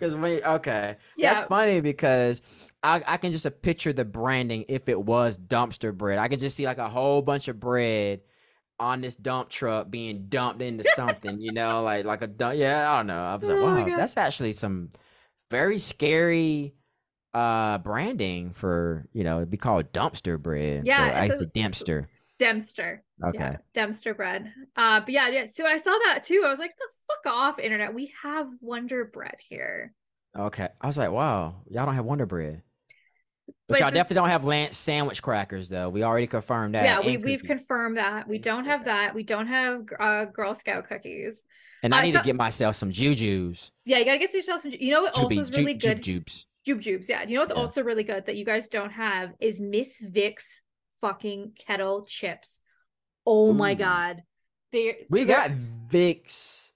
Because 0.00 0.16
we 0.16 0.42
okay, 0.42 0.96
yeah. 1.16 1.34
that's 1.34 1.46
funny 1.48 1.82
because 1.82 2.40
I, 2.82 3.02
I 3.06 3.16
can 3.18 3.32
just 3.32 3.46
picture 3.62 3.92
the 3.92 4.04
branding 4.04 4.64
if 4.68 4.88
it 4.88 5.00
was 5.00 5.38
dumpster 5.38 5.94
bread. 5.94 6.18
I 6.18 6.28
can 6.28 6.38
just 6.38 6.56
see 6.56 6.64
like 6.64 6.78
a 6.78 6.88
whole 6.88 7.20
bunch 7.22 7.48
of 7.48 7.60
bread 7.60 8.20
on 8.78 9.02
this 9.02 9.14
dump 9.14 9.50
truck 9.50 9.90
being 9.90 10.26
dumped 10.28 10.62
into 10.62 10.84
something, 10.94 11.40
you 11.40 11.52
know, 11.52 11.82
like 11.82 12.04
like 12.06 12.22
a 12.22 12.26
dump. 12.26 12.56
Yeah, 12.56 12.90
I 12.90 12.96
don't 12.98 13.06
know. 13.06 13.22
I 13.22 13.36
was 13.36 13.48
like, 13.48 13.58
oh 13.58 13.84
wow, 13.84 13.96
that's 13.96 14.16
actually 14.16 14.52
some 14.52 14.90
very 15.50 15.78
scary 15.78 16.74
uh 17.32 17.78
branding 17.78 18.52
for 18.52 19.06
you 19.12 19.22
know 19.22 19.36
it'd 19.36 19.50
be 19.50 19.56
called 19.56 19.92
dumpster 19.92 20.40
bread. 20.40 20.86
Yeah, 20.86 21.12
I 21.14 21.28
said 21.28 21.52
dumpster. 21.52 22.06
Dempster. 22.38 23.04
Okay. 23.22 23.38
Yeah, 23.38 23.56
Dempster 23.74 24.14
bread. 24.14 24.50
Uh, 24.74 25.00
but 25.00 25.10
yeah, 25.10 25.28
yeah. 25.28 25.44
So 25.44 25.66
I 25.66 25.76
saw 25.76 25.90
that 26.06 26.24
too. 26.24 26.42
I 26.46 26.48
was 26.48 26.58
like, 26.58 26.74
the 26.78 26.86
fuck 27.06 27.34
off, 27.34 27.58
internet. 27.58 27.92
We 27.92 28.14
have 28.22 28.48
Wonder 28.62 29.04
Bread 29.04 29.36
here. 29.46 29.92
Okay. 30.36 30.68
I 30.80 30.86
was 30.86 30.96
like, 30.96 31.10
wow, 31.10 31.56
y'all 31.68 31.84
don't 31.84 31.94
have 31.94 32.06
Wonder 32.06 32.24
Bread. 32.24 32.62
But, 33.68 33.74
but 33.74 33.80
y'all 33.80 33.90
definitely 33.90 34.14
don't 34.14 34.30
have 34.30 34.44
Lance 34.44 34.76
sandwich 34.76 35.22
crackers 35.22 35.68
though. 35.68 35.88
We 35.88 36.02
already 36.02 36.26
confirmed 36.26 36.74
that. 36.74 36.84
Yeah, 36.84 37.00
we, 37.00 37.16
we've 37.16 37.42
confirmed 37.42 37.98
that. 37.98 38.28
We 38.28 38.38
don't 38.38 38.64
have 38.64 38.84
that. 38.86 39.14
We 39.14 39.22
don't 39.22 39.46
have 39.46 39.82
uh, 39.98 40.24
Girl 40.26 40.54
Scout 40.54 40.88
cookies. 40.88 41.44
And 41.82 41.94
I 41.94 42.00
uh, 42.00 42.02
need 42.02 42.12
so, 42.12 42.18
to 42.18 42.24
get 42.24 42.36
myself 42.36 42.76
some 42.76 42.90
jujubes. 42.90 43.70
Yeah, 43.84 43.98
you 43.98 44.04
gotta 44.04 44.18
get 44.18 44.32
yourself 44.34 44.62
some. 44.62 44.72
You 44.78 44.92
know 44.92 45.02
what 45.02 45.14
Juby, 45.14 45.22
also 45.22 45.40
is 45.40 45.52
really 45.52 45.74
ju- 45.74 45.88
good? 45.88 46.02
Jujubes. 46.02 46.44
Jubes. 46.66 47.08
Yeah. 47.08 47.22
You 47.22 47.34
know 47.34 47.40
what's 47.40 47.52
yeah. 47.52 47.60
also 47.60 47.82
really 47.82 48.04
good 48.04 48.26
that 48.26 48.36
you 48.36 48.44
guys 48.44 48.68
don't 48.68 48.90
have 48.90 49.30
is 49.40 49.60
Miss 49.60 49.98
Vick's 49.98 50.62
fucking 51.00 51.52
kettle 51.58 52.04
chips. 52.06 52.60
Oh 53.26 53.50
Ooh. 53.50 53.54
my 53.54 53.74
god. 53.74 54.22
They 54.72 55.06
we 55.08 55.24
got 55.24 55.50
Vicks 55.88 56.72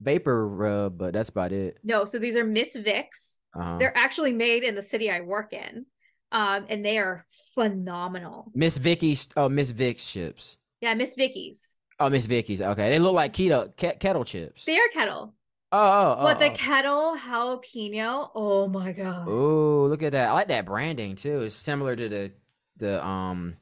vapor 0.00 0.48
rub, 0.48 0.96
but 0.96 1.12
that's 1.12 1.28
about 1.28 1.52
it. 1.52 1.78
No, 1.84 2.04
so 2.04 2.18
these 2.18 2.36
are 2.36 2.44
Miss 2.44 2.74
Vicks. 2.74 3.38
Uh-huh. 3.54 3.76
They're 3.78 3.96
actually 3.96 4.32
made 4.32 4.62
in 4.62 4.74
the 4.74 4.82
city 4.82 5.10
I 5.10 5.20
work 5.20 5.52
in 5.52 5.86
um, 6.32 6.66
and 6.68 6.84
they 6.84 6.98
are 6.98 7.26
phenomenal. 7.54 8.50
Miss 8.54 8.78
Vickie's, 8.78 9.28
oh, 9.36 9.48
Miss 9.48 9.70
Vick's 9.70 10.10
chips. 10.10 10.58
Yeah, 10.80 10.94
Miss 10.94 11.14
Vickie's. 11.14 11.76
Oh, 11.98 12.08
Miss 12.08 12.26
Vickie's. 12.26 12.62
Okay, 12.62 12.90
they 12.90 12.98
look 12.98 13.14
like 13.14 13.32
keto 13.32 13.70
ke- 13.76 13.98
kettle 14.00 14.24
chips. 14.24 14.64
They 14.64 14.76
are 14.76 14.88
kettle. 14.92 15.34
Oh, 15.72 15.78
oh, 15.78 16.16
oh 16.18 16.22
but 16.24 16.38
the 16.38 16.50
oh. 16.50 16.54
kettle 16.54 17.16
jalapeno. 17.16 18.30
Oh 18.34 18.66
my 18.66 18.92
god. 18.92 19.28
Oh, 19.28 19.86
look 19.88 20.02
at 20.02 20.12
that! 20.12 20.30
I 20.30 20.32
like 20.32 20.48
that 20.48 20.64
branding 20.66 21.14
too. 21.14 21.42
It's 21.42 21.54
similar 21.54 21.94
to 21.94 22.08
the 22.08 22.32
the 22.78 23.06
um 23.06 23.56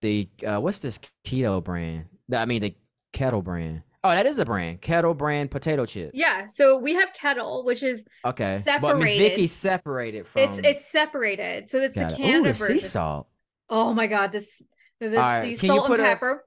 the 0.00 0.28
uh 0.44 0.60
what's 0.60 0.80
this 0.80 0.98
keto 1.24 1.62
brand? 1.62 2.06
I 2.32 2.44
mean 2.46 2.62
the 2.62 2.74
kettle 3.12 3.42
brand. 3.42 3.82
Oh, 4.02 4.10
that 4.10 4.26
is 4.26 4.38
a 4.38 4.46
brand. 4.46 4.80
Kettle 4.80 5.12
brand 5.12 5.50
potato 5.50 5.84
chip. 5.84 6.12
Yeah. 6.14 6.46
So 6.46 6.78
we 6.78 6.94
have 6.94 7.12
kettle, 7.12 7.64
which 7.64 7.82
is 7.82 8.04
okay. 8.24 8.58
Separated. 8.58 8.80
But 8.80 8.98
Miss 8.98 9.18
Vickie's 9.18 9.52
separated 9.52 10.26
from. 10.26 10.42
It's 10.42 10.58
it's 10.58 10.84
separated. 10.84 11.68
So 11.68 11.78
it's 11.78 11.94
Got 11.94 12.12
the 12.12 12.16
Canada 12.16 12.38
Ooh, 12.38 12.42
the 12.44 12.52
version. 12.52 12.80
sea 12.80 12.86
salt. 12.86 13.28
Oh 13.68 13.92
my 13.92 14.06
god! 14.06 14.32
This 14.32 14.62
this 15.00 15.12
right. 15.12 15.56
salt 15.56 15.90
and 15.90 15.98
pepper. 15.98 16.44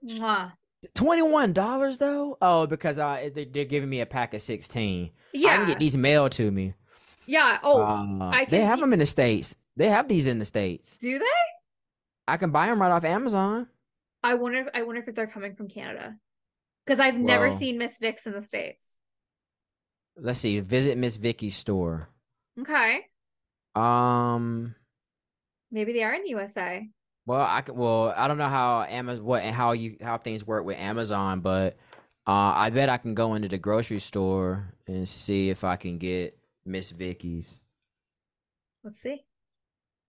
Twenty-one 0.95 1.53
dollars 1.53 1.99
though. 1.99 2.37
Oh, 2.41 2.65
because 2.65 2.97
uh, 2.97 3.29
they, 3.33 3.43
are 3.43 3.65
giving 3.65 3.89
me 3.89 4.01
a 4.01 4.05
pack 4.05 4.33
of 4.33 4.41
sixteen. 4.41 5.11
Yeah, 5.31 5.53
I 5.53 5.57
can 5.57 5.67
get 5.67 5.79
these 5.79 5.95
mailed 5.95 6.31
to 6.33 6.49
me. 6.49 6.73
Yeah. 7.27 7.59
Oh, 7.63 7.81
uh, 7.81 8.29
I 8.31 8.45
can, 8.45 8.51
they 8.51 8.61
have 8.61 8.79
them 8.79 8.93
in 8.93 8.99
the 8.99 9.05
states. 9.05 9.55
They 9.77 9.89
have 9.89 10.07
these 10.07 10.25
in 10.27 10.39
the 10.39 10.45
states. 10.45 10.97
Do 10.97 11.19
they? 11.19 11.25
I 12.27 12.37
can 12.37 12.49
buy 12.49 12.65
them 12.67 12.81
right 12.81 12.91
off 12.91 13.05
Amazon. 13.05 13.67
I 14.23 14.33
wonder. 14.33 14.61
If, 14.61 14.67
I 14.73 14.81
wonder 14.81 15.03
if 15.05 15.15
they're 15.15 15.27
coming 15.27 15.55
from 15.55 15.67
Canada 15.67 16.15
because 16.85 16.99
I've 16.99 17.17
never 17.17 17.51
seen 17.51 17.77
Miss 17.77 17.97
Vick's 17.97 18.25
in 18.25 18.33
the 18.33 18.41
states. 18.41 18.97
Let's 20.15 20.39
see. 20.39 20.59
Visit 20.59 20.97
Miss 20.97 21.17
Vickie's 21.17 21.55
store. 21.55 22.09
Okay. 22.59 23.05
Um. 23.75 24.75
Maybe 25.71 25.93
they 25.93 26.03
are 26.03 26.13
in 26.13 26.23
the 26.23 26.29
USA. 26.29 26.87
Well, 27.25 27.45
I 27.49 27.61
can, 27.61 27.75
well 27.75 28.13
I 28.15 28.27
don't 28.27 28.37
know 28.37 28.47
how 28.47 28.83
Amazon 28.83 29.25
what 29.25 29.43
and 29.43 29.55
how 29.55 29.71
you 29.71 29.97
how 30.01 30.17
things 30.17 30.45
work 30.45 30.65
with 30.65 30.77
Amazon, 30.77 31.39
but 31.39 31.77
uh, 32.27 32.53
I 32.55 32.69
bet 32.69 32.89
I 32.89 32.97
can 32.97 33.15
go 33.15 33.33
into 33.33 33.47
the 33.47 33.57
grocery 33.57 33.99
store 33.99 34.73
and 34.87 35.07
see 35.07 35.49
if 35.49 35.63
I 35.63 35.75
can 35.75 35.97
get 35.97 36.37
Miss 36.65 36.91
Vickie's. 36.91 37.61
Let's 38.83 38.99
see. 38.99 39.23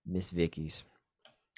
Miss 0.07 0.31
Vickie's. 0.31 0.85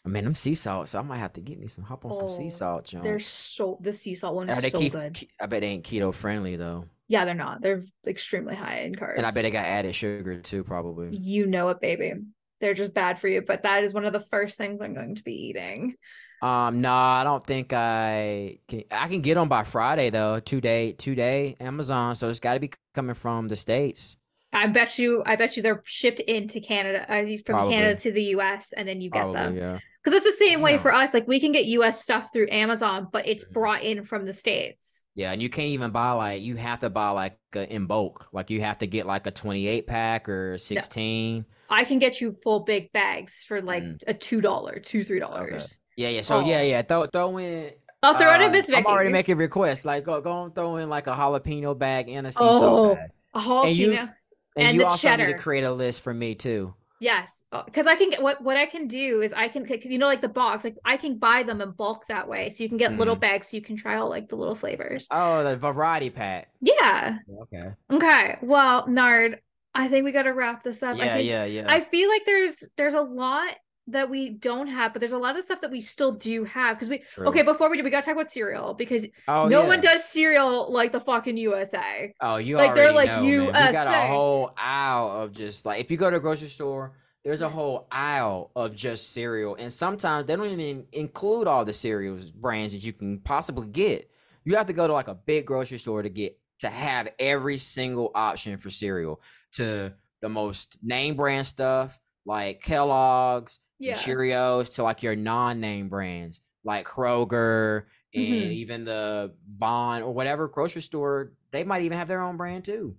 I 0.07 0.09
mean, 0.09 0.25
I'm 0.25 0.37
sea 0.37 0.55
salt, 0.55 0.89
so 0.89 1.01
I 1.01 1.03
might 1.03 1.19
have 1.19 1.33
to 1.33 1.41
get 1.41 1.59
me 1.59 1.67
some. 1.67 1.83
Hop 1.83 2.05
on 2.05 2.13
some 2.13 2.31
sea 2.31 2.47
oh, 2.47 2.49
salt, 2.49 2.85
John. 2.85 3.03
They're 3.03 3.19
so 3.19 3.77
the 3.81 3.93
sea 3.93 4.15
salt 4.15 4.37
one 4.37 4.49
is 4.49 4.73
so 4.73 4.89
good. 4.89 5.27
I 5.41 5.47
bet 5.47 5.63
they 5.63 5.67
ain't 5.67 5.85
keto 5.85 6.15
friendly 6.15 6.55
though. 6.55 6.85
Yeah, 7.09 7.25
they're 7.25 7.35
not. 7.35 7.61
They're 7.61 7.83
extremely 8.07 8.55
high 8.55 8.81
in 8.81 8.95
carbs. 8.95 9.17
And 9.17 9.27
I 9.27 9.33
bet 9.33 9.43
they 9.43 9.51
got 9.51 9.65
added 9.65 9.97
sugar 9.97 10.41
too, 10.41 10.63
probably. 10.63 11.17
You 11.17 11.47
know 11.47 11.71
it, 11.71 11.81
baby. 11.81 12.13
They're 12.61 12.75
just 12.75 12.95
bad 12.95 13.19
for 13.19 13.27
you. 13.27 13.43
But 13.43 13.65
that 13.65 13.83
is 13.83 13.93
one 13.93 14.05
of 14.05 14.13
the 14.13 14.21
first 14.21 14.57
things 14.57 14.81
I'm 14.81 14.95
going 14.95 15.17
to 15.17 15.25
be 15.25 15.35
eating. 15.49 15.97
Um, 16.41 16.81
no, 16.81 16.91
nah, 16.91 17.21
I 17.21 17.25
don't 17.25 17.45
think 17.45 17.73
I 17.73 18.59
can. 18.69 18.85
I 18.93 19.09
can 19.09 19.23
get 19.23 19.35
them 19.35 19.49
by 19.49 19.65
Friday 19.65 20.11
though. 20.11 20.39
Two 20.39 20.61
day, 20.61 20.93
two 20.93 21.17
day 21.17 21.57
Amazon. 21.59 22.15
So 22.15 22.31
it's 22.31 22.41
got 22.41 22.55
to 22.55 22.61
be 22.61 22.71
coming 22.95 23.17
from 23.17 23.49
the 23.49 23.57
states. 23.57 24.17
I 24.53 24.69
bet 24.69 25.01
you. 25.01 25.25
I 25.27 25.35
bet 25.35 25.57
you 25.57 25.65
they're 25.65 25.83
shipped 25.85 26.21
into 26.21 26.61
Canada 26.61 27.05
uh, 27.13 27.23
from 27.23 27.43
Probably. 27.45 27.75
Canada 27.75 28.01
to 28.03 28.13
the 28.13 28.23
U.S. 28.23 28.73
and 28.73 28.87
then 28.87 29.01
you 29.01 29.11
get 29.11 29.23
Probably, 29.23 29.41
them. 29.41 29.57
Yeah 29.57 29.79
because 30.07 30.23
it's 30.23 30.39
the 30.39 30.45
same 30.45 30.61
way 30.61 30.79
for 30.79 30.93
us 30.93 31.13
like 31.13 31.27
we 31.27 31.41
can 31.41 31.51
get 31.51 31.67
us 31.67 32.01
stuff 32.01 32.33
through 32.33 32.47
amazon 32.51 33.09
but 33.11 33.27
it's 33.27 33.45
mm-hmm. 33.45 33.55
brought 33.55 33.83
in 33.83 34.05
from 34.05 34.25
the 34.25 34.33
states 34.33 35.03
yeah 35.15 35.33
and 35.33 35.43
you 35.43 35.51
can't 35.51 35.69
even 35.69 35.91
buy 35.91 36.13
like 36.13 36.43
you 36.43 36.55
have 36.55 36.79
to 36.79 36.89
buy 36.89 37.11
like 37.11 37.37
a, 37.55 37.73
in 37.73 37.87
bulk 37.87 38.29
like 38.33 38.49
you 38.49 38.61
have 38.61 38.79
to 38.79 38.87
get 38.87 39.05
like 39.05 39.27
a 39.27 39.31
28 39.31 39.87
pack 39.87 40.29
or 40.29 40.57
16 40.59 41.39
no. 41.39 41.45
i 41.69 41.83
can 41.83 41.99
get 41.99 42.21
you 42.21 42.37
full 42.43 42.61
big 42.61 42.93
bags 42.93 43.45
for 43.47 43.61
like 43.61 43.83
mm. 43.83 44.03
a 44.07 44.15
two 44.15 44.41
dollar 44.41 44.79
two 44.79 45.03
three 45.03 45.19
dollars 45.19 45.53
okay. 45.53 45.65
yeah 45.97 46.09
yeah 46.09 46.23
so 46.23 46.37
oh. 46.37 46.47
yeah 46.47 46.63
yeah 46.63 46.83
throw, 46.83 47.07
throw 47.07 47.37
in 47.39 47.73
I'll 48.03 48.15
throw 48.15 48.29
uh, 48.29 48.35
it 48.35 48.43
in 48.43 48.53
Miss 48.53 48.71
I'm 48.71 48.87
already 48.87 49.11
making 49.11 49.37
requests. 49.37 49.85
Like, 49.85 50.05
go, 50.05 50.21
go 50.21 50.45
and 50.45 50.55
throw 50.55 50.77
in 50.77 50.89
like 50.89 51.09
a 51.09 51.15
jalapeno 51.15 51.77
bag 51.77 52.09
and 52.09 52.27
a 52.27 52.31
sea 52.31 52.39
oh, 52.41 52.95
bag. 52.95 53.11
A 53.35 53.39
jalapeno 53.41 53.67
and, 53.67 53.77
you, 53.77 53.93
and, 53.95 54.11
and 54.57 54.77
you 54.77 54.85
also 54.85 55.09
cheddar. 55.09 55.27
need 55.27 55.33
to 55.33 55.39
create 55.39 55.65
a 55.65 55.73
list 55.73 56.03
for 56.03 56.15
me 56.15 56.37
too. 56.37 56.75
Yes, 56.99 57.43
because 57.67 57.87
uh, 57.87 57.91
I 57.91 57.97
can 57.97 58.11
get 58.11 58.23
what 58.23 58.43
what 58.43 58.57
I 58.57 58.65
can 58.67 58.89
do 58.89 59.21
is 59.21 59.33
I 59.33 59.49
can 59.49 59.67
you 59.85 59.99
know 59.99 60.07
like 60.07 60.23
the 60.23 60.29
box 60.29 60.65
like 60.65 60.77
I 60.85 60.97
can 60.97 61.19
buy 61.19 61.43
them 61.43 61.61
in 61.61 61.73
bulk 61.73 62.07
that 62.09 62.27
way, 62.27 62.49
so 62.49 62.63
you 62.63 62.69
can 62.69 62.79
get 62.79 62.93
mm. 62.93 62.99
little 62.99 63.17
bags 63.17 63.49
so 63.49 63.57
you 63.57 63.63
can 63.63 63.77
try 63.77 63.97
all 63.97 64.09
like 64.09 64.29
the 64.29 64.37
little 64.37 64.55
flavors. 64.55 65.07
Oh, 65.11 65.45
the 65.45 65.57
variety 65.57 66.11
pack. 66.11 66.49
Yeah. 66.61 67.19
Okay. 67.43 67.73
Okay. 67.93 68.39
Well, 68.41 68.87
Nard, 68.89 69.41
I 69.75 69.89
think 69.89 70.05
we 70.05 70.13
got 70.13 70.23
to 70.23 70.33
wrap 70.33 70.65
this 70.65 70.83
up. 70.83 70.97
Yeah, 70.97 71.15
think, 71.17 71.29
yeah, 71.29 71.45
yeah. 71.45 71.67
I 71.69 71.83
feel 71.83 72.09
like 72.09 72.25
there's 72.25 72.65
there's 72.77 72.95
a 72.95 73.03
lot 73.03 73.55
that 73.89 74.11
we 74.11 74.31
don't 74.31 74.67
have, 74.67 74.93
but 74.93 75.01
there's 75.01 75.13
a 75.13 75.19
lot 75.19 75.37
of 75.37 75.45
stuff 75.45 75.61
that 75.61 75.71
we 75.71 75.81
still 75.81 76.13
do 76.13 76.45
have 76.45 76.77
because 76.77 76.89
we 76.89 76.99
True. 76.99 77.29
okay. 77.29 77.43
Before 77.43 77.71
we 77.71 77.77
do, 77.77 77.85
we 77.85 77.91
gotta 77.91 78.05
talk 78.05 78.15
about 78.15 78.29
cereal 78.29 78.75
because 78.75 79.07
oh, 79.29 79.49
no 79.49 79.63
yeah. 79.63 79.69
one 79.69 79.81
does 79.81 80.05
cereal 80.05 80.71
like 80.73 80.93
the 80.93 81.01
fucking 81.01 81.37
USA. 81.37 82.13
Oh, 82.21 82.37
you 82.37 82.57
like 82.57 82.75
they're 82.75 82.93
like 82.93 83.09
know, 83.09 83.23
USA. 83.23 83.67
We 83.67 83.73
got 83.73 83.87
a 83.87 84.07
whole 84.09 84.53
aisle 84.57 85.23
of 85.23 85.33
just 85.33 85.67
like 85.67 85.81
if 85.81 85.91
you 85.91 85.97
go 85.97 86.11
to 86.11 86.17
a 86.17 86.21
grocery 86.21 86.49
store, 86.49 86.93
there's 87.25 87.43
a 87.43 87.49
whole 87.49 87.87
aisle 87.91 88.51
of 88.57 88.75
just 88.75 89.13
cereal, 89.13 89.55
and 89.55 89.73
sometimes 89.73 90.27
they 90.27 90.37
don't 90.37 90.47
even 90.47 90.87
include 90.93 91.47
all 91.47 91.65
the 91.65 91.73
cereals 91.73 92.31
brands 92.31 92.73
that 92.73 92.83
you 92.83 92.93
can 92.93 93.21
possibly 93.21 93.69
get. 93.69 94.11
You 94.45 94.57
have 94.57 94.67
to 94.67 94.73
go 94.73 94.87
to 94.87 94.93
like 94.93 95.09
a 95.09 95.15
big 95.15 95.47
grocery 95.47 95.79
store 95.79 96.03
to 96.03 96.09
get 96.09 96.39
to 96.61 96.69
have 96.69 97.09
every 97.19 97.59
single 97.59 98.11
option 98.15 98.59
for 98.59 98.71
cereal 98.71 99.21
to 99.53 99.93
the 100.23 100.29
most 100.29 100.79
name 100.83 101.15
brand 101.15 101.47
stuff 101.47 101.99
like 102.25 102.61
Kellogg's 102.61 103.61
yeah. 103.79 103.95
Cheerios 103.95 104.75
to 104.75 104.83
like 104.83 105.03
your 105.03 105.17
non-name 105.17 105.89
brands 105.89 106.41
like 106.67 106.87
Kroger 106.87 107.85
and 108.15 108.25
mm-hmm. 108.25 108.51
even 108.53 108.85
the 108.85 109.35
Vaughn 109.51 110.03
or 110.03 110.13
whatever 110.13 110.49
grocery 110.49 110.83
store, 110.83 111.33
they 111.53 111.65
might 111.65 111.83
even 111.83 111.97
have 111.97 112.09
their 112.09 112.23
own 112.23 112.37
brand 112.37 112.65
too. 112.65 112.97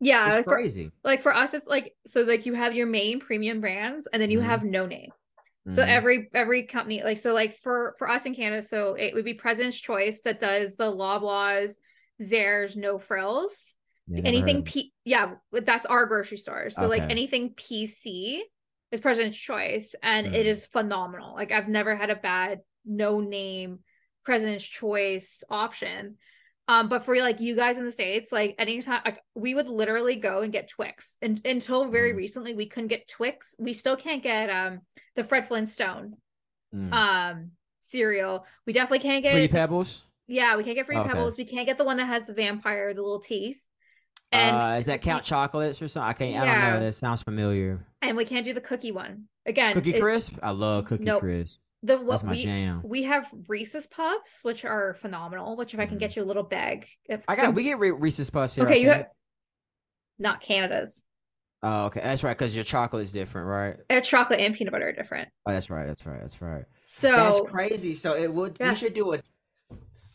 Yeah, 0.00 0.38
it's 0.38 0.48
crazy. 0.48 0.86
For, 0.86 0.92
like 1.04 1.22
for 1.22 1.34
us, 1.34 1.54
it's 1.54 1.68
like 1.68 1.94
so 2.06 2.22
like 2.22 2.46
you 2.46 2.54
have 2.54 2.74
your 2.74 2.86
main 2.86 3.20
premium 3.20 3.60
brands 3.60 4.08
and 4.12 4.20
then 4.20 4.30
you 4.30 4.38
mm-hmm. 4.40 4.48
have 4.48 4.64
no 4.64 4.86
name. 4.86 5.10
Mm-hmm. 5.68 5.76
So 5.76 5.82
every 5.82 6.28
every 6.34 6.64
company 6.64 7.02
like 7.04 7.18
so 7.18 7.32
like 7.32 7.60
for 7.62 7.94
for 7.98 8.08
us 8.08 8.26
in 8.26 8.34
Canada, 8.34 8.62
so 8.62 8.94
it 8.94 9.14
would 9.14 9.24
be 9.24 9.34
President's 9.34 9.80
Choice 9.80 10.22
that 10.22 10.40
does 10.40 10.74
the 10.74 10.90
Loblaws, 10.90 11.76
Zehrs, 12.20 12.76
No 12.76 12.98
Frills. 12.98 13.76
anything 14.12 14.64
P 14.64 14.92
yeah, 15.04 15.34
that's 15.52 15.86
our 15.86 16.06
grocery 16.06 16.38
store. 16.38 16.70
So 16.70 16.82
okay. 16.82 17.00
like 17.00 17.10
anything 17.10 17.54
PC 17.54 18.40
is 18.92 19.00
President's 19.00 19.38
Choice, 19.38 19.94
and 20.02 20.28
mm. 20.28 20.34
it 20.34 20.46
is 20.46 20.64
phenomenal. 20.66 21.34
Like 21.34 21.50
I've 21.50 21.68
never 21.68 21.96
had 21.96 22.10
a 22.10 22.16
bad 22.16 22.60
no 22.84 23.20
name 23.20 23.80
President's 24.24 24.64
Choice 24.64 25.42
option. 25.50 26.18
Um, 26.68 26.88
but 26.88 27.04
for 27.04 27.16
like 27.16 27.40
you 27.40 27.56
guys 27.56 27.76
in 27.76 27.84
the 27.84 27.90
states, 27.90 28.30
like 28.30 28.54
anytime, 28.58 29.02
like 29.04 29.20
we 29.34 29.54
would 29.54 29.68
literally 29.68 30.16
go 30.16 30.42
and 30.42 30.52
get 30.52 30.68
Twix, 30.68 31.16
and 31.20 31.40
until 31.44 31.86
very 31.86 32.12
mm. 32.12 32.16
recently, 32.16 32.54
we 32.54 32.66
couldn't 32.66 32.88
get 32.88 33.08
Twix. 33.08 33.56
We 33.58 33.72
still 33.72 33.96
can't 33.96 34.22
get 34.22 34.48
um 34.48 34.80
the 35.16 35.24
Fred 35.24 35.48
Flintstone 35.48 36.16
mm. 36.72 36.92
um 36.92 37.52
cereal. 37.80 38.46
We 38.66 38.72
definitely 38.72 39.00
can't 39.00 39.22
get 39.22 39.32
Fruity 39.32 39.48
Pebbles. 39.48 40.04
Yeah, 40.28 40.56
we 40.56 40.64
can't 40.64 40.76
get 40.76 40.86
Fruity 40.86 41.00
okay. 41.00 41.10
Pebbles. 41.10 41.36
We 41.36 41.44
can't 41.44 41.66
get 41.66 41.78
the 41.78 41.84
one 41.84 41.96
that 41.96 42.06
has 42.06 42.26
the 42.26 42.34
vampire, 42.34 42.94
the 42.94 43.02
little 43.02 43.20
teeth. 43.20 43.60
And 44.32 44.56
uh, 44.56 44.76
is 44.78 44.86
that 44.86 45.02
Count 45.02 45.24
Chocolates 45.24 45.82
or 45.82 45.88
something? 45.88 46.08
I 46.08 46.12
can't. 46.14 46.30
Yeah. 46.32 46.42
I 46.42 46.46
don't 46.46 46.80
know. 46.80 46.86
That 46.86 46.94
sounds 46.94 47.22
familiar. 47.22 47.86
And 48.00 48.16
we 48.16 48.24
can't 48.24 48.44
do 48.44 48.54
the 48.54 48.60
cookie 48.60 48.92
one 48.92 49.24
again. 49.44 49.74
Cookie 49.74 50.00
Crisp. 50.00 50.36
I 50.42 50.50
love 50.50 50.86
Cookie 50.86 51.04
nope. 51.04 51.20
Crisp. 51.20 51.58
The 51.82 51.98
what 51.98 52.10
That's 52.10 52.24
my 52.24 52.32
we, 52.32 52.42
jam. 52.42 52.80
We 52.84 53.02
have 53.02 53.26
Reese's 53.48 53.86
Puffs, 53.86 54.42
which 54.42 54.64
are 54.64 54.94
phenomenal. 54.94 55.56
Which 55.56 55.74
if 55.74 55.80
I 55.80 55.86
can 55.86 55.98
get 55.98 56.12
mm. 56.12 56.16
you 56.16 56.22
a 56.22 56.24
little 56.24 56.44
bag, 56.44 56.86
if, 57.06 57.22
I 57.28 57.36
got. 57.36 57.46
So, 57.46 57.50
we 57.50 57.64
get 57.64 57.78
Reese's 57.78 58.30
Puffs 58.30 58.54
here. 58.54 58.64
Okay, 58.64 58.80
you 58.80 58.88
have 58.88 59.08
not 60.18 60.40
Canada's. 60.40 61.04
Oh, 61.62 61.84
okay, 61.86 62.00
that's 62.00 62.24
right. 62.24 62.36
Because 62.36 62.54
your 62.54 62.64
chocolate 62.64 63.02
is 63.02 63.12
different, 63.12 63.48
right? 63.48 63.76
Our 63.90 64.00
chocolate 64.00 64.40
and 64.40 64.54
peanut 64.54 64.72
butter 64.72 64.88
are 64.88 64.92
different. 64.92 65.28
Oh, 65.44 65.52
that's 65.52 65.70
right. 65.70 65.86
That's 65.86 66.06
right. 66.06 66.20
That's 66.20 66.40
right. 66.40 66.64
So 66.84 67.12
that's 67.12 67.50
crazy. 67.50 67.94
So 67.94 68.14
it 68.14 68.32
would. 68.32 68.56
Yeah. 68.58 68.70
We 68.70 68.74
should 68.76 68.94
do 68.94 69.12
it. 69.12 69.28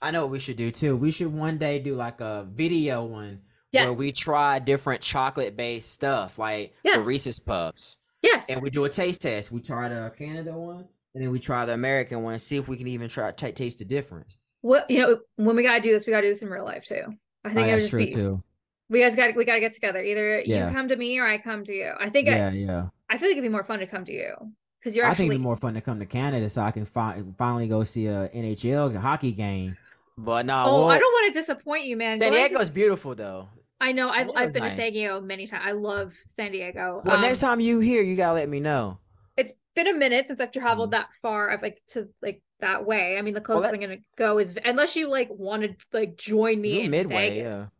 I 0.02 0.12
know 0.12 0.24
what 0.24 0.32
we 0.32 0.40
should 0.40 0.58
do 0.58 0.72
too. 0.72 0.96
We 0.96 1.12
should 1.12 1.34
one 1.34 1.58
day 1.58 1.80
do 1.80 1.96
like 1.96 2.22
a 2.22 2.48
video 2.50 3.04
one 3.04 3.42
yes. 3.72 3.90
where 3.90 3.98
we 3.98 4.12
try 4.12 4.60
different 4.60 5.02
chocolate 5.02 5.56
based 5.56 5.92
stuff, 5.92 6.40
like 6.40 6.74
yes. 6.84 6.98
the 6.98 7.04
Reese's 7.04 7.40
Puffs. 7.40 7.98
Yes. 8.22 8.50
And 8.50 8.62
we 8.62 8.70
do 8.70 8.86
a 8.86 8.90
taste 8.90 9.22
test. 9.22 9.52
We 9.52 9.62
try 9.62 9.90
the 9.90 10.12
Canada 10.18 10.54
one, 10.54 10.86
and 11.14 11.24
then 11.24 11.32
we 11.32 11.40
try 11.40 11.66
the 11.66 11.74
American 11.74 12.24
one, 12.24 12.34
and 12.34 12.42
see 12.42 12.58
if 12.58 12.68
we 12.68 12.78
can 12.78 12.88
even 12.88 13.10
try 13.10 13.32
t- 13.32 13.52
taste 13.52 13.80
the 13.80 13.86
difference. 13.86 14.38
What 14.62 14.90
you 14.90 15.00
know, 15.00 15.20
when 15.36 15.56
we 15.56 15.64
gotta 15.64 15.82
do 15.82 15.92
this, 15.92 16.06
we 16.06 16.12
gotta 16.12 16.28
do 16.28 16.32
this 16.32 16.42
in 16.42 16.50
real 16.50 16.66
life 16.66 16.86
too. 16.86 17.04
I 17.46 17.54
think 17.54 17.68
oh, 17.68 17.72
that's 17.72 17.90
true 17.90 18.06
be, 18.06 18.14
too. 18.14 18.44
We 18.90 19.00
guys 19.02 19.16
got 19.16 19.36
we 19.36 19.46
gotta 19.46 19.60
get 19.60 19.74
together. 19.74 20.02
Either 20.02 20.42
yeah. 20.46 20.68
you 20.68 20.76
come 20.76 20.88
to 20.88 20.96
me 20.96 21.20
or 21.20 21.28
I 21.28 21.38
come 21.38 21.64
to 21.66 21.74
you. 21.74 21.92
I 22.00 22.10
think 22.10 22.28
yeah, 22.28 22.48
I, 22.48 22.52
yeah. 22.52 22.88
I 23.10 23.18
feel 23.18 23.30
like 23.30 23.38
it'd 23.38 23.44
be 23.44 23.50
more 23.50 23.64
fun 23.64 23.80
to 23.80 23.88
come 23.88 24.06
to 24.06 24.14
you 24.14 24.34
because 24.80 24.96
you're. 24.96 25.06
Actually... 25.06 25.12
I 25.12 25.16
think 25.16 25.32
it'd 25.32 25.40
be 25.42 25.44
more 25.44 25.58
fun 25.58 25.74
to 25.76 25.82
come 25.82 26.00
to 26.00 26.06
Canada 26.06 26.50
so 26.50 26.62
I 26.62 26.72
can 26.72 26.86
fi- 26.86 27.22
finally 27.38 27.68
go 27.68 27.84
see 27.84 28.08
a 28.08 28.30
NHL 28.30 28.96
hockey 28.98 29.32
game. 29.32 29.78
But 30.18 30.46
no, 30.46 30.64
oh, 30.66 30.88
I 30.88 30.98
don't 30.98 31.14
want 31.14 31.34
to 31.34 31.40
disappoint 31.40 31.86
you, 31.86 31.96
man. 31.96 32.18
San 32.18 32.32
Diego's 32.32 32.72
beautiful 32.72 33.14
though. 33.14 33.50
I 33.80 33.92
know. 33.92 34.10
I've, 34.10 34.30
I've 34.36 34.54
been 34.54 34.64
nice. 34.64 34.76
to 34.76 34.82
San 34.82 34.94
Diego 34.94 35.22
many 35.22 35.46
times. 35.46 35.64
I 35.66 35.72
love 35.74 36.14
San 36.26 36.52
Diego. 36.52 37.02
Well, 37.06 37.16
um, 37.16 37.22
next 37.22 37.40
time 37.40 37.60
you 37.60 37.80
here, 37.80 38.02
you 38.02 38.16
gotta 38.16 38.34
let 38.34 38.50
me 38.50 38.60
know. 38.60 38.98
It's 39.36 39.54
been 39.76 39.88
a 39.88 39.94
minute 39.94 40.26
since 40.26 40.40
I've 40.40 40.52
traveled 40.52 40.90
mm. 40.90 40.94
that 40.94 41.10
far. 41.22 41.52
I've 41.52 41.62
like 41.62 41.82
to 41.90 42.10
like 42.22 42.42
that 42.60 42.86
way. 42.86 43.18
I 43.18 43.22
mean, 43.22 43.36
the 43.36 43.42
closest 43.42 43.64
well, 43.64 43.72
that... 43.72 43.76
I'm 43.76 43.90
gonna 43.90 44.02
go 44.18 44.40
is 44.40 44.58
unless 44.66 44.96
you 44.96 45.08
like 45.08 45.30
wanted 45.32 45.76
like 45.94 46.18
join 46.18 46.60
me 46.60 46.82
in 46.82 46.92
midway. 46.92 47.30
Vegas. 47.30 47.54
Yeah. 47.54 47.74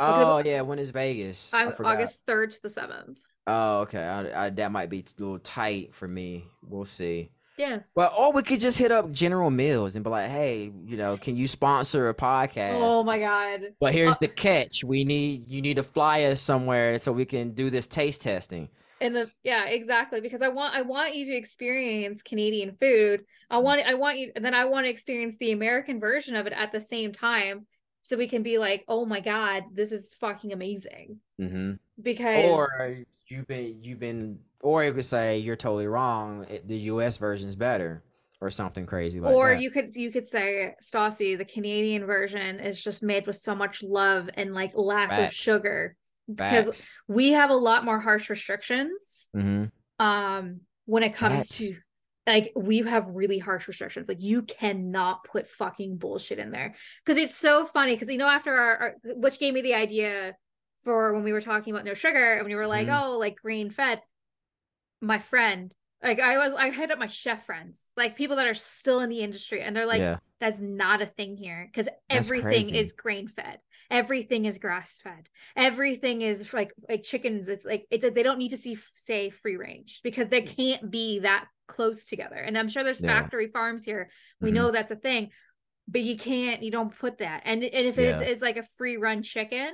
Oh 0.00 0.38
yeah, 0.44 0.60
when 0.60 0.78
is 0.78 0.90
Vegas? 0.90 1.52
I'm 1.54 1.72
August 1.82 2.24
third 2.26 2.52
to 2.52 2.62
the 2.62 2.70
seventh. 2.70 3.18
Oh 3.46 3.80
okay, 3.80 4.02
I, 4.04 4.44
I, 4.44 4.50
that 4.50 4.70
might 4.70 4.90
be 4.90 4.98
a 4.98 5.22
little 5.22 5.38
tight 5.38 5.94
for 5.94 6.06
me. 6.06 6.44
We'll 6.62 6.84
see. 6.84 7.30
Yes. 7.58 7.90
Well, 7.96 8.14
or 8.16 8.32
we 8.32 8.42
could 8.42 8.60
just 8.60 8.78
hit 8.78 8.92
up 8.92 9.10
General 9.10 9.50
Mills 9.50 9.96
and 9.96 10.04
be 10.04 10.10
like, 10.10 10.30
"Hey, 10.30 10.72
you 10.86 10.96
know, 10.96 11.16
can 11.16 11.36
you 11.36 11.48
sponsor 11.48 12.08
a 12.08 12.14
podcast?" 12.14 12.78
Oh 12.80 13.02
my 13.02 13.18
god! 13.18 13.74
But 13.80 13.92
here's 13.92 14.14
uh, 14.14 14.18
the 14.20 14.28
catch: 14.28 14.84
we 14.84 15.04
need 15.04 15.48
you 15.48 15.60
need 15.60 15.74
to 15.74 15.82
fly 15.82 16.22
us 16.24 16.40
somewhere 16.40 16.98
so 16.98 17.10
we 17.10 17.24
can 17.24 17.50
do 17.50 17.68
this 17.68 17.88
taste 17.88 18.22
testing. 18.22 18.68
And 19.00 19.14
the 19.14 19.30
yeah, 19.42 19.66
exactly. 19.66 20.20
Because 20.20 20.40
I 20.40 20.48
want 20.48 20.74
I 20.74 20.82
want 20.82 21.16
you 21.16 21.26
to 21.26 21.34
experience 21.34 22.22
Canadian 22.22 22.76
food. 22.80 23.24
I 23.50 23.58
want 23.58 23.82
I 23.84 23.94
want 23.94 24.18
you, 24.18 24.30
and 24.36 24.44
then 24.44 24.54
I 24.54 24.64
want 24.64 24.86
to 24.86 24.90
experience 24.90 25.36
the 25.38 25.50
American 25.50 25.98
version 25.98 26.36
of 26.36 26.46
it 26.46 26.52
at 26.52 26.70
the 26.70 26.80
same 26.80 27.12
time, 27.12 27.66
so 28.02 28.16
we 28.16 28.28
can 28.28 28.44
be 28.44 28.58
like, 28.58 28.84
"Oh 28.86 29.04
my 29.04 29.18
god, 29.18 29.64
this 29.72 29.90
is 29.90 30.14
fucking 30.20 30.52
amazing." 30.52 31.18
Mm-hmm. 31.40 31.72
Because 32.00 32.44
or 32.44 33.04
you've 33.30 33.46
been 33.46 33.78
you've 33.82 34.00
been 34.00 34.38
or 34.60 34.84
you 34.84 34.92
could 34.92 35.04
say 35.04 35.38
you're 35.38 35.56
totally 35.56 35.86
wrong. 35.86 36.46
The 36.66 36.76
U.S. 36.78 37.16
version 37.16 37.48
is 37.48 37.56
better, 37.56 38.02
or 38.40 38.50
something 38.50 38.86
crazy 38.86 39.20
like 39.20 39.34
or 39.34 39.50
that. 39.50 39.60
you 39.60 39.70
could 39.70 39.94
you 39.94 40.10
could 40.10 40.26
say, 40.26 40.74
Stassi, 40.82 41.36
the 41.36 41.44
Canadian 41.44 42.06
version 42.06 42.60
is 42.60 42.82
just 42.82 43.02
made 43.02 43.26
with 43.26 43.36
so 43.36 43.54
much 43.54 43.82
love 43.82 44.28
and 44.34 44.54
like 44.54 44.72
lack 44.74 45.10
Facts. 45.10 45.34
of 45.34 45.38
sugar 45.38 45.96
because 46.28 46.66
Facts. 46.66 46.90
we 47.06 47.32
have 47.32 47.50
a 47.50 47.56
lot 47.56 47.84
more 47.84 48.00
harsh 48.00 48.30
restrictions. 48.30 49.28
Mm-hmm. 49.36 50.04
Um, 50.04 50.60
when 50.86 51.02
it 51.02 51.14
comes 51.14 51.34
Facts. 51.34 51.58
to 51.58 51.76
like 52.26 52.52
we 52.54 52.78
have 52.78 53.06
really 53.08 53.38
harsh 53.38 53.66
restrictions 53.66 54.06
like 54.06 54.22
you 54.22 54.42
cannot 54.42 55.24
put 55.24 55.48
fucking 55.48 55.96
bullshit 55.96 56.38
in 56.38 56.50
there 56.50 56.74
because 57.04 57.18
it's 57.18 57.34
so 57.34 57.64
funny 57.66 57.94
because 57.94 58.08
you 58.08 58.18
know 58.18 58.28
after 58.28 58.52
our, 58.52 58.76
our, 58.76 58.94
which 59.16 59.38
gave 59.38 59.54
me 59.54 59.62
the 59.62 59.74
idea 59.74 60.34
for 60.84 61.12
when 61.12 61.24
we 61.24 61.32
were 61.32 61.40
talking 61.40 61.72
about 61.72 61.84
no 61.84 61.94
sugar 61.94 62.34
and 62.34 62.46
we 62.46 62.54
were 62.54 62.66
like 62.66 62.86
mm-hmm. 62.86 63.04
oh 63.04 63.18
like 63.18 63.36
grain 63.36 63.70
fed 63.70 64.00
my 65.00 65.18
friend 65.18 65.74
like 66.02 66.20
i 66.20 66.38
was 66.38 66.52
i 66.54 66.70
hit 66.70 66.90
up 66.90 66.98
my 66.98 67.06
chef 67.06 67.44
friends 67.44 67.90
like 67.96 68.16
people 68.16 68.36
that 68.36 68.46
are 68.46 68.54
still 68.54 69.00
in 69.00 69.10
the 69.10 69.20
industry 69.20 69.62
and 69.62 69.74
they're 69.74 69.86
like 69.86 70.00
yeah. 70.00 70.18
that's 70.40 70.60
not 70.60 71.02
a 71.02 71.06
thing 71.06 71.36
here 71.36 71.68
because 71.70 71.88
everything 72.08 72.74
is 72.74 72.92
grain 72.92 73.28
fed 73.28 73.58
everything 73.90 74.44
is 74.44 74.58
grass 74.58 75.00
fed 75.02 75.28
everything 75.56 76.22
is 76.22 76.52
like 76.52 76.72
like 76.88 77.02
chickens 77.02 77.48
it's 77.48 77.64
like 77.64 77.86
it, 77.90 78.14
they 78.14 78.22
don't 78.22 78.38
need 78.38 78.50
to 78.50 78.56
see 78.56 78.76
say 78.96 79.30
free 79.30 79.56
range 79.56 80.00
because 80.04 80.28
they 80.28 80.42
can't 80.42 80.90
be 80.90 81.20
that 81.20 81.46
close 81.66 82.06
together 82.06 82.36
and 82.36 82.56
i'm 82.56 82.68
sure 82.68 82.84
there's 82.84 83.00
yeah. 83.00 83.20
factory 83.20 83.48
farms 83.48 83.84
here 83.84 84.10
we 84.40 84.48
mm-hmm. 84.48 84.56
know 84.56 84.70
that's 84.70 84.90
a 84.90 84.96
thing 84.96 85.30
but 85.86 86.02
you 86.02 86.16
can't 86.16 86.62
you 86.62 86.70
don't 86.70 86.96
put 86.98 87.18
that 87.18 87.42
and, 87.44 87.64
and 87.64 87.86
if 87.86 87.96
yeah. 87.96 88.20
it 88.20 88.28
is 88.28 88.42
like 88.42 88.56
a 88.56 88.66
free 88.76 88.96
run 88.96 89.22
chicken 89.22 89.70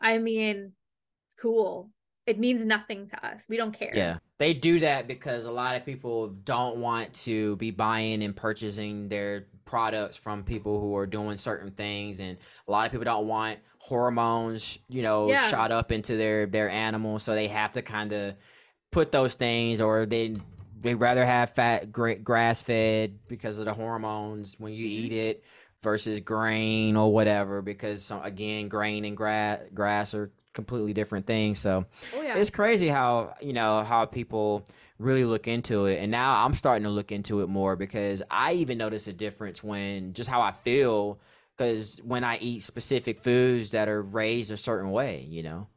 i 0.00 0.18
mean 0.18 0.72
cool 1.40 1.90
it 2.30 2.38
means 2.38 2.64
nothing 2.64 3.08
to 3.08 3.26
us. 3.26 3.46
We 3.48 3.56
don't 3.56 3.72
care. 3.72 3.92
Yeah. 3.92 4.18
They 4.38 4.54
do 4.54 4.78
that 4.80 5.08
because 5.08 5.46
a 5.46 5.50
lot 5.50 5.74
of 5.74 5.84
people 5.84 6.28
don't 6.28 6.76
want 6.76 7.12
to 7.24 7.56
be 7.56 7.72
buying 7.72 8.22
and 8.22 8.36
purchasing 8.36 9.08
their 9.08 9.46
products 9.64 10.16
from 10.16 10.44
people 10.44 10.80
who 10.80 10.94
are 10.96 11.06
doing 11.06 11.36
certain 11.36 11.72
things 11.72 12.20
and 12.20 12.38
a 12.68 12.70
lot 12.70 12.86
of 12.86 12.92
people 12.92 13.04
don't 13.04 13.26
want 13.26 13.58
hormones, 13.78 14.78
you 14.88 15.02
know, 15.02 15.28
yeah. 15.28 15.48
shot 15.48 15.72
up 15.72 15.90
into 15.90 16.16
their 16.16 16.46
their 16.46 16.70
animals 16.70 17.24
so 17.24 17.34
they 17.34 17.48
have 17.48 17.72
to 17.72 17.82
kind 17.82 18.12
of 18.12 18.34
put 18.92 19.10
those 19.10 19.34
things 19.34 19.80
or 19.80 20.06
they 20.06 20.36
they 20.80 20.94
rather 20.94 21.24
have 21.24 21.50
fat 21.50 21.92
grass 21.92 22.62
fed 22.62 23.18
because 23.28 23.58
of 23.58 23.64
the 23.64 23.74
hormones 23.74 24.54
when 24.58 24.72
you 24.72 24.86
eat 24.86 25.12
mm-hmm. 25.12 25.30
it 25.30 25.44
versus 25.82 26.20
grain 26.20 26.96
or 26.96 27.12
whatever 27.12 27.62
because 27.62 28.10
uh, 28.10 28.20
again 28.22 28.68
grain 28.68 29.04
and 29.04 29.16
grass 29.16 29.60
grass 29.72 30.14
are 30.14 30.30
completely 30.52 30.92
different 30.92 31.26
things. 31.26 31.58
So 31.58 31.86
oh, 32.14 32.22
yeah. 32.22 32.36
it's 32.36 32.50
crazy 32.50 32.88
how 32.88 33.34
you 33.40 33.52
know 33.52 33.82
how 33.84 34.04
people 34.06 34.66
really 34.98 35.24
look 35.24 35.48
into 35.48 35.86
it, 35.86 35.98
and 36.00 36.10
now 36.10 36.44
I'm 36.44 36.54
starting 36.54 36.84
to 36.84 36.90
look 36.90 37.12
into 37.12 37.40
it 37.40 37.48
more 37.48 37.76
because 37.76 38.22
I 38.30 38.54
even 38.54 38.78
notice 38.78 39.06
a 39.08 39.12
difference 39.12 39.62
when 39.62 40.12
just 40.12 40.28
how 40.28 40.40
I 40.40 40.52
feel 40.52 41.20
because 41.56 42.00
when 42.04 42.24
I 42.24 42.38
eat 42.38 42.62
specific 42.62 43.22
foods 43.22 43.70
that 43.70 43.88
are 43.88 44.02
raised 44.02 44.50
a 44.50 44.56
certain 44.56 44.90
way, 44.90 45.26
you 45.28 45.42
know. 45.42 45.68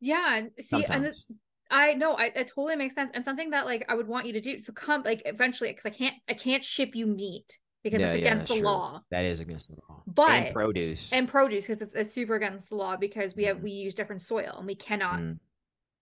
Yeah, 0.00 0.42
see, 0.58 0.66
Sometimes. 0.66 0.90
and 0.90 1.04
this, 1.04 1.26
I 1.70 1.94
know 1.94 2.14
I 2.14 2.32
it 2.34 2.48
totally 2.54 2.76
makes 2.76 2.94
sense 2.94 3.10
and 3.14 3.24
something 3.24 3.50
that 3.50 3.66
like 3.66 3.84
I 3.88 3.94
would 3.94 4.08
want 4.08 4.26
you 4.26 4.32
to 4.34 4.40
do. 4.40 4.58
So 4.58 4.72
come 4.72 5.02
like 5.02 5.22
eventually 5.26 5.70
because 5.70 5.86
I 5.86 5.90
can't 5.90 6.16
I 6.28 6.34
can't 6.34 6.64
ship 6.64 6.94
you 6.94 7.06
meat 7.06 7.58
because 7.82 8.00
yeah, 8.00 8.08
it's 8.08 8.16
against 8.16 8.50
yeah, 8.50 8.56
the 8.56 8.62
law. 8.62 9.02
That 9.10 9.24
is 9.24 9.40
against 9.40 9.68
the 9.68 9.76
law. 9.88 10.02
But 10.06 10.30
and 10.30 10.54
produce 10.54 11.12
and 11.12 11.28
produce 11.28 11.66
because 11.66 11.82
it's, 11.82 11.94
it's, 11.94 12.12
super 12.12 12.34
against 12.34 12.70
the 12.70 12.76
law 12.76 12.96
because 12.96 13.34
we 13.34 13.44
have 13.44 13.58
mm. 13.58 13.62
we 13.62 13.70
use 13.70 13.94
different 13.94 14.22
soil 14.22 14.56
and 14.58 14.66
we 14.66 14.74
cannot 14.74 15.20
mm. 15.20 15.38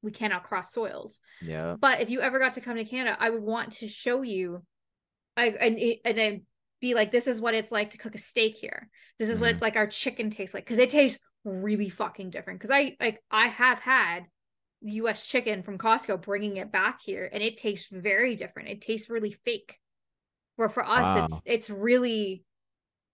we 0.02 0.10
cannot 0.10 0.44
cross 0.44 0.72
soils. 0.72 1.20
Yeah. 1.40 1.76
But 1.78 2.00
if 2.00 2.10
you 2.10 2.20
ever 2.20 2.38
got 2.38 2.54
to 2.54 2.60
come 2.60 2.76
to 2.76 2.84
Canada, 2.84 3.16
I 3.18 3.30
would 3.30 3.42
want 3.42 3.72
to 3.74 3.88
show 3.88 4.22
you, 4.22 4.62
I 5.36 5.46
and 5.48 5.78
and 6.04 6.18
then 6.18 6.42
be 6.80 6.94
like, 6.94 7.10
this 7.10 7.26
is 7.26 7.40
what 7.40 7.54
it's 7.54 7.72
like 7.72 7.90
to 7.90 7.98
cook 7.98 8.14
a 8.14 8.18
steak 8.18 8.56
here. 8.56 8.88
This 9.18 9.28
is 9.28 9.38
mm. 9.38 9.42
what 9.42 9.50
it's 9.50 9.62
like 9.62 9.76
our 9.76 9.86
chicken 9.86 10.30
tastes 10.30 10.54
like 10.54 10.64
because 10.64 10.78
it 10.78 10.90
tastes 10.90 11.18
really 11.44 11.88
fucking 11.88 12.30
different. 12.30 12.58
Because 12.58 12.72
I 12.72 12.96
like 13.00 13.22
I 13.30 13.46
have 13.46 13.78
had 13.78 14.24
U.S. 14.82 15.26
chicken 15.26 15.62
from 15.62 15.78
Costco, 15.78 16.22
bringing 16.22 16.56
it 16.56 16.72
back 16.72 17.00
here, 17.00 17.28
and 17.32 17.42
it 17.42 17.56
tastes 17.56 17.88
very 17.90 18.36
different. 18.36 18.68
It 18.68 18.80
tastes 18.80 19.10
really 19.10 19.32
fake. 19.44 19.76
Where 20.58 20.68
for 20.68 20.84
us, 20.84 21.04
wow. 21.04 21.24
it's 21.24 21.42
it's 21.46 21.70
really 21.70 22.42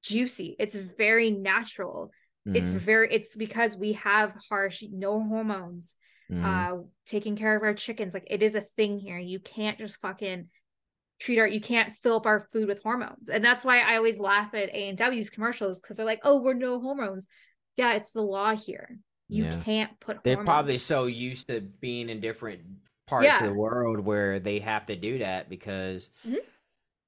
juicy. 0.03 0.57
It's 0.59 0.75
very 0.75 1.31
natural. 1.31 2.11
Mm-hmm. 2.49 2.57
It's 2.57 2.73
very. 2.73 3.13
It's 3.13 3.37
because 3.37 3.77
we 3.77 3.93
have 3.93 4.33
harsh, 4.49 4.83
no 4.91 5.23
hormones, 5.23 5.95
mm-hmm. 6.33 6.43
uh, 6.43 6.85
taking 7.05 7.37
care 7.37 7.55
of 7.55 7.63
our 7.63 7.75
chickens. 7.75 8.15
Like 8.15 8.27
it 8.31 8.43
is 8.43 8.55
a 8.55 8.63
thing 8.63 8.99
here. 8.99 9.19
You 9.19 9.41
can't 9.41 9.77
just 9.77 10.01
fucking 10.01 10.49
treat 11.21 11.39
our. 11.39 11.47
You 11.47 11.61
can't 11.61 11.95
fill 12.03 12.17
up 12.17 12.25
our 12.25 12.49
food 12.51 12.67
with 12.67 12.83
hormones, 12.83 13.29
and 13.29 13.45
that's 13.45 13.63
why 13.63 13.81
I 13.81 13.97
always 13.97 14.19
laugh 14.19 14.55
at 14.55 14.71
A 14.71 14.89
and 14.89 14.97
W's 14.97 15.29
commercials 15.29 15.81
because 15.81 15.99
they're 15.99 16.07
like, 16.07 16.21
"Oh, 16.25 16.41
we're 16.41 16.55
no 16.55 16.81
hormones." 16.81 17.27
Yeah, 17.77 17.93
it's 17.93 18.13
the 18.13 18.23
law 18.23 18.57
here. 18.57 18.97
You 19.29 19.45
yeah. 19.45 19.61
can't 19.67 20.01
put. 20.01 20.25
They're 20.25 20.43
probably 20.45 20.79
so 20.79 21.05
used 21.05 21.49
to 21.49 21.61
being 21.61 22.09
in 22.09 22.21
different 22.21 22.63
parts 23.07 23.27
yeah. 23.27 23.45
of 23.45 23.51
the 23.51 23.55
world 23.55 24.01
where 24.01 24.41
they 24.41 24.61
have 24.61 24.87
to 24.87 24.97
do 24.97 25.19
that 25.19 25.51
because 25.51 26.09
mm-hmm 26.27 26.37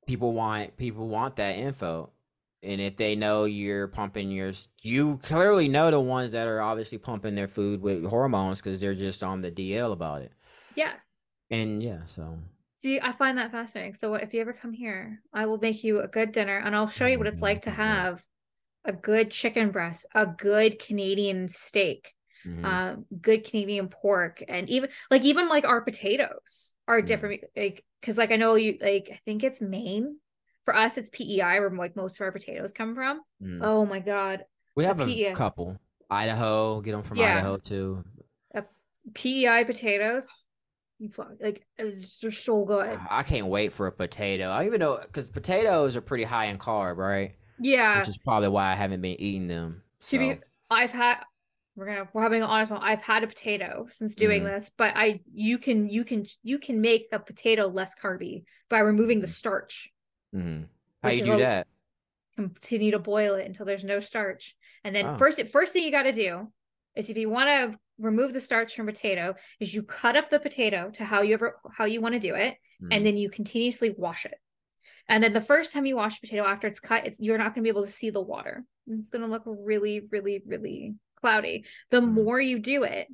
people 0.07 0.33
want 0.33 0.77
people 0.77 1.09
want 1.09 1.37
that 1.37 1.57
info. 1.57 2.11
And 2.62 2.81
if 2.81 2.97
they 2.97 3.15
know 3.15 3.45
you're 3.45 3.89
pumping 3.89 4.31
your 4.31 4.53
you 4.83 5.19
clearly 5.23 5.69
know 5.69 5.91
the 5.91 6.01
ones 6.01 6.33
that 6.33 6.49
are 6.49 6.61
obviously 6.61 6.99
pumping 6.99 7.35
their 7.35 7.49
food 7.49 7.81
with 7.81 8.05
hormones 8.05 8.61
because 8.61 8.81
they're 8.81 8.95
just 8.95 9.23
on 9.23 9.43
the 9.43 9.51
dl 9.51 9.93
about 9.93 10.23
it. 10.23 10.33
Yeah. 10.74 10.93
And 11.51 11.83
yeah 11.83 12.05
so. 12.07 12.39
See 12.77 13.01
i 13.01 13.12
find 13.12 13.39
that 13.39 13.53
fascinating. 13.53 13.95
So 13.95 14.15
if 14.15 14.35
you 14.35 14.41
ever 14.41 14.53
come 14.53 14.73
here 14.73 15.20
i 15.33 15.47
will 15.47 15.59
make 15.59 15.85
you 15.85 16.01
a 16.01 16.09
good 16.09 16.33
dinner 16.33 16.59
and 16.59 16.74
i'll 16.74 16.87
show 16.87 17.07
you 17.07 17.19
what 17.19 17.27
it's 17.27 17.43
like 17.43 17.62
to 17.62 17.70
have 17.70 18.24
a 18.85 18.93
good 18.93 19.31
chicken 19.31 19.70
breast 19.70 20.07
a 20.15 20.27
good 20.27 20.78
canadian 20.78 21.49
steak 21.49 22.15
mm-hmm. 22.47 22.65
um, 22.65 23.05
good 23.20 23.45
canadian 23.45 23.89
pork 23.89 24.43
and 24.49 24.70
even 24.70 24.89
like 25.11 25.24
even 25.24 25.49
like 25.49 25.66
our 25.66 25.81
potatoes 25.81 26.73
are 26.87 26.99
mm-hmm. 26.99 27.07
different 27.07 27.45
like 27.57 27.85
because 28.07 28.19
like 28.19 28.31
I 28.31 28.37
know 28.37 28.55
you 28.55 28.78
like 28.81 29.11
I 29.12 29.19
think 29.24 29.43
it's 29.43 29.61
Maine. 29.61 30.19
For 30.65 30.74
us, 30.74 30.97
it's 30.97 31.09
PEI 31.11 31.61
where 31.61 31.70
like 31.70 31.97
most 31.97 32.16
of 32.16 32.24
our 32.24 32.33
potatoes 32.33 32.73
come 32.73 32.95
from. 32.95 33.20
Mm. 33.43 33.61
Oh 33.62 33.85
my 33.85 33.99
god, 33.99 34.45
we 34.77 34.85
have 34.85 35.01
a, 35.01 35.24
a 35.27 35.35
couple. 35.35 35.77
Idaho, 36.09 36.81
get 36.81 36.93
them 36.93 37.03
from 37.03 37.16
yeah. 37.19 37.39
Idaho 37.39 37.57
too. 37.57 38.05
A 38.55 38.62
PEI 39.12 39.65
potatoes, 39.65 40.27
You 40.99 41.09
fuck 41.09 41.33
like 41.41 41.66
it 41.77 41.85
was 41.85 42.19
just 42.19 42.45
so 42.45 42.65
good. 42.65 42.99
I 43.11 43.24
can't 43.24 43.47
wait 43.47 43.73
for 43.73 43.89
a 43.89 43.93
potato. 43.93 44.51
I 44.51 44.66
even 44.66 44.81
know 44.81 44.99
because 45.03 45.31
potatoes 45.31 45.97
are 45.97 46.01
pretty 46.01 46.24
high 46.24 46.47
in 46.47 46.59
carb, 46.59 46.97
right? 46.97 47.35
Yeah, 47.59 47.99
which 47.99 48.09
is 48.09 48.19
probably 48.19 48.49
why 48.49 48.70
I 48.70 48.77
haven't 48.77 49.01
been 49.01 49.20
eating 49.20 49.49
them. 49.49 49.83
So. 49.99 50.19
Be, 50.19 50.39
I've 50.70 50.93
had 50.93 51.23
we're 51.77 51.86
gonna 51.86 52.09
we're 52.12 52.23
having 52.23 52.43
an 52.43 52.48
honest 52.48 52.73
one. 52.73 52.81
I've 52.82 53.03
had 53.03 53.23
a 53.23 53.27
potato 53.27 53.86
since 53.90 54.16
doing 54.16 54.43
mm 54.43 54.47
this, 54.47 54.70
but 54.77 54.94
I 54.97 55.20
you 55.32 55.59
can 55.59 55.89
you 55.89 56.05
can 56.05 56.27
you 56.43 56.59
can 56.59 56.81
make 56.81 57.09
a 57.12 57.19
potato 57.19 57.66
less 57.66 57.94
carby 57.94 58.44
by 58.70 58.78
removing 58.78 59.20
the 59.20 59.27
mm-hmm. 59.27 59.32
starch. 59.32 59.90
Mm-hmm. 60.35 60.65
How 61.03 61.11
you 61.11 61.24
do 61.24 61.32
a, 61.35 61.39
that? 61.39 61.66
Continue 62.36 62.93
to 62.93 62.98
boil 62.98 63.35
it 63.35 63.47
until 63.47 63.66
there's 63.66 63.85
no 63.85 64.01
starch, 64.01 64.57
and 64.85 64.97
then 64.97 65.07
oh. 65.07 65.16
first 65.16 65.40
first 65.48 65.73
thing 65.73 65.85
you 65.85 65.90
got 65.90 66.05
to 66.05 66.12
do 66.12 66.51
is 66.94 67.11
if 67.11 67.16
you 67.16 67.28
want 67.28 67.48
to 67.48 67.78
remove 67.98 68.32
the 68.32 68.40
starch 68.40 68.74
from 68.74 68.86
potato, 68.86 69.35
is 69.61 69.74
you 69.74 69.82
cut 69.82 70.16
up 70.16 70.31
the 70.31 70.40
potato 70.40 70.90
to 70.94 71.05
how 71.05 71.23
you 71.23 71.35
ever 71.35 71.57
how 71.70 71.85
you 71.85 72.01
want 72.01 72.15
to 72.15 72.19
do 72.19 72.35
it, 72.35 72.55
mm 72.82 72.89
and 72.90 73.05
then 73.05 73.16
you 73.16 73.28
continuously 73.28 73.94
wash 73.97 74.24
it. 74.24 74.39
And 75.09 75.23
then 75.23 75.32
the 75.32 75.40
first 75.40 75.73
time 75.73 75.86
you 75.86 75.97
wash 75.97 76.20
potato 76.20 76.44
after 76.44 76.66
it's 76.66 76.81
cut, 76.81 77.07
it's 77.07 77.20
you're 77.20 77.39
not 77.39 77.55
going 77.55 77.62
to 77.62 77.62
be 77.62 77.69
able 77.69 77.85
to 77.85 77.93
see 77.93 78.11
the 78.11 78.20
water. 78.20 78.65
It's 78.86 79.11
going 79.11 79.23
to 79.23 79.31
look 79.31 79.43
really, 79.47 80.03
really, 80.11 80.43
really 80.47 80.94
cloudy. 81.20 81.64
The 81.90 82.01
mm-hmm. 82.01 82.14
more 82.14 82.40
you 82.40 82.59
do 82.59 82.84
it, 82.84 83.09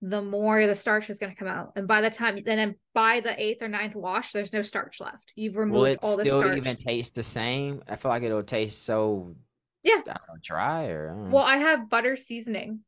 the 0.00 0.22
more 0.22 0.66
the 0.66 0.74
starch 0.74 1.08
is 1.10 1.18
going 1.18 1.32
to 1.32 1.38
come 1.38 1.48
out. 1.48 1.72
And 1.76 1.86
by 1.86 2.00
the 2.00 2.10
time, 2.10 2.38
then 2.44 2.74
by 2.94 3.20
the 3.20 3.40
eighth 3.40 3.62
or 3.62 3.68
ninth 3.68 3.94
wash, 3.94 4.32
there's 4.32 4.52
no 4.52 4.62
starch 4.62 5.00
left. 5.00 5.32
You've 5.36 5.56
removed 5.56 5.78
Will 5.78 5.84
it 5.84 5.98
all 6.02 6.16
the 6.16 6.24
still 6.24 6.56
even 6.56 6.76
taste 6.76 7.14
the 7.14 7.22
same? 7.22 7.82
I 7.88 7.96
feel 7.96 8.10
like 8.10 8.22
it'll 8.22 8.42
taste 8.42 8.84
so 8.84 9.36
yeah, 9.84 10.00
I 10.06 10.12
know, 10.12 10.38
dry 10.40 10.86
or 10.86 11.28
well, 11.28 11.44
I 11.44 11.56
have 11.56 11.90
butter 11.90 12.16
seasoning 12.16 12.80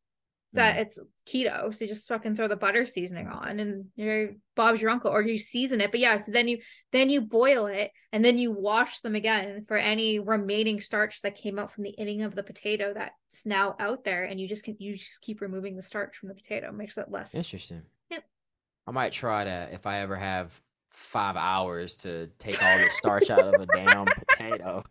that 0.54 0.76
mm. 0.76 0.80
it's 0.80 0.98
keto. 1.26 1.74
So 1.74 1.84
you 1.84 1.88
just 1.88 2.08
fucking 2.08 2.36
throw 2.36 2.48
the 2.48 2.56
butter 2.56 2.86
seasoning 2.86 3.28
on 3.28 3.60
and 3.60 3.86
your 3.96 4.30
Bob's 4.56 4.80
your 4.80 4.90
uncle, 4.90 5.10
or 5.10 5.22
you 5.22 5.36
season 5.36 5.80
it. 5.80 5.90
But 5.90 6.00
yeah, 6.00 6.16
so 6.16 6.32
then 6.32 6.48
you 6.48 6.58
then 6.92 7.10
you 7.10 7.20
boil 7.20 7.66
it 7.66 7.90
and 8.12 8.24
then 8.24 8.38
you 8.38 8.52
wash 8.52 9.00
them 9.00 9.14
again 9.14 9.64
for 9.66 9.76
any 9.76 10.20
remaining 10.20 10.80
starch 10.80 11.22
that 11.22 11.34
came 11.34 11.58
out 11.58 11.72
from 11.72 11.84
the 11.84 11.90
inning 11.90 12.22
of 12.22 12.34
the 12.34 12.42
potato 12.42 12.92
that's 12.94 13.44
now 13.44 13.74
out 13.80 14.04
there, 14.04 14.24
and 14.24 14.40
you 14.40 14.46
just 14.46 14.64
can 14.64 14.76
you 14.78 14.96
just 14.96 15.20
keep 15.20 15.40
removing 15.40 15.76
the 15.76 15.82
starch 15.82 16.16
from 16.16 16.28
the 16.28 16.34
potato, 16.34 16.70
makes 16.72 16.96
it 16.96 17.10
less 17.10 17.34
interesting. 17.34 17.82
Yep. 18.10 18.24
I 18.86 18.90
might 18.90 19.12
try 19.12 19.44
that 19.44 19.72
if 19.72 19.86
I 19.86 20.00
ever 20.00 20.16
have 20.16 20.52
five 20.90 21.36
hours 21.36 21.96
to 21.96 22.28
take 22.38 22.62
all 22.62 22.78
the 22.78 22.90
starch 22.90 23.28
out 23.30 23.40
of 23.40 23.60
a 23.60 23.66
damn 23.66 24.06
potato. 24.06 24.84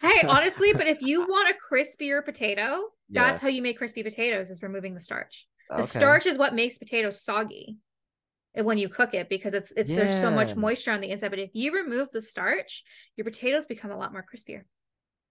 Hey, 0.00 0.22
honestly, 0.26 0.72
but 0.72 0.86
if 0.86 1.00
you 1.02 1.20
want 1.22 1.48
a 1.48 1.74
crispier 1.74 2.24
potato, 2.24 2.82
yeah. 3.08 3.24
that's 3.24 3.40
how 3.40 3.48
you 3.48 3.62
make 3.62 3.78
crispy 3.78 4.02
potatoes 4.02 4.50
is 4.50 4.62
removing 4.62 4.94
the 4.94 5.00
starch. 5.00 5.46
The 5.68 5.76
okay. 5.76 5.84
starch 5.84 6.26
is 6.26 6.38
what 6.38 6.54
makes 6.54 6.78
potatoes 6.78 7.22
soggy 7.22 7.76
when 8.54 8.78
you 8.78 8.88
cook 8.88 9.14
it 9.14 9.28
because 9.28 9.54
it's 9.54 9.72
it's 9.72 9.90
yeah. 9.90 10.04
there's 10.04 10.20
so 10.20 10.30
much 10.30 10.56
moisture 10.56 10.92
on 10.92 11.00
the 11.00 11.10
inside. 11.10 11.30
But 11.30 11.38
if 11.38 11.50
you 11.52 11.74
remove 11.74 12.08
the 12.10 12.22
starch, 12.22 12.84
your 13.16 13.24
potatoes 13.24 13.66
become 13.66 13.90
a 13.90 13.96
lot 13.96 14.12
more 14.12 14.24
crispier. 14.24 14.62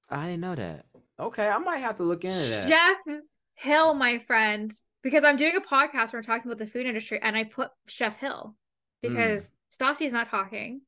I 0.09 0.25
didn't 0.25 0.41
know 0.41 0.55
that. 0.55 0.85
Okay, 1.19 1.47
I 1.47 1.57
might 1.57 1.77
have 1.77 1.97
to 1.97 2.03
look 2.03 2.23
into 2.23 2.39
that. 2.39 2.69
Chef 2.69 3.17
Hill, 3.55 3.93
my 3.95 4.19
friend, 4.19 4.71
because 5.01 5.23
I'm 5.23 5.35
doing 5.35 5.55
a 5.55 5.61
podcast 5.61 6.13
where 6.13 6.19
I'm 6.19 6.23
talking 6.23 6.49
about 6.49 6.59
the 6.59 6.71
food 6.71 6.85
industry, 6.85 7.19
and 7.21 7.35
I 7.35 7.43
put 7.43 7.69
Chef 7.87 8.17
Hill 8.19 8.55
because 9.01 9.51
mm. 9.51 9.51
Stassi 9.77 10.05
is 10.05 10.13
not 10.13 10.29
talking. 10.29 10.81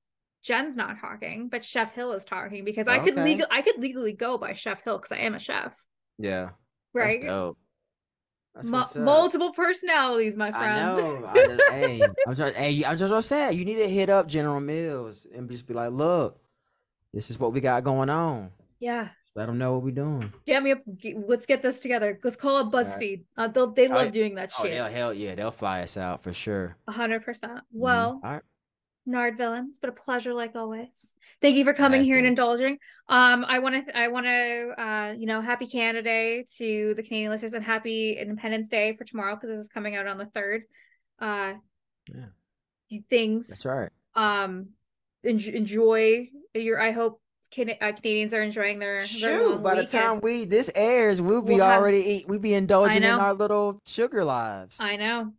Jen's 0.44 0.78
not 0.78 1.00
talking, 1.00 1.50
but 1.50 1.64
Chef 1.64 1.94
Hill 1.94 2.14
is 2.14 2.26
talking 2.26 2.64
because 2.64 2.88
I 2.88 2.98
okay. 2.98 3.12
could 3.12 3.24
legal 3.24 3.48
I 3.52 3.62
could 3.62 3.78
legally 3.78 4.14
go 4.14 4.38
by 4.38 4.54
Chef 4.54 4.84
Hill 4.84 4.98
because 4.98 5.12
I 5.12 5.18
am 5.18 5.36
a 5.36 5.40
chef. 5.40 5.74
Yeah. 6.18 6.52
Right. 6.94 7.24
Multiple 8.64 9.52
personalities, 9.54 10.36
my 10.36 10.52
friend. 10.52 10.80
I 10.80 10.98
know. 10.98 11.26
I 11.28 11.34
just, 11.34 11.64
hey, 11.72 12.02
I'm 12.28 12.36
just, 12.36 12.56
hey, 12.56 12.86
I'm 12.86 12.98
just 12.98 13.30
saying, 13.30 13.58
you 13.58 13.66
need 13.66 13.78
to 13.78 13.90
hit 13.90 14.10
up 14.10 14.28
General 14.28 14.60
Mills 14.60 15.28
and 15.34 15.50
just 15.50 15.66
be 15.66 15.74
like, 15.74 15.92
look, 15.92 16.40
this 17.14 17.30
is 17.30 17.40
what 17.40 17.54
we 17.54 17.62
got 17.62 17.84
going 17.84 18.10
on. 18.10 18.52
Yeah. 18.80 19.10
Just 19.24 19.36
let 19.36 19.46
them 19.46 19.58
know 19.58 19.74
what 19.74 19.84
we're 19.84 19.92
doing. 19.92 20.34
Get 20.46 20.64
me 20.64 20.72
up. 20.72 20.80
Let's 21.28 21.46
get 21.46 21.62
this 21.62 21.80
together. 21.80 22.20
Let's 22.24 22.36
call 22.36 22.60
it 22.60 22.72
BuzzFeed. 22.72 23.24
Right. 23.38 23.56
Uh, 23.56 23.66
they 23.68 23.88
love 23.88 24.08
oh, 24.08 24.10
doing 24.10 24.36
that 24.36 24.52
oh, 24.58 24.64
shit. 24.64 24.74
They'll, 24.74 24.88
hell 24.88 25.14
yeah, 25.14 25.36
they'll 25.36 25.52
fly 25.52 25.82
us 25.82 25.98
out 25.98 26.24
for 26.24 26.34
sure. 26.34 26.76
hundred 26.88 27.24
percent. 27.24 27.62
Well, 27.72 28.20
mm-hmm. 28.24 28.38
Nard 29.06 29.38
Villain. 29.38 29.68
It's 29.70 29.80
been 29.80 29.90
a 29.90 29.94
pleasure, 29.94 30.34
like 30.34 30.56
always. 30.56 31.14
Thank 31.42 31.56
you 31.56 31.64
for 31.64 31.74
coming 31.74 32.04
here 32.04 32.18
and 32.18 32.28
indulging. 32.28 32.78
Um, 33.08 33.46
I 33.48 33.60
want 33.60 33.88
to, 33.88 33.98
I 33.98 34.10
want 34.10 34.26
to, 34.26 34.74
uh, 34.78 35.14
you 35.18 35.26
know, 35.26 35.42
happy 35.42 35.68
Canada 35.68 36.04
Day 36.04 36.46
to 36.58 36.94
the 36.96 37.04
Canadian 37.04 37.32
listeners 37.32 37.54
and 37.54 37.64
happy 37.64 38.18
Independence 38.20 38.70
Day 38.70 38.96
for 38.96 39.06
tomorrow 39.06 39.36
because 39.36 39.50
this 39.50 39.60
is 39.60 39.70
coming 39.70 39.96
out 39.96 40.06
on 40.06 40.18
the 40.18 40.26
third. 40.28 40.64
Uh, 41.20 41.54
yeah, 42.14 43.00
things. 43.10 43.48
That's 43.50 43.66
right. 43.66 43.90
Um, 44.16 44.70
en- 45.24 45.40
enjoy 45.40 46.30
your. 46.54 46.80
I 46.82 46.92
hope 46.92 47.22
Can- 47.52 47.70
uh, 47.82 47.92
Canadians 47.94 48.34
are 48.34 48.42
enjoying 48.42 48.80
their. 48.80 49.06
Shoot! 49.06 49.22
Their 49.22 49.58
by 49.58 49.74
weekend. 49.74 49.88
the 49.88 49.92
time 49.92 50.22
we 50.22 50.46
this 50.46 50.70
airs, 50.76 51.22
we'll 51.22 51.42
be 51.42 51.56
we'll 51.56 51.64
already 51.64 52.00
have, 52.00 52.08
eat. 52.08 52.26
We'll 52.28 52.40
be 52.40 52.54
indulging 52.54 53.04
in 53.04 53.10
our 53.10 53.34
little 53.34 53.82
sugar 53.86 54.24
lives. 54.24 54.76
I 54.80 54.98
know. 54.98 55.34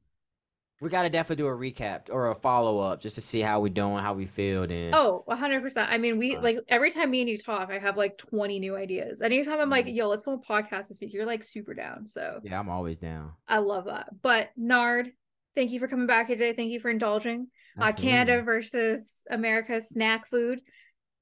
We 0.81 0.89
got 0.89 1.03
to 1.03 1.11
definitely 1.11 1.43
do 1.43 1.49
a 1.49 1.55
recap 1.55 2.09
or 2.11 2.31
a 2.31 2.35
follow 2.35 2.79
up 2.79 3.03
just 3.03 3.15
to 3.17 3.21
see 3.21 3.41
how 3.41 3.61
we 3.61 3.69
doing, 3.69 3.99
how 3.99 4.15
we 4.15 4.25
feel. 4.25 4.67
Then 4.67 4.95
oh, 4.95 5.23
one 5.27 5.37
hundred 5.37 5.63
percent. 5.63 5.91
I 5.91 5.99
mean, 5.99 6.17
we 6.17 6.37
uh, 6.37 6.41
like 6.41 6.59
every 6.69 6.91
time 6.91 7.11
me 7.11 7.21
and 7.21 7.29
you 7.29 7.37
talk, 7.37 7.71
I 7.71 7.79
have 7.79 7.99
like 7.99 8.17
twenty 8.17 8.59
new 8.59 8.77
ideas. 8.77 9.21
Anytime 9.21 9.61
I'm 9.61 9.69
like, 9.69 9.85
mm-hmm. 9.85 9.97
"Yo, 9.97 10.09
let's 10.09 10.23
film 10.23 10.41
a 10.43 10.53
podcast 10.53 10.89
this 10.89 10.99
week," 10.99 11.13
you're 11.13 11.27
like 11.27 11.43
super 11.43 11.75
down. 11.75 12.07
So 12.07 12.41
yeah, 12.43 12.59
I'm 12.59 12.71
always 12.71 12.97
down. 12.97 13.33
I 13.47 13.59
love 13.59 13.85
that. 13.85 14.09
But 14.23 14.51
Nard, 14.57 15.13
thank 15.55 15.71
you 15.71 15.81
for 15.81 15.87
coming 15.89 16.07
back 16.07 16.29
here 16.29 16.37
today. 16.37 16.55
Thank 16.55 16.71
you 16.71 16.81
for 16.81 16.91
indulging. 16.91 17.49
Uh, 17.79 17.93
Canada 17.93 18.43
versus 18.43 19.23
America's 19.31 19.89
snack 19.89 20.29
food. 20.29 20.61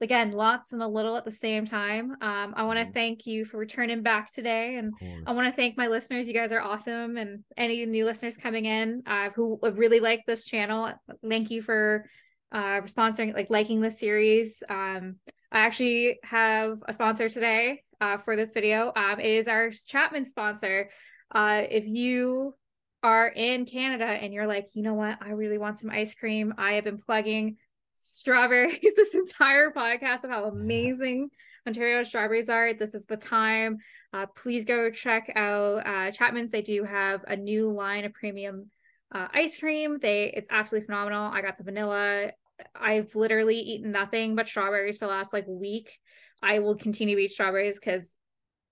Again, 0.00 0.32
lots 0.32 0.72
and 0.72 0.82
a 0.82 0.86
little 0.86 1.16
at 1.16 1.24
the 1.24 1.32
same 1.32 1.66
time. 1.66 2.12
Um, 2.20 2.54
I 2.56 2.64
want 2.64 2.78
to 2.78 2.84
mm-hmm. 2.84 2.92
thank 2.92 3.26
you 3.26 3.44
for 3.44 3.58
returning 3.58 4.02
back 4.02 4.32
today. 4.32 4.76
And 4.76 4.92
I 5.26 5.32
want 5.32 5.46
to 5.48 5.56
thank 5.56 5.76
my 5.76 5.88
listeners. 5.88 6.28
You 6.28 6.34
guys 6.34 6.52
are 6.52 6.60
awesome. 6.60 7.16
And 7.16 7.44
any 7.56 7.84
new 7.84 8.04
listeners 8.04 8.36
coming 8.36 8.64
in 8.64 9.02
uh, 9.06 9.30
who 9.30 9.58
really 9.62 10.00
like 10.00 10.24
this 10.26 10.44
channel, 10.44 10.92
thank 11.28 11.50
you 11.50 11.62
for 11.62 12.04
uh, 12.52 12.82
sponsoring, 12.82 13.34
like 13.34 13.50
liking 13.50 13.80
this 13.80 13.98
series. 13.98 14.62
Um, 14.68 15.16
I 15.50 15.60
actually 15.60 16.18
have 16.22 16.78
a 16.86 16.92
sponsor 16.92 17.28
today 17.28 17.82
uh, 18.00 18.18
for 18.18 18.36
this 18.36 18.52
video. 18.52 18.92
Um, 18.94 19.18
it 19.18 19.26
is 19.26 19.48
our 19.48 19.70
Chapman 19.70 20.24
sponsor. 20.24 20.90
Uh, 21.34 21.62
if 21.68 21.86
you 21.86 22.54
are 23.02 23.28
in 23.28 23.66
Canada 23.66 24.04
and 24.04 24.32
you're 24.32 24.46
like, 24.46 24.68
you 24.72 24.82
know 24.82 24.94
what, 24.94 25.18
I 25.20 25.30
really 25.30 25.58
want 25.58 25.78
some 25.78 25.90
ice 25.90 26.14
cream, 26.14 26.54
I 26.58 26.72
have 26.72 26.84
been 26.84 26.98
plugging 26.98 27.56
strawberries 27.98 28.78
this 28.96 29.14
entire 29.14 29.70
podcast 29.70 30.24
of 30.24 30.30
how 30.30 30.44
amazing 30.44 31.30
Ontario 31.66 32.02
strawberries 32.02 32.48
are. 32.48 32.72
This 32.74 32.94
is 32.94 33.04
the 33.04 33.16
time. 33.16 33.78
Uh, 34.12 34.26
please 34.34 34.64
go 34.64 34.90
check 34.90 35.30
out 35.36 35.86
uh, 35.86 36.10
Chapman's. 36.10 36.50
They 36.50 36.62
do 36.62 36.84
have 36.84 37.24
a 37.26 37.36
new 37.36 37.70
line 37.72 38.04
of 38.04 38.14
premium 38.14 38.70
uh, 39.14 39.28
ice 39.32 39.58
cream. 39.58 39.98
They 40.00 40.32
it's 40.34 40.48
absolutely 40.50 40.86
phenomenal. 40.86 41.30
I 41.30 41.42
got 41.42 41.58
the 41.58 41.64
vanilla. 41.64 42.32
I've 42.74 43.14
literally 43.14 43.58
eaten 43.58 43.92
nothing 43.92 44.34
but 44.34 44.48
strawberries 44.48 44.98
for 44.98 45.06
the 45.06 45.12
last 45.12 45.32
like 45.32 45.46
week. 45.46 45.98
I 46.42 46.60
will 46.60 46.76
continue 46.76 47.16
to 47.16 47.22
eat 47.22 47.30
strawberries 47.30 47.78
because 47.78 48.14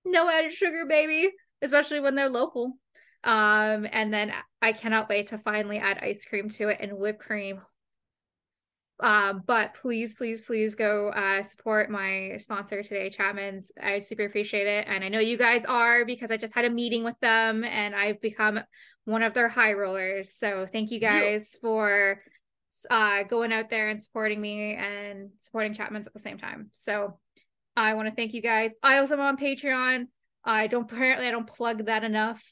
no 0.05 0.29
added 0.31 0.53
sugar, 0.53 0.87
baby, 0.89 1.31
especially 1.63 2.01
when 2.01 2.15
they're 2.15 2.29
local. 2.29 2.79
Um, 3.25 3.87
and 3.91 4.13
then 4.13 4.33
I 4.63 4.73
cannot 4.73 5.09
wait 5.09 5.29
to 5.29 5.39
finally 5.39 5.79
add 5.79 5.99
ice 6.01 6.25
cream 6.25 6.49
to 6.51 6.69
it 6.69 6.79
and 6.81 6.97
whipped 6.97 7.21
cream. 7.21 7.61
Um, 9.01 9.43
but 9.47 9.75
please, 9.75 10.15
please, 10.15 10.41
please 10.41 10.75
go 10.75 11.11
uh, 11.11 11.43
support 11.43 11.91
my 11.91 12.37
sponsor 12.39 12.83
today, 12.83 13.11
Chapman's. 13.11 13.71
I 13.83 14.01
super 14.01 14.25
appreciate 14.25 14.67
it. 14.67 14.87
And 14.89 15.05
I 15.05 15.09
know 15.09 15.19
you 15.19 15.37
guys 15.37 15.65
are 15.67 16.05
because 16.05 16.31
I 16.31 16.37
just 16.37 16.55
had 16.55 16.65
a 16.65 16.71
meeting 16.71 17.05
with 17.05 17.19
them 17.21 17.63
and 17.63 17.95
I've 17.95 18.21
become 18.21 18.61
one 19.05 19.23
of 19.23 19.35
their 19.35 19.49
high 19.49 19.75
rollers. 19.75 20.35
So 20.35 20.67
thank 20.71 20.91
you 20.91 20.99
guys 20.99 21.53
yeah. 21.55 21.61
for 21.61 22.23
uh, 22.91 23.23
going 23.25 23.53
out 23.53 23.71
there 23.71 23.89
and 23.89 24.01
supporting 24.01 24.41
me 24.41 24.75
and 24.75 25.31
supporting 25.41 25.75
Chapman's 25.75 26.07
at 26.07 26.15
the 26.15 26.21
same 26.21 26.39
time. 26.39 26.71
So 26.73 27.19
I 27.77 27.95
want 27.95 28.09
to 28.09 28.15
thank 28.15 28.33
you 28.33 28.43
guys. 28.43 28.73
I 28.83 28.99
also 28.99 29.15
am 29.15 29.21
on 29.21 29.37
Patreon. 29.37 30.07
I 30.45 30.69
don't 30.69 30.91
apparently 30.91 31.27
I 31.27 31.31
don't 31.31 31.47
plug 31.47 31.87
that 31.87 32.05
enough. 32.05 32.43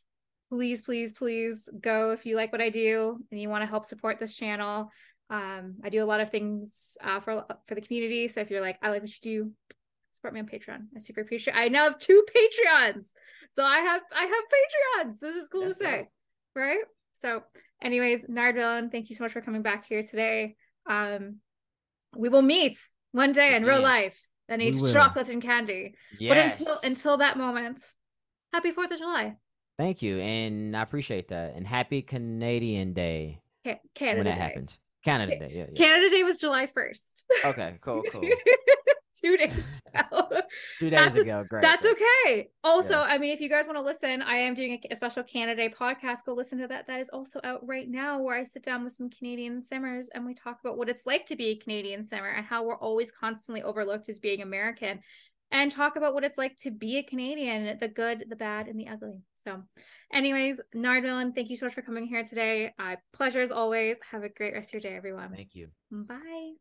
Please, 0.50 0.82
please, 0.82 1.14
please 1.14 1.68
go 1.80 2.10
if 2.10 2.26
you 2.26 2.36
like 2.36 2.52
what 2.52 2.60
I 2.60 2.68
do 2.68 3.18
and 3.30 3.40
you 3.40 3.48
want 3.48 3.62
to 3.62 3.66
help 3.66 3.86
support 3.86 4.20
this 4.20 4.36
channel. 4.36 4.90
Um, 5.34 5.76
I 5.82 5.88
do 5.88 6.02
a 6.02 6.06
lot 6.06 6.20
of 6.20 6.30
things 6.30 6.96
uh, 7.02 7.18
for 7.18 7.44
for 7.66 7.74
the 7.74 7.80
community. 7.80 8.28
So 8.28 8.40
if 8.40 8.50
you're 8.50 8.60
like, 8.60 8.78
I 8.80 8.90
like 8.90 9.02
what 9.02 9.10
you 9.10 9.20
do, 9.22 9.50
support 10.12 10.32
me 10.32 10.38
on 10.38 10.46
Patreon. 10.46 10.86
I 10.94 11.00
super 11.00 11.22
appreciate. 11.22 11.54
I 11.56 11.66
now 11.68 11.84
have 11.84 11.98
two 11.98 12.24
Patreons, 12.28 13.06
so 13.56 13.64
I 13.64 13.78
have 13.78 14.02
I 14.14 14.22
have 14.22 15.08
Patreons. 15.08 15.18
This 15.18 15.34
is 15.34 15.48
cool 15.48 15.64
That's 15.64 15.78
to 15.78 15.84
say, 15.84 16.08
right? 16.54 16.84
So, 17.14 17.42
anyways, 17.82 18.26
Nard 18.28 18.54
Villain, 18.54 18.90
thank 18.90 19.10
you 19.10 19.16
so 19.16 19.24
much 19.24 19.32
for 19.32 19.40
coming 19.40 19.62
back 19.62 19.86
here 19.88 20.04
today. 20.04 20.54
Um, 20.88 21.38
we 22.16 22.28
will 22.28 22.42
meet 22.42 22.78
one 23.10 23.32
day 23.32 23.56
in 23.56 23.64
real 23.64 23.82
life 23.82 24.16
and 24.48 24.62
eat 24.62 24.76
chocolate 24.92 25.30
and 25.30 25.42
candy. 25.42 25.96
Yes. 26.20 26.58
But 26.58 26.68
until 26.68 26.90
until 26.90 27.16
that 27.16 27.36
moment, 27.36 27.80
happy 28.52 28.70
Fourth 28.70 28.92
of 28.92 28.98
July. 28.98 29.34
Thank 29.78 30.00
you, 30.00 30.20
and 30.20 30.76
I 30.76 30.82
appreciate 30.82 31.26
that. 31.28 31.56
And 31.56 31.66
happy 31.66 32.02
Canadian 32.02 32.92
Day. 32.92 33.40
Canada 33.94 34.18
when 34.18 34.24
that 34.26 34.34
Day. 34.34 34.40
happens. 34.40 34.78
Canada 35.04 35.38
Day. 35.38 35.52
Yeah, 35.52 35.66
yeah. 35.72 35.86
Canada 35.86 36.10
Day 36.10 36.22
was 36.22 36.36
July 36.36 36.66
1st. 36.66 37.44
Okay, 37.44 37.76
cool, 37.80 38.02
cool. 38.10 38.22
Two 39.22 39.36
days 39.36 39.64
ago. 39.94 40.28
Two 40.78 40.90
days 40.90 40.98
that's 40.98 41.16
ago. 41.16 41.44
Great. 41.48 41.62
That's 41.62 41.82
great. 41.82 41.94
okay. 41.94 42.48
Also, 42.64 42.94
yeah. 42.98 43.06
I 43.08 43.18
mean, 43.18 43.30
if 43.30 43.40
you 43.40 43.48
guys 43.48 43.66
want 43.66 43.78
to 43.78 43.82
listen, 43.82 44.22
I 44.22 44.36
am 44.36 44.54
doing 44.54 44.72
a, 44.72 44.92
a, 44.92 44.96
special 44.96 45.22
Canada 45.22 45.56
Day 45.56 45.72
podcast. 45.72 46.24
Go 46.26 46.34
listen 46.34 46.58
to 46.58 46.66
that. 46.66 46.88
That 46.88 47.00
is 47.00 47.08
also 47.10 47.40
out 47.44 47.66
right 47.66 47.88
now, 47.88 48.20
where 48.20 48.36
I 48.36 48.42
sit 48.42 48.64
down 48.64 48.82
with 48.82 48.92
some 48.92 49.08
Canadian 49.08 49.62
simmers 49.62 50.08
and 50.12 50.26
we 50.26 50.34
talk 50.34 50.58
about 50.60 50.76
what 50.76 50.88
it's 50.88 51.06
like 51.06 51.26
to 51.26 51.36
be 51.36 51.50
a 51.50 51.56
Canadian 51.56 52.04
simmer 52.04 52.28
and 52.28 52.44
how 52.44 52.64
we're 52.64 52.76
always 52.76 53.12
constantly 53.12 53.62
overlooked 53.62 54.08
as 54.08 54.18
being 54.18 54.42
American 54.42 55.00
and 55.50 55.70
talk 55.70 55.96
about 55.96 56.14
what 56.14 56.24
it's 56.24 56.38
like 56.38 56.56
to 56.58 56.70
be 56.70 56.98
a 56.98 57.02
Canadian, 57.02 57.78
the 57.78 57.88
good, 57.88 58.24
the 58.28 58.36
bad, 58.36 58.66
and 58.66 58.78
the 58.78 58.88
ugly. 58.88 59.22
So, 59.44 59.62
anyways, 60.12 60.60
Nard 60.72 61.04
thank 61.34 61.50
you 61.50 61.56
so 61.56 61.66
much 61.66 61.74
for 61.74 61.82
coming 61.82 62.06
here 62.06 62.24
today. 62.24 62.72
Uh, 62.78 62.96
pleasure 63.12 63.40
as 63.40 63.50
always. 63.50 63.98
Have 64.10 64.22
a 64.22 64.28
great 64.28 64.54
rest 64.54 64.70
of 64.70 64.82
your 64.82 64.90
day, 64.90 64.96
everyone. 64.96 65.32
Thank 65.34 65.54
you. 65.54 65.68
Bye. 65.90 66.54